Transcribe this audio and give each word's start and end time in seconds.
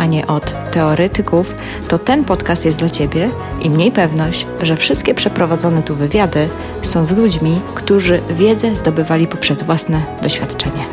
a 0.00 0.06
nie 0.06 0.26
od 0.26 0.70
teoretyków, 0.70 1.54
to 1.88 1.98
ten 1.98 2.24
podcast 2.24 2.64
jest 2.64 2.78
dla 2.78 2.90
Ciebie 2.90 3.30
i 3.62 3.70
mniej 3.70 3.92
pewność, 3.92 4.46
że 4.62 4.76
wszystkie 4.76 5.14
przeprowadzone 5.14 5.82
tu 5.82 5.94
wywiady 5.94 6.48
są 6.82 7.04
z 7.04 7.10
ludźmi, 7.10 7.60
którzy 7.74 8.22
wiedzę 8.30 8.76
zdobywali 8.76 9.26
poprzez 9.26 9.62
własne 9.62 10.02
doświadczenie. 10.22 10.84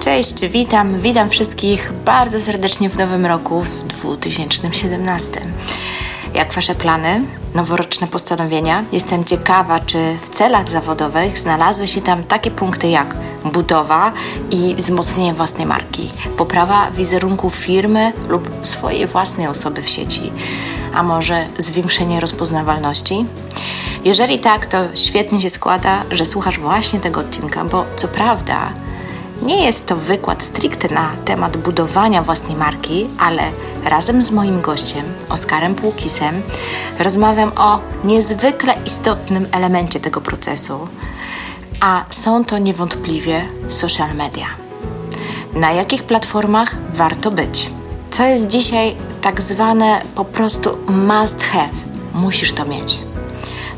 Cześć, 0.00 0.46
witam, 0.46 1.00
witam 1.00 1.30
wszystkich 1.30 1.92
bardzo 2.04 2.40
serdecznie 2.40 2.90
w 2.90 2.98
nowym 2.98 3.26
roku, 3.26 3.62
w 3.62 3.84
2017. 3.84 5.30
Jak 6.34 6.52
Wasze 6.52 6.74
plany? 6.74 7.22
Noworoczne 7.54 8.06
postanowienia? 8.06 8.84
Jestem 8.92 9.24
ciekawa, 9.24 9.80
czy 9.80 10.16
w 10.22 10.28
celach 10.28 10.68
zawodowych 10.68 11.38
znalazły 11.38 11.86
się 11.86 12.00
tam 12.00 12.24
takie 12.24 12.50
punkty 12.50 12.88
jak 12.88 13.16
budowa 13.44 14.12
i 14.50 14.74
wzmocnienie 14.74 15.34
własnej 15.34 15.66
marki, 15.66 16.10
poprawa 16.36 16.90
wizerunku 16.90 17.50
firmy 17.50 18.12
lub 18.28 18.50
swojej 18.62 19.06
własnej 19.06 19.46
osoby 19.46 19.82
w 19.82 19.88
sieci, 19.88 20.32
a 20.94 21.02
może 21.02 21.46
zwiększenie 21.58 22.20
rozpoznawalności? 22.20 23.26
Jeżeli 24.04 24.38
tak, 24.38 24.66
to 24.66 24.78
świetnie 24.94 25.40
się 25.40 25.50
składa, 25.50 26.02
że 26.10 26.24
słuchasz 26.24 26.58
właśnie 26.58 27.00
tego 27.00 27.20
odcinka, 27.20 27.64
bo 27.64 27.86
co 27.96 28.08
prawda 28.08 28.72
nie 29.42 29.64
jest 29.64 29.86
to 29.86 29.96
wykład 29.96 30.42
stricte 30.42 30.94
na 30.94 31.10
temat 31.24 31.56
budowania 31.56 32.22
własnej 32.22 32.56
marki, 32.56 33.08
ale 33.18 33.42
razem 33.84 34.22
z 34.22 34.30
moim 34.30 34.60
gościem, 34.60 35.04
Oskarem 35.28 35.74
Płukisem, 35.74 36.42
rozmawiam 36.98 37.52
o 37.56 37.80
niezwykle 38.04 38.74
istotnym 38.86 39.46
elemencie 39.52 40.00
tego 40.00 40.20
procesu, 40.20 40.88
a 41.80 42.04
są 42.10 42.44
to 42.44 42.58
niewątpliwie 42.58 43.48
social 43.68 44.14
media. 44.14 44.46
Na 45.54 45.72
jakich 45.72 46.02
platformach 46.02 46.76
warto 46.94 47.30
być? 47.30 47.70
Co 48.10 48.24
jest 48.24 48.48
dzisiaj 48.48 48.96
tak 49.20 49.40
zwane 49.40 50.02
po 50.14 50.24
prostu 50.24 50.78
must 50.88 51.42
have? 51.42 51.68
Musisz 52.14 52.52
to 52.52 52.64
mieć. 52.64 52.98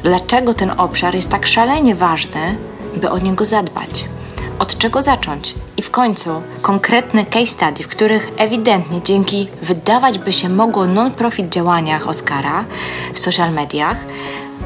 Dlaczego 0.03 0.55
ten 0.55 0.71
obszar 0.77 1.15
jest 1.15 1.29
tak 1.29 1.47
szalenie 1.47 1.95
ważny, 1.95 2.57
by 2.97 3.11
o 3.11 3.19
niego 3.19 3.45
zadbać? 3.45 4.05
Od 4.63 4.79
czego 4.79 5.03
zacząć? 5.03 5.55
I 5.77 5.83
w 5.83 5.91
końcu 5.91 6.43
konkretne 6.61 7.27
case 7.27 7.47
study, 7.47 7.83
w 7.83 7.89
których 7.89 8.33
ewidentnie 8.37 9.03
dzięki 9.03 9.49
wydawać 9.63 10.19
by 10.19 10.33
się 10.33 10.49
mogło 10.49 10.87
non-profit 10.87 11.49
działaniach 11.49 12.09
Oscara 12.09 12.65
w 13.15 13.19
social 13.19 13.53
mediach 13.53 13.97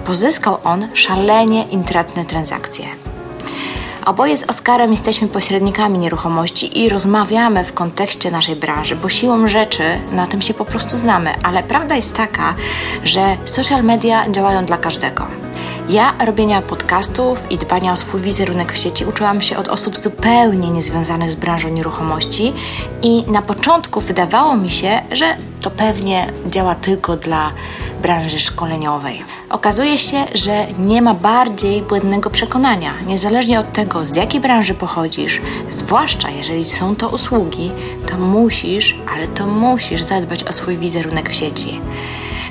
pozyskał 0.06 0.58
on 0.64 0.88
szalenie 0.94 1.62
intratne 1.62 2.25
transakcje. 2.25 2.86
Oboje 4.06 4.38
z 4.38 4.42
Oskarem 4.42 4.91
jesteśmy 4.91 5.28
pośrednikami 5.28 5.98
nieruchomości 5.98 6.83
i 6.83 6.88
rozmawiamy 6.88 7.64
w 7.64 7.72
kontekście 7.72 8.31
naszej 8.31 8.56
branży, 8.56 8.97
bo 8.97 9.08
siłą 9.08 9.48
rzeczy 9.48 9.83
na 10.12 10.27
tym 10.27 10.42
się 10.42 10.55
po 10.55 10.64
prostu 10.64 10.97
znamy, 10.97 11.31
ale 11.42 11.62
prawda 11.62 11.97
jest 11.97 12.14
taka, 12.14 12.55
że 13.05 13.36
social 13.44 13.84
media 13.84 14.31
działają 14.31 14.64
dla 14.64 14.77
każdego. 14.77 15.27
Ja 15.88 16.14
robienia 16.24 16.62
podcastów 16.62 17.50
i 17.50 17.58
dbania 17.58 17.92
o 17.92 17.96
swój 17.96 18.20
wizerunek 18.20 18.72
w 18.72 18.76
sieci 18.76 19.04
uczyłam 19.04 19.42
się 19.42 19.56
od 19.56 19.68
osób 19.68 19.98
zupełnie 19.98 20.70
niezwiązanych 20.70 21.30
z 21.30 21.34
branżą 21.34 21.69
nieruchomości 21.69 22.52
i 23.02 23.24
na 23.30 23.42
początku 23.42 24.00
wydawało 24.00 24.56
mi 24.56 24.70
się, 24.70 25.00
że 25.12 25.36
to 25.60 25.70
pewnie 25.70 26.32
działa 26.46 26.75
tylko 26.75 27.16
dla 27.16 27.52
branży 28.02 28.41
szkoleniowej. 28.41 29.22
Okazuje 29.50 29.98
się, 29.98 30.16
że 30.34 30.66
nie 30.78 31.02
ma 31.02 31.14
bardziej 31.14 31.82
błędnego 31.82 32.30
przekonania. 32.30 32.92
Niezależnie 33.06 33.60
od 33.60 33.72
tego, 33.72 34.06
z 34.06 34.16
jakiej 34.16 34.41
branży 34.41 34.75
pochodzisz, 34.75 35.41
zwłaszcza 35.70 36.30
jeżeli 36.30 36.64
są 36.64 36.96
to 36.96 37.08
usługi, 37.08 37.70
to 38.10 38.19
musisz, 38.19 38.98
ale 39.14 39.28
to 39.28 39.46
musisz 39.46 40.02
zadbać 40.02 40.44
o 40.44 40.52
swój 40.52 40.76
wizerunek 40.76 41.30
w 41.30 41.34
sieci. 41.34 41.80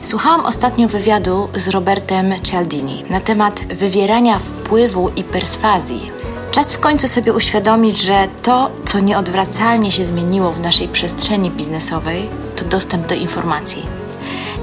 Słuchałam 0.05 0.45
ostatnio 0.45 0.87
wywiadu 0.87 1.49
z 1.55 1.67
Robertem 1.67 2.33
Cialdini 2.43 3.03
na 3.09 3.19
temat 3.19 3.59
wywierania 3.59 4.39
wpływu 4.39 5.09
i 5.09 5.23
perswazji. 5.23 6.11
Czas 6.51 6.73
w 6.73 6.79
końcu 6.79 7.07
sobie 7.07 7.33
uświadomić, 7.33 8.01
że 8.01 8.27
to, 8.43 8.71
co 8.85 8.99
nieodwracalnie 8.99 9.91
się 9.91 10.05
zmieniło 10.05 10.51
w 10.51 10.59
naszej 10.59 10.87
przestrzeni 10.87 11.51
biznesowej, 11.51 12.29
to 12.55 12.65
dostęp 12.65 13.07
do 13.07 13.15
informacji. 13.15 13.85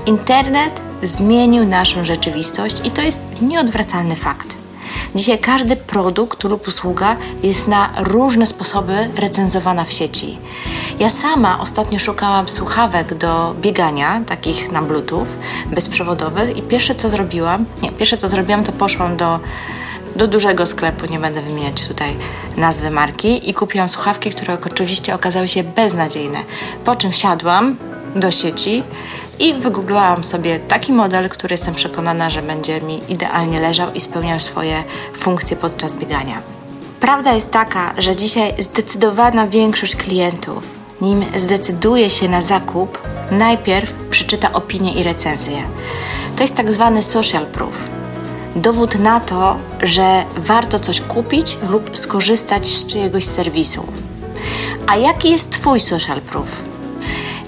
Internet 0.06 0.80
zmienił 1.02 1.64
naszą 1.64 2.04
rzeczywistość 2.04 2.76
i 2.84 2.90
to 2.90 3.02
jest 3.02 3.20
nieodwracalny 3.40 4.16
fakt. 4.16 4.61
Dzisiaj 5.14 5.38
każdy 5.38 5.76
produkt 5.76 6.44
lub 6.44 6.68
usługa 6.68 7.16
jest 7.42 7.68
na 7.68 7.92
różne 7.98 8.46
sposoby 8.46 9.10
recenzowana 9.16 9.84
w 9.84 9.92
sieci. 9.92 10.38
Ja 10.98 11.10
sama 11.10 11.60
ostatnio 11.60 11.98
szukałam 11.98 12.48
słuchawek 12.48 13.14
do 13.14 13.54
biegania, 13.60 14.22
takich 14.26 14.72
na 14.72 14.82
bluetooth, 14.82 15.26
bezprzewodowych 15.66 16.56
i 16.56 16.62
pierwsze 16.62 16.94
co 16.94 17.08
zrobiłam, 17.08 17.64
nie, 17.82 17.92
pierwsze 17.92 18.16
co 18.16 18.28
zrobiłam 18.28 18.64
to 18.64 18.72
poszłam 18.72 19.16
do 19.16 19.40
do 20.16 20.26
dużego 20.26 20.66
sklepu, 20.66 21.06
nie 21.06 21.18
będę 21.18 21.42
wymieniać 21.42 21.88
tutaj 21.88 22.16
nazwy 22.56 22.90
marki 22.90 23.50
i 23.50 23.54
kupiłam 23.54 23.88
słuchawki, 23.88 24.30
które 24.30 24.58
oczywiście 24.66 25.14
okazały 25.14 25.48
się 25.48 25.64
beznadziejne. 25.64 26.38
Po 26.84 26.96
czym 26.96 27.12
siadłam 27.12 27.76
do 28.16 28.30
sieci 28.30 28.82
i 29.42 29.54
wygooglowałam 29.54 30.24
sobie 30.24 30.58
taki 30.58 30.92
model, 30.92 31.28
który 31.28 31.52
jestem 31.54 31.74
przekonana, 31.74 32.30
że 32.30 32.42
będzie 32.42 32.80
mi 32.80 33.00
idealnie 33.08 33.60
leżał 33.60 33.92
i 33.92 34.00
spełniał 34.00 34.40
swoje 34.40 34.84
funkcje 35.16 35.56
podczas 35.56 35.94
biegania. 35.94 36.42
Prawda 37.00 37.32
jest 37.32 37.50
taka, 37.50 37.94
że 37.98 38.16
dzisiaj 38.16 38.54
zdecydowana 38.62 39.46
większość 39.46 39.96
klientów, 39.96 40.64
nim 41.00 41.24
zdecyduje 41.36 42.10
się 42.10 42.28
na 42.28 42.42
zakup, 42.42 42.98
najpierw 43.30 43.92
przeczyta 44.10 44.52
opinie 44.52 44.94
i 44.94 45.02
recenzje. 45.02 45.62
To 46.36 46.42
jest 46.42 46.56
tak 46.56 46.72
zwany 46.72 47.02
social 47.02 47.46
proof. 47.46 47.90
Dowód 48.56 48.98
na 48.98 49.20
to, 49.20 49.56
że 49.82 50.24
warto 50.36 50.78
coś 50.78 51.00
kupić 51.00 51.56
lub 51.68 51.98
skorzystać 51.98 52.70
z 52.70 52.86
czyjegoś 52.86 53.24
serwisu. 53.24 53.86
A 54.86 54.96
jaki 54.96 55.30
jest 55.30 55.50
Twój 55.50 55.80
social 55.80 56.20
proof? 56.20 56.62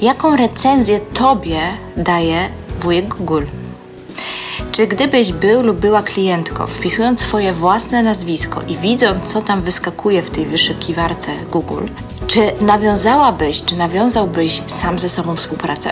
Jaką 0.04 0.36
recenzję 0.36 1.00
Tobie 1.00 1.60
daje 1.96 2.48
wujek 2.80 3.14
Google. 3.14 3.44
Czy 4.72 4.86
gdybyś 4.86 5.32
był 5.32 5.62
lub 5.62 5.78
była 5.78 6.02
klientką, 6.02 6.66
wpisując 6.66 7.20
swoje 7.20 7.52
własne 7.52 8.02
nazwisko 8.02 8.62
i 8.68 8.76
widząc, 8.76 9.24
co 9.24 9.40
tam 9.40 9.62
wyskakuje 9.62 10.22
w 10.22 10.30
tej 10.30 10.46
wyszukiwarce 10.46 11.30
Google, 11.52 11.86
czy 12.26 12.40
nawiązałabyś, 12.60 13.62
czy 13.62 13.76
nawiązałbyś 13.76 14.62
sam 14.66 14.98
ze 14.98 15.08
sobą 15.08 15.36
współpracę? 15.36 15.90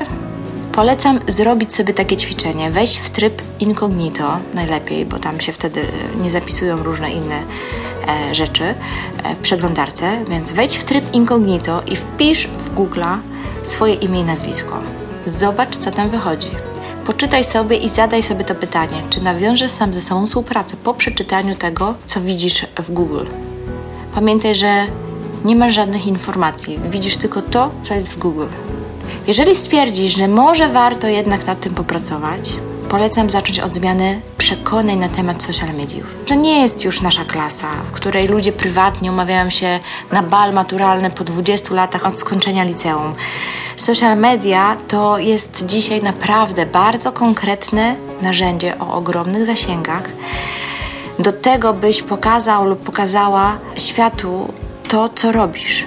Polecam 0.73 1.21
zrobić 1.29 1.75
sobie 1.75 1.95
takie 1.95 2.17
ćwiczenie. 2.17 2.71
Weź 2.71 2.97
w 2.97 3.11
tryb 3.11 3.43
incognito, 3.61 4.39
najlepiej, 4.55 5.07
bo 5.07 5.19
tam 5.19 5.41
się 5.41 5.53
wtedy 5.53 5.81
nie 6.23 6.31
zapisują 6.31 6.83
różne 6.83 7.13
inne 7.13 7.43
e, 8.09 8.35
rzeczy 8.35 8.65
e, 9.25 9.35
w 9.35 9.39
przeglądarce, 9.39 10.25
więc 10.29 10.53
wejdź 10.53 10.77
w 10.77 10.85
tryb 10.85 11.15
incognito 11.15 11.83
i 11.87 11.97
wpisz 11.97 12.47
w 12.47 12.75
Google'a 12.75 13.19
swoje 13.63 13.95
imię 13.95 14.21
i 14.21 14.25
nazwisko. 14.25 14.81
Zobacz, 15.27 15.77
co 15.77 15.91
tam 15.91 16.11
wychodzi. 16.11 16.51
Poczytaj 17.07 17.45
sobie 17.45 17.77
i 17.77 17.89
zadaj 17.89 18.23
sobie 18.23 18.45
to 18.45 18.55
pytanie, 18.55 19.03
czy 19.11 19.23
nawiążesz 19.23 19.73
sam 19.73 19.95
ze 19.95 20.01
sobą 20.01 20.27
współpracę 20.27 20.77
po 20.77 20.95
przeczytaniu 20.95 21.55
tego, 21.55 21.95
co 22.07 22.21
widzisz 22.21 22.67
w 22.79 22.93
Google. 22.93 23.27
Pamiętaj, 24.15 24.55
że 24.55 24.87
nie 25.45 25.57
masz 25.57 25.75
żadnych 25.75 26.07
informacji, 26.07 26.81
widzisz 26.91 27.17
tylko 27.17 27.43
to, 27.43 27.71
co 27.83 27.95
jest 27.95 28.09
w 28.13 28.19
Google. 28.19 28.47
Jeżeli 29.27 29.57
stwierdzisz, 29.57 30.17
że 30.17 30.29
może 30.29 30.69
warto 30.69 31.09
jednak 31.09 31.47
nad 31.47 31.61
tym 31.61 31.75
popracować, 31.75 32.53
polecam 32.89 33.31
zacząć 33.31 33.61
od 33.61 33.75
zmiany 33.75 34.21
przekonań 34.53 34.99
na 34.99 35.09
temat 35.09 35.43
social 35.43 35.75
mediów. 35.75 36.19
To 36.27 36.35
nie 36.35 36.61
jest 36.61 36.85
już 36.85 37.01
nasza 37.01 37.25
klasa, 37.25 37.67
w 37.85 37.91
której 37.91 38.29
ludzie 38.29 38.53
prywatnie 38.53 39.13
umawiają 39.13 39.51
się 39.51 39.81
na 40.13 40.23
bal 40.23 40.53
maturalny 40.53 41.11
po 41.11 41.25
20 41.25 41.75
latach 41.75 42.07
od 42.07 42.21
skończenia 42.21 42.65
liceum. 42.65 43.15
Social 43.77 44.19
media 44.19 44.77
to 44.89 45.19
jest 45.19 45.67
dzisiaj 45.67 46.03
naprawdę 46.03 46.67
bardzo 46.67 47.13
konkretne 47.13 47.95
narzędzie 48.23 48.79
o 48.79 48.95
ogromnych 48.95 49.47
zasięgach 49.47 50.03
do 51.19 51.33
tego, 51.33 51.73
byś 51.73 52.03
pokazał 52.03 52.65
lub 52.65 52.85
pokazała 52.85 53.59
światu 53.77 54.53
to, 54.89 55.09
co 55.09 55.33
robisz. 55.33 55.85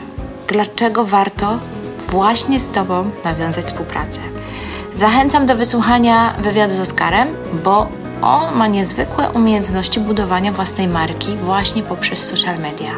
Dlaczego 0.48 1.06
warto 1.06 1.58
właśnie 2.10 2.60
z 2.60 2.70
Tobą 2.70 3.10
nawiązać 3.24 3.66
współpracę. 3.66 4.20
Zachęcam 4.96 5.46
do 5.46 5.56
wysłuchania 5.56 6.34
wywiadu 6.40 6.76
z 6.76 6.80
Oskarem, 6.80 7.28
bo 7.64 7.88
on 8.26 8.56
ma 8.56 8.68
niezwykłe 8.68 9.30
umiejętności 9.32 10.00
budowania 10.00 10.52
własnej 10.52 10.88
marki 10.88 11.38
właśnie 11.38 11.84
poprzez 11.84 12.20
social 12.20 12.60
media. 12.60 12.92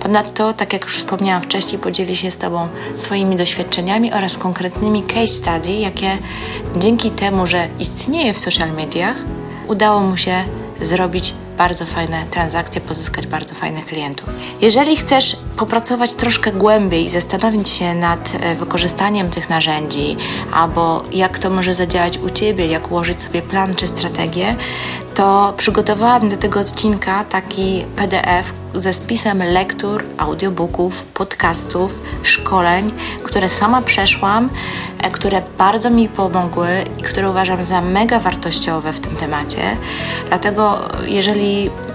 Ponadto, 0.00 0.52
tak 0.52 0.72
jak 0.72 0.84
już 0.84 0.96
wspomniałam 0.96 1.42
wcześniej, 1.42 1.78
podzieli 1.78 2.16
się 2.16 2.30
z 2.30 2.38
Tobą 2.38 2.68
swoimi 2.94 3.36
doświadczeniami 3.36 4.12
oraz 4.12 4.38
konkretnymi 4.38 5.02
case 5.02 5.26
study, 5.26 5.72
jakie 5.72 6.18
dzięki 6.76 7.10
temu, 7.10 7.46
że 7.46 7.68
istnieje 7.78 8.34
w 8.34 8.38
social 8.38 8.72
mediach, 8.72 9.16
udało 9.68 10.00
mu 10.00 10.16
się 10.16 10.44
zrobić 10.80 11.34
bardzo 11.58 11.86
fajne 11.86 12.24
transakcje, 12.30 12.80
pozyskać 12.80 13.26
bardzo 13.26 13.54
fajnych 13.54 13.86
klientów. 13.86 14.28
Jeżeli 14.60 14.96
chcesz 14.96 15.36
popracować 15.56 16.14
troszkę 16.14 16.52
głębiej 16.52 17.04
i 17.04 17.08
zastanowić 17.08 17.68
się 17.68 17.94
nad 17.94 18.32
e, 18.40 18.54
wykorzystaniem 18.54 19.30
tych 19.30 19.50
narzędzi, 19.50 20.16
albo 20.52 21.02
jak 21.12 21.38
to 21.38 21.50
może 21.50 21.74
zadziałać 21.74 22.18
u 22.18 22.30
Ciebie, 22.30 22.66
jak 22.66 22.90
ułożyć 22.90 23.22
sobie 23.22 23.42
plan 23.42 23.74
czy 23.74 23.86
strategię, 23.86 24.56
to 25.14 25.54
przygotowałam 25.56 26.28
do 26.28 26.36
tego 26.36 26.60
odcinka 26.60 27.24
taki 27.24 27.84
PDF 27.96 28.52
ze 28.74 28.92
spisem 28.92 29.42
lektur, 29.42 30.04
audiobooków, 30.18 31.04
podcastów, 31.04 32.02
szkoleń, 32.22 32.92
które 33.22 33.48
sama 33.48 33.82
przeszłam, 33.82 34.50
e, 34.98 35.10
które 35.10 35.42
bardzo 35.58 35.90
mi 35.90 36.08
pomogły 36.08 36.68
i 36.98 37.02
które 37.02 37.30
uważam 37.30 37.64
za 37.64 37.80
mega 37.80 38.18
wartościowe 38.18 38.92
w 38.92 39.00
tym 39.00 39.16
temacie. 39.16 39.76
Dlatego, 40.28 40.88
jeżeli 41.06 41.39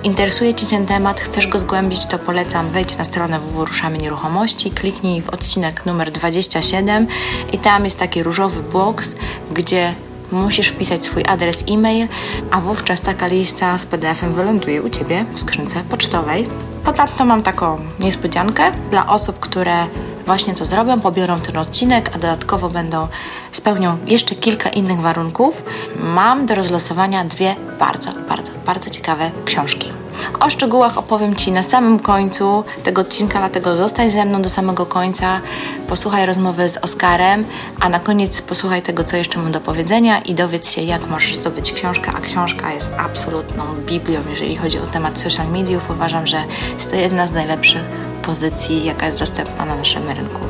interesuje 0.04 0.54
Cię 0.54 0.66
ten 0.66 0.86
temat, 0.86 1.20
chcesz 1.20 1.48
go 1.48 1.60
zgłębić, 1.60 2.08
to 2.08 2.20
polecam 2.20 2.70
wejdź 2.70 2.98
na 2.98 3.04
stronę 3.04 3.40
www.ruszamy 3.40 3.98
nieruchomości, 3.98 4.72
kliknij 4.72 5.22
w 5.22 5.30
odcinek 5.30 5.86
numer 5.86 6.12
27 6.12 7.08
i 7.54 7.60
tam 7.60 7.84
jest 7.84 8.00
taki 8.00 8.24
różowy 8.24 8.64
box, 8.64 9.16
gdzie 9.54 9.94
musisz 10.32 10.68
wpisać 10.68 11.06
swój 11.06 11.24
adres 11.28 11.64
e-mail, 11.70 12.08
a 12.52 12.62
wówczas 12.62 13.02
taka 13.02 13.28
lista 13.28 13.78
z 13.78 13.86
PDF-em 13.86 14.34
wyląduje 14.34 14.82
u 14.82 14.90
Ciebie 14.90 15.26
w 15.34 15.40
skrzynce 15.40 15.82
pocztowej. 15.90 16.48
Ponadto 16.84 17.26
mam 17.26 17.44
taką 17.44 17.78
niespodziankę 18.00 18.72
dla 18.92 19.08
osób, 19.08 19.40
które 19.40 19.88
właśnie 20.26 20.56
to 20.56 20.66
zrobią, 20.66 21.00
pobiorą 21.00 21.40
ten 21.40 21.58
odcinek, 21.58 22.10
a 22.16 22.20
dodatkowo 22.20 22.70
będą 22.70 23.08
spełnią 23.52 23.98
jeszcze 24.08 24.36
kilka 24.36 24.70
innych 24.70 25.00
warunków. 25.00 25.64
Mam 26.00 26.46
do 26.46 26.56
rozlosowania 26.56 27.26
dwie 27.26 27.56
bardzo, 27.80 28.12
bardzo, 28.30 28.52
bardzo 28.66 28.90
ciekawe 28.90 29.32
książki. 29.46 29.92
O 30.40 30.50
szczegółach 30.50 30.98
opowiem 30.98 31.36
Ci 31.36 31.52
na 31.52 31.64
samym 31.64 32.00
końcu 32.00 32.64
tego 32.84 33.02
odcinka, 33.02 33.40
dlatego 33.40 33.78
zostań 33.78 34.12
ze 34.12 34.26
mną 34.26 34.42
do 34.42 34.50
samego 34.50 34.86
końca, 34.86 35.42
posłuchaj 35.88 36.26
rozmowy 36.26 36.70
z 36.70 36.78
Oskarem, 36.78 37.46
a 37.80 37.90
na 37.90 38.00
koniec 38.00 38.42
posłuchaj 38.42 38.82
tego, 38.82 39.04
co 39.04 39.18
jeszcze 39.18 39.40
mam 39.40 39.52
do 39.52 39.62
powiedzenia 39.62 40.20
i 40.20 40.36
dowiedz 40.36 40.72
się, 40.72 40.82
jak 40.82 41.10
możesz 41.10 41.36
zdobyć 41.36 41.74
książkę, 41.74 42.12
a 42.18 42.22
książka 42.22 42.74
jest 42.74 42.92
absolutną 42.98 43.64
biblią, 43.86 44.20
jeżeli 44.30 44.56
chodzi 44.56 44.80
o 44.80 44.86
temat 44.86 45.20
social 45.20 45.48
mediów. 45.48 45.90
Uważam, 45.90 46.28
że 46.28 46.44
jest 46.76 46.92
to 46.92 46.96
jedna 46.96 47.28
z 47.28 47.32
najlepszych 47.32 48.05
pozycji, 48.26 48.86
jaka 48.86 49.06
jest 49.06 49.20
dostępna 49.20 49.66
na 49.66 49.76
naszym 49.76 50.10
rynku. 50.10 50.42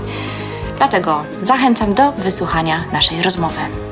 Dlatego 0.78 1.24
zachęcam 1.44 1.94
do 1.94 2.12
wysłuchania 2.12 2.84
naszej 2.92 3.22
rozmowy. 3.22 3.85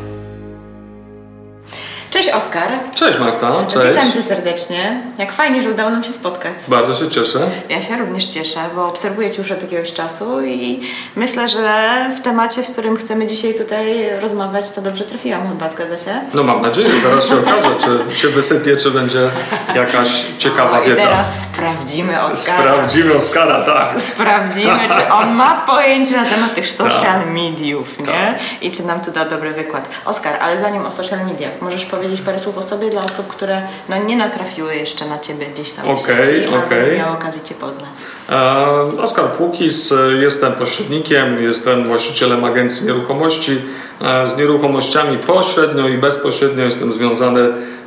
Cześć 2.13 2.29
Oskar. 2.29 2.69
Cześć 2.95 3.19
Marta, 3.19 3.65
cześć. 3.67 3.87
Witam 3.89 4.11
Cię 4.11 4.21
serdecznie. 4.23 5.01
Jak 5.17 5.31
fajnie, 5.31 5.63
że 5.63 5.69
udało 5.69 5.89
nam 5.89 6.03
się 6.03 6.13
spotkać. 6.13 6.53
Bardzo 6.67 6.95
się 6.95 7.11
cieszę. 7.11 7.39
Ja 7.69 7.81
się 7.81 7.97
również 7.97 8.25
cieszę, 8.25 8.59
bo 8.75 8.87
obserwuję 8.87 9.31
Cię 9.31 9.41
już 9.41 9.51
od 9.51 9.61
jakiegoś 9.61 9.93
czasu 9.93 10.41
i 10.41 10.79
myślę, 11.15 11.47
że 11.47 11.73
w 12.17 12.21
temacie, 12.21 12.63
z 12.63 12.73
którym 12.73 12.97
chcemy 12.97 13.27
dzisiaj 13.27 13.53
tutaj 13.53 14.09
rozmawiać, 14.19 14.71
to 14.71 14.81
dobrze 14.81 15.03
trafiłam 15.03 15.49
chyba, 15.49 15.69
zgadza 15.69 15.97
się? 15.97 16.21
No 16.33 16.43
mam 16.43 16.61
nadzieję, 16.61 16.89
zaraz 17.03 17.27
się 17.27 17.39
okaże, 17.39 17.75
czy 17.75 18.15
się 18.17 18.27
wysypie, 18.27 18.77
czy 18.77 18.91
będzie 18.91 19.29
jakaś 19.75 20.25
ciekawa 20.37 20.81
o, 20.81 20.83
wiedza. 20.83 21.01
Teraz 21.01 21.43
sprawdzimy 21.43 22.21
Oskara. 22.21 22.57
Sprawdzimy 22.57 23.13
Oskara, 23.13 23.65
tak. 23.65 24.01
Sprawdzimy, 24.01 24.79
czy 24.93 25.13
on 25.13 25.33
ma 25.33 25.61
pojęcie 25.67 26.17
na 26.17 26.25
temat 26.25 26.53
tych 26.53 26.67
social 26.69 27.27
mediów, 27.27 27.99
nie? 27.99 28.05
Tak. 28.05 28.39
I 28.61 28.71
czy 28.71 28.83
nam 28.83 28.99
tu 28.99 29.11
da 29.11 29.25
dobry 29.25 29.51
wykład. 29.51 29.89
Oskar, 30.05 30.35
ale 30.41 30.57
zanim 30.57 30.85
o 30.85 30.91
social 30.91 31.25
mediach, 31.25 31.51
możesz 31.61 31.85
powiedzieć 31.85 32.02
parę 32.25 32.39
słów 32.39 32.57
o 32.57 32.63
sobie 32.63 32.89
dla 32.89 33.03
osób, 33.05 33.27
które 33.27 33.61
no, 33.89 33.97
nie 33.97 34.17
natrafiły 34.17 34.75
jeszcze 34.75 35.05
na 35.05 35.19
Ciebie 35.19 35.45
gdzieś 35.53 35.71
tam 35.71 35.85
w 35.85 35.89
Okej, 35.89 36.25
sieci, 36.25 36.47
nie 36.91 36.97
miały 36.97 37.17
okazji 37.17 37.41
Cię 37.43 37.55
poznać. 37.55 37.89
E, 38.29 39.01
Oskar 39.01 39.25
Płukis, 39.25 39.91
e, 39.91 39.95
jestem 40.13 40.53
pośrednikiem, 40.53 41.43
jestem 41.43 41.87
właścicielem 41.87 42.43
agencji 42.43 42.85
nieruchomości. 42.87 43.61
E, 44.01 44.27
Z 44.27 44.37
nieruchomościami 44.37 45.17
pośrednio 45.17 45.87
i 45.87 45.97
bezpośrednio 45.97 46.63
jestem 46.63 46.91
związany 46.93 47.41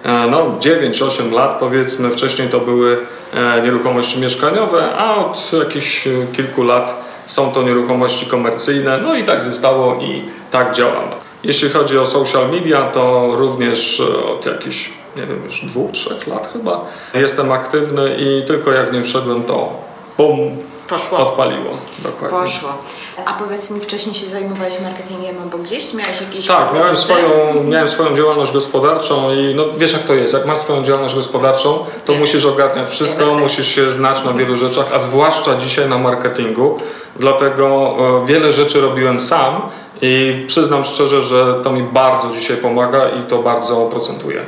e, 0.04 0.26
no, 0.30 0.58
9-8 0.60 1.32
lat 1.32 1.56
powiedzmy. 1.60 2.10
Wcześniej 2.10 2.48
to 2.48 2.60
były 2.60 2.98
nieruchomości 3.64 4.20
mieszkaniowe, 4.20 4.96
a 4.98 5.16
od 5.16 5.52
jakichś 5.52 6.08
kilku 6.32 6.62
lat 6.62 7.04
są 7.26 7.52
to 7.52 7.62
nieruchomości 7.62 8.26
komercyjne. 8.26 8.98
No 8.98 9.14
i 9.14 9.24
tak 9.24 9.40
zostało 9.40 9.94
i 9.94 10.22
tak 10.50 10.74
działam. 10.74 11.25
Jeśli 11.46 11.70
chodzi 11.70 11.98
o 11.98 12.06
social 12.06 12.50
media, 12.50 12.82
to 12.82 13.32
również 13.36 14.00
e, 14.00 14.24
od 14.26 14.46
jakichś, 14.46 14.90
nie 15.16 15.26
wiem, 15.26 15.44
już 15.44 15.64
dwóch, 15.64 15.92
trzech 15.92 16.26
lat 16.26 16.52
chyba 16.52 16.84
jestem 17.14 17.52
aktywny 17.52 18.16
i 18.18 18.46
tylko 18.46 18.72
jak 18.72 18.90
w 18.90 18.92
nie 18.92 19.02
wszedłem, 19.02 19.42
to 19.42 19.72
bum, 20.18 20.38
Poszło. 20.88 21.18
odpaliło. 21.18 21.70
Dokładnie. 21.98 22.38
Poszło. 22.38 22.68
A 23.26 23.32
powiedz 23.32 23.70
mi, 23.70 23.80
wcześniej 23.80 24.14
się 24.14 24.26
zajmowałeś 24.26 24.74
marketingiem 24.80 25.36
albo 25.42 25.58
gdzieś? 25.58 25.94
Miałeś 25.94 26.20
jakieś... 26.20 26.46
Tak, 26.46 26.74
miałem 26.74 26.96
swoją, 26.96 27.28
miałem 27.64 27.88
swoją 27.88 28.16
działalność 28.16 28.52
gospodarczą 28.52 29.34
i 29.34 29.54
no, 29.54 29.64
wiesz 29.76 29.92
jak 29.92 30.02
to 30.02 30.14
jest, 30.14 30.32
jak 30.32 30.46
masz 30.46 30.58
swoją 30.58 30.82
działalność 30.84 31.14
gospodarczą, 31.14 31.84
to 32.04 32.12
Wiem. 32.12 32.20
musisz 32.20 32.44
ogarniać 32.44 32.88
wszystko, 32.90 33.26
Wiem, 33.26 33.34
to 33.34 33.40
musisz 33.40 33.74
się 33.74 33.90
znać 33.90 34.24
na 34.24 34.32
wielu 34.32 34.56
rzeczach, 34.56 34.86
a 34.92 34.98
zwłaszcza 34.98 35.56
dzisiaj 35.56 35.88
na 35.88 35.98
marketingu, 35.98 36.78
dlatego 37.16 37.96
e, 38.22 38.26
wiele 38.26 38.52
rzeczy 38.52 38.80
robiłem 38.80 39.20
sam 39.20 39.62
i 40.02 40.44
przyznam 40.46 40.84
szczerze, 40.84 41.22
że 41.22 41.60
to 41.62 41.72
mi 41.72 41.82
bardzo 41.82 42.30
dzisiaj 42.30 42.56
pomaga 42.56 43.08
i 43.08 43.22
to 43.22 43.42
bardzo 43.42 43.86
procentuje. 43.86 44.40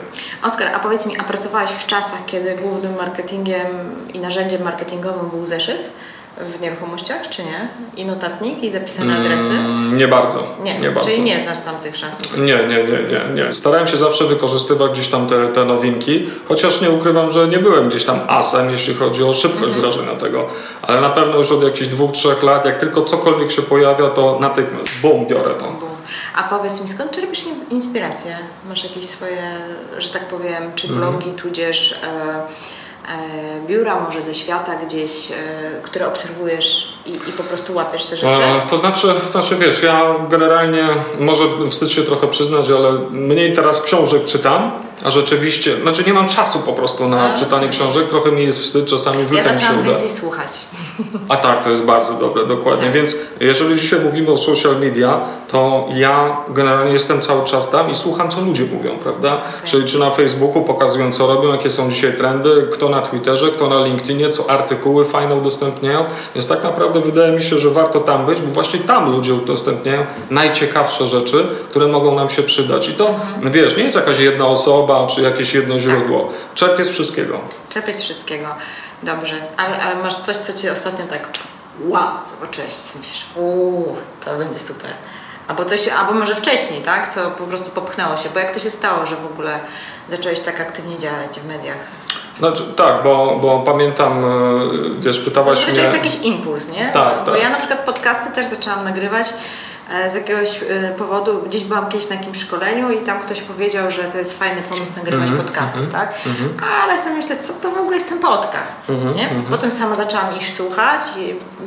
Oskar, 0.42 0.74
a 0.74 0.78
powiedz 0.78 1.06
mi, 1.06 1.18
a 1.18 1.24
pracowałeś 1.24 1.70
w 1.70 1.86
czasach, 1.86 2.24
kiedy 2.26 2.54
głównym 2.54 2.96
marketingiem 2.96 3.66
i 4.14 4.18
narzędziem 4.18 4.62
marketingowym 4.62 5.30
był 5.30 5.46
zeszyt 5.46 5.90
w 6.40 6.60
nieruchomościach, 6.60 7.28
czy 7.28 7.42
nie? 7.44 7.68
I 7.96 8.04
notatnik, 8.06 8.62
i 8.62 8.70
zapisane 8.70 9.18
adresy? 9.18 9.52
Mm, 9.52 9.96
nie 9.96 10.08
bardzo. 10.08 10.54
Nie, 10.62 10.78
nie 10.80 10.90
bardzo. 10.90 11.10
czyli 11.10 11.22
nie 11.22 11.40
znasz 11.44 11.60
tamtych 11.60 11.98
czasów. 11.98 12.36
Nie, 12.38 12.44
nie, 12.44 12.84
nie, 12.84 12.84
nie, 12.84 13.44
nie. 13.44 13.52
Starałem 13.52 13.86
się 13.88 13.96
zawsze 13.96 14.24
wykorzystywać 14.24 14.92
gdzieś 14.92 15.08
tam 15.08 15.26
te, 15.26 15.48
te 15.48 15.64
nowinki, 15.64 16.30
chociaż 16.48 16.80
nie 16.80 16.90
ukrywam, 16.90 17.30
że 17.30 17.48
nie 17.48 17.58
byłem 17.58 17.88
gdzieś 17.88 18.04
tam 18.04 18.20
asem, 18.28 18.70
jeśli 18.70 18.94
chodzi 18.94 19.24
o 19.24 19.32
szybkość 19.34 19.74
wdrożenia 19.74 20.12
tego. 20.14 20.46
Ale 20.82 21.00
na 21.00 21.10
pewno 21.10 21.36
już 21.36 21.52
od 21.52 21.62
jakichś 21.64 21.88
dwóch, 21.88 22.12
trzech 22.12 22.42
lat, 22.42 22.64
jak 22.64 22.80
tylko 22.80 23.02
cokolwiek 23.04 23.50
się 23.50 23.62
pojawia, 23.62 24.08
to 24.08 24.38
natychmiast, 24.40 24.88
bum, 25.02 25.26
biorę 25.26 25.50
to. 25.58 25.72
A 26.36 26.42
powiedz 26.42 26.80
mi, 26.82 26.88
skąd 26.88 27.10
czerpiesz 27.10 27.46
in- 27.46 27.64
inspirację? 27.70 28.36
Masz 28.68 28.84
jakieś 28.84 29.04
swoje, 29.06 29.42
że 29.98 30.08
tak 30.08 30.24
powiem, 30.28 30.62
czy 30.74 30.88
Mhm. 30.88 31.12
blogi, 31.12 31.32
tudzież 31.32 31.92
e, 31.92 32.06
e, 32.06 32.42
biura 33.66 34.00
może 34.00 34.22
ze 34.22 34.34
świata 34.34 34.72
gdzieś, 34.86 35.30
e, 35.30 35.34
które 35.82 36.06
obserwujesz 36.06 36.92
i, 37.06 37.10
i 37.10 37.32
po 37.36 37.42
prostu 37.42 37.74
łapiesz 37.74 38.06
te 38.06 38.16
rzeczy? 38.16 38.42
E, 38.42 38.62
to 38.70 38.76
znaczy, 38.76 39.08
to 39.26 39.32
znaczy, 39.32 39.56
wiesz, 39.56 39.82
ja 39.82 40.14
generalnie, 40.30 40.88
może 41.20 41.44
wstyd 41.70 41.90
się 41.90 42.02
trochę 42.02 42.26
przyznać, 42.26 42.70
ale 42.70 42.92
mniej 43.10 43.54
teraz 43.54 43.82
książek 43.82 44.24
czytam, 44.24 44.70
a 45.04 45.10
rzeczywiście, 45.10 45.80
znaczy 45.82 46.04
nie 46.06 46.14
mam 46.14 46.28
czasu 46.28 46.58
po 46.58 46.72
prostu 46.72 47.08
na 47.08 47.34
czytanie 47.34 47.68
książek, 47.68 48.08
trochę 48.08 48.32
mi 48.32 48.44
jest 48.44 48.60
wstyd, 48.60 48.86
czasami 48.86 49.18
ja 49.22 49.24
wykam 49.24 49.44
się 49.44 49.58
zaczęłam 49.58 49.80
uda. 49.80 49.88
więcej 49.88 50.10
słuchać. 50.10 50.52
A 51.28 51.36
tak, 51.36 51.64
to 51.64 51.70
jest 51.70 51.84
bardzo 51.84 52.12
dobre, 52.12 52.46
dokładnie. 52.46 52.84
Tak. 52.84 52.92
Więc 52.92 53.16
jeżeli 53.40 53.74
dzisiaj 53.76 54.00
mówimy 54.00 54.32
o 54.32 54.36
social 54.36 54.80
media, 54.80 55.20
to 55.50 55.88
ja 55.94 56.36
generalnie 56.48 56.92
jestem 56.92 57.20
cały 57.20 57.44
czas 57.44 57.70
tam 57.70 57.90
i 57.90 57.94
słucham, 57.94 58.30
co 58.30 58.40
ludzie 58.40 58.64
mówią, 58.72 58.90
prawda? 59.02 59.40
Czyli 59.64 59.84
czy 59.84 59.98
na 59.98 60.10
Facebooku 60.10 60.62
pokazują, 60.64 61.12
co 61.12 61.26
robią, 61.26 61.52
jakie 61.52 61.70
są 61.70 61.90
dzisiaj 61.90 62.12
trendy, 62.12 62.68
kto 62.72 62.88
na 62.88 63.02
Twitterze, 63.02 63.50
kto 63.50 63.68
na 63.68 63.86
LinkedInie, 63.86 64.28
co 64.28 64.50
artykuły 64.50 65.04
fajne 65.04 65.34
udostępniają. 65.34 66.04
Więc 66.34 66.48
tak 66.48 66.64
naprawdę 66.64 67.00
wydaje 67.00 67.32
mi 67.32 67.42
się, 67.42 67.58
że 67.58 67.70
warto 67.70 68.00
tam 68.00 68.26
być, 68.26 68.40
bo 68.40 68.50
właśnie 68.50 68.78
tam 68.78 69.12
ludzie 69.12 69.34
udostępniają 69.34 70.06
najciekawsze 70.30 71.08
rzeczy, 71.08 71.46
które 71.70 71.86
mogą 71.86 72.14
nam 72.14 72.30
się 72.30 72.42
przydać. 72.42 72.88
I 72.88 72.92
to, 72.92 73.14
wiesz, 73.42 73.76
nie 73.76 73.82
jest 73.82 73.96
jakaś 73.96 74.18
jedna 74.18 74.46
osoba, 74.46 74.87
czy 75.06 75.20
jakieś 75.22 75.54
jedno 75.54 75.78
źródło. 75.78 76.32
Czerpię 76.54 76.84
z 76.84 76.88
wszystkiego. 76.88 77.40
Czerpiesz 77.70 77.96
z 77.96 78.02
wszystkiego. 78.02 78.48
Dobrze, 79.02 79.34
ale, 79.56 79.82
ale 79.82 79.94
masz 79.96 80.16
coś, 80.16 80.36
co 80.36 80.52
ci 80.52 80.70
ostatnio 80.70 81.06
tak 81.06 81.28
wow, 81.80 82.08
zobaczyłeś 82.26 82.72
myślisz, 82.98 83.26
uuu, 83.36 83.96
to 84.24 84.36
będzie 84.36 84.58
super. 84.58 84.90
Albo 85.48 85.64
coś, 85.64 85.88
albo 85.88 86.12
może 86.12 86.34
wcześniej, 86.34 86.80
tak? 86.82 87.14
Co 87.14 87.30
po 87.30 87.44
prostu 87.44 87.70
popchnęło 87.70 88.16
się. 88.16 88.28
Bo 88.34 88.40
jak 88.40 88.54
to 88.54 88.60
się 88.60 88.70
stało, 88.70 89.06
że 89.06 89.16
w 89.16 89.26
ogóle 89.26 89.60
zacząłeś 90.08 90.40
tak 90.40 90.60
aktywnie 90.60 90.98
działać 90.98 91.40
w 91.40 91.46
mediach? 91.48 91.78
Znaczy, 92.38 92.62
tak, 92.76 93.02
bo, 93.02 93.38
bo 93.42 93.58
pamiętam, 93.58 94.24
e, 94.24 94.30
wiesz, 94.98 95.18
pytałaś 95.18 95.58
Zazwyczaj 95.58 95.74
mnie... 95.74 95.82
jest 95.82 96.04
jakiś 96.04 96.26
impuls, 96.26 96.68
nie? 96.68 96.90
Tak, 96.92 97.24
Bo 97.24 97.32
tak. 97.32 97.42
ja 97.42 97.50
na 97.50 97.56
przykład 97.56 97.84
podcasty 97.84 98.32
też 98.32 98.46
zaczęłam 98.46 98.84
nagrywać 98.84 99.34
z 100.08 100.14
jakiegoś 100.14 100.60
e, 100.62 100.94
powodu, 100.98 101.42
gdzieś 101.42 101.64
byłam 101.64 101.88
kiedyś 101.88 102.08
na 102.08 102.16
jakimś 102.16 102.38
szkoleniu 102.38 102.90
i 102.92 102.98
tam 103.04 103.20
ktoś 103.20 103.40
powiedział, 103.40 103.90
że 103.90 104.04
to 104.04 104.18
jest 104.18 104.38
fajny 104.38 104.62
pomysł 104.62 104.92
nagrywać 104.96 105.28
Mhm, 105.28 105.46
podcasty, 105.46 105.78
tak? 105.92 106.14
Ale 106.84 106.98
sobie 106.98 107.14
myślę, 107.16 107.36
co 107.38 107.52
to 107.52 107.70
w 107.70 107.78
ogóle 107.78 107.96
jest 107.96 108.08
ten 108.08 108.18
podcast, 108.18 108.90
Mhm, 108.90 109.16
nie? 109.16 109.30
Potem 109.50 109.70
sama 109.70 109.94
zaczęłam 109.96 110.36
ich 110.36 110.50
słuchać 110.50 111.00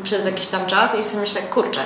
przez 0.03 0.25
jakiś 0.25 0.47
tam 0.47 0.65
czas 0.65 0.95
i 0.95 1.03
sobie 1.03 1.21
myślę, 1.21 1.41
kurczę, 1.41 1.81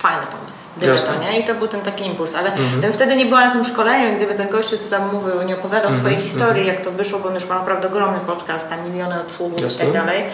fajny 0.00 0.26
pomysł. 0.26 0.60
Jasne. 0.82 1.14
to, 1.14 1.20
nie? 1.20 1.40
I 1.40 1.44
to 1.44 1.54
był 1.54 1.68
ten 1.68 1.80
taki 1.80 2.06
impuls, 2.06 2.34
ale 2.34 2.52
gdybym 2.72 2.92
wtedy 2.92 3.16
nie 3.16 3.26
była 3.26 3.46
na 3.46 3.52
tym 3.52 3.64
szkoleniu 3.64 4.12
i 4.12 4.16
gdyby 4.16 4.34
ten 4.34 4.48
gościu, 4.48 4.76
co 4.76 4.90
tam 4.90 5.14
mówił, 5.14 5.42
nie 5.42 5.54
opowiadał 5.54 5.92
swojej 5.92 6.18
historii, 6.18 6.66
jak 6.66 6.80
to 6.80 6.90
wyszło, 6.90 7.18
bo 7.18 7.28
on 7.28 7.34
już 7.34 7.46
ma 7.46 7.54
naprawdę 7.58 7.88
ogromny 7.88 8.20
podcast, 8.20 8.68
tam 8.68 8.84
miliony 8.90 9.20
odsługów 9.20 9.60
Jasne. 9.60 9.84
i 9.84 9.92
tak 9.92 9.96
dalej. 9.96 10.24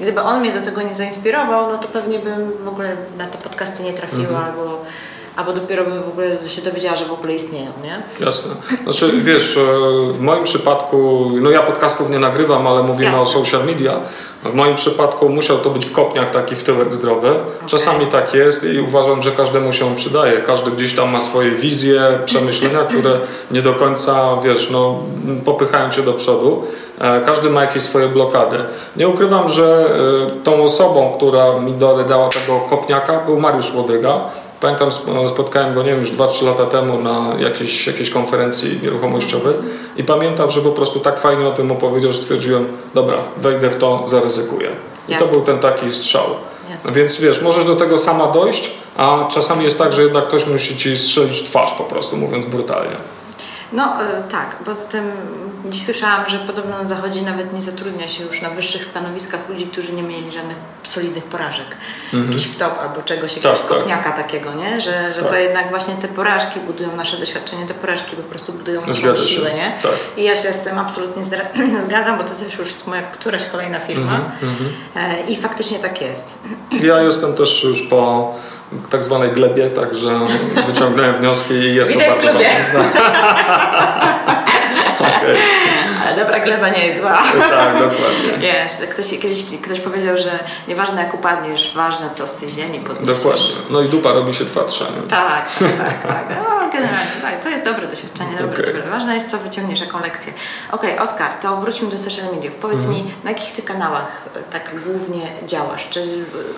Gdyby 0.00 0.20
on 0.20 0.40
mnie 0.40 0.52
do 0.52 0.62
tego 0.62 0.82
nie 0.82 0.94
zainspirował, 0.94 1.72
no 1.72 1.78
to 1.78 1.88
pewnie 1.88 2.18
bym 2.18 2.52
w 2.64 2.68
ogóle 2.68 2.96
na 3.18 3.26
te 3.26 3.38
podcasty 3.38 3.82
nie 3.82 3.92
trafiła 3.92 4.44
albo, 4.44 4.84
albo 5.36 5.52
dopiero 5.52 5.84
bym 5.84 6.02
w 6.02 6.08
ogóle 6.08 6.36
się 6.48 6.62
dowiedziała, 6.62 6.96
że 6.96 7.04
w 7.04 7.12
ogóle 7.12 7.34
istnieją, 7.34 7.70
nie? 7.84 8.26
Jasne. 8.26 8.54
Znaczy, 8.84 9.12
wiesz, 9.20 9.56
e, 9.56 9.60
w 10.12 10.20
moim 10.20 10.44
przypadku, 10.44 11.30
no 11.40 11.50
ja 11.50 11.62
podcastów 11.62 12.10
nie 12.10 12.18
nagrywam, 12.18 12.66
ale 12.66 12.82
mówimy 12.82 13.04
Jasne. 13.04 13.20
o 13.22 13.26
social 13.26 13.66
media. 13.66 13.92
W 14.44 14.54
moim 14.54 14.74
przypadku 14.74 15.28
musiał 15.28 15.58
to 15.58 15.70
być 15.70 15.86
kopniak 15.86 16.30
taki 16.30 16.56
w 16.56 16.62
tyłek 16.62 16.92
zdrowy. 16.94 17.34
Czasami 17.66 18.06
tak 18.06 18.34
jest 18.34 18.64
i 18.64 18.80
uważam, 18.80 19.22
że 19.22 19.30
każdemu 19.32 19.72
się 19.72 19.94
przydaje. 19.96 20.38
Każdy 20.40 20.70
gdzieś 20.70 20.94
tam 20.94 21.10
ma 21.10 21.20
swoje 21.20 21.50
wizje, 21.50 22.18
przemyślenia, 22.24 22.78
które 22.90 23.18
nie 23.50 23.62
do 23.62 23.74
końca, 23.74 24.36
wiesz, 24.44 24.70
no, 24.70 24.98
popychają 25.44 25.90
cię 25.90 26.02
do 26.02 26.12
przodu. 26.12 26.64
E, 27.00 27.20
Każdy 27.20 27.50
ma 27.50 27.60
jakieś 27.60 27.82
swoje 27.82 28.08
blokady. 28.08 28.56
Nie 28.96 29.08
ukrywam, 29.08 29.48
że 29.48 29.86
e, 30.26 30.44
tą 30.44 30.62
osobą, 30.64 31.12
która 31.16 31.58
mi 31.60 31.72
do- 31.72 32.04
dała 32.08 32.28
tego 32.28 32.60
kopniaka, 32.70 33.20
był 33.26 33.40
Mariusz 33.40 33.74
Łodyga. 33.74 34.20
Pamiętam, 34.60 34.88
sp- 34.96 35.28
spotkałem 35.28 35.74
go, 35.74 35.82
nie 35.82 35.90
wiem, 35.90 36.00
już 36.00 36.12
2-3 36.12 36.46
lata 36.46 36.66
temu 36.66 37.00
na 37.00 37.34
jakiejś, 37.38 37.86
jakiejś 37.86 38.10
konferencji 38.10 38.78
nieruchomościowej 38.82 39.54
i 39.96 40.04
pamiętam, 40.04 40.50
że 40.50 40.60
po 40.60 40.70
prostu 40.70 41.00
tak 41.00 41.18
fajnie 41.20 41.48
o 41.48 41.50
tym 41.50 41.72
opowiedział, 41.72 42.12
że 42.12 42.18
stwierdziłem, 42.18 42.66
dobra, 42.94 43.16
wejdę 43.36 43.70
w 43.70 43.76
to, 43.78 44.04
zaryzykuję. 44.06 44.68
I 45.08 45.12
to 45.16 45.26
był 45.26 45.42
ten 45.42 45.58
taki 45.58 45.94
strzał. 45.94 46.24
Jasne. 46.70 46.92
Więc 46.92 47.20
wiesz, 47.20 47.42
możesz 47.42 47.64
do 47.64 47.76
tego 47.76 47.98
sama 47.98 48.26
dojść, 48.26 48.70
a 48.96 49.28
czasami 49.30 49.64
jest 49.64 49.78
tak, 49.78 49.92
że 49.92 50.02
jednak 50.02 50.28
ktoś 50.28 50.46
musi 50.46 50.76
ci 50.76 50.98
strzelić 50.98 51.38
w 51.40 51.44
twarz 51.44 51.72
po 51.72 51.84
prostu, 51.84 52.16
mówiąc 52.16 52.46
brutalnie. 52.46 52.96
No 53.72 54.02
e, 54.02 54.22
tak, 54.30 54.56
poza 54.56 54.84
tym 54.84 55.10
dziś 55.70 55.84
słyszałam, 55.84 56.28
że 56.28 56.38
podobno 56.38 56.78
na 56.78 56.88
zachodzie 56.88 57.22
nawet 57.22 57.52
nie 57.52 57.62
zatrudnia 57.62 58.08
się 58.08 58.24
już 58.24 58.42
na 58.42 58.50
wyższych 58.50 58.84
stanowiskach 58.84 59.48
ludzi, 59.48 59.66
którzy 59.66 59.92
nie 59.92 60.02
mieli 60.02 60.32
żadnych 60.32 60.56
solidnych 60.82 61.24
porażek. 61.24 61.66
Jakiś 62.12 62.46
wtop 62.46 62.78
albo 62.82 63.02
czegoś, 63.02 63.36
jakiegoś 63.36 63.60
Mhm. 63.60 63.68
tak. 63.68 63.78
kopniaka 63.78 64.12
takiego, 64.22 64.54
nie? 64.54 64.80
Że, 64.80 65.12
że 65.14 65.20
Tak. 65.20 65.30
to 65.30 65.36
jednak 65.36 65.70
właśnie 65.70 65.94
te 65.94 66.08
porażki 66.08 66.60
budują 66.60 66.96
nasze 66.96 67.16
doświadczenie, 67.16 67.66
te 67.66 67.74
porażki 67.74 68.16
po 68.16 68.22
prostu 68.22 68.52
budują 68.52 68.86
naszą 68.86 69.16
siłę, 69.16 69.54
nie? 69.54 69.78
Tak. 69.82 69.92
I 70.16 70.22
ja 70.24 70.36
się 70.36 70.52
z 70.52 70.60
tym 70.60 70.78
absolutnie 70.78 71.24
zgadzam, 71.86 72.18
bo 72.18 72.24
to 72.24 72.34
też 72.34 72.58
już 72.58 72.68
jest 72.68 72.86
moja 72.86 73.02
któraś 73.02 73.46
kolejna 73.46 73.80
firma 73.80 74.16
Mhm, 74.42 74.70
E, 74.96 75.20
i 75.30 75.36
faktycznie 75.36 75.78
tak 75.78 76.00
jest. 76.02 76.34
Ja 76.82 77.00
jestem 77.02 77.34
też 77.34 77.64
już 77.64 77.82
po 77.82 78.34
tak 78.90 79.04
zwanej 79.04 79.30
glebie, 79.30 79.70
także 79.70 80.20
wyciągnąłem 80.66 81.16
wnioski 81.16 81.54
i 81.54 81.74
jest 81.74 81.92
to 81.92 81.98
bardzo 81.98 82.28
klubie. 82.28 82.46
dobra 86.16 86.40
gleba 86.40 86.68
nie 86.68 86.86
jest 86.86 87.00
zła. 87.00 87.22
Tak, 87.50 87.72
dokładnie. 87.74 88.38
Wiesz, 88.52 88.72
ktoś, 88.90 89.18
kiedyś 89.18 89.44
ktoś 89.62 89.80
powiedział, 89.80 90.16
że 90.16 90.38
nieważne 90.68 91.02
jak 91.02 91.14
upadniesz, 91.14 91.72
ważne 91.76 92.10
co 92.12 92.26
z 92.26 92.34
tej 92.34 92.48
ziemi 92.48 92.80
podniesiesz. 92.80 93.24
Dokładnie. 93.24 93.46
No 93.70 93.80
i 93.82 93.88
dupa 93.88 94.12
robi 94.12 94.34
się 94.34 94.44
twardsza. 94.44 94.84
Nie? 94.84 95.08
Tak, 95.16 95.48
tak, 95.58 96.02
tak. 96.02 96.24
No, 96.38 96.68
generalnie 96.72 97.10
tak, 97.22 97.42
to 97.42 97.48
jest 97.48 97.64
dobre 97.64 97.86
doświadczenie, 97.88 98.30
dobre, 98.38 98.62
Okej. 98.62 98.74
dobre. 98.74 98.90
Ważne 98.90 99.14
jest, 99.14 99.30
co 99.30 99.38
wyciągniesz 99.38 99.80
jaką 99.80 100.00
lekcję. 100.00 100.32
Okej, 100.72 100.98
Oskar, 100.98 101.30
to 101.42 101.56
wróćmy 101.56 101.90
do 101.90 101.98
social 101.98 102.26
mediów. 102.34 102.54
Powiedz 102.54 102.84
Mhm. 102.84 102.94
mi, 102.94 103.12
na 103.24 103.30
jakich 103.30 103.52
ty 103.52 103.62
kanałach 103.62 104.22
e, 104.36 104.52
tak 104.52 104.70
głównie 104.86 105.28
działasz? 105.46 105.86
Czy 105.90 106.00
e, 106.00 106.04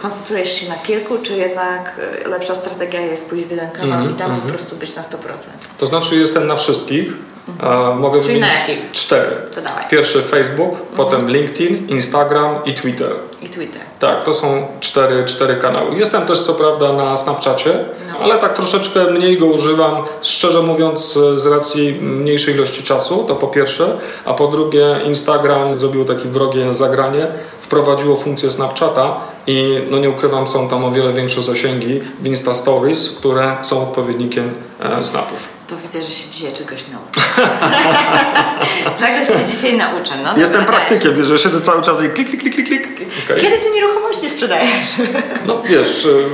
koncentrujesz 0.02 0.52
się 0.60 0.68
na 0.68 0.74
kilku, 0.74 1.18
czy 1.22 1.32
jednak 1.36 1.92
e, 2.24 2.28
lepsza 2.28 2.54
strategia 2.54 3.00
jest 3.00 3.28
pójść 3.28 3.44
w 3.46 3.50
jeden 3.50 3.70
kanał 3.70 3.92
Mhm, 3.98 4.10
i 4.10 4.14
tam 4.18 4.40
po 4.40 4.48
prostu 4.48 4.76
być 4.76 4.96
na 4.96 5.02
100%? 5.02 5.06
To 5.78 5.86
znaczy 5.86 6.16
jestem 6.16 6.46
na 6.46 6.56
wszystkich. 6.56 7.12
A 7.62 7.94
mogę 7.94 8.20
Czyli 8.20 8.34
wymienić 8.34 8.60
cztery. 8.92 9.47
To 9.54 9.60
dawaj. 9.62 9.84
Pierwszy 9.90 10.22
Facebook, 10.22 10.74
potem 10.96 11.30
LinkedIn, 11.30 11.88
Instagram 11.88 12.56
i 12.64 12.74
Twitter. 12.74 13.10
I 13.42 13.48
Twitter. 13.48 13.82
Tak, 14.00 14.24
to 14.24 14.34
są 14.34 14.66
cztery, 14.80 15.24
cztery 15.24 15.56
kanały. 15.56 15.96
Jestem 15.96 16.26
też 16.26 16.40
co 16.40 16.54
prawda 16.54 16.92
na 16.92 17.16
Snapchacie, 17.16 17.84
No. 18.12 18.24
ale 18.24 18.38
tak 18.38 18.54
troszeczkę 18.54 19.04
mniej 19.10 19.38
go 19.38 19.46
używam, 19.46 19.96
szczerze 20.22 20.62
mówiąc 20.62 21.18
z 21.34 21.46
racji 21.46 21.92
mniejszej 22.02 22.54
ilości 22.54 22.82
czasu, 22.82 23.24
to 23.28 23.34
po 23.34 23.46
pierwsze, 23.48 23.96
a 24.24 24.34
po 24.34 24.46
drugie 24.46 25.00
Instagram 25.04 25.76
zrobił 25.76 26.04
takie 26.04 26.28
wrogie 26.28 26.74
zagranie, 26.74 27.26
wprowadziło 27.60 28.16
funkcję 28.16 28.50
Snapchata 28.50 29.20
i 29.46 29.78
no 29.90 29.98
nie 29.98 30.10
ukrywam, 30.10 30.46
są 30.48 30.68
tam 30.68 30.84
o 30.84 30.90
wiele 30.90 31.12
większe 31.12 31.42
zasięgi 31.42 32.00
w 32.20 32.26
Insta 32.26 32.54
Stories, 32.54 33.10
które 33.10 33.56
są 33.62 33.82
odpowiednikiem 33.82 34.54
Snapów. 35.00 35.48
To 35.68 35.76
widzę, 35.76 36.02
że 36.02 36.10
się 36.10 36.30
dzisiaj 36.30 36.52
czegoś 36.52 36.84
nauczę. 36.88 37.20
czegoś 39.00 39.28
się 39.28 39.44
dzisiaj 39.48 39.76
nauczę. 39.76 40.12
No, 40.24 40.36
Jestem 40.36 40.60
dobra, 40.60 40.76
praktykiem, 40.76 41.14
wiesz, 41.14 41.26
że 41.26 41.38
siedzę 41.38 41.60
cały 41.60 41.82
czas 41.82 42.02
i 42.02 42.10
klik, 42.10 42.28
klik, 42.30 42.54
klik, 42.54 42.66
klik. 42.66 42.82
Okej. 43.24 43.40
Kiedy 43.40 43.58
ty 43.58 43.70
nieruchomości 43.74 44.30
sprzedajesz? 44.30 44.88
No 45.46 45.62
wiesz, 45.64 46.04
yy, 46.04 46.24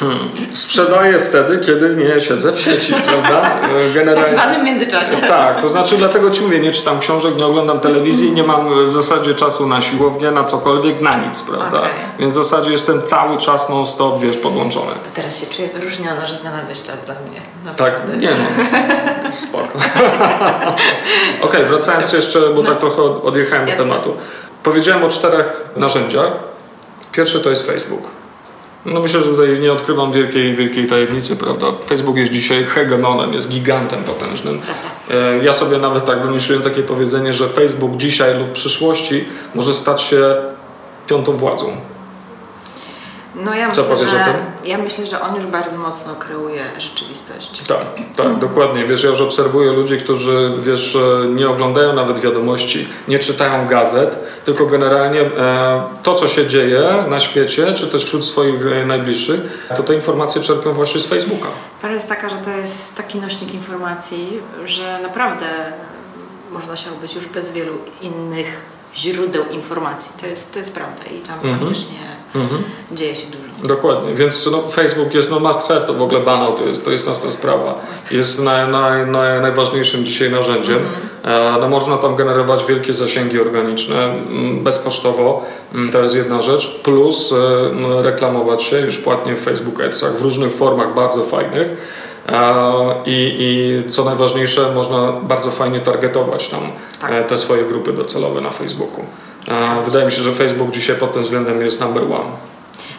hmm, 0.00 0.28
sprzedaję 0.52 1.18
wtedy, 1.18 1.58
kiedy 1.58 1.96
nie 1.96 2.20
siedzę 2.20 2.52
w 2.52 2.60
sieci, 2.60 2.94
prawda? 3.08 3.60
Yy, 3.68 3.80
W 3.80 3.82
tak 3.84 3.92
Generalnie. 3.94 4.32
zwanym 4.38 4.64
międzyczasie. 4.64 5.16
Tak, 5.16 5.60
to 5.60 5.68
znaczy 5.68 5.96
dlatego 5.96 6.30
ci 6.30 6.42
mówię, 6.42 6.58
nie 6.60 6.70
czytam 6.72 6.98
książek, 7.00 7.36
nie 7.36 7.46
oglądam 7.46 7.80
telewizji, 7.80 8.32
nie 8.32 8.42
mam 8.42 8.88
w 8.88 8.92
zasadzie 8.92 9.34
czasu 9.34 9.66
na 9.66 9.80
siłownię, 9.80 10.30
na 10.30 10.44
cokolwiek, 10.44 11.00
na 11.00 11.16
nic, 11.16 11.42
prawda? 11.42 11.78
Okej. 11.78 11.90
Więc 12.18 12.32
w 12.32 12.34
zasadzie 12.34 12.70
jestem 12.72 13.02
cały 13.02 13.38
czas 13.38 13.68
non 13.68 13.86
stop, 13.86 14.20
wiesz, 14.20 14.36
podłączony. 14.38 14.92
To 14.92 15.10
teraz 15.14 15.40
się 15.40 15.46
czuję 15.46 15.68
wyróżniona, 15.68 16.26
że 16.26 16.36
znalazłeś 16.36 16.82
czas 16.82 16.96
dla 17.06 17.14
mnie. 17.14 17.41
Tak, 17.76 17.92
Naprawdę. 17.92 18.16
nie 18.16 18.28
no, 18.30 19.32
spoko. 19.32 19.78
Okej, 21.46 21.64
wracając 21.66 22.12
jeszcze, 22.12 22.40
bo 22.54 22.62
tak 22.62 22.78
trochę 22.78 23.02
od- 23.02 23.24
odjechałem 23.24 23.68
od 23.68 23.76
tematu. 23.76 24.16
Powiedziałem 24.62 25.04
o 25.04 25.08
czterech 25.08 25.64
narzędziach. 25.76 26.32
Pierwsze 27.12 27.40
to 27.40 27.50
jest 27.50 27.66
Facebook. 27.66 28.02
No 28.86 29.00
myślę, 29.00 29.20
że 29.20 29.26
tutaj 29.26 29.60
nie 29.60 29.72
odkrywam 29.72 30.12
wielkiej, 30.12 30.54
wielkiej 30.54 30.86
tajemnicy, 30.86 31.36
prawda? 31.36 31.66
Facebook 31.88 32.16
jest 32.16 32.32
dzisiaj 32.32 32.64
hegemonem, 32.64 33.32
jest 33.34 33.48
gigantem 33.48 34.04
potężnym. 34.04 34.60
E, 35.10 35.44
Ja 35.44 35.52
sobie 35.52 35.78
nawet 35.78 36.04
tak 36.06 36.22
wymyśliłem 36.22 36.62
takie 36.62 36.82
powiedzenie, 36.82 37.34
że 37.34 37.48
Facebook 37.48 37.96
dzisiaj 37.96 38.38
lub 38.38 38.48
w 38.48 38.52
przyszłości 38.52 39.24
może 39.54 39.74
stać 39.74 40.02
się 40.02 40.34
piątą 41.06 41.32
władzą. 41.36 41.76
No 43.34 43.54
ja 43.54 43.70
Co 43.70 43.82
myślę, 43.82 43.96
powiesz 43.96 44.10
że 44.10 44.22
o 44.22 44.24
tym? 44.24 44.34
ja 44.64 44.78
myślę, 44.78 45.06
że 45.06 45.20
on 45.20 45.36
już 45.36 45.46
bardzo 45.46 45.78
mocno 45.78 46.14
kreuje 46.14 46.64
rzeczywistość. 46.78 47.62
Tak, 47.68 47.86
tak, 48.16 48.38
dokładnie. 48.38 48.84
Wiesz, 48.84 49.02
ja 49.02 49.10
już 49.10 49.20
obserwuję 49.20 49.72
ludzi, 49.72 49.98
którzy, 49.98 50.52
wiesz, 50.58 50.98
nie 51.28 51.48
oglądają 51.48 51.92
nawet 51.92 52.18
wiadomości, 52.20 52.88
nie 53.08 53.18
czytają 53.18 53.66
gazet, 53.66 54.18
tylko 54.44 54.66
generalnie 54.66 55.20
e, 55.20 55.82
to, 56.02 56.14
co 56.14 56.28
się 56.28 56.46
dzieje 56.46 57.04
na 57.08 57.20
świecie, 57.20 57.72
czy 57.74 57.86
też 57.86 58.04
wśród 58.04 58.24
swoich 58.24 58.66
e, 58.66 58.86
najbliższych, 58.86 59.40
to 59.76 59.82
te 59.82 59.94
informacje 59.94 60.40
czerpią 60.42 60.72
właśnie 60.72 61.00
z 61.00 61.06
Facebooka. 61.06 61.48
Prawda 61.80 61.94
jest 61.94 62.08
taka, 62.08 62.28
że 62.28 62.36
to 62.36 62.50
jest 62.50 62.94
taki 62.96 63.18
nośnik 63.18 63.54
informacji, 63.54 64.40
że 64.64 64.98
naprawdę 65.02 65.46
można 66.50 66.76
się 66.76 66.90
obyć 66.92 67.14
już 67.14 67.26
bez 67.26 67.48
wielu 67.48 67.74
innych 68.02 68.62
źródeł 68.96 69.44
informacji. 69.50 70.12
To 70.20 70.26
jest, 70.26 70.52
to 70.52 70.58
jest 70.58 70.74
prawda 70.74 71.04
i 71.04 71.18
tam 71.20 71.38
Mhm. 71.38 71.58
faktycznie 71.58 71.98
dzieje 72.92 73.16
się 73.16 73.26
dużo. 73.26 73.42
Dokładnie, 73.74 74.14
więc 74.14 74.48
no, 74.52 74.68
Facebook 74.68 75.14
jest 75.14 75.30
no 75.30 75.40
must 75.40 75.60
have, 75.60 75.80
to 75.82 75.94
w 75.94 76.02
ogóle 76.02 76.20
banał, 76.20 76.54
to 76.54 76.64
jest, 76.64 76.84
to 76.84 76.90
jest 76.90 77.06
następna 77.08 77.38
sprawa. 77.38 77.80
Jest 78.10 78.42
naj, 78.42 78.68
naj, 78.68 79.06
naj, 79.06 79.40
najważniejszym 79.40 80.04
dzisiaj 80.04 80.30
narzędziem. 80.30 80.78
E, 81.24 81.58
No, 81.60 81.68
można 81.68 81.96
tam 81.96 82.16
generować 82.16 82.64
wielkie 82.64 82.94
zasięgi 82.94 83.40
organiczne 83.40 84.04
mm, 84.04 84.64
bezkosztowo, 84.64 85.44
mm, 85.74 85.92
to 85.92 86.02
jest 86.02 86.14
jedna 86.14 86.42
rzecz, 86.42 86.80
plus 86.82 87.32
e, 87.32 88.02
reklamować 88.02 88.62
się 88.62 88.80
już 88.80 88.98
płatnie 88.98 89.34
w 89.34 89.40
Facebook 89.40 89.80
Adsach 89.80 90.16
w 90.16 90.22
różnych 90.22 90.52
formach 90.52 90.94
bardzo 90.94 91.24
fajnych. 91.24 91.68
E, 92.28 92.54
I, 93.06 93.36
I 93.86 93.90
co 93.90 94.04
najważniejsze, 94.04 94.72
można 94.74 95.12
bardzo 95.22 95.50
fajnie 95.50 95.80
targetować 95.80 96.48
tam 96.48 96.60
Tak. 97.00 97.10
e, 97.10 97.24
te 97.24 97.38
swoje 97.38 97.64
grupy 97.64 97.92
docelowe 97.92 98.40
na 98.40 98.50
Facebooku. 98.50 99.04
E. 99.48 99.82
Wydaje 99.84 100.06
mi 100.06 100.12
się, 100.12 100.22
że 100.22 100.32
Facebook 100.32 100.70
dzisiaj 100.70 100.96
pod 100.96 101.12
tym 101.12 101.22
względem 101.22 101.60
jest 101.62 101.80
number 101.80 102.02
one. 102.02 102.30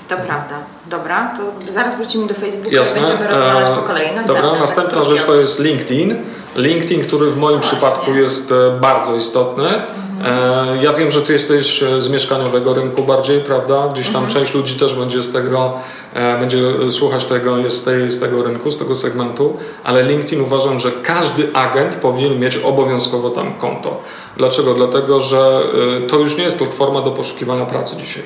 To 0.10 0.16
prawda. 0.18 0.56
Dobra, 0.86 1.34
to 1.38 1.72
zaraz 1.74 1.96
wrócimy 1.98 2.28
do 2.28 2.34
Facebooka 2.34 2.76
Jasne. 2.76 2.98
i 3.02 3.04
będziemy 3.04 3.28
rozmawiać 3.28 3.70
E, 3.70 3.76
po 3.76 3.82
kolei. 3.82 4.16
Następne, 4.16 4.42
Dobra, 4.44 4.60
następna 4.60 5.04
rzecz 5.04 5.24
to 5.24 5.36
jest 5.36 5.60
LinkedIn. 5.60 6.16
LinkedIn, 6.56 7.02
który 7.02 7.32
w 7.32 7.38
moim 7.38 7.60
Właśnie. 7.60 7.78
przypadku 7.78 8.12
jest 8.14 8.52
e, 8.52 8.80
bardzo 8.80 9.16
istotny. 9.16 9.82
E, 10.24 10.78
ja 10.82 10.94
wiem, 10.94 11.12
że 11.12 11.22
ty 11.22 11.34
jesteś 11.34 11.84
z 11.98 12.10
mieszkaniowego 12.10 12.74
rynku 12.74 13.04
bardziej, 13.04 13.40
prawda? 13.40 13.88
Gdzieś 13.94 14.10
tam 14.10 14.28
część 14.28 14.54
ludzi 14.54 14.80
też 14.80 14.94
będzie 14.94 15.24
z 15.24 15.34
tego, 15.34 15.74
e, 16.14 16.38
będzie 16.40 16.62
słuchać 16.92 17.26
tego, 17.26 17.58
jest 17.58 17.78
z, 17.78 17.84
tej, 17.84 18.12
z 18.12 18.20
tego 18.20 18.44
rynku, 18.44 18.72
z 18.72 18.78
tego 18.78 18.96
segmentu, 18.96 19.58
ale 19.84 20.04
LinkedIn 20.04 20.42
uważam, 20.42 20.80
że 20.80 20.92
każdy 20.92 21.54
agent 21.54 21.96
powinien 21.96 22.40
mieć 22.40 22.58
obowiązkowo 22.58 23.30
tam 23.30 23.54
konto. 23.54 24.02
Dlaczego? 24.38 24.74
Dlatego, 24.74 25.20
że 25.20 25.62
e, 25.98 26.08
to 26.08 26.18
już 26.18 26.38
nie 26.38 26.44
jest 26.44 26.58
platforma 26.58 27.02
do 27.02 27.12
poszukiwania 27.12 27.66
pracy 27.66 27.98
dzisiaj. 27.98 28.24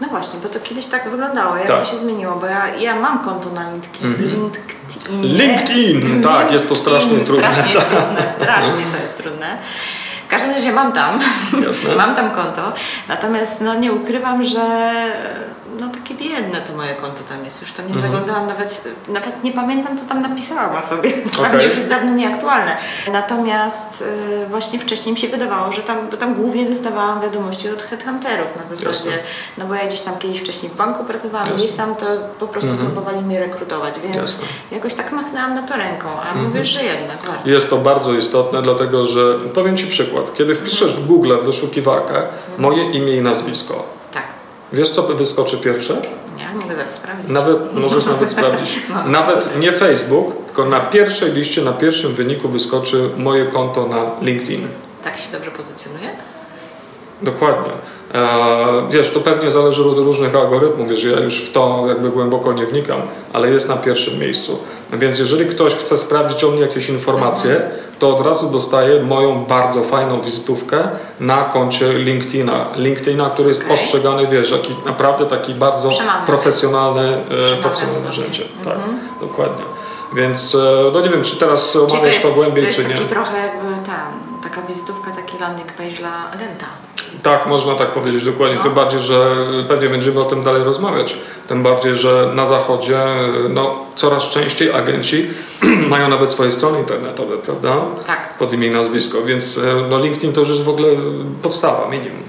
No 0.00 0.08
właśnie, 0.08 0.40
bo 0.42 0.48
to 0.48 0.60
kiedyś 0.60 0.86
tak 0.86 1.10
wyglądało. 1.10 1.56
Jak 1.56 1.66
Tak. 1.66 1.80
to 1.80 1.84
się 1.90 1.98
zmieniło? 1.98 2.36
Bo 2.36 2.46
ja, 2.46 2.76
ja 2.76 3.00
mam 3.00 3.24
konto 3.24 3.50
na 3.50 3.70
LinkedIn. 3.72 4.14
LinkedIn. 4.28 5.22
LinkedIn, 5.22 6.22
tak, 6.22 6.52
jest 6.52 6.68
to 6.68 6.74
strasznie 6.74 7.18
trudne. 7.26 7.54
Strasznie 7.54 7.80
trudne, 7.80 8.32
strasznie 8.36 8.84
to 8.96 9.02
jest 9.02 9.16
trudne. 9.16 9.58
W 10.30 10.32
każdym 10.32 10.50
razie 10.50 10.72
mam 10.72 10.92
tam, 10.92 11.18
Jasne. 11.66 11.96
mam 11.96 12.14
tam 12.14 12.30
konto, 12.30 12.72
natomiast 13.08 13.60
no, 13.60 13.74
nie 13.74 13.92
ukrywam, 13.92 14.44
że 14.44 14.60
no, 15.80 15.88
takie 15.88 16.14
biedne 16.14 16.60
to 16.60 16.72
moje 16.72 16.94
konto 16.94 17.22
tam 17.28 17.44
jest. 17.44 17.60
Już 17.62 17.72
tam 17.72 17.86
nie 17.88 17.94
Mhm. 17.94 18.12
zaglądałam, 18.12 18.46
nawet, 18.48 18.84
nawet 19.08 19.44
nie 19.44 19.52
pamiętam, 19.52 19.98
co 19.98 20.04
tam 20.04 20.22
napisałam 20.22 20.82
sobie. 20.82 21.08
Okej. 21.38 21.44
Pewnie 21.50 21.64
już 21.64 21.76
jest 21.76 21.88
dawno 21.88 22.12
nieaktualne. 22.14 22.76
Natomiast 23.12 24.04
y, 24.44 24.46
właśnie 24.48 24.78
wcześniej 24.78 25.12
mi 25.12 25.18
się 25.18 25.28
wydawało, 25.28 25.72
że 25.72 25.82
tam, 25.82 25.96
bo 26.10 26.16
tam 26.16 26.34
głównie 26.34 26.64
dostawałam 26.64 27.20
wiadomości 27.20 27.68
od 27.68 27.82
headhunterów 27.82 28.46
na 28.56 28.76
zasadzie, 28.76 29.18
no 29.58 29.64
bo 29.64 29.74
ja 29.74 29.86
gdzieś 29.86 30.00
tam 30.00 30.18
kiedyś 30.18 30.38
wcześniej 30.40 30.72
w 30.72 30.76
banku 30.76 31.04
pracowałam, 31.04 31.46
Jasne. 31.46 31.64
gdzieś 31.64 31.76
tam 31.76 31.94
to 31.96 32.06
po 32.38 32.46
prostu 32.48 32.74
próbowali 32.74 33.20
mnie 33.22 33.40
rekrutować, 33.40 33.94
więc 34.04 34.16
Jasne. 34.16 34.44
jakoś 34.70 34.94
tak 34.94 35.12
machnęłam 35.12 35.54
na 35.54 35.62
to 35.62 35.76
ręką, 35.76 36.08
a 36.30 36.34
mówisz, 36.34 36.68
że 36.68 36.84
jednak 36.84 37.18
warto. 37.26 37.48
Jest 37.48 37.70
to 37.70 37.76
bardzo 37.76 38.12
istotne, 38.14 38.62
dlatego 38.62 39.06
że 39.06 39.38
powiem 39.54 39.76
Ci 39.76 39.86
przykład. 39.86 40.34
Kiedy 40.34 40.54
wpiszesz 40.54 40.94
w 40.96 41.06
Google 41.06 41.32
w 41.42 41.44
wyszukiwarkę 41.44 42.22
moje 42.58 42.90
imię 42.90 43.16
i 43.16 43.20
nazwisko. 43.20 43.99
Wiesz 44.72 44.90
co 44.90 45.02
wyskoczy 45.02 45.56
pierwsze? 45.58 46.02
Nie, 46.36 46.48
mogę 46.60 46.76
zaraz 46.76 46.94
sprawdzić. 46.94 47.30
Nawet, 47.30 47.74
możesz 47.74 48.06
nawet 48.06 48.30
sprawdzić. 48.38 48.78
Nawet 49.06 49.58
nie 49.58 49.72
Facebook, 49.72 50.44
tylko 50.46 50.64
na 50.64 50.80
pierwszej 50.80 51.32
liście, 51.32 51.62
na 51.62 51.72
pierwszym 51.72 52.14
wyniku 52.14 52.48
wyskoczy 52.48 53.10
moje 53.16 53.46
konto 53.46 53.86
na 53.86 54.10
LinkedIn. 54.22 54.68
Tak 55.04 55.18
się 55.18 55.32
dobrze 55.32 55.50
pozycjonuje? 55.50 56.10
Dokładnie. 57.22 57.72
E, 58.14 58.88
wiesz, 58.90 59.10
to 59.10 59.20
pewnie 59.20 59.50
zależy 59.50 59.84
od 59.84 59.98
różnych 59.98 60.36
algorytmów, 60.36 60.88
wiesz, 60.88 61.04
ja 61.04 61.20
już 61.20 61.42
w 61.42 61.52
to 61.52 61.84
jakby 61.88 62.10
głęboko 62.10 62.52
nie 62.52 62.66
wnikam, 62.66 63.00
ale 63.32 63.50
jest 63.50 63.68
na 63.68 63.76
pierwszym 63.76 64.18
miejscu. 64.18 64.58
Więc 64.92 65.18
jeżeli 65.18 65.46
ktoś 65.46 65.74
chce 65.74 65.98
sprawdzić 65.98 66.44
o 66.44 66.50
mnie 66.50 66.60
jakieś 66.60 66.88
informacje, 66.88 67.70
to 67.98 68.16
od 68.16 68.26
razu 68.26 68.50
dostaje 68.50 69.02
moją 69.02 69.44
bardzo 69.44 69.82
fajną 69.82 70.20
wizytówkę 70.20 70.88
na 71.20 71.42
koncie 71.42 71.92
LinkedIna. 71.92 72.66
LinkedIna, 72.76 73.30
który 73.30 73.48
jest 73.48 73.64
Okej. 73.64 73.76
postrzegany, 73.76 74.26
wiesz, 74.26 74.50
jaki 74.50 74.76
naprawdę 74.86 75.26
taki 75.26 75.54
bardzo 75.54 75.88
Przemawia. 75.90 76.26
profesjonalny, 76.26 77.16
e, 77.16 77.20
Przemawia 77.28 77.62
profesjonalne 77.62 78.04
narzędzie. 78.04 78.44
Tak, 78.64 78.78
dokładnie. 79.20 79.64
Więc 80.14 80.54
e, 80.54 80.90
no 80.92 81.00
nie 81.00 81.08
wiem, 81.08 81.22
czy 81.22 81.36
teraz 81.36 81.76
omawiać 81.76 82.18
to, 82.18 82.30
głębiej, 82.30 82.66
to 82.66 82.72
czy 82.72 82.84
nie. 82.84 82.94
taki 82.94 83.04
trochę 83.06 83.38
jakby 83.46 83.86
tam, 83.86 84.40
taka 84.42 84.62
wizytówka, 84.62 85.10
taki 85.10 85.38
landing 85.38 85.72
page 85.72 85.90
dla 85.90 86.30
agenta. 86.34 86.66
Tak, 87.22 87.46
można 87.46 87.74
tak 87.74 87.88
powiedzieć 87.92 88.24
dokładnie. 88.24 88.56
No. 88.56 88.62
Tym 88.62 88.72
bardziej, 88.72 89.00
że 89.00 89.36
pewnie 89.68 89.88
będziemy 89.88 90.20
o 90.20 90.24
tym 90.24 90.42
dalej 90.42 90.64
rozmawiać. 90.64 91.16
Tym 91.48 91.62
bardziej, 91.62 91.94
że 91.96 92.30
na 92.34 92.44
zachodzie 92.46 92.98
no, 93.48 93.74
coraz 93.94 94.28
częściej 94.28 94.72
agenci 94.72 95.26
mają 95.88 96.08
nawet 96.08 96.30
swoje 96.30 96.50
strony 96.52 96.78
internetowe, 96.78 97.36
prawda? 97.36 97.74
Tak. 98.06 98.34
Pod 98.38 98.52
imię 98.52 98.66
i 98.66 98.70
nazwisko, 98.70 99.22
więc 99.22 99.58
e, 99.58 99.60
no, 99.90 99.98
LinkedIn 99.98 100.32
to 100.32 100.40
już 100.40 100.48
jest 100.48 100.62
w 100.64 100.68
ogóle 100.68 100.88
podstawa, 101.42 101.88
minimum. 101.90 102.22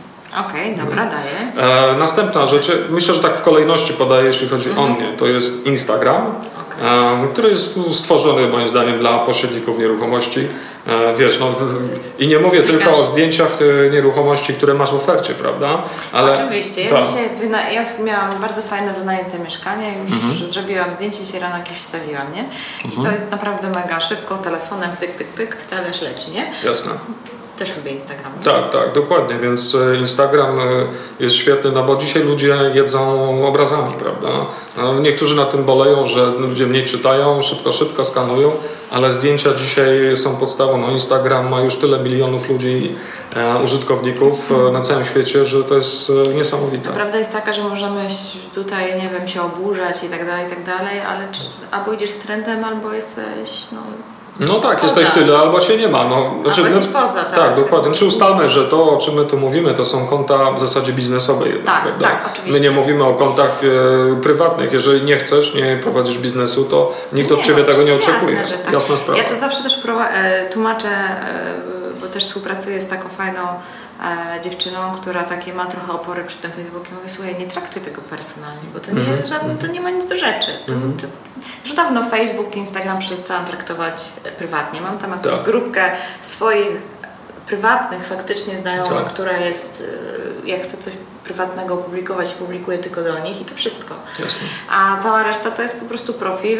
Okej, 0.49 0.75
dobra, 0.75 1.05
daję. 1.05 1.67
E, 1.93 1.95
następna 1.97 2.45
rzecz, 2.45 2.71
myślę, 2.89 3.13
że 3.13 3.21
tak 3.21 3.37
w 3.37 3.41
kolejności 3.41 3.93
podaję, 3.93 4.27
jeśli 4.27 4.49
chodzi 4.49 4.69
o 4.69 4.71
Mhm. 4.71 4.91
mnie, 4.93 5.17
to 5.17 5.27
jest 5.27 5.65
Instagram, 5.65 6.21
Okej. 6.21 7.23
e, 7.23 7.27
który 7.33 7.49
jest 7.49 7.79
stworzony 7.93 8.47
moim 8.47 8.69
zdaniem 8.69 8.99
dla 8.99 9.19
pośredników 9.19 9.79
nieruchomości. 9.79 10.47
E, 10.87 11.15
wiesz, 11.17 11.39
no, 11.39 11.55
i 12.19 12.27
nie 12.27 12.39
mówię 12.39 12.61
tylko 12.61 12.97
o 12.97 13.03
zdjęciach 13.03 13.51
e, 13.87 13.89
nieruchomości, 13.89 14.53
które 14.53 14.73
masz 14.73 14.91
w 14.91 14.95
ofercie, 14.95 15.33
prawda? 15.33 15.83
Oczywiście. 16.13 16.81
Ja, 16.81 16.89
tak. 16.89 17.07
wyna- 17.41 17.69
ja 17.69 17.85
miałam 18.03 18.41
bardzo 18.41 18.61
fajne 18.61 18.93
wynajęte 18.93 19.39
mieszkanie, 19.39 19.93
już 20.03 20.11
Mhm. 20.11 20.31
zrobiłam 20.51 20.93
zdjęcie, 20.95 21.23
dzisiaj 21.25 21.39
rano 21.41 21.57
jakieś 21.57 21.77
wstawiłam, 21.77 22.33
nie? 22.33 22.45
I 22.85 23.03
to 23.03 23.11
jest 23.11 23.31
naprawdę 23.31 23.69
mega 23.69 23.99
szybko, 23.99 24.37
telefonem 24.37 24.89
pyk, 24.99 25.11
pyk, 25.11 25.27
pyk, 25.27 25.55
wstawiasz, 25.55 26.01
leci, 26.01 26.31
nie? 26.31 26.51
Jasne. 26.63 26.91
Też 27.57 27.77
lubię 27.77 27.91
Instagram. 27.91 28.31
Tak, 28.43 28.69
tak, 28.69 28.93
dokładnie, 28.93 29.35
więc 29.35 29.75
e, 29.75 29.95
Instagram 29.95 30.59
e, 30.59 30.63
jest 31.19 31.35
świetny, 31.35 31.71
no 31.71 31.83
bo 31.83 31.95
dzisiaj 31.95 32.23
ludzie 32.23 32.57
jedzą 32.73 33.45
obrazami, 33.47 33.93
prawda? 33.99 34.27
No, 34.77 34.99
Niektórzy 34.99 35.35
na 35.35 35.45
tym 35.45 35.63
boleją, 35.63 36.05
że 36.05 36.25
ludzie 36.25 36.67
mniej 36.67 36.83
czytają, 36.83 37.41
szybko, 37.41 37.71
szybko 37.71 38.03
skanują, 38.03 38.51
ale 38.91 39.11
zdjęcia 39.11 39.53
dzisiaj 39.53 40.17
są 40.17 40.35
podstawą. 40.35 40.77
No, 40.77 40.89
Instagram 40.91 41.49
ma 41.49 41.59
już 41.59 41.75
tyle 41.75 41.99
milionów 41.99 42.49
ludzi, 42.49 42.95
e, 43.35 43.63
użytkowników 43.63 44.53
na 44.73 44.81
całym 44.81 45.05
świecie, 45.05 45.45
że 45.45 45.63
to 45.63 45.75
jest 45.75 46.11
niesamowite. 46.35 46.89
Prawda 46.89 47.17
jest 47.17 47.31
taka, 47.31 47.53
że 47.53 47.63
możemy 47.63 48.07
tutaj, 48.55 49.01
nie 49.01 49.09
wiem, 49.09 49.27
się 49.27 49.41
oburzać 49.41 50.03
i 50.03 50.09
tak 50.09 50.25
dalej, 50.25 50.47
i 50.47 50.49
tak 50.49 50.63
dalej, 50.65 50.99
ale 50.99 51.27
czy, 51.31 51.41
albo 51.71 51.93
idziesz 51.93 52.09
z 52.09 52.17
trendem, 52.17 52.63
albo 52.63 52.93
jesteś, 52.93 53.67
no... 53.71 53.81
No 54.47 54.59
tak, 54.59 54.79
Poza. 54.81 54.99
jesteś 54.99 55.09
tyle, 55.09 55.37
albo 55.37 55.59
cię 55.59 55.77
nie 55.77 55.87
ma. 55.87 56.03
No, 56.03 56.15
Albo 56.15 56.47
jesteś 56.49 56.87
poza, 56.87 57.23
tak. 57.25 57.35
Tak, 57.35 57.55
dokładnie. 57.55 57.91
Czy 57.91 58.05
ustalmy, 58.05 58.49
że 58.49 58.65
to, 58.67 58.89
o 58.91 58.97
czym 58.97 59.13
my 59.13 59.25
tu 59.25 59.37
mówimy, 59.37 59.73
to 59.73 59.85
są 59.85 60.07
konta 60.07 60.51
w 60.51 60.59
zasadzie 60.59 60.93
biznesowe 60.93 61.47
jednak, 61.47 61.65
Tak, 61.65 61.83
prawda? 61.83 62.05
tak, 62.07 62.29
oczywiście. 62.33 62.51
My 62.51 62.59
nie 62.59 62.71
mówimy 62.71 63.03
o 63.03 63.13
kontach 63.13 63.61
e, 63.63 64.21
prywatnych. 64.21 64.73
Jeżeli 64.73 65.01
nie 65.05 65.17
chcesz, 65.17 65.55
nie 65.55 65.79
prowadzisz 65.83 66.17
biznesu, 66.17 66.65
to 66.65 66.93
nikt 67.13 67.31
od 67.31 67.37
Nie, 67.37 67.43
ciebie 67.43 67.63
no, 67.67 67.71
tego 67.71 67.83
nie 67.83 67.91
jasne, 67.91 68.13
oczekuje. 68.13 68.45
że 68.45 68.57
tak. 68.57 68.73
Jasna 68.73 68.97
sprawa. 68.97 69.21
Ja 69.21 69.29
to 69.29 69.35
zawsze 69.35 69.63
też 69.63 69.77
e, 70.13 70.49
tłumaczę, 70.49 70.87
e, 70.87 71.53
bo 72.01 72.07
też 72.07 72.23
współpracuję 72.25 72.81
z 72.81 72.87
taką 72.87 73.09
fajną 73.09 73.41
dziewczyną, 74.43 74.91
która 75.01 75.23
takie 75.23 75.53
ma 75.53 75.65
trochę 75.65 75.93
opory 75.93 76.23
przed 76.23 76.41
tym 76.41 76.51
Facebookiem. 76.51 76.95
Mówię, 76.95 77.09
słuchaj, 77.09 77.35
nie 77.39 77.47
traktuj 77.47 77.81
tego 77.81 78.01
personalnie, 78.01 78.61
bo 78.73 78.79
to 78.79 78.91
nie, 78.91 78.99
Mhm. 78.99 79.17
jest 79.17 79.29
żadne, 79.29 79.55
to 79.55 79.67
nie 79.67 79.81
ma 79.81 79.89
nic 79.89 80.05
do 80.09 80.15
rzeczy. 80.17 80.51
To, 80.67 80.73
to, 80.73 81.07
już 81.65 81.73
dawno 81.73 82.09
Facebook, 82.09 82.55
Instagram 82.55 82.99
przestałam 82.99 83.45
traktować 83.45 84.03
e, 84.23 84.31
prywatnie. 84.31 84.81
Mam 84.81 84.97
tam 84.97 85.11
jakąś 85.11 85.33
Tak. 85.35 85.43
grupkę 85.43 85.91
swoich 86.21 86.67
prywatnych 87.47 88.05
faktycznie 88.07 88.57
znajomych, 88.57 89.03
Tak. 89.03 89.13
która 89.13 89.37
jest, 89.37 89.83
e, 90.45 90.49
jak 90.49 90.63
chce 90.63 90.77
coś 90.77 90.93
prywatnego 91.23 91.77
publikować, 91.77 92.31
publikuję 92.33 92.77
tylko 92.77 93.01
do 93.01 93.19
nich 93.19 93.41
i 93.41 93.45
to 93.45 93.55
wszystko. 93.55 93.95
Jasne. 94.19 94.47
A 94.71 94.97
cała 94.97 95.23
reszta 95.23 95.51
to 95.51 95.61
jest 95.61 95.79
po 95.79 95.85
prostu 95.85 96.13
profil, 96.13 96.59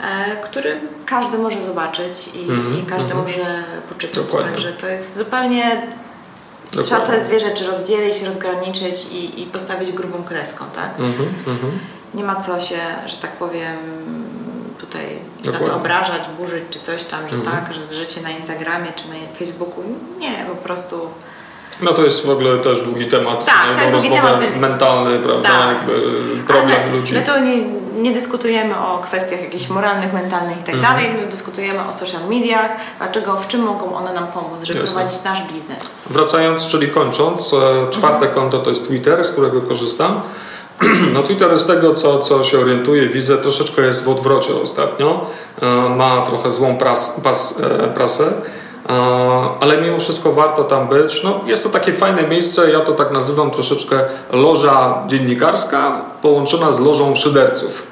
e, 0.00 0.36
który 0.36 0.80
każdy 1.06 1.38
może 1.38 1.62
zobaczyć 1.62 2.28
i, 2.34 2.42
Mhm, 2.50 2.78
i 2.78 2.82
każdy 2.82 3.12
mhm. 3.14 3.22
może 3.22 3.64
poczytać. 3.88 4.16
Dokładnie. 4.24 4.50
Także 4.52 4.72
to 4.72 4.88
jest 4.88 5.16
zupełnie. 5.18 5.82
Trzeba 6.72 7.00
Dokładnie. 7.00 7.14
te 7.22 7.28
dwie 7.28 7.40
rzeczy 7.40 7.66
rozdzielić, 7.66 8.22
rozgraniczyć 8.22 9.06
i, 9.12 9.42
i 9.42 9.46
postawić 9.46 9.92
grubą 9.92 10.22
kreską, 10.24 10.64
tak? 10.74 10.90
Mhm, 10.98 11.28
mhm. 11.46 11.78
Nie 12.14 12.24
ma 12.24 12.36
co 12.36 12.60
się, 12.60 12.78
że 13.06 13.16
tak 13.16 13.32
powiem, 13.32 13.76
tutaj 14.78 15.18
na 15.44 15.58
to 15.58 15.76
obrażać, 15.76 16.22
burzyć 16.38 16.64
czy 16.70 16.80
coś 16.80 17.04
tam, 17.04 17.28
że 17.28 17.36
Mhm. 17.36 17.56
tak, 17.56 17.74
że 17.74 17.94
życie 17.94 18.20
na 18.20 18.30
Instagramie 18.30 18.92
czy 18.96 19.08
na 19.08 19.14
Facebooku. 19.38 19.82
Nie, 20.18 20.44
po 20.48 20.56
prostu. 20.56 21.00
No 21.80 21.92
to 21.92 22.04
jest 22.04 22.26
w 22.26 22.30
ogóle 22.30 22.58
też 22.58 22.80
długi 22.82 23.06
temat, 23.06 23.46
Tak, 23.46 23.76
to 23.76 23.80
jest 23.82 23.94
bo 23.94 24.00
długi 24.00 24.16
temat, 24.16 24.40
więc- 24.40 24.56
mentalny, 24.56 25.18
prawda? 25.18 25.48
Tak. 25.48 25.68
Jakby 25.76 25.92
problem 26.46 26.76
Ale 26.80 26.90
my, 26.90 26.96
ludzi. 26.96 27.14
My 27.14 27.22
tu 27.22 27.32
nie, 27.44 27.56
nie 28.02 28.12
dyskutujemy 28.12 28.74
o 28.78 28.98
kwestiach 28.98 29.42
jakichś 29.42 29.68
moralnych, 29.68 30.12
mentalnych 30.12 30.56
i 30.60 30.62
tak 30.62 30.74
Mhm. 30.74 30.94
dalej. 30.94 31.10
My 31.20 31.26
dyskutujemy 31.30 31.78
o 31.90 31.92
social 31.92 32.20
mediach, 32.30 32.70
dlaczego, 32.98 33.36
w 33.36 33.46
czym 33.46 33.60
mogą 33.62 33.94
one 33.96 34.12
nam 34.14 34.26
pomóc, 34.26 34.62
żeby 34.62 34.78
Jasne. 34.78 34.94
prowadzić 34.94 35.24
nasz 35.24 35.42
biznes. 35.52 35.90
Wracając, 36.10 36.66
czyli 36.66 36.88
kończąc, 36.88 37.54
e, 37.54 37.90
czwarte 37.90 38.26
konto 38.26 38.58
to 38.58 38.70
jest 38.70 38.86
Twitter, 38.88 39.24
z 39.24 39.32
którego 39.32 39.60
korzystam. 39.62 40.20
No 41.14 41.22
Twitter 41.22 41.58
z 41.58 41.66
tego, 41.66 41.94
co, 41.94 42.18
co 42.18 42.44
się 42.44 42.58
orientuję, 42.60 43.06
widzę, 43.06 43.38
troszeczkę 43.38 43.82
jest 43.82 44.04
w 44.04 44.08
odwrocie 44.08 44.54
ostatnio. 44.62 45.26
E, 45.62 45.88
Ma 45.88 46.22
trochę 46.22 46.50
złą 46.50 46.76
pras, 46.76 47.20
pas, 47.24 47.60
e, 47.60 47.88
prasę, 47.88 48.24
e, 48.26 48.32
ale 49.60 49.82
mimo 49.82 49.98
wszystko 49.98 50.32
warto 50.32 50.64
tam 50.64 50.88
być. 50.88 51.22
No, 51.22 51.40
jest 51.46 51.62
to 51.62 51.68
takie 51.68 51.92
fajne 51.92 52.22
miejsce, 52.22 52.70
ja 52.70 52.80
to 52.80 52.92
tak 52.92 53.10
nazywam 53.10 53.50
troszeczkę 53.50 54.00
loża 54.30 55.02
dziennikarska 55.06 56.00
połączona 56.22 56.72
z 56.72 56.80
lożą 56.80 57.16
szyderców. 57.16 57.91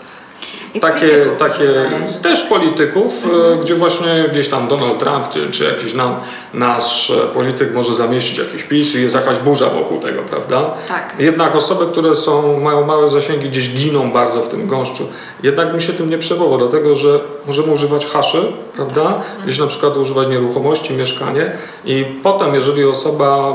I 0.74 0.80
Takie, 0.80 1.00
polityków, 1.00 1.32
mi 1.32 1.38
takie 1.38 1.64
wydaje, 1.66 1.90
że- 2.12 2.20
też 2.20 2.42
polityków, 2.42 3.24
e, 3.52 3.56
gdzie 3.62 3.74
właśnie 3.74 4.24
gdzieś 4.32 4.48
tam 4.48 4.68
Donald 4.68 4.98
Trump 4.98 5.28
czy, 5.30 5.50
czy 5.50 5.64
jakiś 5.64 5.94
nam, 5.94 6.16
nasz 6.54 7.10
e, 7.10 7.14
polityk 7.16 7.74
może 7.74 7.94
zamieścić 7.94 8.38
jakiś 8.38 8.62
PiS 8.62 8.94
i 8.94 9.02
jest 9.02 9.14
jakaś 9.14 9.38
burza 9.38 9.66
wokół 9.70 9.98
tego, 10.00 10.22
prawda? 10.22 10.70
Tak. 10.88 11.14
Jednak 11.18 11.56
osoby, 11.56 11.86
które 11.92 12.14
są, 12.14 12.60
mają 12.60 12.86
małe 12.86 13.08
zasięgi, 13.08 13.48
gdzieś 13.48 13.70
giną 13.74 14.10
bardzo 14.12 14.42
w 14.42 14.48
tym 14.48 14.66
gąszczu. 14.66 15.08
Jednak 15.42 15.70
bym 15.70 15.80
się 15.80 15.92
tym 15.92 16.10
nie 16.10 16.18
przejmował, 16.18 16.58
dlatego 16.58 16.96
że 16.96 17.20
możemy 17.46 17.72
używać 17.72 18.06
haszy, 18.06 18.52
prawda? 18.76 19.20
Gdzieś 19.44 19.58
na 19.58 19.66
przykład 19.66 19.96
używać 19.96 20.28
nieruchomości, 20.28 20.94
mieszkanie 20.94 21.52
i 21.84 22.04
potem, 22.22 22.54
jeżeli 22.54 22.84
osoba 22.84 23.52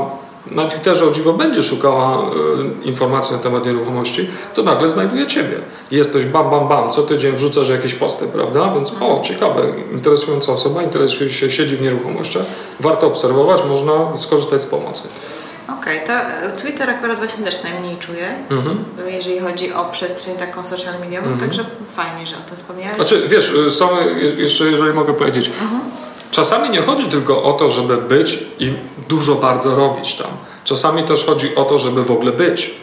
na 0.50 0.68
Twitterze 0.68 1.04
o 1.04 1.10
dziwo 1.10 1.32
będzie 1.32 1.62
szukała 1.62 2.18
y, 2.18 2.84
informacji 2.84 3.36
na 3.36 3.42
temat 3.42 3.66
nieruchomości, 3.66 4.28
to 4.54 4.62
nagle 4.62 4.88
znajduje 4.88 5.26
Ciebie. 5.26 5.56
Jesteś 5.90 6.24
bam, 6.24 6.50
bam, 6.50 6.68
bam, 6.68 6.90
co 6.90 7.02
tydzień 7.02 7.32
wrzucasz 7.32 7.68
jakieś 7.68 7.94
posty, 7.94 8.26
prawda? 8.26 8.72
Więc 8.74 8.92
o, 9.00 9.20
ciekawe, 9.24 9.62
interesująca 9.92 10.52
osoba, 10.52 10.82
interesuje 10.82 11.30
się, 11.30 11.50
siedzi 11.50 11.76
w 11.76 11.82
nieruchomościach, 11.82 12.46
warto 12.80 13.06
obserwować, 13.06 13.60
można 13.68 14.16
skorzystać 14.16 14.62
z 14.62 14.66
pomocy. 14.66 15.08
Okej, 15.80 16.04
okay, 16.04 16.06
to 16.06 16.12
e, 16.12 16.52
Twitter 16.52 16.90
akurat 16.90 17.18
właśnie 17.18 17.44
też 17.44 17.62
najmniej 17.62 17.96
czuję, 17.96 18.34
mhm. 18.50 18.84
jeżeli 19.06 19.40
chodzi 19.40 19.72
o 19.72 19.84
przestrzeń 19.84 20.36
taką 20.36 20.64
social 20.64 21.00
media, 21.00 21.18
mhm. 21.18 21.40
także 21.40 21.64
fajnie, 21.96 22.26
że 22.26 22.36
o 22.36 22.40
tym 22.40 22.56
wspomniałeś. 22.56 22.96
Znaczy, 22.96 23.28
wiesz, 23.28 23.52
są, 23.70 23.88
jeszcze 24.36 24.70
jeżeli 24.70 24.92
mogę 24.92 25.14
powiedzieć, 25.14 25.50
mhm. 25.62 25.80
Czasami 26.36 26.70
nie 26.70 26.82
chodzi 26.82 27.04
tylko 27.04 27.42
o 27.42 27.52
to, 27.52 27.70
żeby 27.70 27.96
być 27.96 28.38
i 28.58 28.72
dużo 29.08 29.34
bardzo 29.34 29.74
robić 29.74 30.14
tam. 30.14 30.30
Czasami 30.64 31.02
też 31.02 31.24
chodzi 31.24 31.54
o 31.54 31.64
to, 31.64 31.78
żeby 31.78 32.02
w 32.02 32.10
ogóle 32.10 32.32
być, 32.32 32.74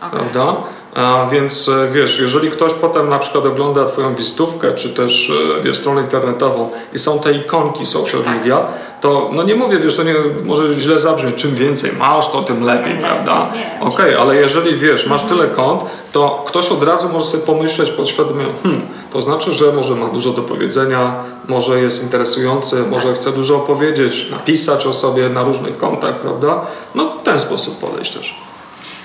okay. 0.00 0.10
prawda? 0.10 0.56
A 0.94 1.26
więc 1.30 1.68
e, 1.68 1.88
wiesz, 1.90 2.18
jeżeli 2.18 2.50
ktoś 2.50 2.72
potem 2.74 3.08
na 3.08 3.18
przykład 3.18 3.46
ogląda 3.46 3.84
Twoją 3.84 4.14
wizytówkę, 4.14 4.72
czy 4.72 4.90
też 4.90 5.32
e, 5.58 5.62
wiesz, 5.62 5.76
stronę 5.76 6.00
internetową 6.00 6.70
i 6.92 6.98
są 6.98 7.18
te 7.18 7.32
ikonki 7.32 7.86
social 7.86 8.22
tak. 8.22 8.34
media, 8.36 8.66
to 9.02 9.30
no 9.32 9.42
nie 9.42 9.54
mówię, 9.54 9.78
wiesz, 9.78 9.96
to 9.96 10.02
nie 10.02 10.14
może 10.44 10.74
źle 10.74 10.98
zabrzmieć, 10.98 11.34
czym 11.34 11.54
więcej 11.54 11.92
masz, 11.92 12.28
to 12.28 12.42
tym 12.42 12.64
lepiej, 12.64 12.96
prawda? 12.96 13.48
Okej, 13.80 13.90
okay, 13.90 14.20
ale 14.20 14.36
jeżeli 14.36 14.74
wiesz, 14.74 15.06
masz 15.06 15.22
tyle 15.22 15.46
kont, 15.46 15.82
to 16.12 16.44
ktoś 16.46 16.72
od 16.72 16.82
razu 16.82 17.08
może 17.08 17.26
sobie 17.26 17.42
pomyśleć 17.42 17.90
podświadomie, 17.90 18.44
hmm, 18.62 18.82
to 19.12 19.22
znaczy, 19.22 19.52
że 19.52 19.72
może 19.72 19.94
ma 19.94 20.08
dużo 20.08 20.30
do 20.30 20.42
powiedzenia, 20.42 21.14
może 21.48 21.80
jest 21.80 22.02
interesujący, 22.02 22.76
tak. 22.76 22.90
może 22.90 23.14
chce 23.14 23.32
dużo 23.32 23.56
opowiedzieć, 23.56 24.30
napisać 24.30 24.86
o 24.86 24.94
sobie 24.94 25.28
na 25.28 25.42
różnych 25.44 25.78
kontach, 25.78 26.20
prawda? 26.20 26.60
No 26.94 27.10
w 27.18 27.22
ten 27.22 27.40
sposób 27.40 27.78
podejść 27.78 28.12
też. 28.12 28.36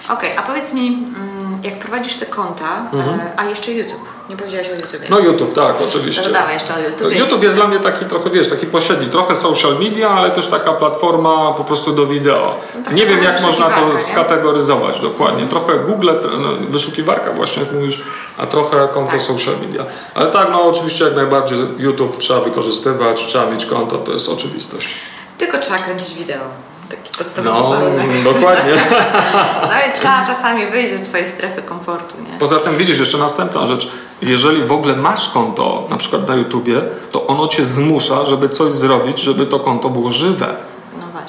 Okej, 0.09 0.31
okay, 0.31 0.43
a 0.43 0.47
powiedz 0.47 0.73
mi, 0.73 0.87
mm, 0.87 1.36
jak 1.63 1.79
prowadzisz 1.79 2.15
te 2.15 2.25
konta, 2.25 2.89
mhm. 2.93 3.19
E, 3.19 3.31
a 3.37 3.45
jeszcze 3.45 3.71
YouTube, 3.71 4.05
nie 4.29 4.37
powiedziałaś 4.37 4.67
o 4.69 4.75
YouTube. 4.75 5.09
No 5.09 5.19
YouTube, 5.19 5.53
tak, 5.53 5.75
oczywiście. 5.87 6.21
To 6.23 6.31
dawaj 6.31 6.53
jeszcze 6.53 6.75
o 6.75 6.79
YouTube. 6.79 7.15
YouTube 7.15 7.43
jest 7.43 7.55
dla 7.55 7.67
mnie 7.67 7.79
taki 7.79 8.05
trochę, 8.05 8.29
wiesz, 8.29 8.49
taki 8.49 8.65
pośredni, 8.65 9.07
trochę 9.07 9.35
social 9.35 9.79
media, 9.79 10.09
ale 10.09 10.31
też 10.31 10.47
taka 10.47 10.73
platforma 10.73 11.53
po 11.53 11.63
prostu 11.63 11.91
do 11.91 12.05
wideo. 12.05 12.59
No, 12.85 12.91
nie 12.91 13.05
wiem, 13.05 13.23
jak 13.23 13.41
można 13.41 13.69
to 13.69 13.89
nie? 13.89 13.97
skategoryzować 13.97 14.99
dokładnie. 14.99 15.43
Mhm. 15.43 15.49
Trochę 15.49 15.79
Google, 15.79 16.09
no, 16.39 16.49
wyszukiwarka 16.69 17.31
właśnie, 17.31 17.63
jak 17.63 17.71
mówisz, 17.71 18.01
a 18.37 18.45
trochę 18.45 18.87
konto 18.93 19.11
tak. 19.11 19.21
social 19.21 19.55
media. 19.61 19.85
Ale 20.15 20.31
tak, 20.31 20.47
no 20.51 20.63
oczywiście 20.63 21.05
jak 21.05 21.15
najbardziej 21.15 21.59
YouTube 21.77 22.17
trzeba 22.17 22.39
wykorzystywać, 22.39 23.25
trzeba 23.25 23.51
mieć 23.51 23.65
konto, 23.65 23.97
to 23.97 24.13
jest 24.13 24.29
oczywistość. 24.29 24.89
Tylko 25.37 25.57
trzeba 25.57 25.77
kręcić 25.77 26.13
wideo. 26.13 26.41
Taki 26.89 27.17
podstawowy 27.17 27.43
no, 27.43 27.69
warunek. 27.69 28.23
dokładnie. 28.23 28.73
no 29.71 29.73
i 29.89 29.93
trzeba 29.93 30.25
czasami 30.25 30.65
wyjść 30.65 30.93
ze 30.93 30.99
swojej 30.99 31.27
strefy 31.27 31.61
komfortu. 31.61 32.15
Nie? 32.31 32.39
Poza 32.39 32.59
tym 32.59 32.75
widzisz, 32.75 32.99
jeszcze 32.99 33.17
następna 33.17 33.65
rzecz. 33.65 33.89
Jeżeli 34.21 34.63
w 34.63 34.71
ogóle 34.71 34.95
masz 34.95 35.29
konto, 35.29 35.87
na 35.89 35.97
przykład 35.97 36.27
na 36.27 36.35
YouTubie, 36.35 36.81
to 37.11 37.27
ono 37.27 37.47
cię 37.47 37.65
zmusza, 37.65 38.25
żeby 38.25 38.49
coś 38.49 38.71
zrobić, 38.71 39.19
żeby 39.19 39.45
to 39.45 39.59
konto 39.59 39.89
było 39.89 40.11
żywe. 40.11 40.55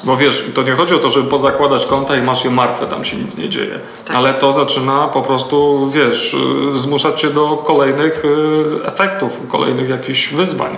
Bo 0.04 0.16
wiesz, 0.16 0.44
to 0.54 0.62
nie 0.62 0.72
chodzi 0.72 0.94
o 0.94 0.98
to, 0.98 1.10
żeby 1.10 1.30
pozakładać 1.30 1.86
konta 1.86 2.16
i 2.16 2.22
masz 2.22 2.44
je 2.44 2.50
martwe, 2.50 2.86
tam 2.86 3.04
się 3.04 3.16
nic 3.16 3.36
nie 3.36 3.48
dzieje. 3.48 3.78
Tak. 4.04 4.16
Ale 4.16 4.34
to 4.34 4.52
zaczyna 4.52 5.08
po 5.08 5.22
prostu, 5.22 5.88
wiesz, 5.90 6.34
y, 6.34 6.74
zmuszać 6.74 7.20
cię 7.20 7.30
do 7.30 7.56
kolejnych 7.56 8.24
y, 8.24 8.86
efektów, 8.86 9.48
kolejnych 9.48 9.88
jakichś 9.88 10.28
wyzwań. 10.32 10.76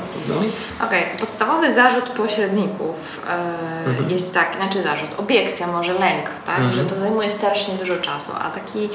Okej, 0.87 1.05
okay. 1.05 1.19
podstawowy 1.21 1.73
zarzut 1.73 2.09
pośredników 2.09 3.21
e, 3.29 3.89
mhm. 3.89 4.11
jest 4.11 4.35
taki, 4.35 4.57
znaczy 4.57 4.83
zarzut, 4.83 5.11
obiekcja, 5.19 5.67
może 5.67 5.93
lęk, 5.93 6.25
tak? 6.47 6.59
Mhm. 6.59 6.75
że 6.75 6.85
to 6.85 7.01
zajmuje 7.01 7.31
strasznie 7.31 7.75
dużo 7.75 7.97
czasu, 7.97 8.33
a 8.41 8.51
taki 8.51 8.89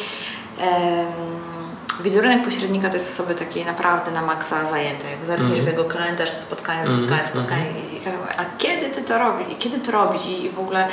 wizerunek 2.00 2.44
pośrednika 2.44 2.88
to 2.90 2.94
jest 2.94 3.10
osoby 3.10 3.36
takiej 3.36 3.66
naprawdę 3.66 4.12
na 4.12 4.22
maksa 4.22 4.66
zajęte. 4.66 5.12
Jak 5.12 5.26
zerkniesz 5.26 5.52
mm. 5.52 5.66
w 5.66 5.68
jego 5.68 5.86
kalendarz, 5.86 6.30
spotkania, 6.30 6.82
mhm, 6.82 7.00
spotkania, 7.00 7.26
spotkania. 7.26 7.66
Mm. 7.66 8.18
A 8.38 8.46
kiedy 8.58 8.90
ty 8.90 9.02
to 9.02 9.18
robisz? 9.20 9.48
I 9.52 9.56
kiedy 9.56 9.78
to 9.78 9.92
robić? 9.92 10.26
I 10.26 10.50
w 10.50 10.60
ogóle 10.60 10.88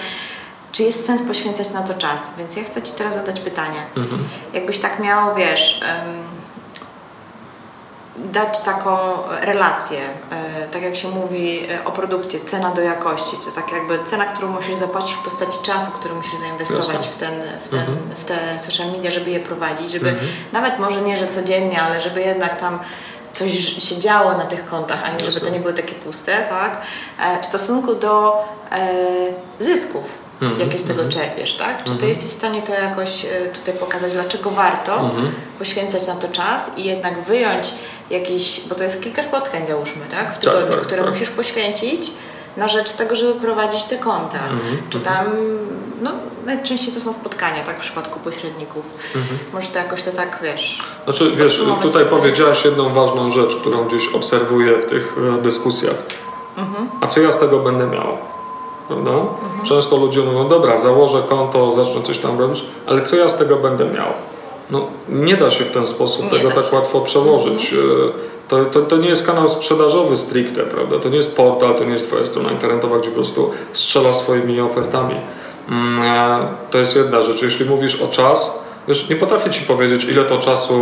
czy 0.72 0.82
jest 0.82 1.06
sens 1.06 1.22
poświęcać 1.22 1.70
na 1.70 1.82
to 1.82 1.94
czas? 1.94 2.32
Więc 2.38 2.56
ja 2.56 2.64
chcę 2.64 2.82
Ci 2.82 2.92
teraz 2.92 3.14
zadać 3.14 3.40
pytanie. 3.40 3.82
Mm 3.96 4.08
-hmm. 4.08 4.54
Jakbyś 4.54 4.78
tak 4.78 5.00
miał, 5.00 5.34
wiesz, 5.34 5.80
um, 5.80 6.41
dać 8.16 8.61
taką 8.61 8.98
relację, 9.40 10.01
e, 10.31 10.68
tak 10.68 10.83
jak 10.83 10.96
się 10.96 11.09
mówi 11.09 11.66
e, 11.70 11.85
o 11.85 11.92
produkcie, 11.92 12.40
cena 12.40 12.70
do 12.70 12.83
jakości, 12.83 13.37
czy 13.44 13.53
tak 13.53 13.72
jakby 13.72 14.05
cena, 14.05 14.25
którą 14.25 14.48
musisz 14.48 14.75
zapłacić 14.75 15.12
w 15.12 15.25
postaci 15.25 15.59
czasu, 15.62 15.90
który 15.90 16.14
musisz 16.14 16.40
zainwestować 16.40 17.09
w, 17.09 17.16
ten, 17.16 17.35
w, 17.64 17.68
ten, 17.68 17.79
mhm. 17.79 17.98
w 18.16 18.25
te 18.25 18.59
social 18.59 18.92
media, 18.92 19.11
żeby 19.11 19.31
je 19.31 19.40
prowadzić, 19.40 19.90
żeby 19.90 20.09
mhm. 20.09 20.29
nawet 20.53 20.79
może 20.79 21.03
nie, 21.03 21.16
że 21.16 21.29
codziennie, 21.29 21.83
ale 21.83 22.01
żeby 22.01 22.20
jednak 22.20 22.61
tam 22.61 22.79
coś 23.33 23.53
się 23.88 24.01
działo 24.01 24.33
na 24.33 24.46
tych 24.46 24.66
kontach, 24.66 25.05
a 25.05 25.11
nie 25.11 25.31
żeby 25.31 25.46
to 25.46 25.53
nie 25.53 25.61
były 25.61 25.75
takie 25.75 25.94
puste, 25.94 26.46
tak? 26.48 26.81
E, 27.20 27.42
w 27.42 27.46
stosunku 27.46 27.94
do 27.94 28.44
zysków 29.61 30.21
mhm. 30.42 30.61
jakie 30.61 30.78
z 30.78 30.85
tego 30.85 31.02
mhm. 31.02 31.11
czerpiesz, 31.11 31.55
tak? 31.55 31.78
Czy 31.78 31.85
ty 31.85 31.92
mhm. 31.92 32.09
jesteś 32.09 32.31
w 32.31 32.33
stanie 32.33 32.62
to 32.62 32.72
jakoś 32.72 33.24
e, 33.24 33.28
tutaj 33.55 33.74
pokazać, 33.74 34.12
dlaczego 34.12 34.50
warto 34.50 35.00
mhm. 35.00 35.33
poświęcać 35.59 36.07
na 36.07 36.14
to 36.14 36.28
czas 36.28 36.70
i 36.76 36.85
jednak 36.85 37.22
wyjąć 37.22 37.74
jakieś, 38.11 38.61
bo 38.68 38.74
to 38.74 38.85
jest 38.85 39.02
kilka 39.02 39.22
spotkań 39.22 39.66
załóżmy, 39.66 40.02
tak? 40.11 40.35
W 40.35 40.38
tygodniu, 40.38 40.66
tak, 40.66 40.76
tak, 40.76 40.87
które 40.87 41.02
tak. 41.02 41.11
musisz 41.11 41.31
poświęcić 41.31 42.11
na 42.57 42.68
rzecz 42.68 42.92
tego, 42.92 43.16
żeby 43.16 43.40
prowadzić 43.40 43.85
te 43.85 43.98
konta. 43.98 44.38
Czy 44.90 45.00
tam, 45.00 45.26
no 46.02 46.11
najczęściej 46.46 46.94
to 46.94 47.00
są 47.00 47.12
spotkania, 47.12 47.64
tak, 47.64 47.76
w 47.76 47.81
przypadku 47.81 48.20
pośredników. 48.20 48.85
Może 49.52 49.68
to 49.68 49.78
jakoś 49.78 50.02
to 50.02 50.11
tak, 50.11 50.38
wiesz... 50.42 50.83
Znaczy, 51.05 51.33
wiesz, 51.37 51.62
tutaj 51.83 52.05
powiedziałaś 52.05 52.64
jedną 52.64 52.88
ważną 52.88 53.31
rzecz, 53.31 53.57
którą 53.57 53.85
gdzieś 53.85 54.09
obserwuję 54.09 54.76
w 54.76 54.85
tych 54.85 55.16
e, 55.38 55.42
dyskusjach. 55.42 55.96
A 57.00 57.07
co 57.07 57.20
ja 57.20 57.33
z 57.33 57.38
tego 57.38 57.59
będę 57.59 57.87
miał? 57.87 58.31
Prawda? 58.88 59.10
Mhm. 59.10 59.64
Często 59.64 59.96
ludzie 59.96 60.20
mówią, 60.20 60.48
dobra, 60.48 60.76
założę 60.76 61.22
konto, 61.28 61.72
zacznę 61.72 62.02
coś 62.02 62.18
tam 62.18 62.38
robić, 62.38 62.64
ale 62.86 63.02
co 63.02 63.16
ja 63.16 63.28
z 63.28 63.38
tego 63.38 63.56
będę 63.56 63.84
miał? 63.84 64.06
No, 64.70 64.86
nie 65.08 65.36
da 65.36 65.50
się 65.50 65.64
w 65.64 65.70
ten 65.70 65.86
sposób 65.86 66.24
nie 66.24 66.30
tego 66.30 66.50
tak 66.50 66.72
łatwo 66.72 67.00
przełożyć. 67.00 67.72
Mhm. 67.72 68.08
E, 68.08 68.12
to, 68.48 68.64
to, 68.64 68.80
to, 68.80 68.96
nie 68.96 69.08
jest 69.08 69.26
kanał 69.26 69.48
sprzedażowy 69.48 70.16
stricte, 70.16 70.62
prawda? 70.62 70.98
To 70.98 71.08
nie 71.08 71.16
jest 71.16 71.36
portal, 71.36 71.74
to 71.74 71.84
nie 71.84 71.92
jest 71.92 72.08
Twoja 72.08 72.26
strona 72.26 72.50
internetowa, 72.50 72.98
gdzie 72.98 73.08
po 73.08 73.14
prostu 73.14 73.50
strzela 73.72 74.12
swoimi 74.12 74.60
ofertami. 74.60 75.14
Mm, 75.68 76.02
e, 76.02 76.48
to 76.70 76.78
jest 76.78 76.96
jedna 76.96 77.22
rzecz. 77.22 77.42
Jeśli 77.42 77.66
mówisz 77.66 78.00
o 78.00 78.06
czas, 78.06 78.64
wiesz, 78.88 79.08
nie 79.08 79.16
potrafię 79.16 79.50
Ci 79.50 79.64
powiedzieć, 79.64 80.04
ile 80.04 80.24
to 80.24 80.38
czasu 80.38 80.74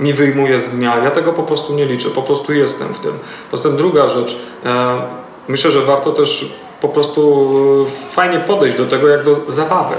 e, 0.00 0.02
mi 0.02 0.12
wyjmuje 0.12 0.60
z 0.60 0.68
dnia. 0.68 0.96
Ja 1.04 1.10
tego 1.10 1.32
po 1.32 1.42
prostu 1.42 1.74
nie 1.74 1.86
liczę, 1.86 2.10
po 2.10 2.22
prostu 2.22 2.52
jestem 2.52 2.94
w 2.94 2.98
tym. 2.98 3.12
Poza 3.50 3.68
tym 3.68 3.76
druga 3.76 4.08
rzecz, 4.08 4.38
myślę, 5.48 5.70
że 5.70 5.80
warto 5.80 6.12
też 6.12 6.50
po 6.80 6.88
prostu 6.88 7.86
fajnie 8.10 8.38
podejść 8.38 8.76
do 8.76 8.86
tego 8.86 9.08
jak 9.08 9.24
do 9.24 9.36
zabawy. 9.46 9.94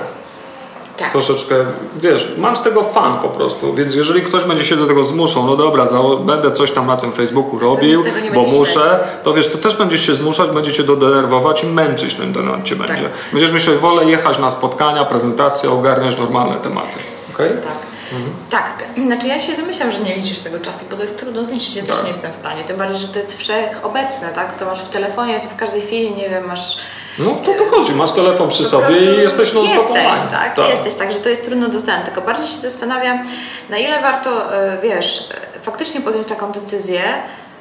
Tak. 0.98 1.12
Troszeczkę, 1.12 1.56
wiesz, 1.96 2.34
mam 2.38 2.56
z 2.56 2.62
tego 2.62 2.84
fan 2.84 3.20
po 3.20 3.28
prostu, 3.30 3.74
więc 3.74 3.96
jeżeli 3.96 4.22
ktoś 4.22 4.44
będzie 4.44 4.64
się 4.64 4.76
do 4.76 4.88
tego 4.88 5.04
zmuszał, 5.04 5.46
no 5.46 5.56
dobra, 5.56 5.86
będę 6.26 6.52
coś 6.52 6.72
tam 6.72 6.88
na 6.88 6.98
tym 6.98 7.12
Facebooku 7.12 7.60
robił, 7.60 8.04
bo 8.36 8.42
muszę, 8.42 9.00
to 9.24 9.34
wiesz, 9.34 9.52
to 9.52 9.58
też 9.58 9.76
będziesz 9.76 10.06
się 10.06 10.16
zmuszać, 10.16 10.50
będzie 10.50 10.72
cię 10.72 10.84
dodenerwować 10.84 11.64
i 11.64 11.68
męczyć 11.68 12.16
ten 12.16 12.34
temat 12.34 12.64
cię 12.64 12.76
będzie. 12.76 13.04
Tak. 13.04 13.12
Będziesz 13.32 13.52
myśleć, 13.52 13.78
wolę 13.78 14.06
jechać 14.06 14.40
na 14.40 14.50
spotkania, 14.50 15.06
prezentacje, 15.06 15.72
ogarniać 15.72 16.18
normalne 16.18 16.56
tematy. 16.56 16.98
Okay? 17.34 17.50
Tak. 17.50 17.87
Mhm. 18.14 18.34
Tak, 18.50 18.84
znaczy 19.06 19.28
ja 19.28 19.40
się 19.40 19.54
domyślam, 19.54 19.92
że 19.92 20.00
nie 20.00 20.16
liczysz 20.16 20.40
tego 20.40 20.60
czasu, 20.60 20.86
bo 20.90 20.96
to 20.96 21.02
jest 21.02 21.18
trudno 21.18 21.46
zliczyć, 21.46 21.76
ja 21.76 21.84
tak. 21.84 21.92
też 21.92 22.04
nie 22.04 22.10
jestem 22.10 22.34
w 22.34 22.36
stanie. 22.36 22.64
Tym 22.64 22.78
bardziej, 22.78 22.98
że 22.98 23.08
to 23.08 23.20
jest 23.20 23.38
wszechobecne, 23.38 24.30
tak? 24.30 24.56
To 24.56 24.66
masz 24.66 24.82
w 24.82 24.90
telefonie, 24.90 25.40
to 25.40 25.50
w 25.50 25.56
każdej 25.56 25.82
chwili, 25.82 26.16
nie 26.16 26.30
wiem, 26.30 26.48
masz... 26.48 26.78
No 27.20 27.36
to 27.46 27.54
tu 27.54 27.66
chodzi, 27.66 27.92
masz 27.92 28.12
telefon 28.12 28.50
przy 28.50 28.66
sobie 28.66 28.98
i 28.98 29.18
jesteś 29.18 29.54
non 29.54 29.68
stop 29.68 29.96
Jesteś, 29.96 30.32
tak, 30.32 30.56
tak, 30.56 30.70
jesteś, 30.70 30.94
tak, 30.94 31.12
że 31.12 31.20
to 31.20 31.30
jest 31.30 31.46
trudno 31.46 31.70
dostępne. 31.70 32.06
Tylko 32.06 32.22
bardziej 32.22 32.48
się 32.48 32.58
zastanawiam, 32.58 33.20
na 33.70 33.78
ile 33.78 34.02
warto, 34.02 34.56
e, 34.56 34.78
wiesz, 34.84 35.30
e, 35.56 35.60
faktycznie 35.60 36.02
podjąć 36.02 36.28
taką 36.28 36.52
decyzję, 36.52 37.02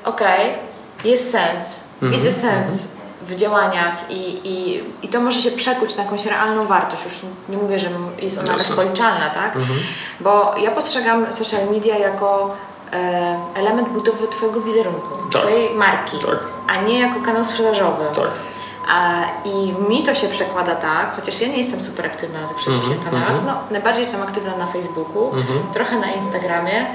okej, 0.05 0.51
okay, 0.51 1.11
jest 1.11 1.31
sens, 1.31 1.63
mhm. 2.03 2.23
widzę 2.23 2.33
sens, 2.33 2.69
mhm 2.69 2.96
w 3.27 3.35
działaniach 3.35 4.11
i, 4.11 4.41
i, 4.45 4.85
i 5.03 5.09
to 5.09 5.21
może 5.21 5.41
się 5.41 5.51
przekuć 5.51 5.97
na 5.97 6.03
jakąś 6.03 6.27
realną 6.27 6.67
wartość. 6.67 7.05
Już 7.05 7.15
nie 7.49 7.57
mówię, 7.57 7.79
że 7.79 7.91
jest 8.19 8.39
ona 8.39 8.53
jakaś 8.53 8.69
policzalna, 8.69 9.31
tak? 9.31 9.57
Mhm. 9.57 9.79
Bo 10.21 10.55
ja 10.59 10.71
postrzegam 10.71 11.33
social 11.33 11.67
media 11.71 11.99
jako 11.99 12.57
e, 12.93 13.39
element 13.55 13.89
budowy 13.89 14.29
Twojego 14.29 14.61
wizerunku, 14.61 15.09
tak. 15.33 15.43
Twojej 15.43 15.75
marki, 15.75 16.19
tak. 16.19 16.39
a 16.69 16.77
nie 16.77 17.01
jako 17.01 17.21
kanał 17.21 17.45
sprzedażowy. 17.45 18.05
Tak. 18.15 18.31
A, 18.89 19.23
I 19.45 19.73
mi 19.89 20.03
to 20.03 20.15
się 20.15 20.29
przekłada 20.29 20.75
tak, 20.75 21.17
chociaż 21.17 21.41
ja 21.41 21.49
nie 21.49 21.59
jestem 21.59 21.81
super 21.81 22.07
aktywna 22.07 22.41
na 22.41 22.49
tych 22.49 22.57
wszystkich 22.57 22.91
mm 22.91 22.99
-hmm, 22.99 23.05
kanałach, 23.05 23.31
mm 23.31 23.43
-hmm. 23.43 23.47
no, 23.47 23.59
najbardziej 23.71 24.03
jestem 24.03 24.23
aktywna 24.23 24.57
na 24.57 24.67
Facebooku, 24.67 25.33
mm 25.33 25.45
-hmm. 25.45 25.73
trochę 25.75 25.99
na 25.99 26.13
Instagramie, 26.13 26.87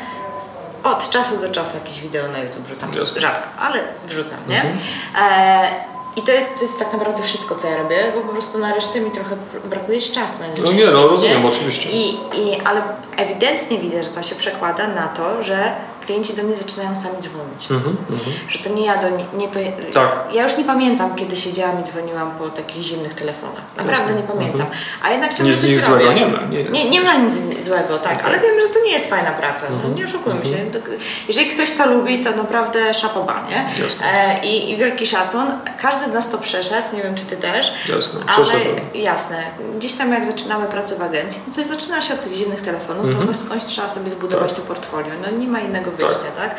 od 0.83 1.09
czasu 1.09 1.37
do 1.37 1.49
czasu 1.49 1.77
jakieś 1.77 2.01
wideo 2.01 2.27
na 2.27 2.39
YouTube 2.39 2.63
wrzucam. 2.63 2.89
Jasne. 2.93 3.21
Rzadko, 3.21 3.47
ale 3.59 3.79
wrzucam, 4.07 4.39
nie? 4.47 4.73
E, 5.21 5.90
I 6.15 6.21
to 6.21 6.31
jest, 6.31 6.55
to 6.55 6.61
jest 6.61 6.79
tak 6.79 6.93
naprawdę 6.93 7.23
wszystko, 7.23 7.55
co 7.55 7.67
ja 7.67 7.77
robię, 7.77 8.11
bo 8.15 8.21
po 8.21 8.27
prostu 8.33 8.57
na 8.57 8.73
resztę 8.73 9.01
mi 9.01 9.11
trochę 9.11 9.35
brakuje 9.65 10.01
czasu. 10.01 10.37
No 10.63 10.71
nie, 10.71 10.85
no 10.85 11.07
rozumiem, 11.07 11.45
oczywiście. 11.45 11.89
I, 11.89 12.13
i, 12.13 12.61
ale 12.65 12.81
ewidentnie 13.17 13.79
widzę, 13.79 14.03
że 14.03 14.09
to 14.09 14.23
się 14.23 14.35
przekłada 14.35 14.87
na 14.87 15.07
to, 15.07 15.43
że 15.43 15.73
klienci 16.05 16.33
do 16.33 16.43
mnie 16.43 16.55
zaczynają 16.55 16.95
sami 16.95 17.15
dzwonić. 17.21 17.71
Mhm, 17.71 17.95
mhm. 18.11 18.31
Że 18.49 18.59
to 18.59 18.69
nie 18.69 18.85
ja 18.85 18.97
do 19.01 19.09
nie, 19.09 19.25
nie 19.33 19.47
to. 19.47 19.59
Tak. 19.93 20.11
Ja 20.33 20.43
już 20.43 20.57
nie 20.57 20.63
pamiętam, 20.63 21.15
kiedy 21.15 21.35
siedziałam 21.35 21.81
i 21.81 21.83
dzwoniłam 21.83 22.31
po 22.39 22.49
takich 22.49 22.83
zimnych 22.83 23.13
telefonach. 23.13 23.63
Naprawdę 23.77 24.01
Jasne. 24.03 24.15
nie 24.21 24.27
pamiętam. 24.27 24.67
A 25.03 25.09
jednak 25.09 25.33
ciągle 25.33 25.53
Nic, 25.55 25.61
coś 25.61 25.71
nic 25.71 25.87
robię. 25.87 26.03
złego 26.05 26.19
nie 26.19 26.25
ma. 26.27 26.39
Nie. 26.49 26.63
Nie, 26.63 26.89
nie 26.89 27.01
ma 27.01 27.13
nic 27.15 27.63
złego, 27.65 27.97
tak, 27.97 28.25
ale 28.25 28.39
wiem, 28.39 28.61
że 28.61 28.67
to 28.67 28.79
nie 28.85 28.91
jest 28.91 29.09
fajna 29.09 29.31
praca. 29.31 29.65
No, 29.69 29.75
Mhm. 29.75 29.95
nie 29.95 30.05
oszukujmy 30.05 30.45
się. 30.45 30.55
To- 30.55 30.79
Jeżeli 31.27 31.49
ktoś 31.49 31.71
to 31.71 31.85
lubi, 31.87 32.23
to 32.23 32.31
naprawdę 32.31 32.93
szapoba, 32.93 33.47
nie? 33.49 33.65
E, 34.13 34.45
i, 34.45 34.71
I 34.71 34.77
wielki 34.77 35.05
szacun. 35.07 35.45
Każdy 35.81 36.05
z 36.05 36.13
nas 36.13 36.29
to 36.29 36.37
przeszedł, 36.37 36.95
nie 36.95 37.03
wiem 37.03 37.15
czy 37.15 37.25
ty 37.25 37.37
też. 37.37 37.73
Jasne, 37.89 38.19
ale 38.37 38.53
jasne. 38.93 39.43
Gdzieś 39.77 39.93
tam 39.93 40.13
jak 40.13 40.25
zaczynamy 40.25 40.65
pracę 40.67 40.95
w 40.95 41.01
agencji, 41.01 41.41
no 41.47 41.53
to 41.55 41.63
zaczyna 41.63 42.01
się 42.01 42.13
od 42.13 42.21
tych 42.21 42.33
zimnych 42.33 42.61
telefonów, 42.61 43.05
Mhm. 43.05 43.27
bo 43.27 43.33
skądś 43.33 43.65
trzeba 43.65 43.89
sobie 43.89 44.09
zbudować 44.09 44.49
Tak. 44.53 44.59
to 44.61 44.65
portfolio. 44.67 45.07
No 45.25 45.37
nie 45.37 45.47
ma 45.47 45.59
innego 45.59 45.90
wyjścia, 45.97 46.31
tak? 46.37 46.55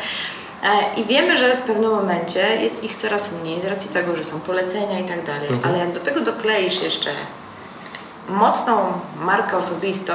E, 0.63 0.95
I 0.99 1.03
wiemy, 1.05 1.37
że 1.37 1.55
w 1.57 1.61
pewnym 1.61 1.91
momencie 1.91 2.61
jest 2.61 2.83
ich 2.83 2.95
coraz 2.95 3.29
mniej 3.41 3.61
z 3.61 3.65
racji 3.65 3.89
tego, 3.89 4.15
że 4.15 4.23
są 4.23 4.39
polecenia 4.39 4.99
i 4.99 5.03
tak 5.03 5.25
dalej. 5.25 5.47
Mhm. 5.49 5.61
Ale 5.65 5.77
jak 5.77 5.91
do 5.93 5.99
tego 5.99 6.21
dokleisz 6.21 6.81
jeszcze 6.83 7.09
mocną 8.29 8.93
markę 9.19 9.57
osobistą, 9.57 10.13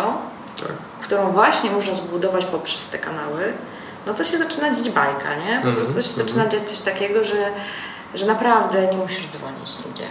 Tak. 0.61 0.69
którą 1.03 1.33
właśnie 1.33 1.71
można 1.71 1.95
zbudować 1.95 2.45
poprzez 2.45 2.85
te 2.87 2.99
kanały, 2.99 3.53
no 4.07 4.15
to 4.15 4.25
się 4.25 4.39
zaczyna 4.39 4.75
dzieć 4.75 4.91
bajka, 4.91 5.35
nie? 5.35 5.51
Po 5.63 5.69
Mhm, 5.69 5.77
prostu 5.77 6.03
się 6.03 6.09
zaczyna 6.09 6.47
dziać 6.49 6.63
coś 6.71 6.79
takiego, 6.79 7.25
że, 7.25 7.35
że 8.15 8.27
naprawdę 8.27 8.87
nie 8.87 8.97
musisz 8.97 9.27
dzwonić 9.27 9.77
ludzie. 9.87 10.05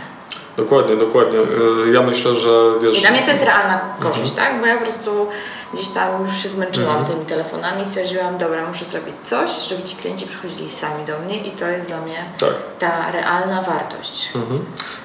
Dokładnie, 0.58 0.96
dokładnie. 0.96 1.40
Y, 1.40 1.92
Ja 1.94 2.02
myślę, 2.02 2.36
że 2.36 2.50
wiesz... 2.82 2.98
I 2.98 3.02
dla 3.02 3.12
mnie 3.12 3.24
to 3.24 3.30
jest 3.30 3.44
realna 3.44 3.80
korzyść, 4.00 4.30
Mhm. 4.32 4.48
tak? 4.54 4.62
Bo 4.62 4.68
ja 4.68 4.76
po 4.78 4.84
prostu 4.84 5.28
gdzieś 5.74 5.90
tam 5.90 6.22
już 6.22 6.38
się 6.44 6.50
zmęczyłam 6.50 7.06
tymi 7.06 7.26
telefonami 7.26 7.84
i 7.84 7.86
stwierdziłam, 7.86 8.38
dobra, 8.38 8.68
muszę 8.68 8.86
zrobić 8.86 9.16
coś, 9.24 9.52
żeby 9.70 9.84
ci 9.84 9.96
klienci 9.96 10.28
przychodzili 10.28 10.70
sami 10.70 11.06
do 11.06 11.20
mnie 11.20 11.38
i 11.38 11.52
to 11.52 11.68
jest 11.68 11.88
dla 11.88 12.02
mnie 12.02 12.26
Tak. 12.40 12.54
ta 12.80 13.12
realna 13.12 13.62
wartość. 13.62 14.30
Mhm. 14.36 14.60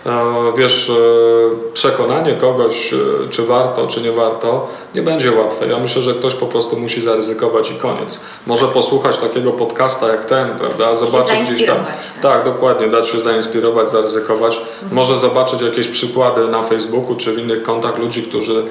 E, 0.07 0.33
Wiesz, 0.57 0.91
e, 0.91 1.73
przekonanie 1.73 2.35
kogoś, 2.35 2.93
e, 2.93 2.97
czy 3.31 3.47
warto, 3.47 3.87
czy 3.87 4.01
nie 4.01 4.13
warto, 4.13 4.69
nie 4.95 5.03
będzie 5.03 5.33
łatwe. 5.33 5.67
Ja 5.67 5.79
myślę, 5.79 6.03
że 6.03 6.15
ktoś 6.15 6.35
po 6.35 6.47
prostu 6.47 6.79
musi 6.79 7.03
zaryzykować 7.03 7.71
i 7.71 7.75
koniec. 7.75 8.21
Może 8.47 8.69
posłuchać 8.69 9.19
takiego 9.19 9.51
podcasta 9.53 10.09
jak 10.09 10.25
ten, 10.25 10.59
prawda? 10.59 10.95
Zobaczyć 10.95 11.17
gdzieś 11.25 11.27
tam. 11.29 11.47
zainspirować. 11.47 11.97
Tak, 12.23 12.45
dokładnie, 12.45 12.87
dać 12.89 13.09
się 13.09 13.21
zainspirować, 13.21 13.91
zaryzykować. 13.91 14.61
Może 14.93 15.17
zobaczyć 15.17 15.61
jakieś 15.61 15.89
przykłady 15.89 16.49
na 16.49 16.63
Facebooku 16.63 17.17
czy 17.17 17.33
w 17.33 17.39
innych 17.39 17.63
kontach 17.63 17.99
ludzi, 17.99 18.23
którzy 18.23 18.65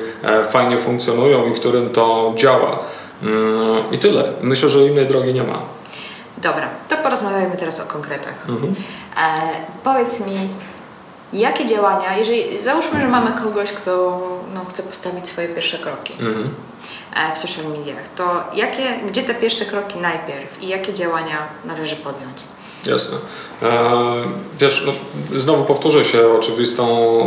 fajnie 0.52 0.78
funkcjonują 0.78 1.48
i 1.48 1.52
którym 1.82 1.94
to 1.94 2.34
działa. 2.36 2.80
Mm, 3.24 3.92
I 3.92 3.98
tyle. 3.98 4.34
Myślę, 4.42 4.70
że 4.70 4.88
innej 4.88 5.08
drogi 5.08 5.34
nie 5.34 5.44
ma. 5.44 5.60
Dobra, 6.38 6.68
to 6.90 6.98
porozmawiajmy 6.98 7.58
teraz 7.58 7.80
o 7.80 7.84
konkretach. 7.84 8.34
Mhm. 8.50 8.76
E, 9.18 9.42
powiedz 9.84 10.20
mi, 10.20 10.50
jakie 11.34 11.66
działania, 11.66 12.18
jeżeli 12.18 12.62
załóżmy, 12.64 13.02
że 13.02 13.08
mamy 13.08 13.32
kogoś, 13.32 13.72
kto 13.72 14.22
no, 14.54 14.66
chce 14.66 14.84
postawić 14.84 15.28
swoje 15.28 15.48
pierwsze 15.48 15.78
kroki 15.78 16.14
Mhm. 16.14 16.50
e, 17.16 17.36
w 17.36 17.40
social 17.40 17.66
mediach, 17.66 18.04
to 18.16 18.44
jakie, 18.54 18.84
gdzie 19.08 19.24
te 19.24 19.34
pierwsze 19.34 19.66
kroki 19.66 20.00
najpierw 20.00 20.62
i 20.64 20.68
jakie 20.68 20.94
działania 20.94 21.38
należy 21.66 21.96
podjąć? 21.96 22.38
Jasne. 22.86 23.18
E, 23.64 23.92
wiesz, 24.60 24.84
no, 24.86 24.92
znowu 25.40 25.64
powtórzę 25.64 26.06
się, 26.06 26.34
oczywistą 26.40 26.86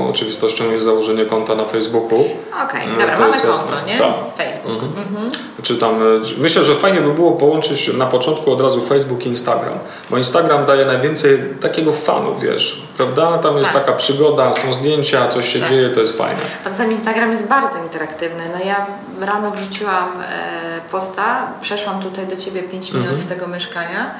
oczywistością 0.08 0.70
jest 0.70 0.84
założenie 0.84 1.26
konta 1.26 1.54
na 1.54 1.64
Facebooku. 1.64 2.24
Okej, 2.64 2.86
No, 2.92 3.00
dobra, 3.00 3.16
to 3.16 3.22
mamy 3.22 3.42
konto, 3.42 3.86
nie? 3.86 3.98
Tak. 3.98 4.14
Facebook. 4.36 4.82
Mhm. 4.82 5.30
Czy 5.62 5.76
tam, 5.76 6.02
e, 6.02 6.04
myślę, 6.38 6.64
że 6.64 6.74
fajnie 6.74 7.00
by 7.00 7.14
było 7.14 7.32
połączyć 7.32 7.94
na 7.94 8.06
początku 8.06 8.52
od 8.52 8.60
razu 8.60 8.80
Facebook 8.80 9.26
i 9.26 9.28
Instagram, 9.28 9.78
bo 10.10 10.18
Instagram 10.18 10.66
daje 10.66 10.84
najwięcej 10.86 11.38
takiego 11.60 11.92
fanu, 11.92 12.34
wiesz, 12.34 12.82
prawda? 12.96 13.38
Tam 13.38 13.56
jest 13.58 13.72
Tak. 13.72 13.84
taka 13.84 13.92
przygoda, 13.96 14.52
są 14.52 14.74
zdjęcia, 14.74 15.28
coś 15.28 15.52
się 15.52 15.60
Tak. 15.60 15.68
dzieje, 15.68 15.88
to 15.90 16.00
jest 16.00 16.18
fajne. 16.18 16.40
Poza 16.64 16.76
tym 16.76 16.92
Instagram 16.92 17.30
jest 17.32 17.44
bardzo 17.44 17.78
interaktywny. 17.78 18.42
No 18.58 18.64
ja 18.64 18.86
rano 19.20 19.50
wrzuciłam 19.50 20.12
e, 20.22 20.80
posta, 20.90 21.46
przeszłam 21.60 22.02
tutaj 22.02 22.26
do 22.26 22.36
Ciebie 22.36 22.62
5 22.62 22.90
minut 22.92 23.08
Mhm. 23.08 23.26
z 23.26 23.28
tego 23.28 23.46
mieszkania 23.48 24.14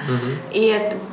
i 0.52 0.66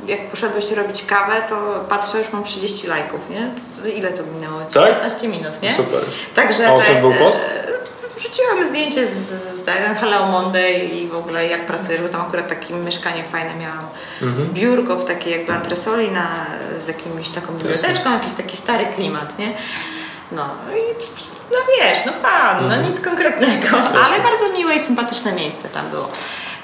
jak, 0.06 0.30
poszedłeś 0.30 0.72
robić 0.72 1.04
kawę, 1.04 1.32
to 1.48 1.84
patrzę, 1.88 2.18
już 2.18 2.32
mam 2.32 2.44
30 2.44 2.86
lajków, 2.88 3.20
nie? 3.30 3.50
Ile 3.92 4.10
to 4.10 4.22
minęło? 4.34 4.60
Tak? 4.74 4.86
15 4.88 5.28
minut, 5.28 5.62
nie? 5.62 5.72
Super. 5.72 6.00
Także 6.34 6.68
A 6.68 6.72
o 6.74 6.82
czym 6.82 7.00
był 7.00 7.12
post? 7.12 7.40
e, 7.68 7.71
Wrzuciłam 8.16 8.68
zdjęcie 8.68 9.06
z, 9.06 9.12
z 9.60 9.64
tak, 9.64 9.98
Hello 10.00 10.26
Monday 10.26 10.72
i 10.74 11.08
w 11.08 11.14
ogóle 11.14 11.46
jak 11.46 11.66
pracujesz, 11.66 12.00
bo 12.00 12.08
tam 12.08 12.20
akurat 12.20 12.48
takie 12.48 12.74
mieszkanie 12.74 13.24
fajne 13.24 13.54
miałam. 13.54 13.86
Mhm. 14.22 14.48
Biurko 14.52 14.96
w 14.96 15.04
takiej 15.04 15.32
jakby 15.32 15.52
antresoli 15.52 16.10
na, 16.10 16.26
z 16.78 16.88
jakimś 16.88 17.30
taką 17.30 17.52
biblioteczką, 17.54 18.12
jakiś 18.12 18.32
taki 18.32 18.56
stary 18.56 18.86
klimat, 18.96 19.38
nie? 19.38 19.54
No 20.32 20.48
i 20.74 20.94
no 21.52 21.58
wiesz, 21.78 21.98
no 22.06 22.12
fan, 22.12 22.68
no 22.68 22.76
nic 22.76 23.00
konkretnego, 23.00 23.78
ale 23.78 24.22
bardzo 24.22 24.52
miłe 24.58 24.74
i 24.74 24.80
sympatyczne 24.80 25.32
miejsce 25.32 25.68
tam 25.68 25.90
było. 25.90 26.08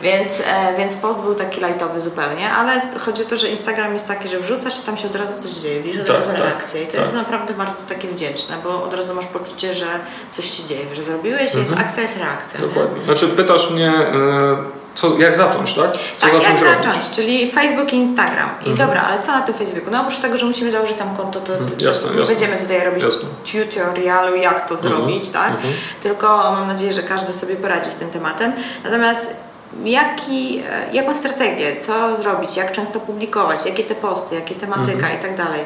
Więc, 0.00 0.40
e, 0.40 0.76
więc 0.78 0.96
post 0.96 1.22
był 1.22 1.34
taki 1.34 1.60
lajtowy 1.60 2.00
zupełnie, 2.00 2.50
ale 2.50 2.82
chodzi 2.98 3.22
o 3.22 3.24
to, 3.24 3.36
że 3.36 3.48
Instagram 3.48 3.92
jest 3.92 4.08
taki, 4.08 4.28
że 4.28 4.40
wrzucasz 4.40 4.78
i 4.78 4.82
tam 4.82 4.96
się 4.96 5.08
od 5.08 5.16
razu 5.16 5.42
coś 5.42 5.52
dzieje, 5.52 5.82
widzisz 5.82 6.00
od 6.00 6.06
Tak, 6.06 6.16
razu 6.16 6.30
tak, 6.30 6.38
reakcje 6.38 6.82
i 6.82 6.86
to 6.86 6.92
tak. 6.92 7.00
jest 7.00 7.12
naprawdę 7.12 7.54
bardzo 7.54 7.82
takie 7.88 8.08
wdzięczne, 8.08 8.56
bo 8.64 8.82
od 8.82 8.94
razu 8.94 9.14
masz 9.14 9.26
poczucie, 9.26 9.74
że 9.74 9.86
coś 10.30 10.50
się 10.50 10.64
dzieje, 10.64 10.94
że 10.94 11.02
zrobiłeś, 11.02 11.54
jest 11.54 11.72
akcja, 11.72 12.02
jest 12.02 12.16
reakcja. 12.16 12.60
nie? 12.60 12.66
Mhm. 12.66 12.68
Dokładnie. 12.86 13.04
Znaczy 13.04 13.28
pytasz 13.28 13.70
mnie, 13.70 13.90
e, 13.90 14.78
co, 14.94 15.18
jak 15.18 15.34
zacząć, 15.34 15.74
tak? 15.74 15.92
Co 15.92 16.26
tak, 16.26 16.30
zacząć 16.30 16.44
jak 16.44 16.54
robić? 16.60 16.76
Mhm. 16.76 16.92
zacząć, 16.94 17.10
czyli 17.10 17.50
Facebook 17.52 17.92
i 17.92 17.96
Instagram. 17.96 18.50
I 18.66 18.70
dobra, 18.74 19.02
ale 19.02 19.22
co 19.22 19.32
na 19.32 19.40
tym 19.40 19.54
Facebooku? 19.54 19.90
No 19.90 20.00
oprócz 20.00 20.18
tego, 20.18 20.38
że 20.38 20.46
musimy 20.46 20.70
założyć 20.70 20.96
tam 20.96 21.16
konto, 21.16 21.40
to, 21.40 21.56
to, 21.56 21.64
to 21.76 21.84
jasne, 21.84 22.10
nie 22.10 22.18
jasne. 22.18 22.34
będziemy 22.34 22.56
tutaj 22.60 22.84
robić 22.84 23.04
Jasne. 23.04 23.28
tutorialu, 23.52 24.36
jak 24.36 24.68
to 24.68 24.76
zrobić, 24.76 25.30
tak? 25.30 25.50
mhm. 25.50 25.74
Tylko 26.02 26.26
mam 26.28 26.68
nadzieję, 26.68 26.92
że 26.92 27.02
każdy 27.02 27.32
sobie 27.32 27.56
poradzi 27.56 27.90
z 27.90 27.94
tym 27.94 28.10
tematem. 28.10 28.52
Natomiast 28.84 29.47
jaki, 29.84 30.62
e, 30.70 30.94
jaką 30.94 31.14
strategię, 31.14 31.76
co 31.80 32.16
zrobić, 32.22 32.56
jak 32.56 32.72
często 32.72 33.00
publikować, 33.00 33.66
jakie 33.66 33.84
te 33.84 33.94
posty, 33.94 34.34
jakie 34.34 34.54
tematyka 34.54 34.92
Mhm. 35.06 35.18
i 35.18 35.22
tak 35.22 35.36
dalej. 35.36 35.60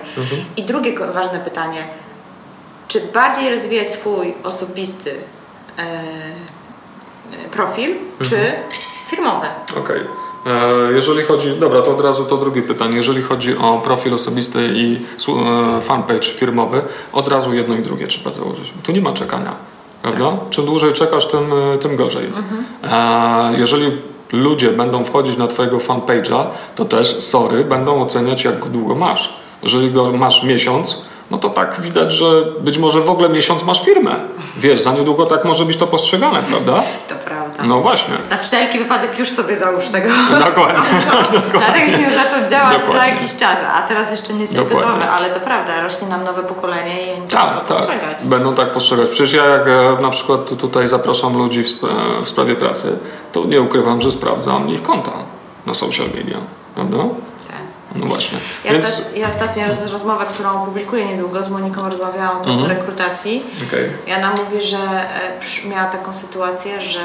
I 0.57 0.62
drugie 0.62 0.93
ważne 1.12 1.38
pytanie, 1.38 1.85
czy 2.88 3.01
bardziej 3.01 3.55
rozwijać 3.55 3.93
swój 3.93 4.35
osobisty 4.43 5.15
e, 5.79 5.83
e, 5.83 7.49
profil, 7.51 7.95
czy 8.23 8.37
Mhm. 8.37 8.53
firmowe? 9.11 9.47
Okej. 9.79 10.01
E, 10.47 10.93
Jeżeli 10.93 11.23
chodzi, 11.23 11.57
dobra, 11.61 11.83
to 11.83 11.91
od 11.91 12.01
razu 12.01 12.25
to 12.25 12.37
drugie 12.37 12.62
pytanie. 12.62 12.97
Jeżeli 12.97 13.23
chodzi 13.23 13.57
o 13.57 13.79
profil 13.85 14.15
osobisty 14.15 14.71
i 14.75 15.01
fanpage 15.83 16.23
firmowy, 16.29 16.83
od 17.12 17.29
razu 17.29 17.55
jedno 17.55 17.75
i 17.75 17.79
drugie 17.83 18.07
trzeba 18.07 18.33
założyć. 18.33 18.73
Tu 18.83 18.93
nie 18.93 19.01
ma 19.01 19.12
czekania, 19.12 19.53
prawda? 20.03 20.25
Czym 20.51 20.65
dłużej 20.67 20.93
czekasz, 20.93 21.27
tym, 21.27 21.53
e, 21.75 21.79
tym 21.79 21.97
gorzej. 21.97 22.33
E, 22.93 23.53
Jeżeli 23.59 23.93
ludzie 24.33 24.69
będą 24.71 25.05
wchodzić 25.05 25.37
na 25.37 25.47
Twojego 25.47 25.79
fanpage'a, 25.79 26.45
to 26.77 26.85
też, 26.85 27.19
sorry, 27.21 27.65
będą 27.65 28.03
oceniać, 28.03 28.45
jak 28.45 28.69
długo 28.69 28.95
masz. 28.95 29.33
Jeżeli 29.62 29.91
go 29.91 30.12
masz 30.12 30.43
miesiąc, 30.45 31.03
no 31.31 31.38
to 31.38 31.49
tak 31.49 31.81
widać, 31.81 32.12
że 32.12 32.45
być 32.61 32.79
może 32.79 33.01
w 33.01 33.11
ogóle 33.11 33.29
miesiąc 33.29 33.65
masz 33.65 33.85
firmę. 33.85 34.15
Wiesz, 34.57 34.81
za 34.81 34.93
niedługo 34.93 35.27
tak 35.27 35.45
może 35.45 35.65
być 35.65 35.77
to 35.77 35.87
postrzegane, 35.87 36.43
prawda? 36.43 36.83
To 37.09 37.15
prawda. 37.15 37.32
No 37.62 37.81
właśnie. 37.81 38.14
Więc 38.14 38.31
na 38.31 38.37
wszelki 38.38 38.79
wypadek 38.79 39.18
już 39.18 39.31
sobie 39.31 39.57
załóż 39.57 39.88
tego. 39.88 40.09
Dokładnie. 40.44 40.83
Tadek 41.66 41.88
już 41.90 42.01
miał 42.01 42.11
zacząć 42.11 42.51
działać 42.51 42.72
za 42.72 42.79
Dokładnie. 42.87 43.14
jakiś 43.14 43.37
czas, 43.37 43.57
a 43.75 43.83
teraz 43.83 44.11
jeszcze 44.11 44.33
nie 44.35 44.40
jesteś 44.40 44.59
Dokładnie. 44.61 44.87
gotowy, 44.92 45.05
ale 45.11 45.31
to 45.31 45.40
prawda, 45.40 45.81
rośnie 45.83 46.09
nam 46.09 46.22
nowe 46.22 46.42
pokolenie 46.42 47.14
i 47.16 47.29
Tak, 47.29 47.55
tak. 47.55 47.64
postrzegać. 47.64 48.25
Będą 48.25 48.55
tak 48.55 48.72
postrzegać. 48.72 49.09
Przecież 49.09 49.33
ja 49.33 49.44
jak 49.44 49.62
e, 49.68 50.03
na 50.03 50.11
przykład 50.11 50.57
tutaj 50.61 50.88
zapraszam 50.88 51.37
ludzi 51.38 51.62
w, 51.62 51.66
sp- 51.75 51.87
e, 52.20 52.25
w 52.25 52.29
sprawie 52.29 52.57
pracy, 52.57 52.98
to 53.33 53.44
nie 53.44 53.61
ukrywam, 53.61 54.01
że 54.01 54.12
sprawdzam 54.12 54.68
ich 54.68 54.83
konta 54.83 55.11
na 55.66 55.75
social 55.75 56.07
media. 56.16 56.37
Prawda? 56.75 56.98
No 57.94 58.07
właśnie. 58.07 58.38
Ja, 58.64 58.72
Więc 58.72 58.87
sta- 58.87 59.16
ja 59.18 59.26
ostatnio 59.26 59.66
roz, 59.66 59.90
rozmowę, 59.92 60.24
którą 60.35 60.62
opublikuję 60.62 61.07
niedługo 61.07 61.42
z 61.42 61.48
Moniką 61.48 61.88
rozmawiałam 61.90 62.37
Mhm. 62.38 62.62
o 62.62 62.68
rekrutacji. 62.68 63.42
okej. 63.68 63.90
I 64.07 64.12
ona 64.14 64.31
mówi, 64.31 64.66
że 64.66 64.76
e, 65.64 65.68
miała 65.68 65.85
taką 65.85 66.12
sytuację, 66.14 66.83
że 66.83 67.00
e, 67.00 67.05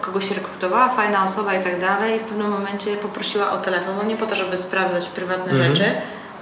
kogoś 0.00 0.30
rekrutowała, 0.30 0.88
fajna 0.88 1.24
osoba 1.24 1.54
i 1.54 1.64
tak 1.64 1.80
dalej 1.80 2.16
i 2.16 2.18
w 2.18 2.22
pewnym 2.22 2.50
momencie 2.50 2.96
poprosiła 2.96 3.50
o 3.52 3.56
telefon, 3.56 3.94
no 3.96 4.02
nie 4.02 4.16
po 4.16 4.26
to, 4.26 4.34
żeby 4.34 4.56
sprawdzać 4.56 5.08
prywatne 5.08 5.52
Mhm. 5.52 5.76
rzeczy, 5.76 5.90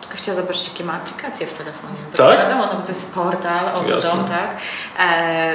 Tylko 0.00 0.16
chciałam 0.16 0.40
zobaczyć, 0.40 0.68
jakie 0.68 0.84
ma 0.84 0.92
aplikacje 0.92 1.46
w 1.46 1.52
telefonie. 1.52 1.94
Bo 2.12 2.16
Tak? 2.18 2.38
wiadomo, 2.38 2.66
no 2.66 2.74
bo 2.74 2.82
to 2.82 2.88
jest 2.88 3.10
portal. 3.12 3.64
Odom, 3.76 4.24
tak? 4.28 4.56
E, 5.00 5.54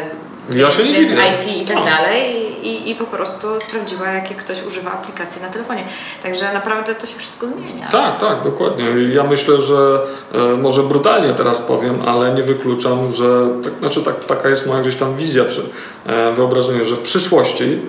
Ja 0.52 0.72
się 0.72 0.84
nie 0.84 0.94
dziwię. 0.94 1.18
IT 1.36 1.48
i 1.62 1.66
tak 1.66 1.78
Tak. 1.78 1.86
dalej 1.86 2.36
i, 2.68 2.90
i 2.92 2.96
po 2.96 3.04
prostu 3.06 3.48
sprawdziła, 3.62 4.08
jakie 4.08 4.36
ktoś 4.36 4.64
używa 4.64 4.92
aplikacji 4.92 5.42
na 5.42 5.50
telefonie. 5.50 5.84
Także 6.24 6.54
naprawdę 6.54 6.96
to 6.96 7.06
się 7.08 7.18
wszystko 7.18 7.48
zmienia. 7.48 7.88
Tak, 7.92 8.18
tak, 8.18 8.44
dokładnie. 8.44 8.86
Ja 9.14 9.24
myślę, 9.24 9.62
że 9.62 10.00
e, 10.34 10.38
może 10.58 10.84
brutalnie 10.84 11.34
teraz 11.34 11.62
powiem, 11.62 12.02
ale 12.08 12.34
nie 12.34 12.44
wykluczam, 12.44 13.12
że 13.12 13.48
tak, 13.64 13.74
znaczy 13.80 14.04
tak, 14.04 14.26
taka 14.26 14.50
jest 14.50 14.68
moja 14.68 14.82
gdzieś 14.82 14.96
tam 14.96 15.16
wizja, 15.16 15.46
przy, 15.46 15.70
e, 16.06 16.32
wyobrażenie, 16.32 16.86
że 16.86 16.96
w 16.96 17.02
przyszłości 17.02 17.80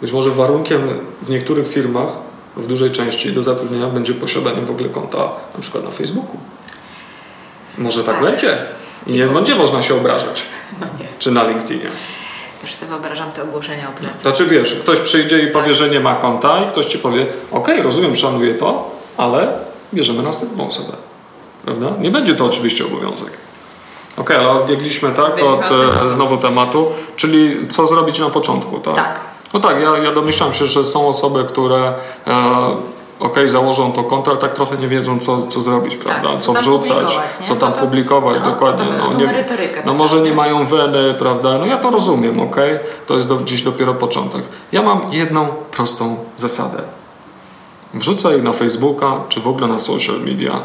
być 0.00 0.12
może 0.12 0.30
warunkiem 0.30 0.88
w 1.22 1.30
niektórych 1.30 1.68
firmach 1.68 2.08
w 2.56 2.66
dużej 2.66 2.90
części 2.90 3.32
do 3.32 3.42
zatrudnienia 3.42 3.86
będzie 3.86 4.14
posiadanie 4.14 4.62
w 4.62 4.70
ogóle 4.70 4.88
konta 4.88 5.18
na 5.54 5.60
przykład 5.60 5.84
na 5.84 5.90
Facebooku. 5.90 6.36
Może 7.78 8.04
tak, 8.04 8.14
Tak. 8.14 8.24
będzie. 8.24 8.58
I 9.06 9.12
nie 9.12 9.26
będzie 9.26 9.54
można 9.54 9.82
się 9.82 9.94
obrażać. 9.94 10.42
No. 10.80 10.86
Czy 11.18 11.30
na 11.30 11.48
LinkedInie. 11.48 11.90
Już 12.62 12.74
sobie 12.74 12.90
wyobrażam 12.90 13.32
te 13.32 13.42
ogłoszenia 13.42 13.88
o 13.88 13.92
plecy. 13.92 14.18
Znaczy 14.22 14.46
wiesz, 14.46 14.74
ktoś 14.74 15.00
przyjdzie 15.00 15.42
i 15.42 15.46
powie, 15.46 15.74
że 15.74 15.88
nie 15.88 16.00
ma 16.00 16.14
konta 16.14 16.62
i 16.62 16.66
ktoś 16.66 16.86
ci 16.86 16.98
powie, 16.98 17.26
okej, 17.50 17.82
rozumiem, 17.82 18.16
szanuję 18.16 18.54
to, 18.54 18.90
ale 19.16 19.52
bierzemy 19.94 20.22
następną 20.22 20.68
osobę. 20.68 20.92
Prawda? 21.64 21.86
Nie 22.00 22.10
będzie 22.10 22.34
to 22.34 22.44
oczywiście 22.44 22.86
obowiązek. 22.86 23.30
Okej, 24.16 24.36
ale 24.36 24.48
odbiegliśmy 24.48 25.10
tak 25.10 25.34
Byliśmy 25.34 25.48
od 25.48 25.72
od 25.72 26.06
e, 26.06 26.10
znowu 26.10 26.36
tematu, 26.36 26.88
czyli 27.16 27.68
co 27.68 27.86
zrobić 27.86 28.18
na 28.18 28.30
początku, 28.30 28.78
tak? 28.78 28.94
Tak. 28.94 29.29
No 29.54 29.60
tak, 29.60 29.80
ja, 29.80 29.98
ja 29.98 30.12
domyślam 30.12 30.54
się, 30.54 30.66
że 30.66 30.84
są 30.84 31.08
osoby, 31.08 31.44
które 31.44 31.92
e, 32.26 32.32
okej, 33.20 33.48
założą 33.48 33.92
to 33.92 34.04
konto, 34.04 34.30
ale 34.30 34.40
tak 34.40 34.52
trochę 34.52 34.76
nie 34.76 34.88
wiedzą, 34.88 35.18
co, 35.18 35.46
co 35.46 35.60
zrobić, 35.60 35.96
prawda? 35.96 36.28
co 36.36 36.54
co 36.54 36.60
wrzucać, 36.60 37.18
co 37.42 37.56
tam 37.56 37.70
No 37.70 37.76
to- 37.76 37.80
publikować, 37.82 38.40
no, 38.44 38.50
dokładnie. 38.50 38.86
to- 38.86 39.10
No, 39.10 39.18
nie, 39.18 39.44
no 39.86 39.94
może 39.94 40.20
nie 40.20 40.34
mają 40.34 40.66
weny, 40.66 41.14
prawda? 41.14 41.58
No 41.58 41.66
ja 41.66 41.76
to 41.76 41.90
rozumiem, 41.90 42.40
okej? 42.40 42.78
To 43.06 43.14
jest 43.14 43.28
do, 43.28 43.42
dziś 43.44 43.62
dopiero 43.62 43.94
początek. 43.94 44.42
Ja 44.72 44.82
mam 44.82 45.00
jedną 45.12 45.46
prostą 45.70 46.16
zasadę. 46.36 46.82
Wrzucaj 47.94 48.42
na 48.42 48.52
Facebooka, 48.52 49.12
czy 49.28 49.40
w 49.40 49.48
ogóle 49.48 49.66
na 49.66 49.78
social 49.78 50.20
media 50.20 50.60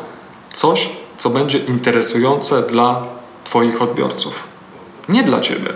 coś, 0.54 0.90
co 1.18 1.30
będzie 1.30 1.58
interesujące 1.58 2.62
dla 2.62 3.02
Twoich 3.44 3.82
odbiorców. 3.82 4.44
Nie 5.10 5.24
dla 5.24 5.40
Ciebie. 5.40 5.70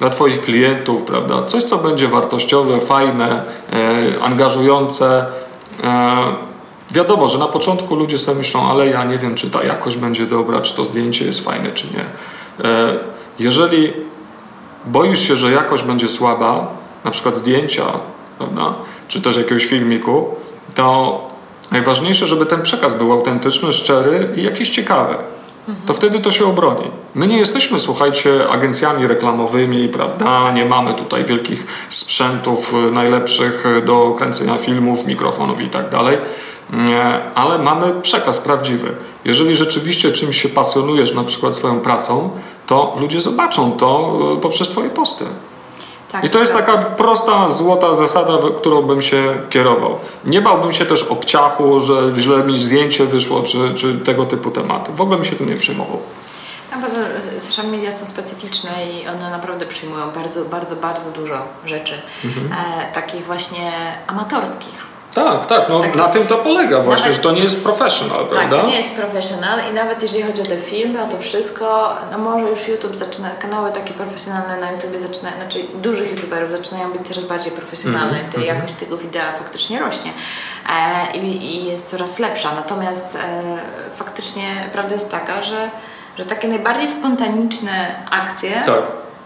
Dla 0.00 0.10
Twoich 0.10 0.40
klientów, 0.40 1.02
prawda? 1.02 1.42
Coś, 1.42 1.64
co 1.64 1.78
będzie 1.78 2.08
wartościowe, 2.08 2.80
fajne, 2.80 3.44
e, 3.72 4.22
angażujące. 4.22 5.26
E, 5.84 6.16
wiadomo, 6.90 7.28
że 7.28 7.38
na 7.38 7.46
początku 7.46 7.94
ludzie 7.94 8.18
sobie 8.18 8.38
myślą, 8.38 8.70
ale 8.70 8.86
ja 8.86 9.04
nie 9.04 9.18
wiem, 9.18 9.34
czy 9.34 9.50
ta 9.50 9.64
jakość 9.64 9.96
będzie 9.96 10.26
dobra, 10.26 10.60
czy 10.60 10.74
to 10.74 10.84
zdjęcie 10.84 11.24
jest 11.24 11.44
fajne, 11.44 11.70
czy 11.70 11.86
nie. 11.86 12.04
E, 12.70 12.98
jeżeli 13.38 13.92
boisz 14.84 15.20
się, 15.20 15.36
że 15.36 15.52
jakość 15.52 15.82
będzie 15.82 16.08
słaba, 16.08 16.66
na 17.04 17.10
przykład 17.10 17.36
zdjęcia, 17.36 17.84
prawda, 18.38 18.74
czy 19.08 19.20
też 19.20 19.36
jakiegoś 19.36 19.66
filmiku, 19.66 20.28
to 20.74 21.20
najważniejsze, 21.72 22.26
żeby 22.26 22.46
ten 22.46 22.62
przekaz 22.62 22.94
był 22.94 23.12
autentyczny, 23.12 23.72
szczery 23.72 24.28
i 24.36 24.42
jakiś 24.42 24.70
ciekawy. 24.70 25.14
To 25.86 25.92
wtedy 25.92 26.20
to 26.20 26.30
się 26.30 26.46
obroni. 26.46 26.90
My 27.14 27.26
nie 27.26 27.38
jesteśmy, 27.38 27.78
słuchajcie, 27.78 28.48
agencjami 28.50 29.06
reklamowymi, 29.06 29.88
prawda? 29.88 30.52
Nie 30.52 30.64
mamy 30.64 30.94
tutaj 30.94 31.24
wielkich 31.24 31.66
sprzętów 31.88 32.74
y, 32.74 32.90
najlepszych 32.90 33.66
y, 33.66 33.82
do 33.82 34.14
kręcenia 34.18 34.58
filmów, 34.58 35.06
mikrofonów 35.06 35.60
i 35.60 35.68
tak 35.68 35.88
dalej, 35.88 36.18
ale 37.34 37.58
mamy 37.58 37.92
przekaz 38.02 38.38
prawdziwy. 38.38 38.94
Jeżeli 39.24 39.56
rzeczywiście 39.56 40.10
czymś 40.10 40.42
się 40.42 40.48
pasjonujesz, 40.48 41.14
na 41.14 41.24
przykład 41.24 41.54
swoją 41.54 41.80
pracą, 41.80 42.30
to 42.66 42.96
ludzie 43.00 43.20
zobaczą 43.20 43.72
to 43.72 44.18
y, 44.38 44.40
poprzez 44.40 44.68
Twoje 44.68 44.90
posty. 44.90 45.24
Tak, 46.12 46.24
I 46.24 46.30
to 46.30 46.38
jest 46.38 46.52
taka 46.52 46.78
prosta, 46.78 47.48
złota 47.48 47.94
zasada, 47.94 48.32
którą 48.58 48.82
bym 48.82 49.02
się 49.02 49.38
kierował. 49.50 49.98
Nie 50.24 50.40
bałbym 50.40 50.72
się 50.72 50.86
też 50.86 51.02
obciachu, 51.02 51.80
że 51.80 51.94
źle 52.16 52.44
mi 52.44 52.58
zdjęcie 52.58 53.06
wyszło, 53.06 53.42
czy, 53.42 53.74
czy 53.74 53.94
tego 53.98 54.26
typu 54.26 54.50
tematy. 54.50 54.92
W 54.92 55.00
ogóle 55.00 55.16
bym 55.16 55.24
się 55.24 55.36
tym 55.36 55.48
nie 55.48 55.56
przejmował. 55.56 55.98
A 56.72 56.78
poza 56.78 56.96
social 57.38 57.66
media 57.66 57.92
są 57.92 58.06
specyficzne 58.06 58.70
i 58.86 59.08
one 59.08 59.30
naprawdę 59.30 59.66
przyjmują 59.66 60.10
bardzo, 60.10 60.44
bardzo, 60.44 60.76
bardzo 60.76 61.10
dużo 61.10 61.42
rzeczy. 61.66 61.94
Mhm. 62.24 62.52
E, 62.52 62.92
takich 62.92 63.26
właśnie 63.26 63.72
amatorskich. 64.06 64.89
Tak, 65.14 65.46
tak, 65.46 65.68
no 65.68 65.80
Tak. 65.80 65.94
na 65.94 66.08
tym 66.08 66.26
to 66.26 66.36
polega 66.36 66.80
właśnie, 66.80 67.00
Nawet- 67.02 67.16
że 67.16 67.22
to 67.22 67.32
nie 67.32 67.40
jest 67.42 67.62
professional, 67.62 68.18
Tak, 68.20 68.28
prawda? 68.28 68.56
to 68.58 68.66
nie 68.66 68.76
jest 68.78 68.94
profesjonal 68.94 69.60
i 69.70 69.74
nawet 69.74 70.02
jeżeli 70.02 70.22
chodzi 70.22 70.42
o 70.42 70.44
te 70.44 70.56
filmy, 70.56 71.02
o 71.04 71.08
to 71.08 71.18
wszystko, 71.18 71.94
no 72.12 72.18
może 72.18 72.44
już 72.50 72.68
YouTube 72.68 72.96
zaczyna, 72.96 73.28
kanały 73.38 73.72
takie 73.72 73.94
profesjonalne 73.94 74.56
na 74.56 74.72
YouTubie 74.72 75.00
zaczynają, 75.00 75.36
znaczy 75.36 75.58
dużych 75.74 76.10
YouTuberów 76.10 76.50
zaczynają 76.50 76.92
być 76.92 77.08
coraz 77.08 77.24
bardziej 77.24 77.52
profesjonalne, 77.52 78.18
te 78.32 78.40
jakość 78.44 78.74
tego 78.74 78.96
wideo 78.96 79.32
faktycznie 79.38 79.78
rośnie 79.80 80.12
e, 81.12 81.16
i, 81.16 81.44
i 81.44 81.64
jest 81.64 81.88
coraz 81.88 82.18
lepsza. 82.18 82.54
Natomiast 82.54 83.16
e, 83.16 83.18
faktycznie 83.96 84.68
prawda 84.72 84.94
jest 84.94 85.10
taka, 85.10 85.42
że, 85.42 85.70
że 86.18 86.24
takie 86.24 86.48
najbardziej 86.48 86.88
spontaniczne 86.88 87.94
akcje 88.10 88.62
Tak. 88.66 88.82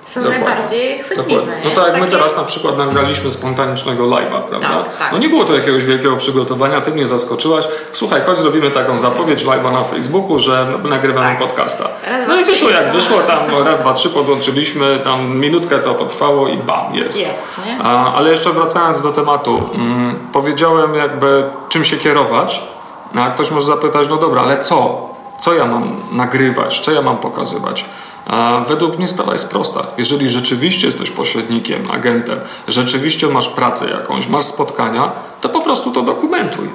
Są 0.07 0.23
Dokładnie. 0.23 0.45
najbardziej 0.45 0.99
chwytliwe. 1.03 1.41
Dokładnie. 1.41 1.65
No 1.65 1.71
tak 1.71 1.85
jak 1.85 1.95
my 1.95 2.01
Takie- 2.01 2.13
teraz 2.13 2.37
na 2.37 2.45
przykład 2.45 2.79
nagraliśmy 2.79 3.31
spontanicznego 3.31 4.05
live'a, 4.05 4.43
prawda? 4.49 4.69
Tak, 4.69 4.97
tak. 4.99 5.13
No 5.13 5.19
nie 5.19 5.29
było 5.29 5.45
to 5.45 5.55
jakiegoś 5.55 5.85
wielkiego 5.85 6.17
przygotowania, 6.17 6.81
ty 6.81 6.91
mnie 6.91 7.07
zaskoczyłaś. 7.07 7.69
Słuchaj, 7.93 8.21
chodź 8.27 8.39
zrobimy 8.39 8.71
taką 8.71 8.99
zapowiedź 8.99 9.45
live'a 9.45 9.73
na 9.73 9.85
Facebooku, 9.85 10.39
że 10.39 10.67
nagrywamy 10.85 11.27
Tak. 11.27 11.39
podcasta. 11.39 11.89
Raz, 12.11 12.21
no 12.29 12.35
dwa, 12.35 12.41
i 12.43 12.45
wyszło 12.45 12.69
trzy. 12.69 12.77
jak 12.77 12.93
wyszło, 12.93 13.21
tam 13.21 13.65
raz, 13.65 13.81
dwa, 13.81 13.95
trzy 13.95 14.09
podłączyliśmy, 14.11 15.01
tam 15.05 15.37
minutkę 15.37 15.79
to 15.79 15.95
potrwało 15.95 16.49
i 16.49 16.57
bam, 16.57 16.95
jest. 16.95 17.19
Jest? 17.21 17.43
A, 17.85 18.15
ale 18.15 18.31
jeszcze 18.31 18.51
wracając 18.51 19.03
do 19.03 19.13
tematu, 19.13 19.63
mm, 19.75 20.15
powiedziałem 20.33 20.95
jakby 20.95 21.45
czym 21.69 21.85
się 21.85 21.97
kierować, 21.97 22.63
no, 23.15 23.23
a 23.23 23.31
ktoś 23.31 23.51
może 23.51 23.67
zapytać, 23.67 24.09
no 24.09 24.17
dobra, 24.17 24.43
ale 24.43 24.61
co? 24.61 25.09
Co 25.39 25.55
ja 25.55 25.65
mam 25.65 25.97
nagrywać? 26.13 26.81
Co 26.81 26.93
ja 26.93 27.03
mam 27.03 27.17
pokazywać? 27.19 27.85
A 28.27 28.65
według 28.69 28.99
mnie 28.99 29.09
sprawa 29.09 29.33
jest 29.33 29.51
prosta. 29.51 29.87
Jeżeli 29.99 30.31
rzeczywiście 30.31 30.87
jesteś 30.87 31.11
pośrednikiem, 31.11 31.91
agentem, 31.91 32.41
rzeczywiście 32.69 33.27
masz 33.27 33.49
pracę 33.49 33.91
jakąś, 33.91 34.27
masz 34.27 34.45
spotkania, 34.45 35.13
to 35.41 35.49
po 35.49 35.61
prostu 35.61 35.91
to 35.91 36.03
dokumentuj. 36.03 36.69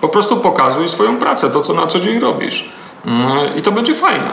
Po 0.00 0.08
prostu 0.08 0.36
pokazuj 0.36 0.88
swoją 0.88 1.16
pracę, 1.16 1.50
to 1.50 1.60
co 1.60 1.74
na 1.74 1.86
co 1.86 2.00
dzień 2.00 2.20
robisz. 2.20 2.72
Mm, 3.06 3.56
I 3.56 3.62
to 3.62 3.72
będzie 3.72 3.94
fajne. 3.94 4.30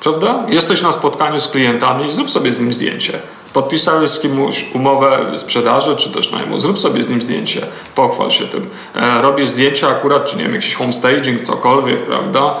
Prawda? 0.00 0.44
Jesteś 0.48 0.82
na 0.82 0.92
spotkaniu 0.92 1.38
z 1.38 1.48
klientami, 1.48 2.12
zrób 2.12 2.30
sobie 2.30 2.52
z 2.52 2.60
nim 2.60 2.72
zdjęcie. 2.72 3.20
Podpisałeś 3.56 4.10
z 4.10 4.20
kimś 4.20 4.64
umowę 4.74 5.26
sprzedaży 5.36 5.96
czy 5.96 6.10
też 6.10 6.30
najmu, 6.32 6.58
zrób 6.58 6.78
sobie 6.78 7.02
z 7.02 7.08
nim 7.08 7.22
zdjęcie, 7.22 7.66
pochwal 7.94 8.30
się 8.30 8.46
tym. 8.46 8.70
E, 8.94 9.22
robisz 9.22 9.48
zdjęcia 9.48 9.88
akurat, 9.88 10.24
czy 10.24 10.36
nie 10.36 10.42
wiem, 10.42 10.54
jakiś 10.54 10.74
homestaging, 10.74 11.40
cokolwiek, 11.40 12.02
prawda? 12.06 12.54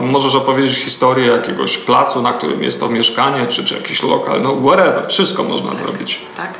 Możesz 0.00 0.34
opowiedzieć 0.34 0.78
historię 0.78 1.26
jakiegoś 1.26 1.78
placu, 1.78 2.22
na 2.22 2.32
którym 2.32 2.62
jest 2.62 2.80
to 2.80 2.88
mieszkanie, 2.88 3.46
czy, 3.46 3.64
czy 3.64 3.74
jakiś 3.74 4.02
lokal, 4.02 4.42
no 4.42 4.56
whatever, 4.56 5.06
wszystko 5.08 5.44
można 5.44 5.74
zrobić. 5.74 6.20
Tak, 6.36 6.50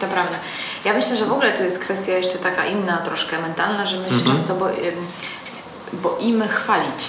to 0.00 0.06
prawda. 0.06 0.36
Ja 0.84 0.94
myślę, 0.94 1.16
że 1.16 1.26
w 1.26 1.32
ogóle 1.32 1.52
tu 1.52 1.62
jest 1.62 1.78
kwestia 1.78 2.12
jeszcze 2.12 2.38
taka 2.38 2.66
inna, 2.66 2.96
troszkę 2.96 3.42
mentalna, 3.42 3.86
że 3.86 3.96
my 3.96 4.08
się 4.08 4.14
Mhm. 4.14 4.36
często 4.36 4.54
bo, 4.54 4.70
em, 4.70 4.76
boimy 5.92 6.48
chwalić. 6.48 7.08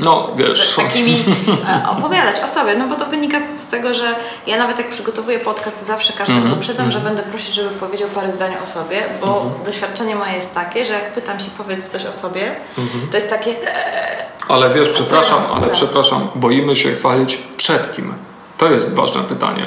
No, 0.00 0.28
wiesz, 0.36 0.74
Takimi 0.76 1.24
e, 1.68 1.88
opowiadać 1.90 2.40
o 2.44 2.46
sobie, 2.46 2.74
no 2.74 2.86
bo 2.86 2.96
to 2.96 3.06
wynika 3.06 3.38
z 3.66 3.70
tego, 3.70 3.94
że 3.94 4.14
ja 4.46 4.56
nawet 4.58 4.78
jak 4.78 4.90
przygotowuję 4.90 5.38
podcast, 5.38 5.86
zawsze 5.86 6.12
każdego 6.12 6.38
Mhm. 6.40 6.58
uprzedzam, 6.58 6.90
że 6.90 7.00
będę 7.00 7.22
prosić, 7.22 7.54
żeby 7.54 7.70
powiedział 7.70 8.08
parę 8.08 8.32
zdań 8.32 8.52
o 8.64 8.66
sobie, 8.66 9.02
bo 9.20 9.50
doświadczenie 9.64 10.14
moje 10.16 10.32
jest 10.32 10.54
takie, 10.54 10.84
że 10.84 10.94
jak 10.94 11.12
pytam 11.12 11.40
się 11.40 11.50
powiedz 11.58 11.88
coś 11.88 12.06
o 12.06 12.12
sobie, 12.12 12.56
Mhm. 12.78 13.08
to 13.10 13.16
jest 13.16 13.30
takie 13.30 13.50
e, 13.74 14.24
Ale 14.48 14.70
wiesz, 14.70 14.88
przepraszam, 14.88 15.42
ale 15.54 15.66
Co? 15.66 15.72
przepraszam, 15.72 16.28
boimy 16.34 16.76
się 16.76 16.92
chwalić 16.92 17.38
przed 17.56 17.96
kim? 17.96 18.14
To 18.58 18.66
jest 18.70 18.94
ważne 18.94 19.22
pytanie. 19.22 19.66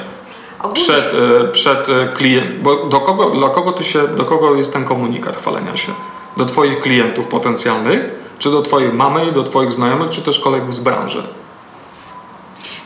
ogólnie 0.58 0.74
Przed, 0.82 1.14
e, 1.14 1.44
przed 1.52 1.88
e, 1.88 2.08
klient, 2.14 2.58
bo 2.60 2.76
do 2.86 3.00
kogo, 3.00 3.30
dla 3.30 3.48
kogo 3.48 3.72
ty 3.72 3.84
się, 3.84 4.08
do 4.08 4.24
kogo 4.24 4.54
jest 4.54 4.72
ten 4.72 4.84
komunikat 4.84 5.36
chwalenia 5.36 5.76
się? 5.76 5.92
Do 6.36 6.44
twoich 6.44 6.80
klientów 6.80 7.26
potencjalnych, 7.26 8.10
czy 8.38 8.50
do 8.50 8.62
twojej 8.62 8.92
mamy, 8.92 9.32
do 9.32 9.42
twoich 9.42 9.72
znajomych, 9.72 10.10
czy 10.10 10.22
też 10.22 10.40
kolegów 10.40 10.74
z 10.74 10.78
branży? 10.78 11.22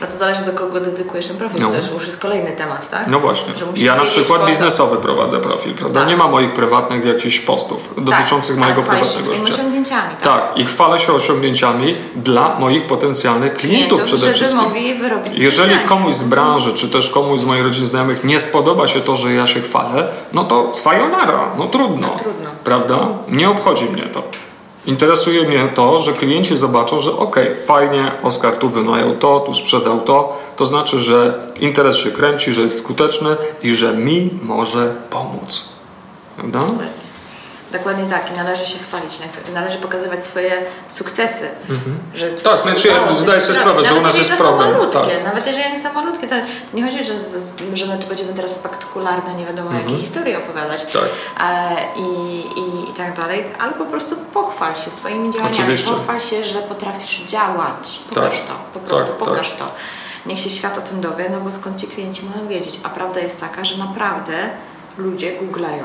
No 0.01 0.07
to 0.07 0.17
zależy 0.17 0.41
do 0.45 0.51
kogo 0.53 0.79
dedykujesz 0.79 1.27
ten 1.27 1.37
profil, 1.37 1.61
No. 1.61 1.67
to 1.67 1.73
też 1.73 1.91
już 1.91 2.05
jest 2.05 2.19
kolejny 2.21 2.51
temat, 2.51 2.89
tak? 2.89 3.07
No 3.07 3.19
właśnie. 3.19 3.53
Ja 3.75 3.95
na 3.95 4.05
przykład 4.05 4.45
biznesowy 4.45 4.97
prowadzę 4.97 5.39
profil, 5.39 5.73
prawda? 5.73 5.99
Tak. 5.99 6.09
Nie 6.09 6.17
ma 6.17 6.27
moich 6.27 6.53
prywatnych 6.53 7.05
jakichś 7.05 7.39
postów 7.39 7.93
dotyczących 7.97 8.55
tak, 8.55 8.63
mojego 8.63 8.81
się 8.81 8.87
prywatnego 8.87 9.35
życia. 9.35 9.53
osiągnięciami, 9.53 10.09
tak? 10.09 10.21
Tak, 10.21 10.57
i 10.57 10.65
chwalę 10.65 10.99
się 10.99 11.13
osiągnięciami 11.13 11.95
dla 12.15 12.55
moich 12.59 12.87
potencjalnych 12.87 13.53
klientów 13.53 14.01
przede 14.01 14.17
żeby 14.21 14.33
wszystkim. 14.33 14.61
mogli 14.63 14.95
wyrobić 14.95 15.37
Jeżeli 15.37 15.73
zdanie. 15.73 15.87
komuś 15.87 16.13
z 16.13 16.23
branży, 16.23 16.73
czy 16.73 16.89
też 16.89 17.09
komuś 17.09 17.39
z 17.39 17.43
mojej 17.45 17.63
rodziny 17.63 17.85
znajomych 17.85 18.23
nie 18.23 18.39
spodoba 18.39 18.87
się 18.87 19.01
to, 19.01 19.15
że 19.15 19.33
ja 19.33 19.47
się 19.47 19.61
chwalę, 19.61 20.07
no 20.33 20.43
to 20.43 20.73
sayonara, 20.73 21.49
no 21.57 21.65
trudno. 21.67 22.07
No 22.07 22.19
trudno. 22.19 22.49
Prawda? 22.63 22.97
Nie 23.27 23.49
obchodzi 23.49 23.85
mnie 23.85 24.03
to. 24.03 24.23
Interesuje 24.87 25.43
mnie 25.43 25.67
to, 25.75 25.99
że 25.99 26.13
klienci 26.13 26.57
zobaczą, 26.57 26.99
że 26.99 27.11
ok, 27.11 27.39
fajnie, 27.65 28.11
Oskar 28.23 28.55
tu 28.55 28.69
wynajął 28.69 29.15
to, 29.15 29.39
tu 29.39 29.53
sprzedał 29.53 30.01
to, 30.01 30.39
to 30.55 30.65
znaczy, 30.65 30.99
że 30.99 31.47
interes 31.59 31.97
się 31.97 32.11
kręci, 32.11 32.53
że 32.53 32.61
jest 32.61 32.79
skuteczny 32.79 33.35
i 33.63 33.75
że 33.75 33.93
mi 33.93 34.29
może 34.43 34.95
pomóc. 35.09 35.65
Prawda? 36.35 36.65
Dokładnie. 37.71 38.09
Tak 38.09 38.31
i 38.31 38.37
należy 38.37 38.65
się 38.65 38.79
chwalić, 38.79 39.19
należy 39.53 39.77
pokazywać 39.77 40.25
swoje 40.25 40.51
sukcesy. 40.87 41.49
Że 42.15 42.33
coś 42.33 42.43
Tak, 42.43 42.61
znaczy 42.61 42.87
ja 42.87 43.07
że 43.07 43.19
zdaję 43.19 43.41
sobie 43.41 43.59
sprawę, 43.59 43.83
że 43.85 43.95
u 43.95 44.01
nas 44.01 44.17
jest 44.17 44.31
problem, 44.33 44.71
Malutkie, 44.71 44.93
tak. 44.99 45.23
Nawet 45.23 45.47
jeżeli 45.47 45.65
oni 45.65 45.79
są 45.79 45.93
malutkie, 45.93 46.27
to 46.27 46.35
nie 46.73 46.83
chodzi, 46.83 47.03
że, 47.03 47.13
że 47.73 47.85
my 47.85 47.97
tu 47.97 48.07
będziemy 48.07 48.33
teraz 48.33 48.51
spektakularne, 48.51 49.33
nie 49.35 49.45
wiadomo 49.45 49.71
jakie 49.73 49.97
historie 49.97 50.37
opowiadać 50.37 50.85
Mhm. 50.85 51.05
Tak. 51.37 51.47
e, 51.49 51.99
i, 51.99 52.39
i, 52.59 52.89
i 52.91 52.93
tak 52.93 53.19
dalej, 53.21 53.45
ale 53.59 53.73
po 53.73 53.85
prostu 53.85 54.15
pochwal 54.33 54.75
się 54.75 54.91
swoimi 54.91 55.33
działaniami, 55.33 55.55
Oczywiście. 55.57 55.91
pochwal 55.91 56.19
się, 56.19 56.43
że 56.43 56.59
potrafisz 56.59 57.21
działać, 57.21 57.99
pokaż 58.09 58.39
Tak. 58.39 58.47
to, 58.47 58.53
po 58.73 58.79
prostu 58.79 59.05
Tak, 59.07 59.15
pokaż 59.15 59.53
to. 59.53 59.65
Niech 60.25 60.39
się 60.39 60.49
świat 60.49 60.77
o 60.77 60.81
tym 60.81 61.01
dowie, 61.01 61.29
no 61.29 61.39
bo 61.41 61.51
skąd 61.51 61.81
ci 61.81 61.87
klienci 61.87 62.25
mają 62.35 62.47
wiedzieć, 62.47 62.79
a 62.83 62.89
prawda 62.89 63.19
jest 63.19 63.39
taka, 63.39 63.65
że 63.65 63.77
naprawdę 63.77 64.33
ludzie 64.97 65.31
googlają. 65.35 65.83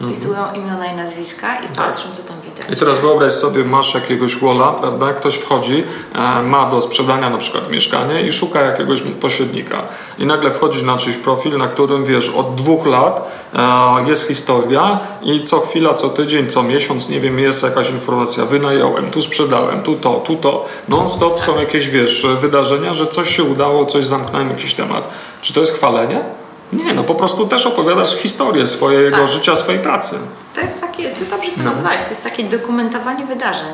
Wpisują 0.00 0.52
imiona 0.54 0.86
i 0.86 0.96
nazwiska 0.96 1.56
i 1.60 1.68
patrzą, 1.68 2.08
co 2.12 2.22
tam 2.22 2.40
widać. 2.40 2.66
Tak. 2.66 2.72
I 2.72 2.76
teraz 2.76 2.98
wyobraź 2.98 3.32
sobie, 3.32 3.64
masz 3.64 3.94
jakiegoś 3.94 4.36
walla, 4.36 4.72
prawda? 4.72 5.12
Ktoś 5.12 5.34
wchodzi, 5.34 5.84
e, 6.14 6.42
ma 6.42 6.70
do 6.70 6.80
sprzedania 6.80 7.30
na 7.30 7.38
przykład 7.38 7.70
mieszkanie 7.70 8.22
i 8.22 8.32
szuka 8.32 8.60
jakiegoś 8.60 9.02
pośrednika. 9.20 9.82
I 10.18 10.26
nagle 10.26 10.50
wchodzi 10.50 10.84
na 10.84 10.96
czyjś 10.96 11.16
profil, 11.16 11.58
na 11.58 11.68
którym 11.68 12.04
wiesz, 12.04 12.28
od 12.28 12.54
dwóch 12.54 12.86
lat 12.86 13.30
e, 13.54 14.08
jest 14.08 14.28
historia 14.28 14.98
i 15.22 15.40
co 15.40 15.60
chwila, 15.60 15.94
co 15.94 16.08
tydzień, 16.08 16.50
co 16.50 16.62
miesiąc, 16.62 17.08
nie 17.08 17.20
wiem, 17.20 17.38
jest 17.38 17.62
jakaś 17.62 17.90
informacja, 17.90 18.44
wynająłem, 18.44 19.10
tu 19.10 19.22
sprzedałem, 19.22 19.82
tu 19.82 19.94
to, 19.96 20.14
tu 20.14 20.36
to. 20.36 20.64
Non 20.88 21.08
stop 21.08 21.40
są 21.40 21.60
jakieś, 21.60 21.88
wiesz, 21.88 22.26
wydarzenia, 22.40 22.94
że 22.94 23.06
coś 23.06 23.36
się 23.36 23.44
udało, 23.44 23.86
coś 23.86 24.06
zamknąłem, 24.06 24.50
jakiś 24.50 24.74
temat. 24.74 25.08
Czy 25.40 25.54
to 25.54 25.60
jest 25.60 25.74
chwalenie? 25.74 26.45
Nie, 26.72 26.94
no 26.94 27.04
po 27.04 27.14
prostu 27.14 27.46
też 27.46 27.66
opowiadasz 27.66 28.16
historię 28.16 28.66
swojego 28.66 29.16
Tak. 29.16 29.28
życia, 29.28 29.56
swojej 29.56 29.80
pracy. 29.82 30.18
To 30.54 30.60
jest 30.60 30.80
takie, 30.80 31.08
ty 31.10 31.24
dobrze 31.24 31.50
to 31.50 31.62
No. 31.64 31.70
nazwałeś, 31.70 32.02
to 32.02 32.08
jest 32.08 32.22
takie 32.22 32.44
dokumentowanie 32.44 33.26
wydarzeń. 33.26 33.66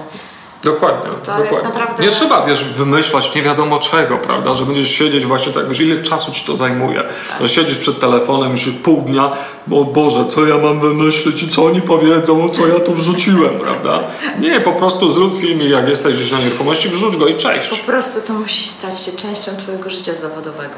Dokładnie. 0.64 1.10
To 1.10 1.16
dokładnie. 1.18 1.44
jest 1.50 1.62
naprawdę- 1.64 2.02
Nie 2.02 2.10
trzeba, 2.10 2.46
wiesz, 2.46 2.64
wymyślać 2.64 3.34
nie 3.34 3.42
wiadomo 3.42 3.78
czego, 3.78 4.18
prawda? 4.18 4.54
Że 4.54 4.64
będziesz 4.64 4.90
siedzieć 4.90 5.26
właśnie 5.26 5.52
tak, 5.52 5.68
wiesz, 5.68 5.80
ile 5.80 6.02
czasu 6.02 6.32
ci 6.32 6.44
to 6.44 6.56
zajmuje. 6.56 7.02
Tak. 7.28 7.40
Że 7.40 7.48
siedzisz 7.48 7.78
przed 7.78 8.00
telefonem 8.00 8.50
już 8.52 8.68
pół 8.82 9.02
dnia, 9.02 9.32
o 9.72 9.84
Boże, 9.84 10.26
co 10.26 10.46
ja 10.46 10.58
mam 10.58 10.80
wymyślić 10.80 11.42
i 11.42 11.48
co 11.48 11.64
oni 11.64 11.82
powiedzą, 11.82 12.48
co 12.48 12.66
ja 12.66 12.80
tu 12.80 12.94
wrzuciłem, 12.94 13.58
prawda? 13.58 14.00
Nie, 14.40 14.60
po 14.60 14.72
prostu 14.72 15.10
zrób 15.10 15.34
filmik, 15.34 15.70
jak 15.70 15.88
jesteś 15.88 16.16
gdzieś 16.16 16.30
na 16.32 16.38
nieruchomości, 16.40 16.88
wrzuć 16.88 17.16
go 17.16 17.26
i 17.26 17.32
Po 17.34 17.40
cześć. 17.40 17.80
prostu 17.80 18.20
to 18.26 18.32
musi 18.32 18.64
stać 18.64 19.00
się 19.00 19.12
częścią 19.12 19.52
twojego 19.56 19.90
życia 19.90 20.14
zawodowego. 20.14 20.74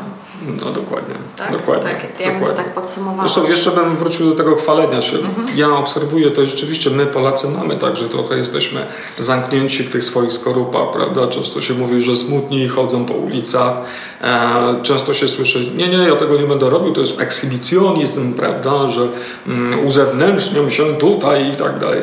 No 0.65 0.71
dokładnie, 0.73 1.15
Tak? 1.37 1.53
dokładnie. 1.53 1.91
Tak, 1.91 2.21
ja 2.21 2.27
bym 2.27 2.35
to 2.35 2.41
dokładnie. 2.41 2.65
tak 2.65 2.75
podsumowała. 2.75 3.29
Zresztą 3.29 3.49
jeszcze 3.51 3.71
bym 3.71 3.97
wrócił 3.97 4.31
do 4.31 4.37
tego 4.37 4.57
chwalenia 4.57 5.03
się. 5.03 5.17
Mhm. 5.19 5.49
Ja 5.57 5.69
obserwuję 5.77 6.31
to 6.31 6.43
i 6.43 6.47
rzeczywiście 6.47 6.91
my 6.91 7.07
Polacy 7.07 7.49
mamy 7.49 7.77
tak, 7.77 7.97
że 7.97 8.09
trochę 8.09 8.37
jesteśmy 8.39 8.87
zamknięci 9.19 9.74
w 9.83 9.91
tych 9.91 10.05
swoich 10.05 10.33
skorupach, 10.33 10.91
prawda? 10.93 11.27
Często 11.27 11.61
się 11.61 11.75
mówi, 11.75 12.03
że 12.03 12.17
smutni 12.17 12.69
chodzą 12.69 13.05
po 13.05 13.15
ulicach. 13.15 13.73
E, 14.21 14.83
często 14.83 15.15
się 15.15 15.29
słyszy, 15.29 15.71
nie, 15.77 15.89
nie, 15.89 15.99
ja 15.99 16.17
tego 16.17 16.37
nie 16.37 16.47
będę 16.47 16.71
robił, 16.71 16.93
to 16.93 17.01
jest 17.01 17.21
ekshibicjonizm, 17.21 18.35
prawda? 18.35 18.89
Że 18.89 19.09
mm, 19.47 19.87
uzewnętrzniam 19.87 20.71
się 20.71 20.95
tutaj 20.95 21.53
i 21.53 21.57
tak 21.57 21.79
dalej. 21.79 22.01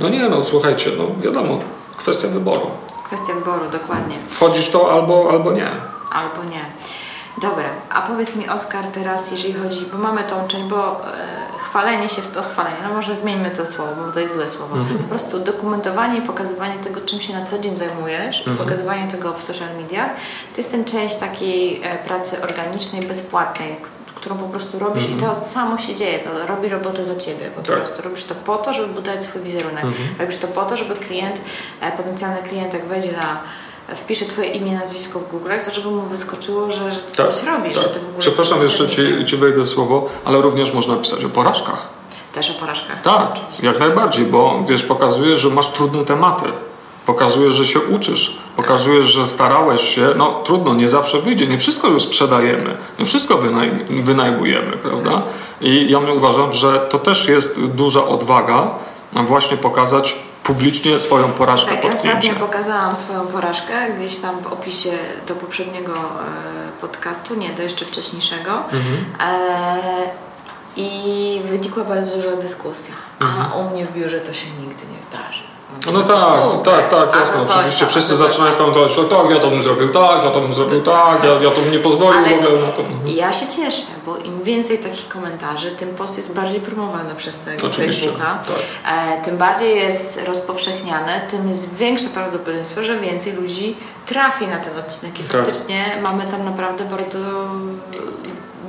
No 0.00 0.08
nie, 0.08 0.28
no 0.28 0.44
słuchajcie, 0.44 0.90
no 0.98 1.04
wiadomo, 1.20 1.60
kwestia 1.96 2.28
wyboru. 2.28 2.66
Kwestia 3.06 3.34
wyboru, 3.34 3.64
dokładnie. 3.72 4.16
Wchodzisz 4.28 4.68
to 4.68 4.92
albo, 4.92 5.30
albo 5.30 5.52
nie. 5.52 5.70
Albo 6.12 6.50
nie. 6.50 6.64
Dobra, 7.42 7.68
a 7.90 8.02
powiedz 8.02 8.36
mi 8.36 8.48
Oskar 8.48 8.84
teraz, 8.88 9.30
jeżeli 9.30 9.54
chodzi, 9.54 9.86
bo 9.92 9.98
mamy 9.98 10.24
tą 10.24 10.48
część, 10.48 10.64
bo 10.64 11.00
e, 11.06 11.44
chwalenie 11.74 12.08
się 12.08 12.22
w 12.22 12.26
to 12.32 12.42
chwalenie, 12.42 12.76
no 12.82 12.94
może 12.94 13.14
zmieńmy 13.14 13.50
to 13.50 13.66
słowo, 13.66 13.92
bo 14.06 14.12
to 14.12 14.20
jest 14.20 14.34
złe 14.34 14.48
słowo. 14.48 14.76
Mhm. 14.76 14.98
Po 14.98 15.04
prostu 15.04 15.38
dokumentowanie 15.38 16.18
i 16.18 16.22
pokazywanie 16.22 16.78
tego, 16.78 17.00
czym 17.00 17.20
się 17.20 17.32
na 17.32 17.44
co 17.44 17.58
dzień 17.58 17.76
zajmujesz, 17.76 18.38
Mhm. 18.38 18.56
pokazywanie 18.56 19.08
tego 19.10 19.32
w 19.32 19.42
social 19.42 19.68
mediach, 19.82 20.10
to 20.52 20.56
jest 20.56 20.70
ten 20.70 20.84
część 20.84 21.14
takiej 21.16 21.80
e, 21.84 21.98
pracy 21.98 22.42
organicznej, 22.42 23.02
bezpłatnej, 23.02 23.76
którą 24.14 24.36
po 24.36 24.48
prostu 24.48 24.78
robisz 24.78 25.04
i 25.10 25.14
to 25.14 25.34
samo 25.34 25.78
się 25.78 25.94
dzieje, 25.94 26.18
to 26.18 26.46
robi 26.46 26.68
robotę 26.68 27.06
za 27.06 27.16
ciebie 27.16 27.38
po 27.50 27.58
Mhm. 27.60 27.64
Tak. 27.66 27.76
prostu. 27.76 28.02
Robisz 28.02 28.24
to 28.24 28.34
po 28.34 28.56
to, 28.56 28.72
żeby 28.72 28.86
budować 28.94 29.24
swój 29.24 29.42
wizerunek. 29.42 29.84
Mhm. 29.84 30.08
Robisz 30.18 30.36
to 30.38 30.48
po 30.48 30.64
to, 30.64 30.76
żeby 30.76 30.94
klient, 30.94 31.40
e, 31.80 31.92
potencjalny 31.92 32.42
klient, 32.48 32.74
jak 32.74 32.84
wejdzie 32.84 33.12
na 33.12 33.40
wpisze 33.94 34.24
twoje 34.26 34.48
imię, 34.48 34.72
nazwisko 34.72 35.18
w 35.18 35.30
Google, 35.30 35.50
to 35.64 35.74
żeby 35.74 35.90
mu 35.90 36.02
wyskoczyło, 36.02 36.70
że, 36.70 36.92
że 36.92 36.98
ty 36.98 37.16
coś 37.16 37.42
robisz, 37.42 37.74
że 37.74 37.82
ty 37.88 38.00
w 38.00 38.02
ogóle 38.02 38.18
Przepraszam, 38.18 38.60
jeszcze 38.60 38.88
ci, 38.88 39.24
ci 39.26 39.36
wejdę 39.36 39.66
słowo, 39.66 40.08
ale 40.24 40.40
również 40.40 40.72
można 40.72 40.96
pisać 40.96 41.24
o 41.24 41.28
porażkach. 41.28 41.88
Też 42.32 42.50
o 42.50 42.54
porażkach. 42.54 43.02
Tak, 43.02 43.32
oczywiście. 43.32 43.66
jak 43.66 43.78
najbardziej, 43.78 44.26
bo 44.26 44.64
wiesz, 44.68 44.82
pokazujesz, 44.82 45.40
że 45.40 45.50
masz 45.50 45.68
trudne 45.68 46.04
tematy. 46.04 46.44
Pokazujesz, 47.06 47.54
że 47.54 47.66
się 47.66 47.80
uczysz, 47.80 48.36
pokazujesz, 48.56 49.04
że 49.04 49.26
starałeś 49.26 49.80
się. 49.94 50.08
No 50.16 50.40
trudno, 50.44 50.74
nie 50.74 50.88
zawsze 50.88 51.22
wyjdzie, 51.22 51.46
nie 51.46 51.58
wszystko 51.58 51.88
już 51.88 52.02
sprzedajemy, 52.02 52.76
nie 52.98 53.04
wszystko 53.04 53.34
wynaj- 53.34 54.02
wynajmujemy, 54.02 54.72
prawda? 54.72 55.22
I 55.60 55.86
ja 55.90 55.98
uważam, 55.98 56.52
że 56.52 56.86
to 56.90 56.98
też 56.98 57.28
jest 57.28 57.60
duża 57.60 58.04
odwaga, 58.06 58.70
właśnie 59.12 59.56
pokazać 59.56 60.16
publicznie 60.44 60.98
swoją 60.98 61.32
porażkę, 61.32 61.70
Tak, 61.74 61.84
ja 61.84 61.90
potknięcie. 61.90 62.18
ostatnio 62.18 62.46
pokazałam 62.46 62.96
swoją 62.96 63.26
porażkę 63.26 63.72
gdzieś 63.98 64.16
tam 64.16 64.38
w 64.40 64.46
opisie 64.46 64.90
do 65.28 65.34
poprzedniego 65.34 65.94
e, 65.94 66.72
podcastu, 66.80 67.34
nie, 67.34 67.50
do 67.50 67.62
jeszcze 67.62 67.84
wcześniejszego. 67.84 68.50
Mhm. 68.64 69.04
E, 69.20 69.80
I 70.76 71.40
wynikła 71.44 71.84
bardzo 71.84 72.16
duża 72.16 72.36
dyskusja. 72.36 72.94
A 73.20 73.54
u 73.56 73.70
mnie 73.70 73.86
w 73.86 73.92
biurze 73.92 74.20
to 74.20 74.34
się 74.34 74.46
nigdy 74.60 74.82
nie 74.96 75.02
zdarzy. 75.02 75.42
No 75.92 76.02
to 76.02 76.62
tak, 76.64 76.90
tak, 76.90 76.90
tak, 76.90 77.14
A 77.16 77.18
jasne, 77.20 77.40
oczywiście. 77.42 77.80
tam, 77.80 77.88
Wszyscy 77.88 78.16
zaczynają 78.16 78.52
komentować, 78.56 78.92
że 78.94 79.04
tak, 79.04 79.30
ja 79.30 79.40
to 79.40 79.50
bym 79.50 79.62
zrobił 79.62 79.88
tak, 79.88 80.24
ja 80.24 80.30
to 80.30 80.40
bym 80.40 80.54
zrobił 80.54 80.80
tak, 80.82 81.24
ja, 81.24 81.30
ja 81.30 81.50
to 81.50 81.60
bym 81.60 81.72
nie 81.72 81.78
pozwolił 81.78 82.18
Ale 82.24 82.36
w 82.36 82.38
ogóle 82.38 82.60
na 82.60 82.66
to. 82.72 82.82
Ja 83.06 83.32
się 83.32 83.46
cieszę, 83.48 83.82
bo 84.06 84.16
im 84.16 84.42
więcej 84.42 84.78
takich 84.78 85.08
komentarzy, 85.08 85.70
tym 85.70 85.88
post 85.88 86.16
jest 86.16 86.32
bardziej 86.32 86.60
promowany 86.60 87.14
przez 87.14 87.38
tego 87.38 87.70
Facebooka. 87.72 88.38
tak. 88.46 88.56
E, 89.18 89.22
tym 89.22 89.36
bardziej 89.36 89.76
jest 89.76 90.20
rozpowszechniane, 90.26 91.20
tym 91.30 91.48
jest 91.48 91.74
większe 91.74 92.08
prawdopodobieństwo, 92.08 92.84
że 92.84 92.98
więcej 93.00 93.32
ludzi 93.32 93.76
trafi 94.06 94.46
na 94.46 94.58
ten 94.58 94.78
odcinek 94.78 95.20
i 95.20 95.22
Tak. 95.24 95.30
faktycznie 95.32 95.84
mamy 96.02 96.24
tam 96.30 96.44
naprawdę 96.44 96.84
bardzo 96.84 97.18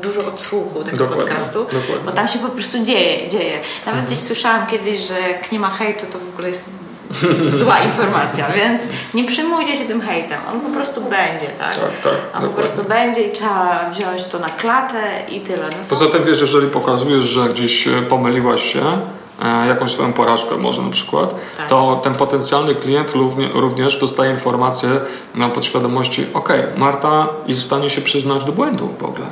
dużo 0.01 0.25
odsłuchu 0.27 0.83
tego 0.83 0.97
Dokładnie, 0.97 1.25
podcastu, 1.25 1.59
dokładnie. 1.63 1.95
bo 2.05 2.11
tam 2.11 2.27
się 2.27 2.39
po 2.39 2.49
prostu 2.49 2.79
dzieje, 2.79 3.27
dzieje. 3.29 3.53
Nawet 3.85 3.87
Mhm. 3.87 4.05
gdzieś 4.05 4.17
słyszałam 4.19 4.67
kiedyś, 4.67 4.99
że 5.07 5.19
jak 5.19 5.51
nie 5.51 5.59
ma 5.59 5.69
hejtu, 5.69 6.05
to 6.11 6.19
w 6.19 6.29
ogóle 6.33 6.47
jest 6.49 6.63
zła 7.59 7.79
informacja, 7.79 8.45
więc 8.55 8.81
nie 9.13 9.23
przejmujcie 9.25 9.75
się 9.75 9.85
tym 9.85 10.01
hejtem, 10.01 10.37
on 10.53 10.61
po 10.61 10.69
prostu 10.69 11.01
będzie, 11.01 11.47
tak? 11.59 11.75
Tak, 11.75 12.01
tak, 12.03 12.13
On 12.13 12.19
po 12.21 12.31
dokładnie. 12.33 12.49
prostu 12.55 12.83
będzie 12.83 13.21
i 13.21 13.31
trzeba 13.31 13.89
wziąć 13.91 14.25
to 14.25 14.39
na 14.39 14.49
klatę 14.49 15.01
i 15.29 15.39
tyle. 15.39 15.63
No 15.69 15.75
Poza 15.89 16.05
tym 16.07 16.23
wiesz, 16.23 16.41
jeżeli 16.41 16.67
pokazujesz, 16.67 17.23
że 17.23 17.49
gdzieś 17.49 17.87
e, 17.87 18.01
pomyliłaś 18.01 18.73
się, 18.73 18.81
e, 19.43 19.67
jakąś 19.67 19.91
swoją 19.91 20.13
porażkę 20.13 20.57
może 20.57 20.81
na 20.81 20.89
przykład, 20.91 21.35
Tak. 21.57 21.67
to 21.67 21.99
ten 22.03 22.15
potencjalny 22.15 22.75
klient 22.75 23.11
równie, 23.11 23.49
również 23.53 23.99
dostaje 23.99 24.31
informację 24.31 24.89
na 25.35 25.49
podświadomości, 25.49 26.25
ok, 26.33 26.49
Marta 26.77 27.27
jest 27.47 27.61
w 27.61 27.65
stanie 27.65 27.89
się 27.89 28.01
przyznać 28.01 28.43
do 28.45 28.51
błędu 28.51 28.89
w 28.99 29.03
ogóle, 29.03 29.27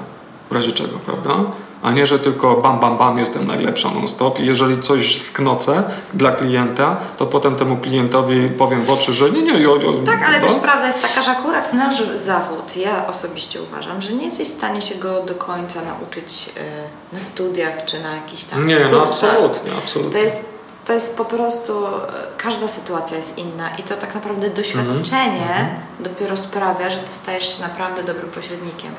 w 0.50 0.54
razie 0.54 0.72
czego, 0.72 1.00
prawda? 1.06 1.44
A 1.84 1.92
nie, 1.92 2.06
że 2.06 2.20
tylko 2.20 2.56
bam, 2.56 2.80
bam, 2.80 2.98
bam, 2.98 3.18
jestem 3.20 3.48
najlepsza 3.48 3.90
non-stop 3.92 4.40
i 4.40 4.46
jeżeli 4.46 4.80
coś 4.80 5.22
sknocę 5.22 5.84
dla 6.14 6.32
klienta, 6.32 6.98
to 7.18 7.26
potem 7.26 7.56
temu 7.56 7.78
klientowi 7.78 8.50
powiem 8.50 8.86
w 8.86 8.90
oczy, 8.90 9.14
że 9.14 9.30
nie, 9.32 9.42
nie, 9.42 9.60
jo, 9.60 9.76
jo, 9.76 9.94
Tak, 10.06 10.24
ale 10.28 10.40
no. 10.40 10.48
też 10.48 10.56
prawda 10.56 10.88
jest 10.88 11.02
taka, 11.02 11.22
że 11.22 11.32
akurat 11.32 11.74
nasz 11.74 12.04
zawód, 12.16 12.78
ja 12.78 13.08
osobiście 13.08 13.62
uważam, 13.62 14.02
że 14.02 14.14
nie 14.14 14.26
jesteś 14.26 14.48
w 14.48 14.58
stanie 14.58 14.82
się 14.82 14.96
go 14.96 15.22
do 15.24 15.36
końca 15.36 15.80
nauczyć 15.82 16.50
e, 16.58 17.16
na 17.16 17.22
studiach 17.22 17.86
czy 17.86 18.00
na 18.00 18.16
jakichś 18.16 18.44
tam 18.44 18.68
Nie, 18.68 18.80
no 18.92 19.02
absolutnie, 19.04 19.72
absolutnie. 19.84 20.12
To 20.12 20.18
jest, 20.18 20.46
to 20.86 20.94
jest 20.94 21.16
po 21.18 21.26
prostu, 21.26 21.86
e, 21.88 21.90
każda 22.38 22.68
sytuacja 22.68 23.18
jest 23.18 23.38
inna 23.38 23.70
i 23.78 23.84
to 23.84 23.96
tak 23.96 24.16
naprawdę 24.16 24.50
doświadczenie 24.50 25.42
Mhm. 25.50 25.68
dopiero 26.00 26.38
sprawia, 26.38 26.90
że 26.90 26.98
ty 26.98 27.08
stajesz 27.10 27.56
się 27.58 27.62
naprawdę 27.62 28.04
dobrym 28.04 28.30
pośrednikiem. 28.32 28.92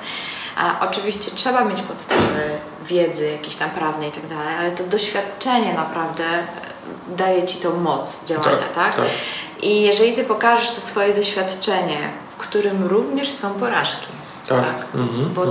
A 0.57 0.81
oczywiście 0.81 1.31
trzeba 1.31 1.65
mieć 1.65 1.83
podstawy 1.83 2.59
wiedzy 2.85 3.27
jakieś 3.31 3.57
tam 3.57 3.71
prawnej 3.71 4.09
i 4.09 4.13
tak 4.13 4.27
dalej, 4.27 4.55
ale 4.61 4.73
to 4.73 4.85
doświadczenie 4.85 5.75
naprawdę 5.75 6.25
e, 6.25 6.45
daje 7.17 7.43
ci 7.47 7.59
tą 7.59 7.81
moc 7.81 8.25
działania, 8.27 8.57
Tak, 8.59 8.75
tak? 8.75 8.97
tak. 8.97 9.05
I 9.63 9.83
jeżeli 9.83 10.13
ty 10.13 10.25
pokażesz 10.25 10.71
to 10.71 10.81
swoje 10.81 11.15
doświadczenie, 11.15 11.99
w 12.31 12.37
którym 12.37 12.85
również 12.85 13.29
są 13.31 13.55
porażki, 13.55 14.07
Tak. 14.49 14.65
Tak. 14.65 14.87
Bo 15.35 15.45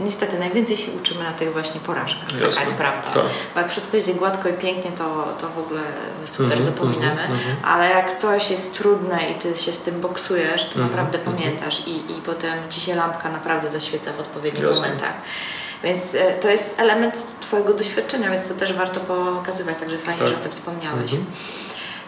niestety 0.00 0.38
najwięcej 0.38 0.76
się 0.76 0.92
uczymy 0.92 1.24
na 1.24 1.32
tych 1.32 1.52
właśnie 1.52 1.80
porażkach. 1.80 2.28
Taka 2.32 2.46
Jasne. 2.46 2.62
jest 2.62 2.74
prawda. 2.74 3.10
Tak. 3.10 3.22
Bo 3.54 3.60
jak 3.60 3.70
wszystko 3.70 3.96
idzie 3.96 4.14
gładko 4.14 4.48
i 4.48 4.52
pięknie, 4.52 4.92
to, 4.92 5.28
to 5.40 5.48
w 5.48 5.58
ogóle 5.58 5.80
super 6.24 6.58
Mhm, 6.58 6.62
zapominamy. 6.74 7.28
Ale 7.64 7.90
jak 7.90 8.16
coś 8.20 8.50
jest 8.50 8.74
trudne 8.74 9.30
i 9.30 9.34
ty 9.34 9.56
się 9.56 9.72
z 9.72 9.78
tym 9.78 10.00
boksujesz, 10.00 10.64
to 10.64 10.78
naprawdę 10.78 11.18
pamiętasz 11.18 11.86
i, 11.86 11.96
i 11.96 12.14
potem 12.26 12.54
ci 12.70 12.80
się 12.80 12.94
lampka 12.94 13.30
naprawdę 13.30 13.70
zaświeca 13.70 14.12
w 14.12 14.20
odpowiednich 14.20 14.64
Jasne. 14.64 14.86
momentach. 14.86 15.12
Więc 15.82 16.14
e, 16.14 16.32
to 16.34 16.48
jest 16.48 16.74
element 16.78 17.26
Twojego 17.40 17.74
doświadczenia, 17.74 18.30
więc 18.30 18.48
to 18.48 18.54
też 18.54 18.72
warto 18.72 19.00
pokazywać. 19.00 19.78
Także 19.78 19.98
fajnie, 19.98 20.18
Tak. 20.18 20.28
że 20.28 20.34
o 20.34 20.38
tym 20.38 20.52
wspomniałeś. 20.52 21.10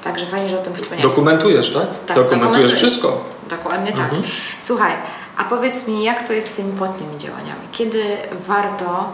Także 0.04 0.26
fajnie, 0.26 0.48
że 0.48 0.58
o 0.60 0.62
tym 0.62 0.74
wspomniałeś. 0.74 1.02
Dokumentujesz, 1.14 1.72
tak? 1.72 1.82
Tak, 2.06 2.16
Dokumentujesz 2.16 2.40
dokumentuję. 2.40 2.76
wszystko. 2.76 3.24
Dokładnie 3.50 3.92
tak. 3.92 4.10
Słuchaj, 4.58 4.92
a 5.36 5.44
powiedz 5.44 5.88
mi, 5.88 6.04
jak 6.04 6.26
to 6.28 6.32
jest 6.32 6.48
z 6.48 6.52
tymi 6.52 6.72
płatnymi 6.72 7.18
działaniami? 7.18 7.60
Kiedy 7.72 8.02
warto 8.46 9.10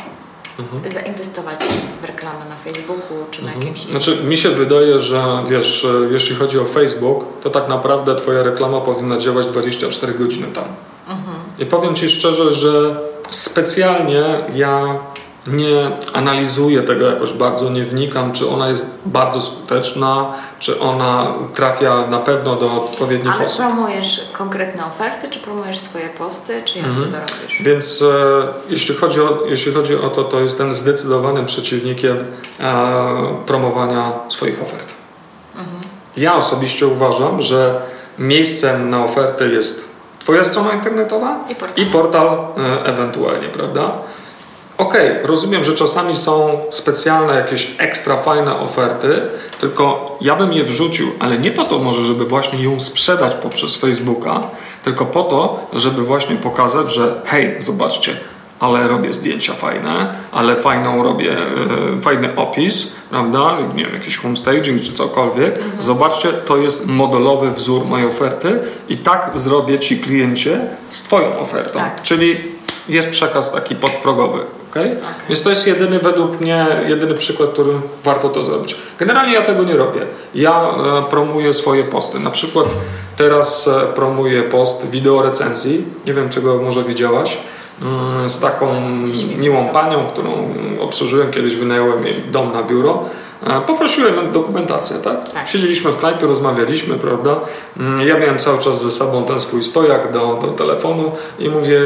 zainwestować 0.92 1.58
w 2.02 2.04
reklamę 2.04 2.44
na 2.48 2.56
Facebooku 2.56 3.16
czy 3.30 3.44
na 3.44 3.52
jakimś 3.52 3.84
innym? 3.84 4.02
Znaczy, 4.02 4.24
mi 4.24 4.36
się 4.36 4.50
wydaje, 4.50 4.98
że 5.00 5.44
wiesz, 5.48 5.84
e, 5.84 6.12
jeśli 6.12 6.36
chodzi 6.36 6.58
o 6.58 6.64
Facebook, 6.64 7.24
to 7.42 7.50
tak 7.50 7.68
naprawdę 7.68 8.16
Twoja 8.16 8.42
reklama 8.42 8.80
powinna 8.80 9.16
działać 9.16 9.46
24 9.46 10.14
godziny 10.14 10.46
tam. 10.46 10.64
I 11.58 11.66
powiem 11.66 11.94
Ci 11.94 12.08
szczerze, 12.08 12.52
że 12.52 13.00
specjalnie 13.30 14.24
ja 14.54 14.98
nie 15.52 15.90
analizuję 16.12 16.82
tego 16.82 17.06
jakoś 17.10 17.32
bardzo, 17.32 17.70
nie 17.70 17.82
wnikam, 17.82 18.32
czy 18.32 18.48
ona 18.48 18.68
jest 18.68 18.98
bardzo 19.06 19.40
skuteczna, 19.40 20.26
czy 20.58 20.80
ona 20.80 21.26
trafia 21.54 22.06
na 22.06 22.18
pewno 22.18 22.56
do 22.56 22.72
odpowiednich 22.84 23.34
Ale 23.34 23.44
osób. 23.44 23.58
promujesz 23.58 24.28
konkretne 24.32 24.86
oferty, 24.86 25.28
czy 25.30 25.38
promujesz 25.38 25.78
swoje 25.78 26.08
posty, 26.08 26.62
czy 26.64 26.78
jak 26.78 26.86
ty 26.86 27.12
to 27.12 27.18
robisz? 27.20 27.62
Więc 27.62 28.02
e, 28.02 28.06
jeśli, 28.70 28.94
chodzi 28.94 29.20
o, 29.20 29.38
jeśli 29.46 29.72
chodzi 29.72 29.96
o 29.96 30.08
to, 30.08 30.24
to 30.24 30.40
jestem 30.40 30.74
zdecydowanym 30.74 31.46
przeciwnikiem 31.46 32.16
e, 32.60 33.04
promowania 33.46 34.12
swoich 34.28 34.62
ofert. 34.62 34.94
Ja 36.16 36.34
osobiście 36.34 36.86
uważam, 36.86 37.42
że 37.42 37.80
miejscem 38.18 38.90
na 38.90 39.04
ofertę 39.04 39.46
jest 39.48 39.88
Twoja 40.20 40.44
strona 40.44 40.72
internetowa 40.72 41.36
I 41.48 41.54
portal. 41.54 41.86
portal 41.92 42.26
e, 42.28 42.84
ewentualnie, 42.86 43.48
prawda? 43.48 43.92
Okej, 44.78 45.10
rozumiem, 45.22 45.64
że 45.64 45.72
czasami 45.72 46.16
są 46.16 46.58
specjalne, 46.70 47.34
jakieś 47.34 47.74
ekstra 47.78 48.16
fajne 48.16 48.58
oferty, 48.58 49.20
tylko 49.60 50.16
ja 50.20 50.36
bym 50.36 50.52
je 50.52 50.64
wrzucił, 50.64 51.10
ale 51.18 51.38
nie 51.38 51.50
po 51.50 51.64
to 51.64 51.78
może, 51.78 52.02
żeby 52.02 52.24
właśnie 52.24 52.62
ją 52.62 52.80
sprzedać 52.80 53.34
poprzez 53.34 53.76
Facebooka, 53.76 54.40
tylko 54.84 55.06
po 55.06 55.22
to, 55.22 55.66
żeby 55.72 56.02
właśnie 56.02 56.36
pokazać, 56.36 56.94
że 56.94 57.22
hej, 57.24 57.62
zobaczcie, 57.62 58.16
ale 58.60 58.88
robię 58.88 59.12
zdjęcia 59.12 59.54
fajne, 59.54 60.14
ale 60.32 60.56
fajną 60.56 61.02
robię, 61.02 61.32
e, 61.32 62.00
fajny 62.00 62.36
opis, 62.36 62.92
prawda, 63.10 63.56
nie 63.74 63.84
wiem, 63.84 63.94
jakiś 63.94 64.16
homestaging 64.16 64.82
czy 64.82 64.92
cokolwiek. 64.92 65.58
Zobaczcie, 65.80 66.28
to 66.28 66.56
jest 66.56 66.86
modelowy 66.86 67.50
wzór 67.50 67.84
mojej 67.84 68.06
oferty 68.06 68.58
i 68.88 68.96
tak 68.96 69.30
zrobię 69.34 69.78
Ci 69.78 70.00
kliencie 70.00 70.60
z 70.90 71.02
Twoją 71.02 71.38
ofertą. 71.38 71.78
Tak. 71.78 72.02
Czyli 72.02 72.36
jest 72.88 73.10
przekaz 73.10 73.52
taki 73.52 73.76
podprogowy. 73.76 74.57
Okay? 74.70 74.96
Więc 75.28 75.42
to 75.42 75.50
jest 75.50 75.66
jedyny 75.66 75.98
według 75.98 76.40
mnie, 76.40 76.66
jedyny 76.88 77.14
przykład, 77.14 77.50
który 77.50 77.72
warto 78.04 78.28
to 78.28 78.44
zrobić. 78.44 78.76
Generalnie 78.98 79.32
ja 79.34 79.42
tego 79.42 79.64
nie 79.64 79.76
robię. 79.76 80.00
Ja 80.34 80.60
e, 80.60 81.02
promuję 81.10 81.52
swoje 81.54 81.84
posty. 81.84 82.18
Na 82.18 82.30
przykład 82.30 82.66
teraz 83.16 83.68
e, 83.68 83.80
promuję 83.94 84.42
post 84.42 84.90
wideo 84.90 85.22
recenzji. 85.22 85.84
Nie 86.06 86.14
wiem, 86.14 86.28
czego 86.28 86.62
może 86.62 86.82
widziałaś. 86.82 87.38
Mm, 87.82 88.28
Z 88.28 88.40
taką 88.40 88.80
miłą 89.38 89.68
panią, 89.68 90.06
którą 90.06 90.30
obsłużyłem 90.80 91.30
kiedyś, 91.30 91.56
wynająłem 91.56 92.06
jej 92.06 92.14
dom 92.30 92.52
na 92.52 92.62
biuro. 92.62 93.04
E, 93.46 93.60
Poprosiłem 93.60 94.32
dokumentację, 94.32 94.96
tak? 94.96 95.32
Tak. 95.32 95.48
Siedzieliśmy 95.48 95.92
w 95.92 95.96
knajpie, 95.96 96.26
rozmawialiśmy, 96.26 96.94
prawda? 96.94 97.36
Mm, 97.80 98.06
Ja 98.08 98.18
miałem 98.18 98.38
cały 98.38 98.58
czas 98.58 98.82
ze 98.82 98.90
sobą 98.90 99.24
ten 99.24 99.40
swój 99.40 99.64
stojak 99.64 100.12
do, 100.12 100.38
do 100.42 100.48
telefonu 100.48 101.12
i 101.38 101.48
mówię, 101.48 101.80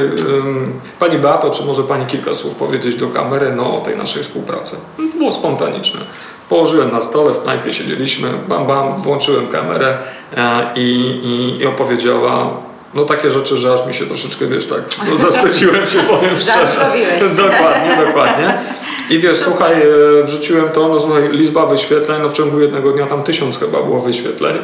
Pani 0.99 1.19
Beato, 1.19 1.51
czy 1.51 1.63
może 1.65 1.83
Pani 1.83 2.07
kilka 2.07 2.35
słów 2.35 2.55
powiedzieć 2.55 2.97
do 2.97 3.09
kamery 3.09 3.53
no, 3.57 3.77
o 3.77 3.81
tej 3.81 3.97
naszej 3.97 4.23
współpracy? 4.23 4.77
No, 4.99 5.05
To 5.13 5.19
było 5.19 5.33
spontaniczne. 5.33 6.01
Położyłem 6.49 6.93
na 6.93 7.01
stole, 7.01 7.33
w 7.33 7.43
knajpie 7.43 7.73
siedzieliśmy, 7.73 8.29
bam, 8.49 8.67
bam, 8.67 9.01
włączyłem 9.03 9.49
kamerę 9.49 9.99
e, 10.37 10.71
i, 10.77 10.81
i, 11.25 11.63
i 11.63 11.67
opowiedziała 11.67 12.51
no 12.95 13.05
takie 13.05 13.31
rzeczy, 13.31 13.57
że 13.59 13.73
aż 13.75 13.87
mi 13.87 13.95
się 13.95 14.07
troszeczkę, 14.07 14.47
wiesz, 14.47 14.67
tak, 14.67 14.81
no, 15.11 15.19
zawstydziłem 15.19 15.87
się, 15.87 15.99
powiem 15.99 16.41
szczerze. 16.41 16.93
Dokładnie, 17.37 18.07
dokładnie. 18.07 18.55
I 19.11 19.19
wiesz, 19.19 19.39
słuchaj, 19.39 19.73
e, 19.83 20.23
wrzuciłem 20.23 20.69
to, 20.69 20.89
no 20.89 21.01
słuchaj, 21.01 21.29
liczba 21.33 21.67
wyświetleń, 21.67 22.23
no 22.23 22.29
w 22.29 22.33
ciągu 22.33 22.61
jednego 22.61 22.93
dnia 22.93 23.07
tam 23.07 23.23
tysiąc 23.23 23.59
chyba 23.59 23.83
było 23.83 24.01
wyświetleń. 24.01 24.57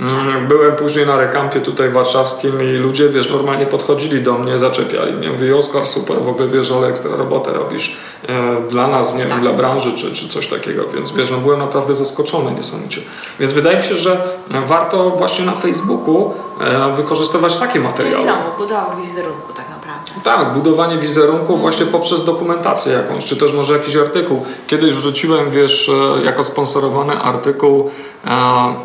Mm, 0.00 0.46
Byłem 0.48 0.76
później 0.76 1.06
na 1.06 1.16
rekampie 1.16 1.60
tutaj 1.60 1.90
warszawskim 1.90 2.52
i 2.62 2.78
ludzie, 2.78 3.08
wiesz, 3.08 3.30
normalnie 3.30 3.66
podchodzili 3.66 4.22
do 4.22 4.38
mnie, 4.38 4.58
zaczepiali 4.58 5.12
mnie. 5.12 5.30
Mówili, 5.30 5.52
Oskar, 5.52 5.86
super, 5.86 6.16
w 6.16 6.28
ogóle 6.28 6.48
wiesz, 6.48 6.72
ale 6.72 6.88
ekstra 6.88 7.10
robotę 7.16 7.52
robisz 7.52 7.96
e, 8.28 8.60
dla 8.70 8.88
nas, 8.88 9.14
nie 9.14 9.26
wiem, 9.26 9.40
dla 9.40 9.52
branży 9.52 9.92
czy, 9.92 10.12
czy 10.12 10.28
coś 10.28 10.46
takiego, 10.46 10.84
więc 10.94 11.12
wiesz, 11.12 11.30
no 11.30 11.38
byłem 11.38 11.58
naprawdę 11.58 11.94
zaskoczony 11.94 12.52
niesamowicie. 12.52 13.00
Więc 13.40 13.52
wydaje 13.52 13.76
mi 13.76 13.82
się, 13.82 13.96
że 13.96 14.22
warto 14.66 15.10
właśnie 15.10 15.44
na 15.44 15.52
Facebooku 15.52 16.34
e, 16.60 16.92
wykorzystywać 16.96 17.56
takie 17.56 17.80
materiały. 17.80 18.22
znowu 18.24 18.58
budowa 18.58 18.96
wizerunku 19.00 19.52
tak 19.52 19.64
naprawdę. 19.70 19.79
Tak, 20.22 20.52
budowanie 20.52 20.98
wizerunku 20.98 21.56
właśnie 21.56 21.86
poprzez 21.86 22.24
dokumentację 22.24 22.92
jakąś, 22.92 23.24
czy 23.24 23.36
też 23.36 23.52
może 23.52 23.72
jakiś 23.72 23.96
artykuł. 23.96 24.44
Kiedyś 24.66 24.94
wrzuciłem, 24.94 25.50
wiesz, 25.50 25.88
e, 25.88 26.24
jako 26.24 26.42
sponsorowany 26.42 27.20
artykuł, 27.22 27.90
e, 28.26 28.30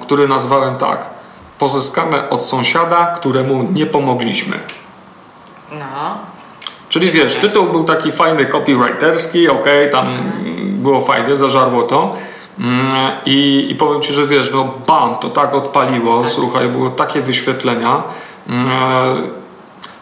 który 0.02 0.28
nazwałem 0.28 0.76
tak. 0.76 1.10
Pozyskane 1.60 2.30
od 2.30 2.42
sąsiada, 2.42 3.06
któremu 3.06 3.68
nie 3.74 3.86
pomogliśmy. 3.86 4.60
No. 5.72 6.18
Czyli 6.90 7.12
wiesz, 7.12 7.36
tytuł 7.36 7.66
był 7.66 7.84
taki 7.84 8.12
fajny 8.12 8.46
copywriterski, 8.46 9.50
okej, 9.50 9.92
tam 9.92 10.08
było 10.64 11.02
fajnie, 11.02 11.36
zażarło 11.36 11.84
to. 11.84 12.16
Mm, 12.60 13.12
I, 13.26 13.68
I 13.70 13.76
powiem 13.76 14.02
Ci, 14.02 14.14
że 14.14 14.28
wiesz, 14.28 14.52
no 14.52 14.74
bam, 14.88 15.16
to 15.16 15.30
tak 15.30 15.56
odpaliło, 15.56 16.28
słuchaj, 16.28 16.70
było 16.70 16.90
takie 16.90 17.22
wyświetlenia. 17.22 18.04
Mm, 18.50 18.68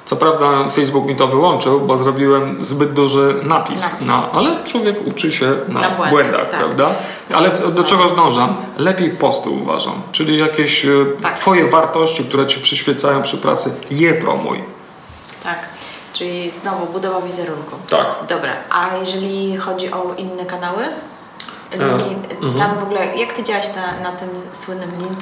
Co 0.05 0.15
prawda 0.15 0.69
Facebook 0.69 1.05
mi 1.05 1.15
to 1.15 1.27
wyłączył, 1.27 1.79
bo 1.79 1.97
zrobiłem 1.97 2.63
zbyt 2.63 2.93
duży 2.93 3.35
napis, 3.43 3.91
Napis. 3.93 4.07
Na, 4.07 4.31
ale 4.31 4.63
człowiek 4.63 5.07
uczy 5.07 5.31
się 5.31 5.45
na, 5.67 5.79
Na 5.81 5.89
błędach, 5.89 6.09
błędach, 6.09 6.49
tak. 6.49 6.59
prawda? 6.59 6.89
Ale 7.33 7.51
co, 7.51 7.71
do 7.71 7.83
czego 7.83 8.07
zdążam? 8.09 8.55
Lepiej 8.77 9.09
posty 9.09 9.49
uważam, 9.49 10.01
czyli 10.11 10.37
jakieś 10.37 10.85
e, 10.85 10.89
Tak. 11.21 11.39
Twoje 11.39 11.65
wartości, 11.69 12.23
które 12.25 12.45
Ci 12.45 12.59
przyświecają 12.61 13.21
przy 13.21 13.37
pracy, 13.37 13.73
je 13.91 14.13
promuj. 14.13 14.63
Tak. 15.43 15.59
Czyli 16.13 16.51
znowu 16.51 16.85
budowa 16.85 17.21
wizerunku. 17.21 17.75
Tak. 17.89 18.05
Dobra, 18.29 18.51
a 18.69 18.97
jeżeli 18.97 19.57
chodzi 19.57 19.91
o 19.91 20.13
inne 20.17 20.45
kanały? 20.45 20.83
E, 21.71 21.77
Linki- 21.77 22.57
Tam 22.59 22.77
w 22.79 22.83
ogóle, 22.83 23.17
jak 23.17 23.33
ty 23.33 23.43
działaś 23.43 23.67
na, 23.75 24.11
na 24.11 24.17
tym 24.17 24.29
słynnym 24.53 24.91
link? 24.99 25.19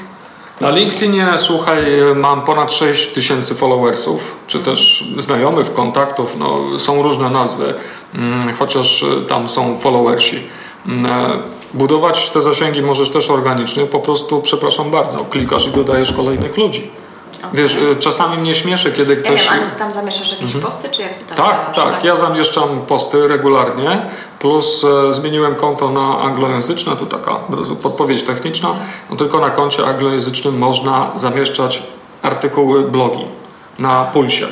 Na 0.61 0.69
LinkedInie, 0.69 1.27
słuchaj, 1.35 1.83
mam 2.15 2.41
ponad 2.41 2.73
6 2.73 3.07
tysięcy 3.07 3.55
followersów, 3.55 4.35
czy 4.47 4.59
też 4.59 5.05
znajomych, 5.17 5.73
kontaktów, 5.73 6.37
no, 6.39 6.79
są 6.79 7.01
różne 7.01 7.29
nazwy, 7.29 7.73
mm, 8.15 8.53
chociaż 8.55 9.03
y, 9.03 9.25
tam 9.27 9.47
są 9.47 9.77
followersi. 9.77 10.39
Mm, 10.87 11.05
e, 11.05 11.39
Budować 11.73 12.29
te 12.29 12.41
zasięgi 12.41 12.81
możesz 12.81 13.09
też 13.09 13.29
organicznie, 13.29 13.85
po 13.85 13.99
prostu, 13.99 14.41
przepraszam 14.41 14.91
bardzo, 14.91 15.25
klikasz 15.25 15.67
i 15.67 15.71
dodajesz 15.71 16.13
kolejnych 16.13 16.57
ludzi. 16.57 16.91
Wiesz, 17.53 17.75
y, 17.75 17.95
czasami 17.95 18.37
mnie 18.37 18.55
śmieszy, 18.55 18.91
kiedy 18.91 19.13
Ja 19.15 19.19
ktoś... 19.21 19.43
wiem, 19.43 19.53
ale 19.59 19.69
ty 19.71 19.79
tam 19.79 19.91
zamieszasz 19.91 20.31
jakieś 20.31 20.53
posty, 20.55 20.89
czy 20.89 21.01
jak 21.01 21.13
ty 21.13 21.35
tam 21.35 21.37
Tak, 21.47 21.75
działasz? 21.75 21.93
tak. 21.93 22.03
Ja 22.03 22.15
zamieszczam 22.15 22.81
posty 22.87 23.27
regularnie, 23.27 24.05
plus 24.39 24.83
e, 25.07 25.13
zmieniłem 25.13 25.55
konto 25.55 25.89
na 25.91 26.19
anglojęzyczne, 26.19 26.95
tu 26.95 27.05
taka 27.05 27.35
podpowiedź 27.81 28.23
techniczna. 28.23 28.69
No 29.09 29.15
tylko 29.15 29.39
na 29.39 29.49
koncie 29.49 29.85
anglojęzycznym 29.85 30.57
można 30.57 31.11
zamieszczać 31.15 31.83
artykuły, 32.21 32.83
blogi 32.83 33.25
na 33.79 34.03
Pulsie. 34.03 34.47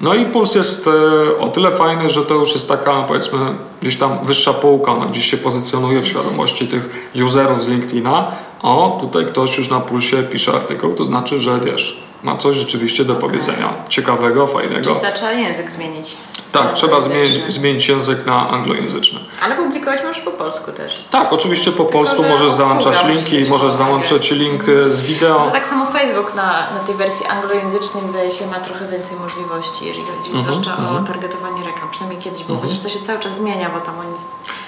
No 0.00 0.14
i 0.14 0.24
Puls 0.24 0.54
jest 0.54 0.88
e, 0.88 1.38
o 1.38 1.48
tyle 1.48 1.72
fajny, 1.72 2.10
że 2.10 2.22
to 2.22 2.34
już 2.34 2.52
jest 2.52 2.68
taka 2.68 3.02
powiedzmy 3.02 3.38
gdzieś 3.82 3.96
tam 3.96 4.18
wyższa 4.22 4.52
półka, 4.54 4.94
no, 4.94 5.06
gdzieś 5.06 5.30
się 5.30 5.36
pozycjonuje 5.36 6.00
w 6.00 6.06
świadomości 6.06 6.68
tych 6.68 7.10
userów 7.24 7.64
z 7.64 7.68
LinkedIna. 7.68 8.32
O, 8.62 8.98
tutaj 9.00 9.26
ktoś 9.26 9.58
już 9.58 9.70
na 9.70 9.80
Pulsie 9.80 10.22
pisze 10.22 10.52
artykuł, 10.52 10.94
to 10.94 11.04
znaczy, 11.04 11.40
że 11.40 11.60
wiesz, 11.60 12.00
ma 12.22 12.36
coś 12.36 12.56
rzeczywiście 12.56 13.04
do 13.04 13.14
powiedzenia 13.14 13.74
ciekawego, 13.88 14.46
fajnego. 14.46 14.94
Czyli 15.00 15.12
trzeba 15.14 15.32
język 15.32 15.70
zmienić. 15.70 16.16
Tak, 16.58 16.72
trzeba 16.72 17.00
zmienić, 17.00 17.52
zmienić 17.52 17.88
język 17.88 18.26
na 18.26 18.48
anglojęzyczny. 18.50 19.20
Ale 19.44 19.56
publikować 19.56 20.00
możesz 20.04 20.22
po 20.22 20.30
polsku 20.30 20.72
też. 20.72 21.04
Tak, 21.10 21.32
oczywiście 21.32 21.72
po 21.72 21.84
polsku 21.84 22.22
że 22.22 22.28
możesz 22.28 22.52
załączać 22.52 23.04
linki, 23.04 23.50
możesz 23.50 23.72
załączyć 23.72 24.30
link 24.30 24.62
e, 24.68 24.90
z 24.90 25.02
wideo. 25.02 25.42
No, 25.46 25.50
tak 25.50 25.66
samo 25.66 25.86
Facebook 25.86 26.34
na, 26.34 26.42
na 26.42 26.80
tej 26.86 26.94
wersji 26.94 27.26
anglojęzycznej 27.26 28.02
zdaje 28.10 28.32
się 28.32 28.46
ma 28.46 28.60
trochę 28.60 28.88
więcej 28.88 29.16
możliwości, 29.16 29.86
jeżeli 29.86 30.06
chodzi 30.06 30.30
Mhm, 30.30 30.42
zwłaszcza 30.42 30.76
o 30.76 31.02
targetowanie 31.06 31.64
reklam. 31.64 31.90
Przynajmniej 31.90 32.22
kiedyś 32.22 32.44
było, 32.44 32.58
chociaż 32.58 32.78
to 32.78 32.88
się 32.88 33.00
cały 33.00 33.18
czas 33.18 33.34
zmienia, 33.36 33.70
bo 33.74 33.80
tam 33.80 33.98
oni... 33.98 34.10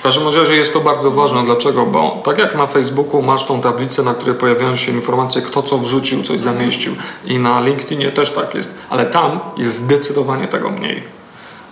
W 0.00 0.02
każdym 0.02 0.26
razie 0.26 0.56
jest 0.56 0.72
to 0.72 0.80
bardzo 0.80 1.10
ważne. 1.10 1.44
Dlaczego? 1.44 1.86
Bo 1.86 2.20
tak 2.24 2.38
jak 2.38 2.54
na 2.54 2.66
Facebooku 2.66 3.22
masz 3.22 3.44
tą 3.44 3.60
tablicę, 3.60 4.02
na 4.02 4.14
której 4.14 4.34
pojawiają 4.34 4.76
się 4.76 4.92
informacje, 4.92 5.42
kto 5.42 5.62
co 5.62 5.78
wrzucił, 5.78 6.22
coś 6.22 6.40
zamieścił. 6.40 6.94
I 7.24 7.38
na 7.38 7.60
LinkedInie 7.60 8.12
też 8.12 8.30
tak 8.30 8.54
jest. 8.54 8.74
Ale 8.90 9.06
tam 9.06 9.40
jest 9.56 9.74
zdecydowanie 9.74 10.48
tego 10.48 10.70
mniej. 10.70 11.17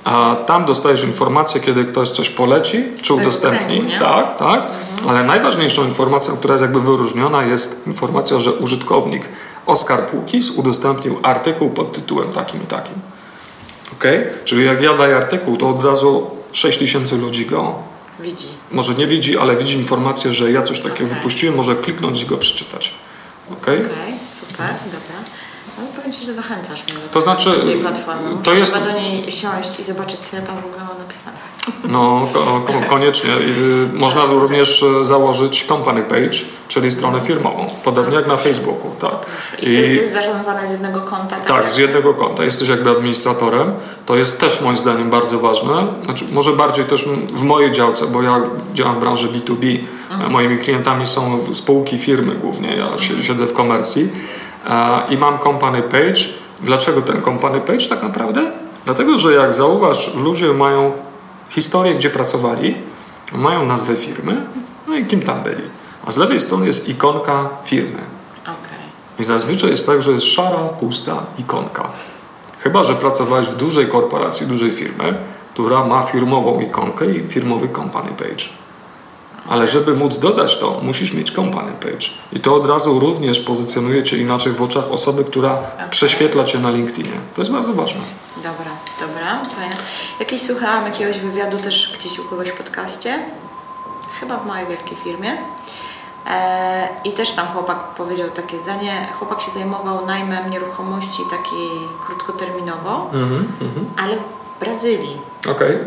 A 0.07 0.37
tam 0.47 0.65
dostajesz 0.65 1.05
informację, 1.05 1.61
kiedy 1.61 1.85
ktoś 1.85 2.11
coś 2.11 2.29
poleci, 2.31 2.85
czy 3.03 3.15
udostępni. 3.15 3.81
kręgu, 3.81 4.05
tak, 4.05 4.37
tak. 4.39 4.63
Ale 5.09 5.25
najważniejszą 5.25 5.85
informacją, 5.85 6.37
która 6.37 6.55
jest 6.55 6.63
jakby 6.63 6.81
wyróżniona, 6.81 7.43
jest 7.43 7.87
informacja, 7.87 8.41
że 8.41 8.53
użytkownik 8.53 9.29
Oskar 9.67 10.07
Płukis 10.07 10.51
udostępnił 10.51 11.19
artykuł 11.23 11.71
pod 11.71 11.93
tytułem 11.93 12.33
takim 12.33 12.63
i 12.63 12.67
takim. 12.67 12.95
Okay? 13.93 14.27
Czyli 14.45 14.67
jak 14.67 14.83
ja 14.83 14.95
daję 14.95 15.17
artykuł, 15.17 15.57
to 15.57 15.69
od 15.69 15.85
razu 15.85 16.31
6 16.53 16.79
tysięcy 16.79 17.17
ludzi 17.17 17.47
go 17.47 17.75
Widzi. 18.21 18.49
może 18.71 18.95
nie 18.95 19.07
widzi, 19.07 19.39
ale 19.39 19.57
widzi 19.57 19.77
informację, 19.77 20.33
że 20.33 20.53
ja 20.53 20.63
coś 20.63 20.81
takiego 20.81 21.05
Okej. 21.05 21.17
wypuściłem, 21.17 21.57
może 21.57 21.77
kliknąć 21.77 22.23
i 22.23 22.27
go 22.27 22.37
przeczytać. 22.37 22.95
Okay? 23.53 23.77
Okej, 23.77 24.15
super, 24.27 24.75
dobra. 24.85 25.26
No 26.07 26.13
powiem 26.13 26.21
Ci, 26.21 26.27
że 26.27 26.35
zachęcasz 26.35 26.85
mnie 26.85 26.95
do, 26.95 27.09
To 27.13 27.21
znaczy, 27.21 27.61
tej 27.65 27.77
platformy. 27.77 28.31
to 28.43 28.55
jest- 28.55 28.75
do 28.85 28.93
niej 28.93 29.31
siąść 29.31 29.81
i 29.81 29.83
zobaczyć, 29.83 30.21
co 30.21 30.37
ja 30.37 30.43
tam 30.43 30.57
w 30.57 30.67
ogóle 30.67 30.85
mam 30.85 30.99
napisane. 30.99 31.37
No, 31.85 32.29
ko- 32.33 32.61
ko- 32.67 32.87
koniecznie. 32.89 33.31
Yy, 33.31 33.89
Można 33.99 34.23
Tak. 34.23 34.31
również 34.31 34.83
e, 34.83 35.05
założyć 35.05 35.65
company 35.65 36.03
page, 36.03 36.39
czyli 36.69 36.91
stronę 36.91 37.21
firmową, 37.21 37.67
podobnie 37.85 38.15
jak 38.17 38.27
na 38.27 38.37
Facebooku. 38.37 38.91
Tak. 39.01 39.13
I 39.63 39.65
to 39.75 39.81
jest 39.81 40.13
zarządzane 40.13 40.67
z 40.67 40.71
jednego 40.71 41.01
konta. 41.01 41.37
Tak, 41.37 41.49
jak- 41.57 41.71
z 41.71 41.77
jednego 41.77 42.15
konta. 42.15 42.45
Jesteś 42.45 42.69
jakby 42.69 42.91
administratorem. 42.91 43.73
To 44.07 44.17
jest 44.17 44.41
też 44.41 44.61
moim 44.61 44.77
zdaniem 44.77 45.11
bardzo 45.11 45.39
ważne. 45.39 45.87
Znaczy, 46.05 46.25
może 46.33 46.53
bardziej 46.53 46.85
też 46.85 47.05
w 47.33 47.43
mojej 47.43 47.73
działce, 47.73 48.07
bo 48.07 48.23
ja 48.23 48.41
działam 48.75 48.95
w 48.97 49.01
branży 49.01 49.29
B2B. 49.29 49.79
Mhm. 50.11 50.31
Moimi 50.33 50.59
klientami 50.59 51.07
są 51.07 51.39
spółki, 51.55 51.99
firmy 51.99 52.35
głównie. 52.35 52.77
Ja 52.77 52.99
si- 52.99 53.23
siedzę 53.25 53.47
w 53.47 53.53
komercji 53.53 54.09
i 55.11 55.17
mam 55.17 55.39
company 55.39 55.83
page. 55.83 56.21
Dlaczego 56.63 57.03
ten 57.03 57.23
company 57.23 57.61
page 57.61 57.89
tak 57.89 58.03
naprawdę? 58.03 58.53
Dlatego, 58.85 59.19
że 59.19 59.33
jak 59.33 59.53
zauważ, 59.53 60.15
ludzie 60.15 60.53
mają 60.53 60.93
historię, 61.49 61.95
gdzie 61.95 62.11
pracowali, 62.11 62.75
mają 63.33 63.67
nazwę 63.67 63.97
firmy, 63.97 64.47
no 64.89 64.97
i 64.97 65.07
kim 65.07 65.23
tam 65.23 65.43
byli. 65.43 65.63
A 66.07 66.11
z 66.11 66.17
lewej 66.17 66.41
strony 66.41 66.67
jest 66.67 66.89
ikonka 66.89 67.49
firmy. 67.65 67.99
Okej. 68.43 68.87
I 69.19 69.25
zazwyczaj 69.25 69.71
jest 69.71 69.87
tak, 69.87 70.03
że 70.03 70.11
jest 70.11 70.27
szara, 70.27 70.59
pusta 70.59 71.23
ikonka. 71.39 71.89
Chyba, 72.59 72.85
że 72.85 72.95
pracowałeś 72.95 73.49
w 73.49 73.55
dużej 73.55 73.89
korporacji, 73.89 74.47
dużej 74.47 74.71
firmy, 74.71 75.15
która 75.55 75.85
ma 75.85 76.03
firmową 76.03 76.61
ikonkę 76.61 77.07
i 77.07 77.29
firmowy 77.29 77.69
company 77.69 78.11
page. 78.11 78.45
Ale 79.49 79.67
żeby 79.67 79.95
móc 79.95 80.19
dodać 80.19 80.59
to, 80.59 80.81
musisz 80.83 81.13
mieć 81.13 81.33
company 81.33 81.73
page. 81.73 82.07
I 82.33 82.41
to 82.41 82.55
od 82.55 82.67
razu 82.67 83.01
również 83.01 83.41
pozycjonuje 83.41 84.03
Cię 84.03 84.19
inaczej 84.19 84.53
w 84.53 84.63
oczach 84.63 84.91
osoby, 84.91 85.25
która 85.25 85.59
prześwietla 85.91 86.45
Cię 86.45 86.59
na 86.59 86.71
LinkedInie. 86.71 87.21
To 87.35 87.41
jest 87.41 87.53
bardzo 87.53 87.73
ważne. 87.73 88.01
Dobra, 88.37 88.71
dobra, 89.01 89.45
fajnie. 89.57 89.75
Jakieś 90.21 90.43
słuchałam 90.43 90.85
jakiegoś 90.87 91.19
wywiadu 91.19 91.57
też 91.57 91.97
gdzieś 91.99 92.19
u 92.19 92.25
kogoś 92.25 92.49
w 92.49 92.57
podcaście, 92.57 93.19
chyba 94.21 94.37
w 94.37 94.47
małej 94.47 94.67
wielkiej 94.67 94.97
firmie. 95.05 95.39
E, 96.27 96.89
I 97.05 97.13
też 97.13 97.33
tam 97.33 97.47
chłopak 97.47 97.79
powiedział 97.79 98.31
takie 98.31 98.59
zdanie, 98.59 99.09
chłopak 99.19 99.41
się 99.41 99.51
zajmował 99.51 100.07
najmem 100.07 100.51
nieruchomości 100.51 101.23
takiej 101.31 101.69
krótkoterminowo, 102.07 103.11
ale 103.97 104.17
w 104.17 104.61
Brazylii. 104.61 105.17
Okej. 105.51 105.79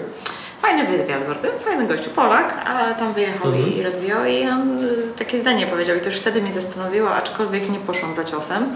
Fajny 0.62 0.86
wywiad, 0.86 1.22
fajny 1.66 1.88
gościu, 1.88 2.10
Polak, 2.10 2.54
ale 2.68 2.96
tam 2.96 3.14
wyjechał 3.14 3.48
Mhm. 3.48 3.74
i, 3.74 3.84
rozwijał 3.84 4.26
i 4.26 4.48
on 4.48 4.80
takie 5.18 5.38
zdanie 5.40 5.68
powiedział 5.68 5.98
i 5.98 6.00
to 6.02 6.06
już 6.06 6.16
wtedy 6.20 6.42
mnie 6.42 6.52
zastanowiło, 6.52 7.12
aczkolwiek 7.16 7.70
nie 7.70 7.80
poszłam 7.80 8.16
za 8.16 8.24
ciosem, 8.24 8.76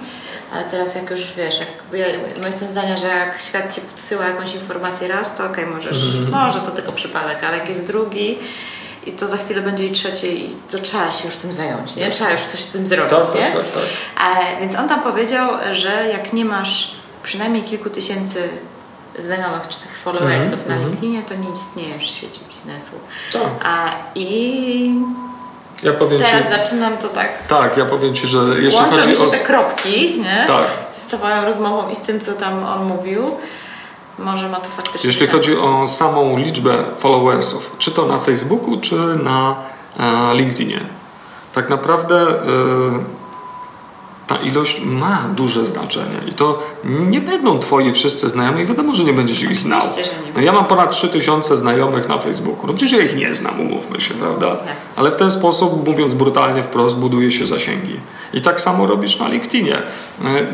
ale 0.53 0.63
teraz 0.63 0.95
jak 0.95 1.11
już 1.11 1.34
wiesz, 1.34 1.59
jak, 1.59 1.69
ja 1.93 2.05
no 2.41 2.45
jestem 2.47 2.69
zdania, 2.69 2.97
że 2.97 3.07
jak 3.07 3.41
świat 3.41 3.75
Ci 3.75 3.81
podsyła 3.81 4.25
jakąś 4.25 4.55
informację 4.55 5.07
raz, 5.07 5.36
to 5.36 5.45
okej, 5.45 5.65
możesz, 5.65 6.15
Mhm. 6.15 6.31
może 6.31 6.59
to 6.59 6.71
tylko 6.71 6.91
przypadek, 6.91 7.43
ale 7.43 7.57
jak 7.57 7.69
jest 7.69 7.84
drugi 7.88 8.39
i 9.05 9.11
to 9.11 9.27
za 9.27 9.38
chwilę 9.38 9.61
będzie 9.61 9.86
i 9.88 9.91
trzeci 9.91 10.45
i 10.45 10.55
to 10.71 10.79
trzeba 10.79 11.11
się 11.11 11.25
już 11.25 11.36
tym 11.38 11.53
zająć, 11.53 11.95
nie? 11.95 12.09
Trzeba 12.09 12.31
już 12.31 12.41
coś 12.41 12.59
z 12.59 12.71
tym 12.73 12.88
zrobić, 12.88 13.11
Tak, 13.13 13.25
tak, 13.27 13.36
nie? 13.36 13.51
tak, 13.51 13.71
tak. 13.71 13.84
E, 14.57 14.59
więc 14.59 14.75
on 14.75 14.89
tam 14.89 15.01
powiedział, 15.01 15.49
że 15.71 16.09
jak 16.13 16.34
nie 16.34 16.45
masz 16.45 16.95
przynajmniej 17.23 17.63
kilku 17.63 17.89
tysięcy 17.89 18.49
znajomych 19.20 19.68
czy 19.68 19.80
tych 19.80 19.97
followersów 19.97 20.53
Mhm, 20.59 20.70
na 20.80 20.86
LinkedInie, 20.88 21.22
to 21.22 21.36
nie 21.36 21.49
istniejesz 21.49 22.03
w 22.11 22.16
świecie 22.16 22.41
biznesu. 22.49 22.95
Tak. 23.34 23.41
A, 23.64 23.89
I 24.16 24.95
Ja 25.84 25.93
powiem 25.93 26.22
teraz 26.22 26.43
Ci, 26.45 26.49
zaczynam 26.51 26.97
to 26.97 27.09
tak, 27.09 27.47
tak, 27.47 27.78
ja 27.78 27.86
powiem 27.86 28.16
Ci, 28.16 28.28
że 28.28 28.39
jeśli 28.59 28.80
chodzi 28.80 29.07
mi 29.09 29.16
się 29.16 29.24
o... 29.26 29.30
te 29.30 29.38
kropki, 29.38 30.22
nie? 30.22 30.43
Tak. 30.47 30.68
Z 30.91 31.01
Twoją 31.01 31.45
rozmową 31.45 31.89
i 31.89 31.95
z 31.95 32.01
tym, 32.01 32.20
co 32.20 32.32
tam 32.34 32.64
on 32.64 32.84
mówił. 32.86 33.36
Może 34.20 34.49
ma 34.49 34.59
to 34.59 34.70
faktycznie 34.70 35.07
Jeśli 35.07 35.28
sens. 35.28 35.32
chodzi 35.32 35.57
o 35.57 35.88
samą 35.88 36.38
liczbę 36.38 36.84
followersów, 36.97 37.76
czy 37.78 37.91
to 37.91 38.05
na 38.05 38.18
Facebooku, 38.18 38.78
czy 38.82 38.95
na 39.24 39.55
e, 39.99 40.36
LinkedInie, 40.36 40.80
tak 41.53 41.70
naprawdę 41.70 42.16
e, 42.30 42.34
ta 44.28 44.36
ilość 44.36 44.82
ma 44.86 45.24
duże 45.36 45.65
znaczenie 45.65 46.17
i 46.28 46.34
to 46.34 46.63
nie 46.84 47.21
będą 47.21 47.59
twoi 47.59 47.91
wszyscy 47.91 48.30
znajomi, 48.30 48.65
wiadomo, 48.65 48.95
że 48.95 49.03
nie 49.03 49.13
będziesz 49.13 49.43
ich 49.43 49.57
znał. 49.57 49.82
No 50.36 50.41
ja 50.41 50.51
mam 50.51 50.65
ponad 50.65 50.91
3000 50.91 51.57
znajomych 51.57 52.09
na 52.09 52.19
Facebooku, 52.19 52.67
no 52.67 52.74
przecież 52.74 52.99
ja 52.99 53.05
ich 53.05 53.15
nie 53.15 53.34
znam, 53.34 53.61
umówmy 53.61 54.01
się, 54.01 54.13
prawda? 54.13 54.57
Ale 54.95 55.11
w 55.11 55.15
ten 55.15 55.32
sposób, 55.32 55.88
mówiąc 55.88 56.13
brutalnie 56.13 56.63
wprost, 56.63 56.97
buduje 56.97 57.32
się 57.32 57.45
zasięgi. 57.45 57.99
I 58.34 58.41
tak 58.41 58.61
samo 58.61 58.88
robisz 58.88 59.19
na 59.19 59.28
LinkedInie. 59.28 59.76
E, 59.76 59.82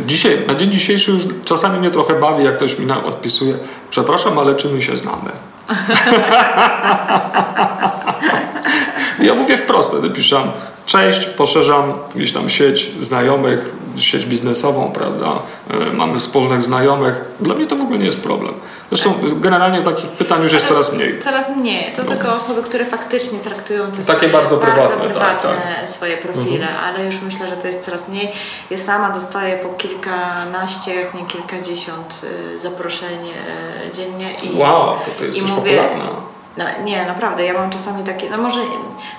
Dzisiaj, 0.08 0.38
na 0.48 0.56
dzień 0.56 0.72
dzisiejszy 0.72 1.12
już 1.12 1.24
czasami 1.46 1.80
mnie 1.80 1.92
trochę 1.92 2.20
bawi, 2.20 2.44
jak 2.46 2.56
ktoś 2.58 2.80
mi 2.80 2.92
odpisuje, 2.92 3.54
przepraszam, 3.90 4.40
ale 4.40 4.56
czy 4.56 4.70
my 4.70 4.82
się 4.82 4.98
znamy? 4.98 5.32
ja 9.28 9.36
mówię 9.36 9.58
wprost, 9.58 9.90
wtedy 9.90 10.10
piszę, 10.10 10.42
cześć, 10.90 11.26
poszerzam 11.26 11.94
gdzieś 12.16 12.34
tam 12.34 12.50
sieć 12.50 12.92
znajomych, 13.00 13.76
sieć 13.96 14.26
biznesową, 14.26 14.92
prawda? 14.92 15.28
E, 15.70 15.94
Mamy 15.94 16.20
wspólnych 16.20 16.62
znajomych. 16.62 17.22
Dla 17.40 17.56
mnie 17.56 17.66
to 17.66 17.76
w 17.76 17.82
ogóle 17.82 18.00
nie 18.00 18.06
jest 18.06 18.22
problem. 18.24 18.54
Zresztą 18.90 19.14
generalnie 19.36 19.82
takich 19.82 20.10
pytań 20.10 20.44
już 20.44 20.54
jest 20.54 20.66
Ale 20.66 20.74
coraz 20.74 20.94
mniej. 20.94 21.20
Coraz 21.20 21.56
mniej. 21.56 21.92
To 21.96 22.04
tylko 22.04 22.36
osoby, 22.36 22.64
które 22.64 22.86
faktycznie 22.86 23.40
traktują 23.40 23.92
te 23.92 23.98
Takie 23.98 24.04
swoje 24.04 24.30
bardzo 24.32 24.58
prywatne, 24.58 24.98
tak, 24.98 25.12
prywatne 25.12 25.76
tak. 25.80 25.90
swoje 25.90 26.18
profile, 26.18 26.80
ale 26.80 27.06
już 27.06 27.22
myślę, 27.22 27.48
że 27.48 27.58
to 27.58 27.68
jest 27.68 27.86
coraz 27.86 28.08
mniej. 28.10 28.32
Ja 28.70 28.78
sama 28.78 29.10
dostaję 29.10 29.58
po 29.58 29.70
kilkanaście, 29.70 30.96
jak 30.96 31.14
nie 31.14 31.26
kilkadziesiąt 31.26 32.22
y, 32.56 32.60
zaproszeń 32.60 33.20
y, 33.88 33.96
dziennie 33.96 34.34
i, 34.44 34.58
Wow, 34.58 34.96
to 35.06 35.12
ty 35.18 35.24
i 35.24 35.28
jesteś 35.28 35.52
mówię, 35.52 35.78
popularna. 35.78 36.29
No, 36.58 36.66
nie, 36.84 37.06
naprawdę, 37.06 37.46
ja 37.46 37.54
mam 37.54 37.70
czasami 37.70 38.04
takie, 38.04 38.30
no 38.30 38.38
może, 38.38 38.60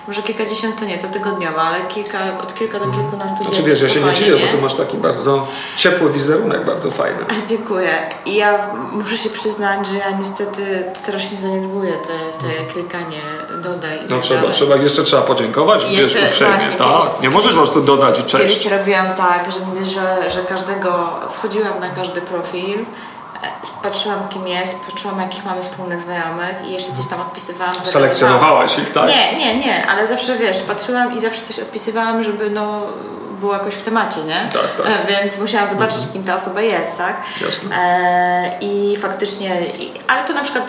może 0.09 0.23
kilkadziesiąt 0.23 0.79
to 0.81 0.85
nie, 0.85 0.99
to 0.99 1.09
tygodniowo, 1.09 1.61
ale 1.63 1.81
kilka, 1.81 2.19
od 2.43 2.55
kilka 2.55 2.79
do 2.79 2.87
kilkunastu 2.87 3.45
Znaczy 3.45 3.63
wiesz, 3.63 3.81
ja 3.81 3.89
się 3.89 4.01
nie 4.01 4.13
dziwię, 4.13 4.37
bo 4.47 4.53
tu 4.57 4.63
masz 4.63 4.75
taki 4.75 4.97
bardzo 4.97 5.47
ciepły 5.77 6.11
wizerunek, 6.13 6.65
bardzo 6.65 6.91
fajny. 6.91 7.19
a, 7.43 7.47
Dziękuję. 7.47 7.93
I 8.27 8.35
ja 8.35 8.59
muszę 8.93 9.17
się 9.17 9.31
przyznać, 9.31 9.87
że 9.87 9.97
ja 9.99 10.11
niestety 10.11 10.85
strasznie 10.95 11.37
zaniedbuję 11.37 11.93
te, 11.93 12.39
te 12.47 12.65
klikanie 12.73 13.21
dodaj 13.63 13.99
No 14.03 14.09
tak 14.17 14.21
trzeba, 14.25 14.41
dalej. 14.41 14.55
trzeba, 14.57 14.77
jeszcze 14.77 15.03
trzeba 15.03 15.23
podziękować, 15.23 15.85
I 15.91 15.97
wiesz, 15.97 16.07
uprzejmie, 16.07 16.55
właśnie 16.57 16.77
tak? 16.79 16.89
kiedyś- 16.89 17.21
Nie 17.23 17.31
możesz 17.31 17.53
po 17.53 17.59
prostu 17.59 17.81
dodać 17.81 18.19
i 18.19 18.23
cześć. 18.23 18.55
Kiedyś 18.63 18.79
robiłam 18.79 19.07
tak, 19.17 19.49
że, 19.53 19.85
że, 19.91 20.31
że 20.31 20.43
każdego, 20.45 21.11
wchodziłam 21.31 21.81
na 21.81 21.91
każdy 21.91 22.21
profil, 22.21 22.79
patrzyłam 23.83 24.29
kim 24.29 24.49
jest, 24.49 24.77
patrzyłam 24.87 25.21
jakich 25.21 25.45
mamy 25.45 25.63
wspólnych 25.63 26.03
znajomych 26.03 26.57
i 26.67 26.73
jeszcze 26.73 26.93
coś 26.93 27.07
tam 27.07 27.21
odpisywałam. 27.21 27.75
Selekcjonowałaś 27.83 28.79
ich, 28.79 28.91
tak? 28.91 29.09
Nie, 29.09 29.37
nie, 29.37 29.59
nie, 29.59 29.87
ale 29.87 30.07
zawsze 30.07 30.37
wiesz, 30.39 30.59
patrzyłam 30.61 31.17
i 31.17 31.21
zawsze 31.21 31.43
coś 31.43 31.59
odpisywałam, 31.59 32.23
żeby 32.23 32.51
no 32.51 32.83
było 33.41 33.53
jakoś 33.53 33.75
w 33.75 33.83
temacie, 33.83 34.23
nie? 34.23 34.49
Tak, 34.53 34.77
tak. 34.77 34.87
E, 34.87 35.07
Więc 35.07 35.39
musiałam 35.39 35.71
zobaczyć, 35.71 36.01
kim 36.13 36.25
ta 36.25 36.35
osoba 36.35 36.61
jest, 36.61 36.99
tak? 36.99 37.23
Jasne. 37.41 37.77
E, 37.77 38.59
I 38.61 38.97
faktycznie, 38.97 39.57
ale 40.09 40.25
to 40.25 40.33
na 40.33 40.43
przykład 40.43 40.65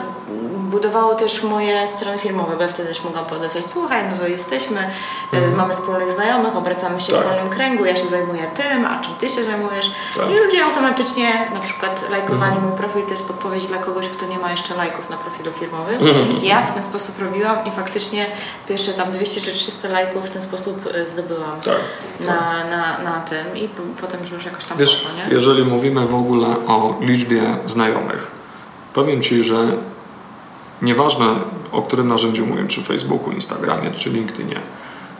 budowało 0.72 1.16
też 1.16 1.44
moje 1.44 1.88
strony 1.88 2.18
filmowe, 2.18 2.56
bo 2.56 2.62
ja 2.62 2.68
wtedy 2.70 2.90
też 2.90 3.04
mogłam 3.04 3.26
podesłać, 3.26 3.72
słuchaj, 3.72 4.04
no 4.12 4.18
to 4.18 4.28
jesteśmy, 4.28 4.80
e, 5.34 5.48
mamy 5.56 5.74
wspólnych 5.74 6.12
znajomych, 6.12 6.56
obracamy 6.56 7.02
się 7.02 7.14
Mhm. 7.14 7.24
Tak. 7.24 7.32
w 7.34 7.36
wspólnym 7.36 7.50
kręgu, 7.58 7.86
ja 7.86 7.96
się 7.96 8.08
zajmuję 8.08 8.44
tym, 8.56 8.86
a 8.86 9.00
czym 9.02 9.14
ty 9.16 9.30
się 9.30 9.44
zajmujesz. 9.44 9.92
Tak. 10.18 10.30
I 10.30 10.34
ludzie 10.46 10.64
automatycznie 10.66 11.30
na 11.54 11.60
przykład 11.60 12.10
lajkowali 12.12 12.56
mój 12.62 12.78
profil 12.78 13.04
to 13.04 13.12
jest 13.12 13.24
podpowiedź 13.26 13.68
dla 13.68 13.78
kogoś, 13.78 14.08
kto 14.08 14.26
nie 14.28 14.38
ma 14.40 14.52
jeszcze 14.52 14.76
lajków 14.76 15.10
na 15.10 15.18
profilu 15.18 15.52
firmowym. 15.52 15.96
Mhm. 16.08 16.40
Ja 16.44 16.62
w 16.62 16.74
ten 16.74 16.84
sposób 16.84 17.20
robiłam 17.22 17.66
i 17.66 17.72
faktycznie 17.72 18.26
pierwsze 18.68 18.94
tam 18.94 19.12
200 19.12 19.42
czy 19.42 19.52
300 19.54 19.88
lajków 19.90 20.26
w 20.26 20.30
ten 20.30 20.42
sposób 20.42 20.90
e, 20.94 21.06
zdobyłam 21.06 21.60
Tak, 21.66 21.76
na, 22.20 22.64
na, 22.70 22.98
na 23.12 23.20
tym 23.20 23.58
i 23.58 23.70
potem 24.02 24.20
już 24.34 24.46
jakoś 24.46 24.66
tam 24.66 24.78
Wiesz, 24.78 24.96
poszło, 24.96 25.10
nie? 25.18 25.34
jeżeli 25.36 25.64
mówimy 25.64 26.06
w 26.08 26.16
ogóle 26.16 26.48
o 26.68 26.96
liczbie 27.02 27.58
znajomych, 27.66 28.28
powiem 28.94 29.22
Ci, 29.22 29.44
że 29.44 29.56
nieważne 30.82 31.36
o 31.72 31.82
którym 31.82 32.08
narzędziu 32.08 32.46
mówię, 32.46 32.68
czy 32.68 32.82
Facebooku, 32.82 33.32
Instagramie, 33.32 33.92
czy 33.92 34.10
LinkedInie, 34.10 34.60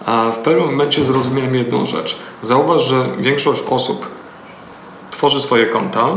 a 0.06 0.32
w 0.32 0.40
pewnym 0.40 0.66
momencie 0.66 1.06
zrozumiałem 1.06 1.56
jedną 1.56 1.86
rzecz. 1.86 2.20
Zauważ, 2.44 2.82
że 2.82 3.06
większość 3.20 3.64
osób 3.70 4.08
tworzy 5.12 5.42
swoje 5.42 5.66
konta, 5.66 6.08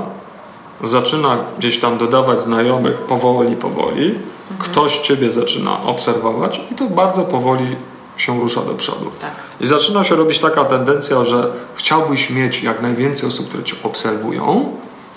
zaczyna 0.84 1.38
gdzieś 1.58 1.80
tam 1.80 1.98
dodawać 1.98 2.40
znajomych 2.40 2.98
powoli, 2.98 3.56
powoli, 3.56 4.18
ktoś 4.58 4.98
Ciebie 4.98 5.30
zaczyna 5.30 5.82
obserwować 5.82 6.60
i 6.72 6.74
to 6.74 6.86
bardzo 6.86 7.22
powoli 7.22 7.76
się 8.16 8.40
rusza 8.40 8.60
do 8.60 8.74
przodu. 8.74 9.10
Tak. 9.20 9.30
I 9.60 9.66
zaczyna 9.66 10.04
się 10.04 10.14
robić 10.14 10.38
taka 10.38 10.64
tendencja, 10.64 11.24
że 11.24 11.50
chciałbyś 11.74 12.30
mieć 12.30 12.62
jak 12.62 12.82
najwięcej 12.82 13.28
osób, 13.28 13.48
które 13.48 13.62
Cię 13.62 13.76
obserwują, 13.82 14.72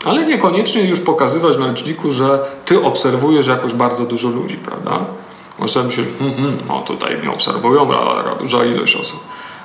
ale 0.05 0.25
niekoniecznie 0.25 0.81
już 0.81 0.99
pokazywać 0.99 1.57
na 1.57 1.67
liczniku, 1.67 2.11
że 2.11 2.39
Ty 2.65 2.83
obserwujesz 2.83 3.47
jakoś 3.47 3.73
bardzo 3.73 4.05
dużo 4.05 4.29
ludzi, 4.29 4.55
prawda? 4.55 5.05
Może 5.59 5.83
myśleć, 5.83 6.07
hmm, 6.19 6.37
hmm, 6.37 6.57
no 6.67 6.79
tutaj 6.79 7.17
mnie 7.17 7.31
obserwują, 7.31 7.87
taka 7.87 8.35
duża 8.35 8.65
ilość 8.65 8.95
osób. 8.95 9.19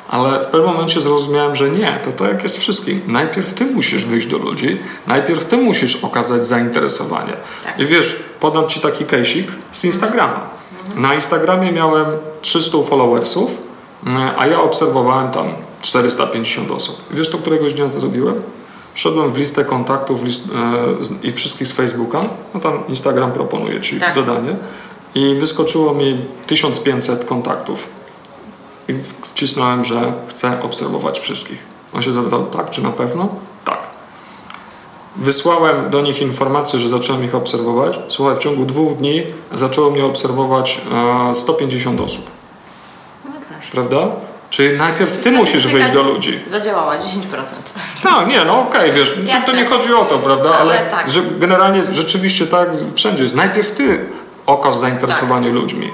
Ale 0.09 0.43
w 0.43 0.47
pewnym 0.47 0.73
momencie 0.73 1.01
zrozumiałem, 1.01 1.57
że 1.57 1.71
nie, 1.71 2.01
to 2.05 2.13
tak 2.13 2.29
jak 2.29 2.43
jest 2.43 2.59
wszystkim. 2.59 3.01
Najpierw 3.07 3.55
Ty 3.55 3.67
musisz 3.67 4.07
wyjść 4.07 4.27
do 4.27 4.39
ludzi, 4.39 4.79
najpierw 5.07 5.45
Ty 5.45 5.57
musisz 5.57 6.05
okazać 6.05 6.47
zainteresowanie. 6.47 7.33
Tak. 7.65 7.79
I 7.79 7.85
wiesz, 7.85 8.17
podam 8.41 8.69
Ci 8.69 8.81
taki 8.81 9.05
case'ik 9.05 9.45
z 9.73 9.85
Instagrama. 9.85 10.41
Na 10.97 11.15
Instagramie 11.15 11.73
miałem 11.73 12.07
300 12.43 12.83
followersów, 12.83 13.59
e, 14.07 14.39
a 14.39 14.47
ja 14.47 14.61
obserwowałem 14.61 15.31
tam 15.31 15.47
450 15.83 16.71
osób. 16.71 16.97
Wiesz, 17.11 17.31
to 17.31 17.39
któregoś 17.39 17.75
dnia 17.75 17.89
zrobiłem? 17.89 18.43
Wszedłem 18.95 19.33
w 19.33 19.39
listę 19.39 19.65
kontaktów 19.65 20.23
list, 20.25 20.45
e, 21.23 21.27
i 21.27 21.33
wszystkich 21.33 21.69
z 21.69 21.73
Facebooka, 21.73 22.23
no 22.55 22.61
tam 22.61 22.87
Instagram 22.89 23.33
proponuje 23.33 23.81
Ci 23.81 24.01
Tak. 24.01 24.15
dodanie 24.15 24.57
i 25.15 25.35
wyskoczyło 25.35 25.95
mi 25.95 26.19
1500 26.47 27.25
kontaktów. 27.25 27.89
I 28.89 28.95
wcisnąłem, 29.23 29.85
że 29.85 30.13
chcę 30.29 30.63
obserwować 30.63 31.21
wszystkich. 31.21 31.59
On 31.95 32.03
się 32.03 32.13
zapytał, 32.13 32.47
tak, 32.47 32.71
czy 32.71 32.83
na 32.83 32.91
pewno? 32.91 33.29
Tak. 33.65 33.79
Wysłałem 35.17 35.91
do 35.91 36.01
nich 36.01 36.21
informację, 36.23 36.79
że 36.79 36.89
zacząłem 36.89 37.25
ich 37.25 37.35
obserwować. 37.35 37.99
Słuchaj, 38.09 38.35
w 38.35 38.39
ciągu 38.39 38.65
dwóch 38.65 38.97
dni 38.97 39.23
zaczęło 39.55 39.91
mnie 39.91 40.05
obserwować 40.05 40.81
e, 41.31 41.35
150 41.35 42.01
osób, 42.01 42.25
No 43.25 43.31
prawda? 43.73 44.09
Czyli 44.53 44.79
najpierw 44.79 45.19
ty 45.19 45.31
musisz 45.31 45.67
wyjść 45.67 45.91
do 45.91 46.03
ludzi. 46.03 46.41
Zadziałała 46.51 46.99
10%. 46.99 47.01
Tak, 48.03 48.27
nie, 48.27 48.45
no 48.45 48.61
okej, 48.61 48.93
wiesz, 48.93 49.11
to, 49.11 49.17
to 49.17 49.23
Jasne. 49.23 49.55
nie 49.55 49.65
chodzi 49.67 49.95
o 49.95 50.05
to, 50.05 50.19
prawda? 50.19 50.55
Ale, 50.55 50.79
Ale 50.79 50.91
tak. 50.91 51.11
że 51.11 51.23
generalnie 51.39 51.83
rzeczywiście 51.93 52.47
tak 52.47 52.69
wszędzie 52.95 53.23
jest. 53.23 53.35
Najpierw 53.35 53.73
ty 53.73 54.05
okaż 54.47 54.75
zainteresowanie 54.75 55.51
ludźmi. 55.51 55.91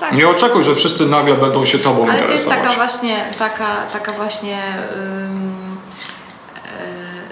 Tak. 0.00 0.12
Nie 0.12 0.28
oczekuj, 0.28 0.64
że 0.64 0.74
wszyscy 0.74 1.06
nagle 1.06 1.34
będą 1.34 1.64
się 1.64 1.78
tobą 1.78 2.08
Ale 2.10 2.22
to 2.22 2.32
jest 2.32 2.44
interesować. 2.46 2.76
taka 2.76 2.86
właśnie, 2.86 3.24
taka, 3.38 3.66
taka 3.92 4.12
właśnie 4.12 4.58
e, 4.58 5.28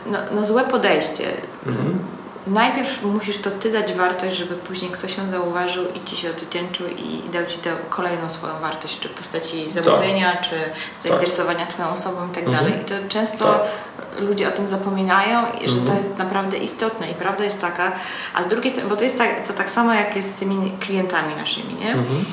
no, 0.07 0.19
no 0.33 0.47
złe 0.47 0.65
podejście. 0.65 1.25
Mhm. 1.67 1.99
Najpierw 2.47 3.03
musisz 3.03 3.39
to 3.39 3.51
ty 3.51 3.73
dać 3.73 3.93
wartość, 3.93 4.37
żeby 4.37 4.55
później 4.55 4.91
ktoś 4.91 5.17
ją 5.19 5.29
zauważył 5.29 5.85
i 5.95 6.05
ci 6.05 6.17
się 6.17 6.31
odwdzięczył 6.31 6.87
i 6.87 7.23
dał 7.33 7.47
ci 7.47 7.59
tę 7.59 7.71
kolejną 7.91 8.31
swoją 8.31 8.59
wartość, 8.61 9.01
czy 9.01 9.09
w 9.09 9.13
postaci 9.13 9.73
zamówienia, 9.73 10.37
czy 10.37 10.55
zainteresowania 11.01 11.67
twoją 11.67 11.89
osobą 11.89 12.17
i 12.33 12.35
tak 12.35 12.45
Mhm. 12.45 12.65
dalej. 12.65 12.81
I 12.83 12.85
to 12.85 12.95
często 13.09 13.45
Tak. 13.45 14.21
ludzie 14.23 14.49
o 14.49 14.51
tym 14.51 14.69
zapominają, 14.69 15.43
że 15.67 15.75
to 15.75 15.81
Mhm. 15.81 15.99
jest 15.99 16.19
naprawdę 16.19 16.59
istotne 16.59 17.11
i 17.11 17.15
prawda 17.15 17.45
jest 17.45 17.61
taka, 17.61 17.93
a 18.35 18.43
z 18.43 18.47
drugiej 18.49 18.71
strony, 18.71 18.89
bo 18.91 18.97
to 18.97 19.05
jest 19.05 19.19
tak, 19.19 19.47
to 19.47 19.53
tak 19.53 19.71
samo 19.71 19.95
jak 19.95 20.17
jest 20.17 20.31
z 20.33 20.35
tymi 20.35 20.73
klientami 20.81 21.35
naszymi, 21.37 21.75
nie? 21.75 21.93
Mhm. 21.93 22.25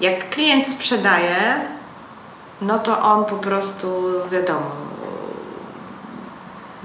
Jak 0.00 0.28
klient 0.30 0.68
sprzedaje, 0.68 1.36
no 2.62 2.78
to 2.78 3.00
on 3.02 3.24
po 3.24 3.36
prostu, 3.36 4.02
wiadomo, 4.30 4.70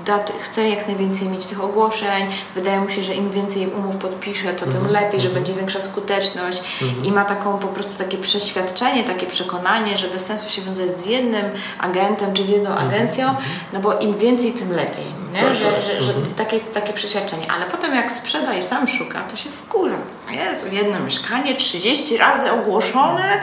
da, 0.05 0.19
chce 0.41 0.69
jak 0.69 0.87
najwięcej 0.87 1.27
mieć 1.27 1.45
tych 1.45 1.63
ogłoszeń. 1.63 2.27
Wydaje 2.55 2.79
mu 2.79 2.89
się, 2.89 3.03
że 3.03 3.13
im 3.13 3.31
więcej 3.31 3.67
umów 3.67 3.95
podpisze, 3.95 4.53
to 4.53 4.65
tym 4.65 4.87
lepiej, 4.87 5.21
że 5.21 5.29
będzie 5.29 5.53
większa 5.53 5.81
skuteczność 5.81 6.63
i 7.03 7.11
ma 7.11 7.25
taką 7.25 7.57
po 7.57 7.67
prostu 7.67 8.03
takie 8.03 8.17
przeświadczenie, 8.17 9.03
takie 9.03 9.25
przekonanie, 9.27 9.97
że 9.97 10.07
bez 10.07 10.25
sensu 10.25 10.49
się 10.49 10.61
wiązać 10.61 10.99
z 10.99 11.05
jednym 11.05 11.45
agentem 11.79 12.33
czy 12.33 12.43
z 12.43 12.49
jedną 12.49 12.75
agencją, 12.75 13.35
no 13.73 13.79
bo 13.79 13.99
im 13.99 14.17
więcej, 14.17 14.51
tym 14.51 14.71
lepiej. 14.71 15.25
Tak, 15.41 15.55
że 15.55 15.71
tak. 15.71 15.81
że, 15.81 16.01
że 16.01 16.13
takie 16.35 16.55
jest 16.55 16.73
takie 16.73 16.93
przeświadczenie. 16.93 17.51
Ale 17.51 17.65
potem 17.65 17.95
jak 17.95 18.11
sprzeda 18.11 18.53
i 18.53 18.61
sam 18.61 18.87
szuka, 18.87 19.21
to 19.21 19.35
się 19.35 19.49
wkurza. 19.49 19.95
Jezu, 20.31 20.65
jedno 20.71 20.99
mieszkanie 20.99 21.55
30 21.55 22.17
razy 22.17 22.51
ogłoszone. 22.51 23.41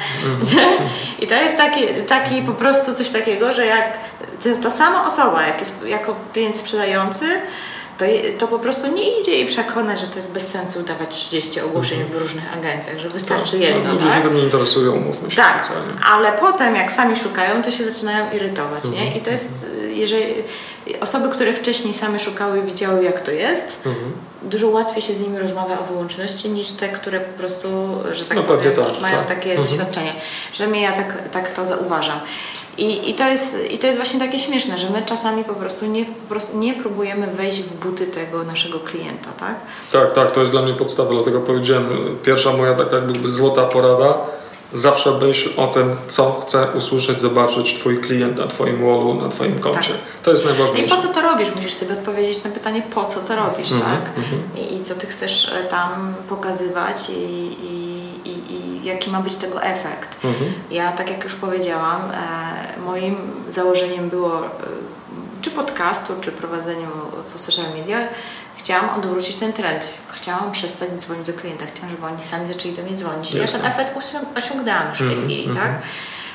I 1.22 1.26
to 1.26 1.34
jest 1.34 1.56
taki, 1.56 1.80
taki 2.08 2.42
po 2.42 2.52
prostu 2.52 2.94
coś 2.94 3.10
takiego, 3.10 3.52
że 3.52 3.66
jak 3.66 3.98
ta 4.62 4.70
sama 4.70 5.06
osoba, 5.06 5.42
jak 5.46 5.58
jest 5.60 5.72
jako 5.86 6.16
klient 6.32 6.51
sprzedający, 6.56 7.24
to, 7.98 8.04
to 8.38 8.48
po 8.48 8.58
prostu 8.58 8.86
nie 8.92 9.20
idzie 9.20 9.32
jej 9.32 9.46
przekonać, 9.46 10.00
że 10.00 10.06
to 10.06 10.16
jest 10.16 10.32
bez 10.32 10.48
sensu 10.48 10.82
dawać 10.82 11.08
30 11.16 11.60
ogłoszeń 11.60 12.04
w 12.04 12.16
różnych 12.16 12.52
agencjach, 12.58 12.98
że 12.98 13.08
wystarczy 13.10 13.58
jedno. 13.58 13.84
No, 13.84 13.92
ludzie 13.92 14.06
tak? 14.06 14.14
się 14.14 14.22
tym 14.22 14.36
nie 14.36 14.42
interesują, 14.42 14.92
umówmy 14.92 15.30
się. 15.30 15.36
Tak, 15.36 15.64
specjalnie. 15.64 15.92
ale 16.12 16.32
potem 16.32 16.76
jak 16.76 16.92
sami 16.92 17.16
szukają, 17.16 17.62
to 17.62 17.70
się 17.70 17.84
zaczynają 17.84 18.32
irytować, 18.32 18.84
Mhm. 18.84 19.04
nie? 19.04 19.16
I 19.16 19.20
to 19.20 19.30
jest, 19.30 19.48
jeżeli 19.94 20.34
osoby, 21.00 21.28
które 21.28 21.52
wcześniej 21.52 21.94
same 21.94 22.18
szkały 22.18 22.58
i 22.58 22.62
widziały 22.62 23.04
jak 23.04 23.20
to 23.20 23.30
jest, 23.30 23.80
Mhm. 23.86 24.12
dużo 24.42 24.68
łatwiej 24.68 25.02
się 25.02 25.12
z 25.14 25.20
nimi 25.20 25.38
rozmawia 25.38 25.78
o 25.80 25.82
wyłączności 25.84 26.48
niż 26.48 26.72
te, 26.72 26.88
które 26.88 27.20
po 27.20 27.38
prostu, 27.38 27.68
że 28.12 28.24
tak 28.24 28.36
No 28.36 28.42
powiem, 28.42 28.72
tak, 28.76 29.00
mają 29.02 29.16
tak. 29.18 29.26
takie 29.28 29.50
Mhm. 29.50 29.68
doświadczenie. 29.68 30.12
Przynajmniej 30.52 30.82
ja 30.82 30.92
tak, 30.92 31.28
tak 31.28 31.50
to 31.50 31.64
zauważam. 31.64 32.20
I, 32.78 33.10
i, 33.10 33.14
to 33.14 33.28
jest, 33.28 33.56
I 33.70 33.78
to 33.78 33.86
jest 33.86 33.98
właśnie 33.98 34.20
takie 34.20 34.38
śmieszne, 34.38 34.78
że 34.78 34.90
my 34.90 35.02
czasami 35.06 35.44
po 35.44 35.54
prostu 35.54 35.86
nie, 35.86 36.04
po 36.04 36.28
prostu 36.34 36.58
nie 36.58 36.74
próbujemy 36.74 37.26
wejść 37.26 37.62
w 37.62 37.74
buty 37.74 38.06
tego 38.06 38.44
naszego 38.44 38.80
klienta, 38.80 39.28
tak? 39.40 39.54
Tak, 39.92 40.12
tak, 40.12 40.30
to 40.32 40.40
jest 40.40 40.52
dla 40.52 40.62
mnie 40.62 40.74
podstawa, 40.74 41.10
dlatego 41.10 41.40
powiedziałem, 41.40 41.88
pierwsza 42.22 42.52
moja 42.52 42.74
taka 42.74 42.96
jakby 42.96 43.30
złota 43.30 43.64
porada, 43.64 44.14
zawsze 44.72 45.10
myśl 45.10 45.50
o 45.56 45.66
tym, 45.66 45.96
co 46.08 46.40
chce 46.42 46.66
usłyszeć, 46.78 47.20
zobaczyć 47.20 47.74
Twój 47.74 47.98
klient 48.00 48.38
na 48.38 48.46
Twoim 48.46 48.76
wallu, 48.78 49.14
na 49.14 49.28
Twoim 49.28 49.58
koncie. 49.58 49.88
Tak. 49.92 49.98
To 50.22 50.30
jest 50.30 50.44
No 50.44 50.50
i 50.50 50.52
najważniejsze. 50.54 50.96
po 50.96 51.02
co 51.02 51.08
to 51.08 51.20
robisz? 51.22 51.54
Musisz 51.56 51.72
sobie 51.74 51.92
odpowiedzieć 51.92 52.44
na 52.44 52.50
pytanie, 52.50 52.82
po 52.94 53.04
co 53.04 53.20
to 53.20 53.36
robisz, 53.36 53.72
Mhm, 53.72 53.96
tak? 54.02 54.10
I, 54.62 54.74
I 54.76 54.82
co 54.84 54.94
ty 54.94 55.06
chcesz 55.06 55.52
e, 55.52 55.64
tam 55.64 56.14
pokazywać 56.28 57.10
i, 57.10 57.12
i, 58.24 58.30
i 58.54 58.71
jaki 58.82 59.10
ma 59.10 59.20
być 59.20 59.36
tego 59.36 59.62
efekt. 59.62 60.24
Mhm. 60.24 60.52
Ja, 60.70 60.92
tak 60.92 61.10
jak 61.10 61.24
już 61.24 61.34
powiedziałam, 61.34 62.00
e, 62.10 62.80
moim 62.80 63.16
założeniem 63.50 64.08
było 64.08 64.46
e, 64.46 64.48
czy 65.42 65.50
podcastu, 65.50 66.12
czy 66.20 66.32
prowadzeniu 66.32 66.88
w 67.34 67.40
social 67.40 67.66
media, 67.78 67.98
chciałam 68.56 68.90
odwrócić 68.90 69.36
ten 69.36 69.52
trend. 69.52 69.84
Chciałam 70.12 70.52
przestać 70.52 70.90
dzwonić 70.90 71.26
do 71.26 71.32
klienta. 71.32 71.66
Chciałam, 71.66 71.90
żeby 71.90 72.06
oni 72.06 72.22
sami 72.22 72.48
zaczęli 72.52 72.74
do 72.74 72.82
mnie 72.82 72.94
dzwonić. 72.96 73.34
Ja 73.34 73.46
ten 73.46 73.66
efekt 73.66 73.96
osią- 73.96 74.38
osiągnęłam 74.38 74.88
już 74.88 74.98
w 74.98 75.06
tej 75.06 75.06
Mhm, 75.08 75.24
chwili, 75.28 75.48
mhm. 75.48 75.68
tak? 75.68 75.82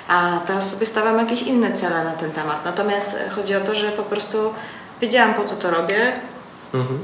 A 0.07 0.39
teraz 0.45 0.69
sobie 0.71 0.85
stawiam 0.85 1.17
jakieś 1.19 1.41
inne 1.41 1.73
cele 1.73 2.03
na 2.03 2.11
ten 2.11 2.31
temat. 2.31 2.65
Natomiast 2.65 3.15
chodzi 3.35 3.55
o 3.55 3.61
to, 3.61 3.75
że 3.75 3.91
po 3.91 4.03
prostu 4.03 4.53
wiedziałam 5.01 5.33
po 5.33 5.43
co 5.43 5.55
to 5.55 5.71
robię 5.71 6.13
mhm. 6.73 6.99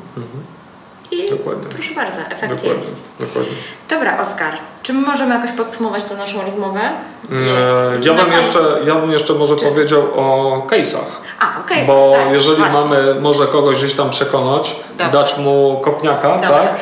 i 1.11 1.29
Dokładnie. 1.29 1.65
proszę 1.69 1.93
bardzo, 1.93 2.19
efekt 2.21 2.53
Dokładnie, 2.53 2.73
jest. 2.85 2.91
dokładnie. 3.19 3.51
Dobra, 3.89 4.19
Oskar, 4.21 4.57
czy 4.83 4.93
my 4.93 5.01
możemy 5.07 5.35
jakoś 5.35 5.51
podsumować 5.51 6.03
tę 6.03 6.15
naszą 6.15 6.41
rozmowę? 6.41 6.79
E, 6.79 8.01
Czy 8.01 8.09
Ja 8.09 8.15
bym, 8.15 8.31
jeszcze, 8.33 8.59
ja 8.85 8.95
bym 8.95 9.11
jeszcze 9.11 9.33
może 9.33 9.55
Czy- 9.55 9.65
powiedział 9.65 10.01
o 10.01 10.57
case'ach. 10.69 11.05
A, 11.39 11.59
okej. 11.59 11.85
Bo 11.87 12.13
tak, 12.15 12.33
jeżeli 12.33 12.57
właśnie. 12.57 12.79
mamy 12.81 13.15
może 13.21 13.45
kogoś 13.47 13.77
gdzieś 13.77 13.93
tam 13.93 14.09
przekonać, 14.09 14.75
Dobra. 14.91 15.09
dać 15.09 15.37
mu 15.37 15.81
kopniaka, 15.83 16.29
Dobra. 16.35 16.49
tak? 16.49 16.77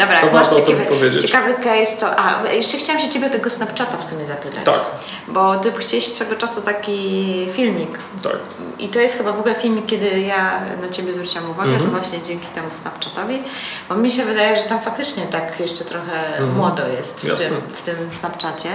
Dobra, 0.00 0.20
To 0.20 0.26
masz 0.26 0.32
warto 0.32 0.50
o 0.52 0.54
tym 0.54 0.66
ciekawy, 0.66 0.84
powiedzieć. 0.96 1.22
ciekawy 1.30 1.54
case, 1.54 1.96
to... 2.00 2.16
A, 2.18 2.46
jeszcze 2.52 2.76
chciałam 2.78 3.02
się 3.02 3.08
Ciebie 3.08 3.30
tego 3.30 3.50
Snapchata 3.50 3.96
w 3.96 4.04
sumie 4.04 4.26
zapytać. 4.26 4.64
Tak. 4.64 4.80
Bo 5.28 5.56
Ty 5.56 5.72
puściłeś 5.72 6.06
swego 6.08 6.36
czasu 6.36 6.60
taki 6.60 7.46
filmik. 7.52 7.98
Tak. 8.22 8.36
I 8.78 8.88
to 8.88 8.98
jest 9.00 9.16
chyba 9.16 9.32
w 9.32 9.38
ogóle 9.38 9.54
filmik, 9.54 9.86
kiedy 9.86 10.20
ja 10.20 10.60
na 10.82 10.88
Ciebie 10.88 11.12
zwróciłam 11.12 11.50
uwagę, 11.50 11.68
Mhm. 11.70 11.84
to 11.90 11.96
właśnie 11.96 12.22
dzięki 12.22 12.46
temu 12.46 12.68
Snapchatowi. 12.72 13.42
Bo 13.88 13.94
mi 13.94 14.12
się 14.12 14.24
wydaje, 14.24 14.56
że 14.56 14.62
tam 14.62 14.80
faktycznie 14.80 15.26
tak 15.26 15.60
jeszcze 15.60 15.84
trochę 15.84 16.26
Mhm. 16.26 16.54
młodo 16.56 16.88
jest 16.88 16.99
w 17.06 17.24
Jasne. 17.24 17.46
tym, 17.46 17.56
w 17.68 17.82
tym 17.82 17.96
Snapchacie, 18.20 18.68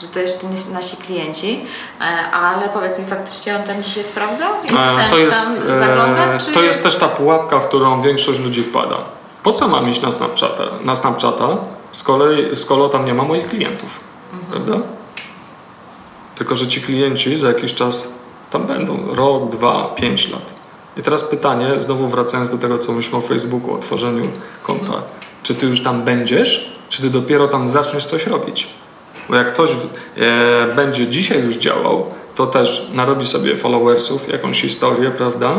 że 0.00 0.06
to 0.06 0.18
jeszcze 0.18 0.46
nie 0.46 0.56
są 0.56 0.70
nasi 0.70 0.96
klienci, 0.96 1.66
e, 2.00 2.04
ale 2.30 2.68
powiedz 2.68 2.98
mi 2.98 3.04
faktycznie 3.06 3.56
on 3.56 3.62
tam 3.62 3.82
dzisiaj 3.82 4.04
sprawdzał? 4.04 4.52
Jest 4.62 4.74
E, 4.74 5.10
To 5.10 5.18
jest, 5.18 5.44
tam 5.44 5.54
zaglądać, 5.78 6.42
e, 6.42 6.46
czy... 6.46 6.52
to 6.52 6.62
jest 6.62 6.82
też 6.82 6.96
ta 6.96 7.08
pułapka, 7.08 7.60
w 7.60 7.68
którą 7.68 8.02
większość 8.02 8.40
ludzi 8.40 8.62
wpada. 8.62 8.96
Po 9.42 9.52
co 9.52 9.68
mam 9.68 9.88
iść 9.90 10.00
na 10.02 10.12
Snapchata, 10.12 10.62
na 10.84 10.94
Snapchata 10.94 11.48
z 11.92 12.02
kolei, 12.02 12.56
skoro 12.56 12.88
tam 12.88 13.04
nie 13.04 13.14
ma 13.14 13.22
moich 13.22 13.48
klientów? 13.48 14.00
Prawda? 14.50 14.76
Tylko, 16.34 16.54
że 16.54 16.68
ci 16.68 16.82
klienci 16.82 17.36
za 17.36 17.48
jakiś 17.48 17.74
czas 17.74 18.12
tam 18.50 18.66
będą. 18.66 19.14
Rok, 19.14 19.50
dwa, 19.50 19.84
pięć 19.84 20.28
lat. 20.28 20.52
I 20.96 21.02
teraz 21.02 21.24
pytanie, 21.24 21.66
znowu 21.78 22.06
wracając 22.08 22.48
do 22.50 22.58
tego, 22.58 22.78
co 22.78 22.92
myślę 22.92 23.18
o 23.18 23.20
Facebooku, 23.20 23.74
o 23.74 23.78
tworzeniu 23.78 24.28
konta. 24.62 24.92
Czy 25.42 25.54
ty 25.54 25.66
już 25.66 25.82
tam 25.82 26.02
będziesz, 26.02 26.73
czy 26.94 27.02
ty 27.02 27.10
dopiero 27.10 27.48
tam 27.48 27.68
zaczniesz 27.68 28.04
coś 28.04 28.26
robić? 28.26 28.66
Bo 29.28 29.36
jak 29.36 29.52
ktoś 29.52 29.70
e, 29.70 30.74
będzie 30.76 31.06
dzisiaj 31.06 31.42
już 31.42 31.56
działał, 31.56 32.06
to 32.34 32.46
też 32.46 32.88
narobi 32.92 33.26
sobie 33.26 33.56
followersów, 33.56 34.28
jakąś 34.28 34.60
historię, 34.60 35.10
prawda? 35.10 35.54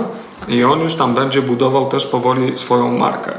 I 0.48 0.64
on 0.64 0.80
już 0.80 0.96
tam 0.96 1.16
będzie 1.16 1.42
budował 1.42 1.90
też 1.90 2.06
powoli 2.06 2.58
swoją 2.58 2.98
markę. 2.98 3.32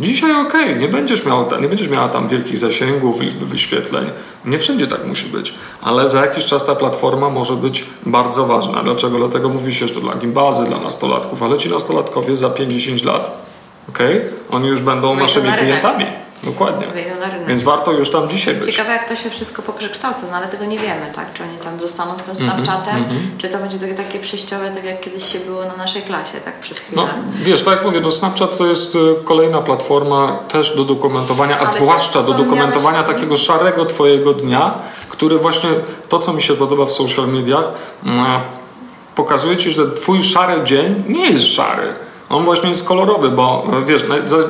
Dzisiaj 0.00 0.46
okej, 0.46 0.76
nie 0.76 0.88
będziesz 0.88 1.24
miał, 1.24 1.48
nie 1.60 1.68
będziesz 1.68 1.88
miała 1.88 2.08
tam 2.08 2.28
wielkich 2.28 2.58
zasięgów, 2.58 3.20
liczby 3.20 3.46
wyświetleń. 3.46 4.10
Nie 4.44 4.58
wszędzie 4.58 4.86
tak 4.86 5.06
musi 5.06 5.26
być, 5.26 5.54
ale 5.82 6.08
za 6.08 6.20
jakiś 6.20 6.44
czas 6.44 6.66
ta 6.66 6.74
platforma 6.74 7.30
może 7.30 7.52
być 7.52 7.84
bardzo 8.06 8.46
ważna. 8.46 8.82
Dlaczego? 8.82 9.18
Dlatego 9.18 9.48
mówi 9.48 9.74
się, 9.74 9.88
że 9.88 9.94
to 9.94 10.00
dla 10.00 10.14
gimbazy, 10.14 10.64
dla 10.64 10.78
nastolatków, 10.78 11.42
ale 11.42 11.58
ci 11.58 11.68
nastolatkowie 11.68 12.36
za 12.36 12.50
50 12.50 13.04
lat, 13.04 13.46
okej, 13.88 14.20
oni 14.50 14.68
już 14.68 14.80
będą 14.80 15.16
naszymi 15.16 15.52
klientami. 15.52 16.06
Dokładnie. 16.42 16.86
Wejdą 16.86 17.20
na 17.20 17.30
rynek. 17.30 17.48
Więc 17.48 17.62
warto 17.62 17.92
już 17.92 18.10
tam 18.10 18.28
dzisiaj 18.28 18.54
być. 18.54 18.66
Ciekawe 18.66 18.92
jak 18.92 19.08
to 19.08 19.16
się 19.16 19.30
wszystko 19.30 19.62
poprzekształca, 19.62 20.20
no 20.30 20.36
ale 20.36 20.48
tego 20.48 20.64
nie 20.64 20.78
wiemy, 20.78 21.12
tak? 21.14 21.32
Czy 21.32 21.42
oni 21.42 21.58
tam 21.58 21.80
zostaną 21.80 22.14
w 22.14 22.22
tym 22.22 22.36
Mhm, 22.36 22.64
Snapchatem, 22.64 23.04
czy 23.38 23.48
to 23.48 23.58
będzie 23.58 23.78
takie, 23.78 23.94
takie 23.94 24.18
przejściowe, 24.18 24.70
tak 24.70 24.84
jak 24.84 25.00
kiedyś 25.00 25.32
się 25.32 25.38
było 25.38 25.64
na 25.64 25.76
naszej 25.76 26.02
klasie, 26.02 26.40
tak 26.44 26.60
przez 26.60 26.78
chwilę. 26.78 27.02
No, 27.02 27.08
wiesz, 27.40 27.62
tak 27.62 27.74
jak 27.74 27.84
mówię, 27.84 28.00
no 28.00 28.10
Snapchat 28.10 28.58
to 28.58 28.66
jest 28.66 28.94
y, 28.94 28.98
kolejna 29.24 29.62
platforma 29.62 30.38
też 30.48 30.76
do 30.76 30.84
dokumentowania, 30.84 31.56
a 31.56 31.58
Ale 31.58 31.80
zwłaszcza 31.80 32.22
do 32.22 32.34
dokumentowania 32.34 33.02
takiego 33.02 33.36
szarego 33.36 33.86
twojego 33.86 34.34
dnia, 34.34 34.74
który 35.08 35.38
właśnie, 35.38 35.70
to 36.08 36.18
co 36.18 36.32
mi 36.32 36.42
się 36.42 36.54
podoba 36.54 36.86
w 36.86 36.92
social 36.92 37.28
mediach, 37.28 37.64
mm, 38.04 38.40
pokazuje 39.14 39.56
ci, 39.56 39.70
że 39.70 39.90
twój 39.90 40.22
szary 40.22 40.64
dzień 40.64 41.04
nie 41.08 41.30
jest 41.30 41.46
szary. 41.46 41.92
On 42.32 42.44
właśnie 42.44 42.68
jest 42.68 42.88
kolorowy, 42.88 43.30
bo 43.30 43.66
y, 43.82 43.84
wiesz, 43.84 44.04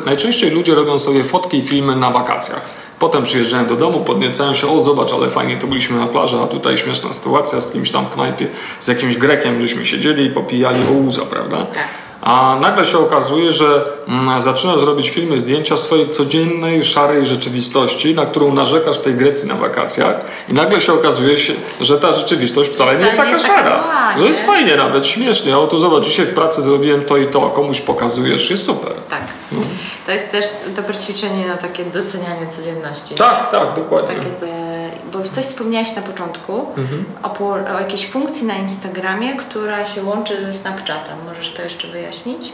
najczęściej 0.07 0.51
ludzie 0.51 0.75
robią 0.75 0.99
sobie 0.99 1.25
fotki 1.25 1.57
i 1.57 1.63
filmy 1.63 1.97
na 1.97 2.11
wakacjach. 2.11 2.69
Potem 2.99 3.23
przyjeżdżają 3.23 3.67
do 3.67 3.77
domu, 3.77 4.01
podniecają 4.01 4.55
się, 4.55 4.71
o 4.71 4.83
zobacz, 4.83 5.13
ale 5.13 5.31
fajnie 5.31 5.57
to 5.57 5.67
byliśmy 5.67 5.99
na 5.99 6.07
plaży, 6.07 6.37
a 6.45 6.47
tutaj 6.47 6.77
śmieszna 6.77 7.13
sytuacja 7.13 7.61
z 7.61 7.73
kimś 7.73 7.91
tam 7.91 8.07
w 8.07 8.11
knajpie, 8.11 8.47
z 8.79 8.89
jakimś 8.89 9.17
Grekiem, 9.17 9.61
żeśmy 9.61 9.87
siedzieli 9.87 10.25
i 10.25 10.31
popijali 10.31 10.81
o 10.83 11.07
łza, 11.07 11.23
prawda? 11.23 11.57
Tak. 11.57 12.02
A 12.23 12.57
nagle 12.61 12.85
się 12.85 12.99
okazuje, 12.99 13.53
że 13.53 13.85
mm, 14.09 14.41
zaczynasz 14.41 14.83
robić 14.83 15.11
filmy, 15.11 15.41
zdjęcia 15.41 15.77
swojej 15.77 16.09
codziennej, 16.09 16.85
szarej 16.85 17.25
rzeczywistości, 17.25 18.15
na 18.15 18.27
którą 18.27 18.55
narzekasz 18.55 18.99
w 18.99 19.03
tej 19.03 19.15
Grecji 19.15 19.49
na 19.49 19.55
wakacjach 19.55 20.15
i 20.49 20.53
nagle 20.53 20.81
się 20.81 20.93
okazuje, 20.93 21.37
się, 21.37 21.53
że 21.81 21.99
ta 21.99 22.13
rzeczywistość 22.13 22.71
wcale 22.71 22.97
nie 22.97 23.05
jest 23.05 23.17
taka 23.17 23.39
szara. 23.39 23.85
że 24.19 24.27
jest 24.27 24.41
nie? 24.41 24.47
fajnie 24.47 24.77
nawet, 24.77 25.07
śmiesznie. 25.07 25.59
O 25.59 25.67
tu 25.67 25.79
zobacz, 25.79 26.05
dzisiaj 26.05 26.27
w 26.27 26.35
pracy 26.35 26.63
zrobiłem 26.63 27.05
to 27.05 27.17
i 27.17 27.27
to, 27.27 27.41
komuś 27.41 27.81
pokazujesz, 27.81 28.51
jest 28.51 28.65
super. 28.65 28.93
Tak. 29.11 29.23
To 30.07 30.13
jest 30.13 30.31
też 30.31 30.47
dobre 30.77 30.95
ćwiczenie 30.95 31.49
na 31.49 31.57
takie 31.57 31.85
docenianie 31.85 32.47
codzienności. 32.47 33.15
Tak, 33.15 33.51
tak, 33.51 33.75
dokładnie. 33.77 34.17
Takie 34.17 34.31
te, 34.31 34.72
bo 35.13 35.23
coś 35.23 35.45
wspomniałeś 35.45 35.97
na 35.97 36.03
początku 36.03 36.67
Mhm. 36.77 37.05
o, 37.23 37.55
o 37.77 37.81
jakiejś 37.81 38.09
funkcji 38.11 38.47
na 38.47 38.55
Instagramie, 38.55 39.37
która 39.37 39.87
się 39.87 40.05
łączy 40.05 40.45
ze 40.45 40.53
Snapchatem. 40.53 41.17
Możesz 41.29 41.53
to 41.53 41.63
jeszcze 41.63 41.89
wyjaśnić? 41.89 42.53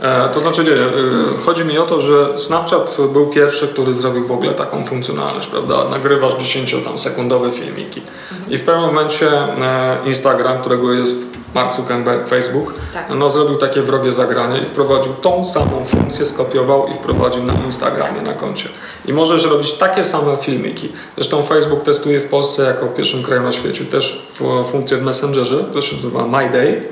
E, 0.00 0.28
to 0.28 0.40
znaczy, 0.40 0.64
nie, 0.64 0.70
e, 0.72 1.42
chodzi 1.46 1.64
mi 1.64 1.78
o 1.78 1.86
to, 1.86 2.00
że 2.00 2.38
Snapchat 2.38 2.96
był 3.12 3.26
pierwszy, 3.26 3.68
który 3.68 3.94
zrobił 3.94 4.24
w 4.26 4.32
ogóle 4.32 4.54
taką 4.54 4.84
funkcjonalność, 4.84 5.46
prawda? 5.48 5.88
Nagrywasz 5.90 6.34
10-sekundowe 6.34 7.52
filmiki. 7.52 8.02
I 8.48 8.58
w 8.58 8.64
pewnym 8.64 8.84
momencie 8.86 9.30
e, 9.32 9.98
Instagram, 10.06 10.60
którego 10.60 10.92
jest 10.92 11.18
Mark 11.54 11.74
Zuckerberg, 11.76 12.28
Facebook, 12.28 12.74
Tak. 12.94 13.06
no, 13.10 13.30
zrobił 13.30 13.56
takie 13.56 13.82
wrogie 13.82 14.12
zagranie 14.12 14.58
i 14.58 14.64
wprowadził 14.64 15.12
tą 15.14 15.44
samą 15.44 15.84
funkcję, 15.86 16.26
skopiował 16.26 16.88
i 16.88 16.94
wprowadził 16.94 17.44
na 17.44 17.52
Instagramie, 17.54 18.22
na 18.22 18.34
koncie. 18.34 18.68
I 19.06 19.12
możesz 19.12 19.44
robić 19.44 19.72
takie 19.72 20.04
same 20.04 20.36
filmiki. 20.36 20.92
Zresztą 21.16 21.42
Facebook 21.42 21.82
testuje 21.82 22.20
w 22.20 22.28
Polsce 22.28 22.62
jako 22.62 22.86
pierwszym 22.86 23.22
kraju 23.22 23.42
na 23.42 23.52
świecie 23.52 23.84
też 23.84 24.26
funkcję 24.64 24.96
w 24.96 25.02
Messengerze, 25.02 25.64
to 25.72 25.82
się 25.82 25.96
nazywa 25.96 26.26
My 26.26 26.50
Day. 26.50 26.82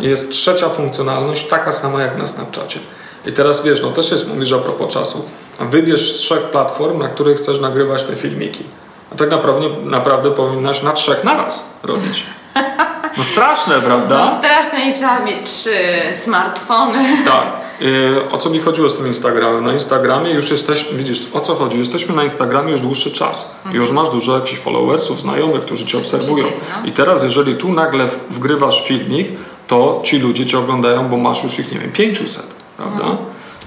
I 0.00 0.04
jest 0.04 0.30
trzecia 0.30 0.68
funkcjonalność, 0.68 1.48
taka 1.48 1.72
sama 1.72 2.02
jak 2.02 2.18
na 2.18 2.26
Snapchacie. 2.26 2.80
I 3.26 3.32
teraz 3.32 3.62
wiesz, 3.62 3.82
no 3.82 3.90
też 3.90 4.10
jest, 4.10 4.28
mówisz 4.28 4.52
a 4.52 4.58
propos 4.58 4.94
czasu. 4.94 5.24
Wybierz 5.60 6.12
z 6.12 6.14
trzech 6.16 6.42
platform, 6.42 6.98
na 6.98 7.08
których 7.08 7.36
chcesz 7.38 7.60
nagrywać 7.60 8.02
te 8.02 8.14
filmiki. 8.14 8.64
A 9.12 9.14
tak 9.14 9.30
naprawdę, 9.30 9.68
naprawdę 9.84 10.30
powinnaś 10.30 10.82
na 10.82 10.92
trzech 10.92 11.24
naraz 11.24 11.70
robić. 11.82 12.26
No 13.16 13.24
straszne, 13.24 13.80
prawda? 13.80 14.24
No 14.24 14.38
straszne 14.38 14.90
i 14.90 14.92
trzeba 14.94 15.20
mieć 15.20 15.36
trzy 15.50 15.70
smartfony. 16.14 16.98
Tak. 17.24 17.46
Y, 17.82 18.14
O 18.32 18.38
co 18.38 18.50
mi 18.50 18.58
chodziło 18.60 18.88
z 18.90 18.96
tym 18.96 19.06
Instagramem? 19.06 19.64
Na 19.64 19.72
Instagramie 19.72 20.30
już 20.30 20.50
jesteśmy, 20.50 20.98
widzisz, 20.98 21.20
o 21.32 21.40
co 21.40 21.54
chodzi? 21.54 21.78
Jesteśmy 21.78 22.14
na 22.16 22.22
Instagramie 22.22 22.72
już 22.72 22.80
dłuższy 22.80 23.10
czas. 23.10 23.56
I 23.72 23.74
już 23.76 23.90
masz 23.90 24.10
dużo 24.10 24.34
jakichś 24.38 24.60
followersów, 24.60 25.20
znajomych, 25.20 25.62
którzy 25.64 25.86
cię 25.86 25.98
obserwują. 25.98 26.44
no. 26.44 26.88
I 26.88 26.92
teraz, 26.92 27.22
jeżeli 27.22 27.54
tu 27.56 27.72
nagle 27.72 28.06
wgrywasz 28.30 28.86
filmik, 28.86 29.28
to 29.66 30.00
ci 30.04 30.18
ludzie 30.18 30.46
cię 30.46 30.58
oglądają, 30.58 31.08
bo 31.08 31.16
masz 31.16 31.42
już 31.44 31.58
ich, 31.58 31.72
nie 31.72 31.78
wiem, 31.78 31.92
500, 31.92 32.46
prawda? 32.76 33.04
Mhm. 33.04 33.16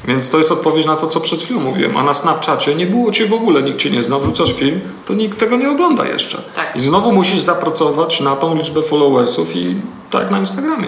Więc 0.05 0.29
to 0.29 0.37
jest 0.37 0.51
odpowiedź 0.51 0.85
na 0.85 0.95
to, 0.95 1.07
co 1.07 1.19
przed 1.19 1.43
chwilą 1.43 1.59
mówiłem. 1.59 1.97
A 1.97 2.03
na 2.03 2.13
Snapchacie 2.13 2.75
nie 2.75 2.85
było 2.85 3.11
cię 3.11 3.25
w 3.25 3.33
ogóle, 3.33 3.63
nikt 3.63 3.79
cię 3.79 3.91
nie 3.91 4.03
zna, 4.03 4.19
wrzucasz 4.19 4.53
film, 4.53 4.81
to 5.05 5.13
nikt 5.13 5.39
tego 5.39 5.57
nie 5.57 5.69
ogląda 5.69 6.05
jeszcze. 6.05 6.41
Tak. 6.55 6.75
I 6.75 6.79
znowu 6.79 7.11
musisz 7.11 7.39
zapracować 7.39 8.21
na 8.21 8.35
tą 8.35 8.55
liczbę 8.55 8.81
followersów 8.81 9.55
i 9.55 9.75
tak 10.09 10.31
na 10.31 10.39
Instagramie. 10.39 10.87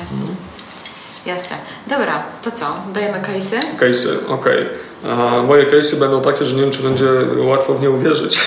Jasne. 0.00 0.18
Jasne. 1.26 1.56
Dobra, 1.86 2.22
to 2.42 2.50
co? 2.50 2.66
Dajemy 2.94 3.20
case'y? 3.20 3.56
Case'y, 3.80 4.08
okej. 4.28 4.66
A 5.10 5.42
Moje 5.42 5.66
case'y 5.66 5.96
będą 5.96 6.22
takie, 6.22 6.44
że 6.44 6.56
nie 6.56 6.62
wiem, 6.62 6.70
czy 6.70 6.82
będzie 6.82 7.06
łatwo 7.36 7.74
w 7.74 7.82
nie 7.82 7.90
uwierzyć. 7.90 8.40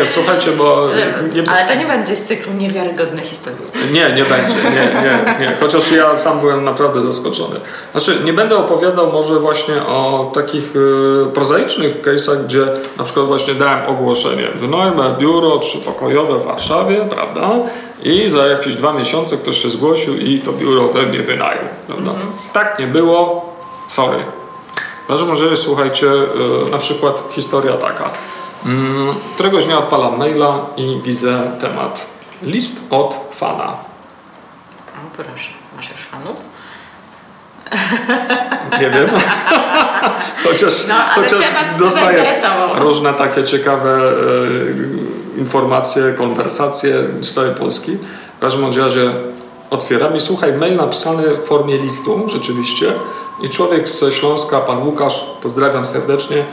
nie, 0.00 0.06
słuchajcie, 0.06 0.50
bo... 0.52 0.88
Nie, 1.34 1.50
Ale 1.50 1.68
to 1.68 1.74
nie 1.74 1.86
będzie 1.86 2.16
z 2.16 2.24
cyklu 2.24 2.52
niewiarygodne 2.52 3.22
historie. 3.22 3.58
nie, 3.92 4.12
nie 4.12 4.24
będzie, 4.24 4.54
nie, 4.64 5.02
nie, 5.02 5.46
nie. 5.46 5.56
Chociaż 5.60 5.92
ja 5.92 6.16
sam 6.16 6.40
byłem 6.40 6.64
naprawdę 6.64 7.02
zaskoczony. 7.02 7.60
Znaczy, 7.92 8.18
nie 8.24 8.32
będę 8.32 8.56
opowiadał 8.56 9.12
może 9.12 9.38
właśnie 9.38 9.82
o 9.82 10.30
takich 10.34 10.76
y, 10.76 11.26
prozaicznych 11.34 12.02
case'ach, 12.02 12.44
gdzie 12.44 12.66
na 12.98 13.04
przykład 13.04 13.26
właśnie 13.26 13.54
dałem 13.54 13.86
ogłoszenie. 13.86 14.48
Wynajmę 14.54 15.14
biuro 15.18 15.58
trzypokojowe 15.58 16.38
w 16.38 16.44
Warszawie, 16.44 17.06
prawda? 17.10 17.50
I 18.02 18.30
za 18.30 18.46
jakieś 18.46 18.76
dwa 18.76 18.92
miesiące 18.92 19.36
ktoś 19.36 19.62
się 19.62 19.70
zgłosił 19.70 20.16
i 20.16 20.38
to 20.40 20.52
biuro 20.52 20.90
ode 20.90 21.02
mnie 21.02 21.18
wynajął, 21.20 21.64
prawda? 21.86 22.10
Tak 22.52 22.78
nie 22.78 22.86
było, 22.86 23.52
sorry. 23.86 24.18
W 25.04 25.08
każdym 25.08 25.30
razie, 25.30 25.56
słuchajcie, 25.56 26.06
y, 26.06 26.70
na 26.70 26.78
przykład 26.78 27.22
historia 27.30 27.72
taka. 27.72 28.10
Mm, 28.66 29.14
Któregoś 29.34 29.64
dnia 29.64 29.78
odpalam 29.78 30.18
maila 30.18 30.54
i 30.76 31.00
widzę 31.04 31.50
temat 31.60 32.06
list 32.42 32.80
od 32.90 33.16
fana. 33.34 33.72
O, 33.72 35.16
proszę, 35.16 35.50
masz 35.76 35.90
już 35.90 36.00
fanów? 36.00 36.36
Nie 38.80 38.90
wiem. 38.90 39.10
chociaż 40.44 40.86
No, 40.88 40.94
chociaż 41.14 41.44
dostaję 41.78 42.34
różne 42.74 43.12
takie 43.14 43.44
ciekawe 43.44 43.98
e, 43.98 45.38
informacje, 45.38 46.12
konwersacje 46.12 46.94
z 47.20 47.34
całej 47.34 47.54
Polski. 47.54 47.98
W 48.36 48.40
każdym 48.40 48.82
razie 48.82 49.12
otwieram 49.70 50.16
i 50.16 50.20
słuchaj, 50.20 50.52
mail 50.52 50.76
napisany 50.76 51.22
w 51.34 51.44
formie 51.44 51.78
listu 51.78 52.28
rzeczywiście 52.28 52.92
i 53.42 53.48
człowiek 53.48 53.88
ze 53.88 54.12
Śląska, 54.12 54.60
pan 54.60 54.86
Łukasz, 54.86 55.24
pozdrawiam 55.42 55.86
serdecznie, 55.86 56.44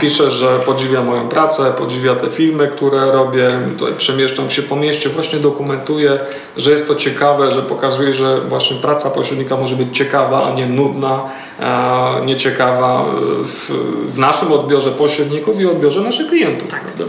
pisze, 0.00 0.30
że 0.30 0.58
podziwia 0.58 1.02
moją 1.02 1.28
pracę, 1.28 1.72
podziwia 1.78 2.14
te 2.14 2.30
filmy, 2.30 2.68
które 2.68 3.12
robię, 3.12 3.50
tutaj 3.78 3.94
przemieszczam 3.96 4.50
się 4.50 4.62
po 4.62 4.76
mieście, 4.76 5.08
właśnie 5.08 5.38
dokumentuję, 5.38 6.18
że 6.56 6.70
jest 6.70 6.88
to 6.88 6.94
ciekawe, 6.94 7.50
że 7.50 7.62
pokazuje, 7.62 8.12
że 8.12 8.40
właśnie 8.40 8.76
praca 8.76 9.10
pośrednika 9.10 9.56
może 9.56 9.76
być 9.76 9.96
ciekawa, 9.96 10.44
a 10.44 10.54
nie 10.54 10.66
nudna, 10.66 11.20
e, 11.60 12.26
nieciekawa 12.26 13.04
w, 13.44 13.70
w 14.12 14.18
naszym 14.18 14.52
odbiorze 14.52 14.90
pośredników 14.90 15.60
i 15.60 15.66
odbiorze 15.66 16.00
naszych 16.00 16.28
klientów. 16.28 16.68
Prawda? 16.68 17.04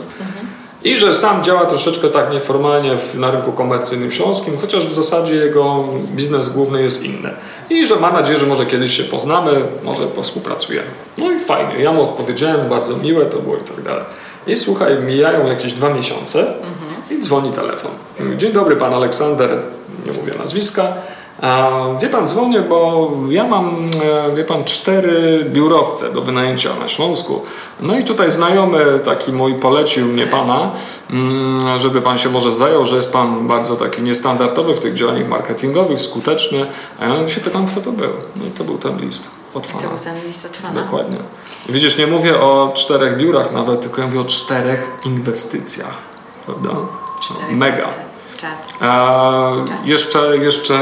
I 0.83 0.97
że 0.97 1.13
sam 1.13 1.43
działa 1.43 1.65
troszeczkę 1.65 2.07
tak 2.07 2.31
nieformalnie 2.31 2.95
w, 2.95 3.19
na 3.19 3.31
rynku 3.31 3.51
komercyjnym 3.51 4.11
śląskim, 4.11 4.57
chociaż 4.61 4.87
w 4.87 4.93
zasadzie 4.93 5.35
jego 5.35 5.83
biznes 6.11 6.49
główny 6.49 6.83
jest 6.83 7.03
inny. 7.03 7.29
I 7.69 7.87
że 7.87 7.95
ma 7.95 8.11
nadzieję, 8.11 8.37
że 8.37 8.45
może 8.45 8.65
kiedyś 8.65 8.97
się 8.97 9.03
poznamy, 9.03 9.51
może 9.83 10.03
współpracujemy. 10.21 10.87
No 11.17 11.31
i 11.31 11.39
fajnie, 11.39 11.83
ja 11.83 11.91
mu 11.91 12.01
odpowiedziałem, 12.01 12.69
bardzo 12.69 12.97
miłe 12.97 13.25
to 13.25 13.39
było 13.39 13.55
i 13.55 13.59
tak 13.59 13.81
dalej. 13.81 14.03
I 14.47 14.55
słuchaj, 14.55 15.03
mijają 15.03 15.47
jakieś 15.47 15.73
dwa 15.73 15.93
miesiące 15.93 16.53
i 17.11 17.19
dzwoni 17.19 17.51
telefon. 17.51 17.91
Dzień 18.37 18.51
dobry, 18.51 18.75
pan 18.75 18.93
Aleksander, 18.93 19.57
nie 20.05 20.11
mówię 20.11 20.33
nazwiska. 20.39 20.93
Wie 22.01 22.09
pan, 22.09 22.27
dzwonię, 22.27 22.59
bo 22.61 23.11
ja 23.29 23.47
mam, 23.47 23.75
e, 24.31 24.35
wie 24.35 24.43
pan, 24.43 24.63
cztery 24.63 25.45
biurowce 25.49 26.13
do 26.13 26.21
wynajęcia 26.21 26.69
na 26.79 26.87
Śląsku. 26.87 27.41
No 27.79 27.97
i 27.97 28.03
tutaj 28.03 28.31
znajomy 28.31 28.99
taki 28.99 29.33
mój 29.33 29.53
polecił 29.53 30.05
mnie 30.07 30.27
pana, 30.27 30.71
mm, 31.11 31.79
żeby 31.79 32.01
pan 32.01 32.17
się 32.17 32.29
może 32.29 32.51
zajął, 32.51 32.85
że 32.85 32.95
jest 32.95 33.13
pan 33.13 33.47
bardzo 33.47 33.75
taki 33.75 34.01
niestandardowy 34.01 34.75
w 34.75 34.79
tych 34.79 34.93
działaniach 34.93 35.27
marketingowych, 35.27 36.01
skuteczny. 36.01 36.65
A 36.99 37.05
ja 37.05 37.27
się 37.27 37.41
pytam, 37.41 37.67
kto 37.67 37.81
to 37.81 37.91
był. 37.91 38.11
No 38.35 38.45
i 38.47 38.51
to 38.51 38.63
był 38.63 38.77
ten 38.77 38.99
list 38.99 39.29
od 39.53 39.67
To 39.67 39.73
fana. 39.73 39.89
był 39.89 39.99
ten 39.99 40.25
list 40.27 40.45
od 40.45 40.57
fana. 40.57 40.81
Dokładnie. 40.81 41.17
Widzisz, 41.69 41.97
nie 41.97 42.07
mówię 42.07 42.39
o 42.39 42.71
czterech 42.73 43.17
biurach 43.17 43.51
nawet, 43.51 43.81
tylko 43.81 44.01
ja 44.01 44.07
mówię 44.07 44.21
o 44.21 44.25
czterech 44.25 44.91
inwestycjach. 45.05 45.97
Prawda? 46.45 46.69
Cztery 47.21 47.55
Mega. 47.55 47.87
Czat. 48.41 48.73
A, 48.81 49.51
jeszcze, 49.85 50.37
jeszcze 50.37 50.79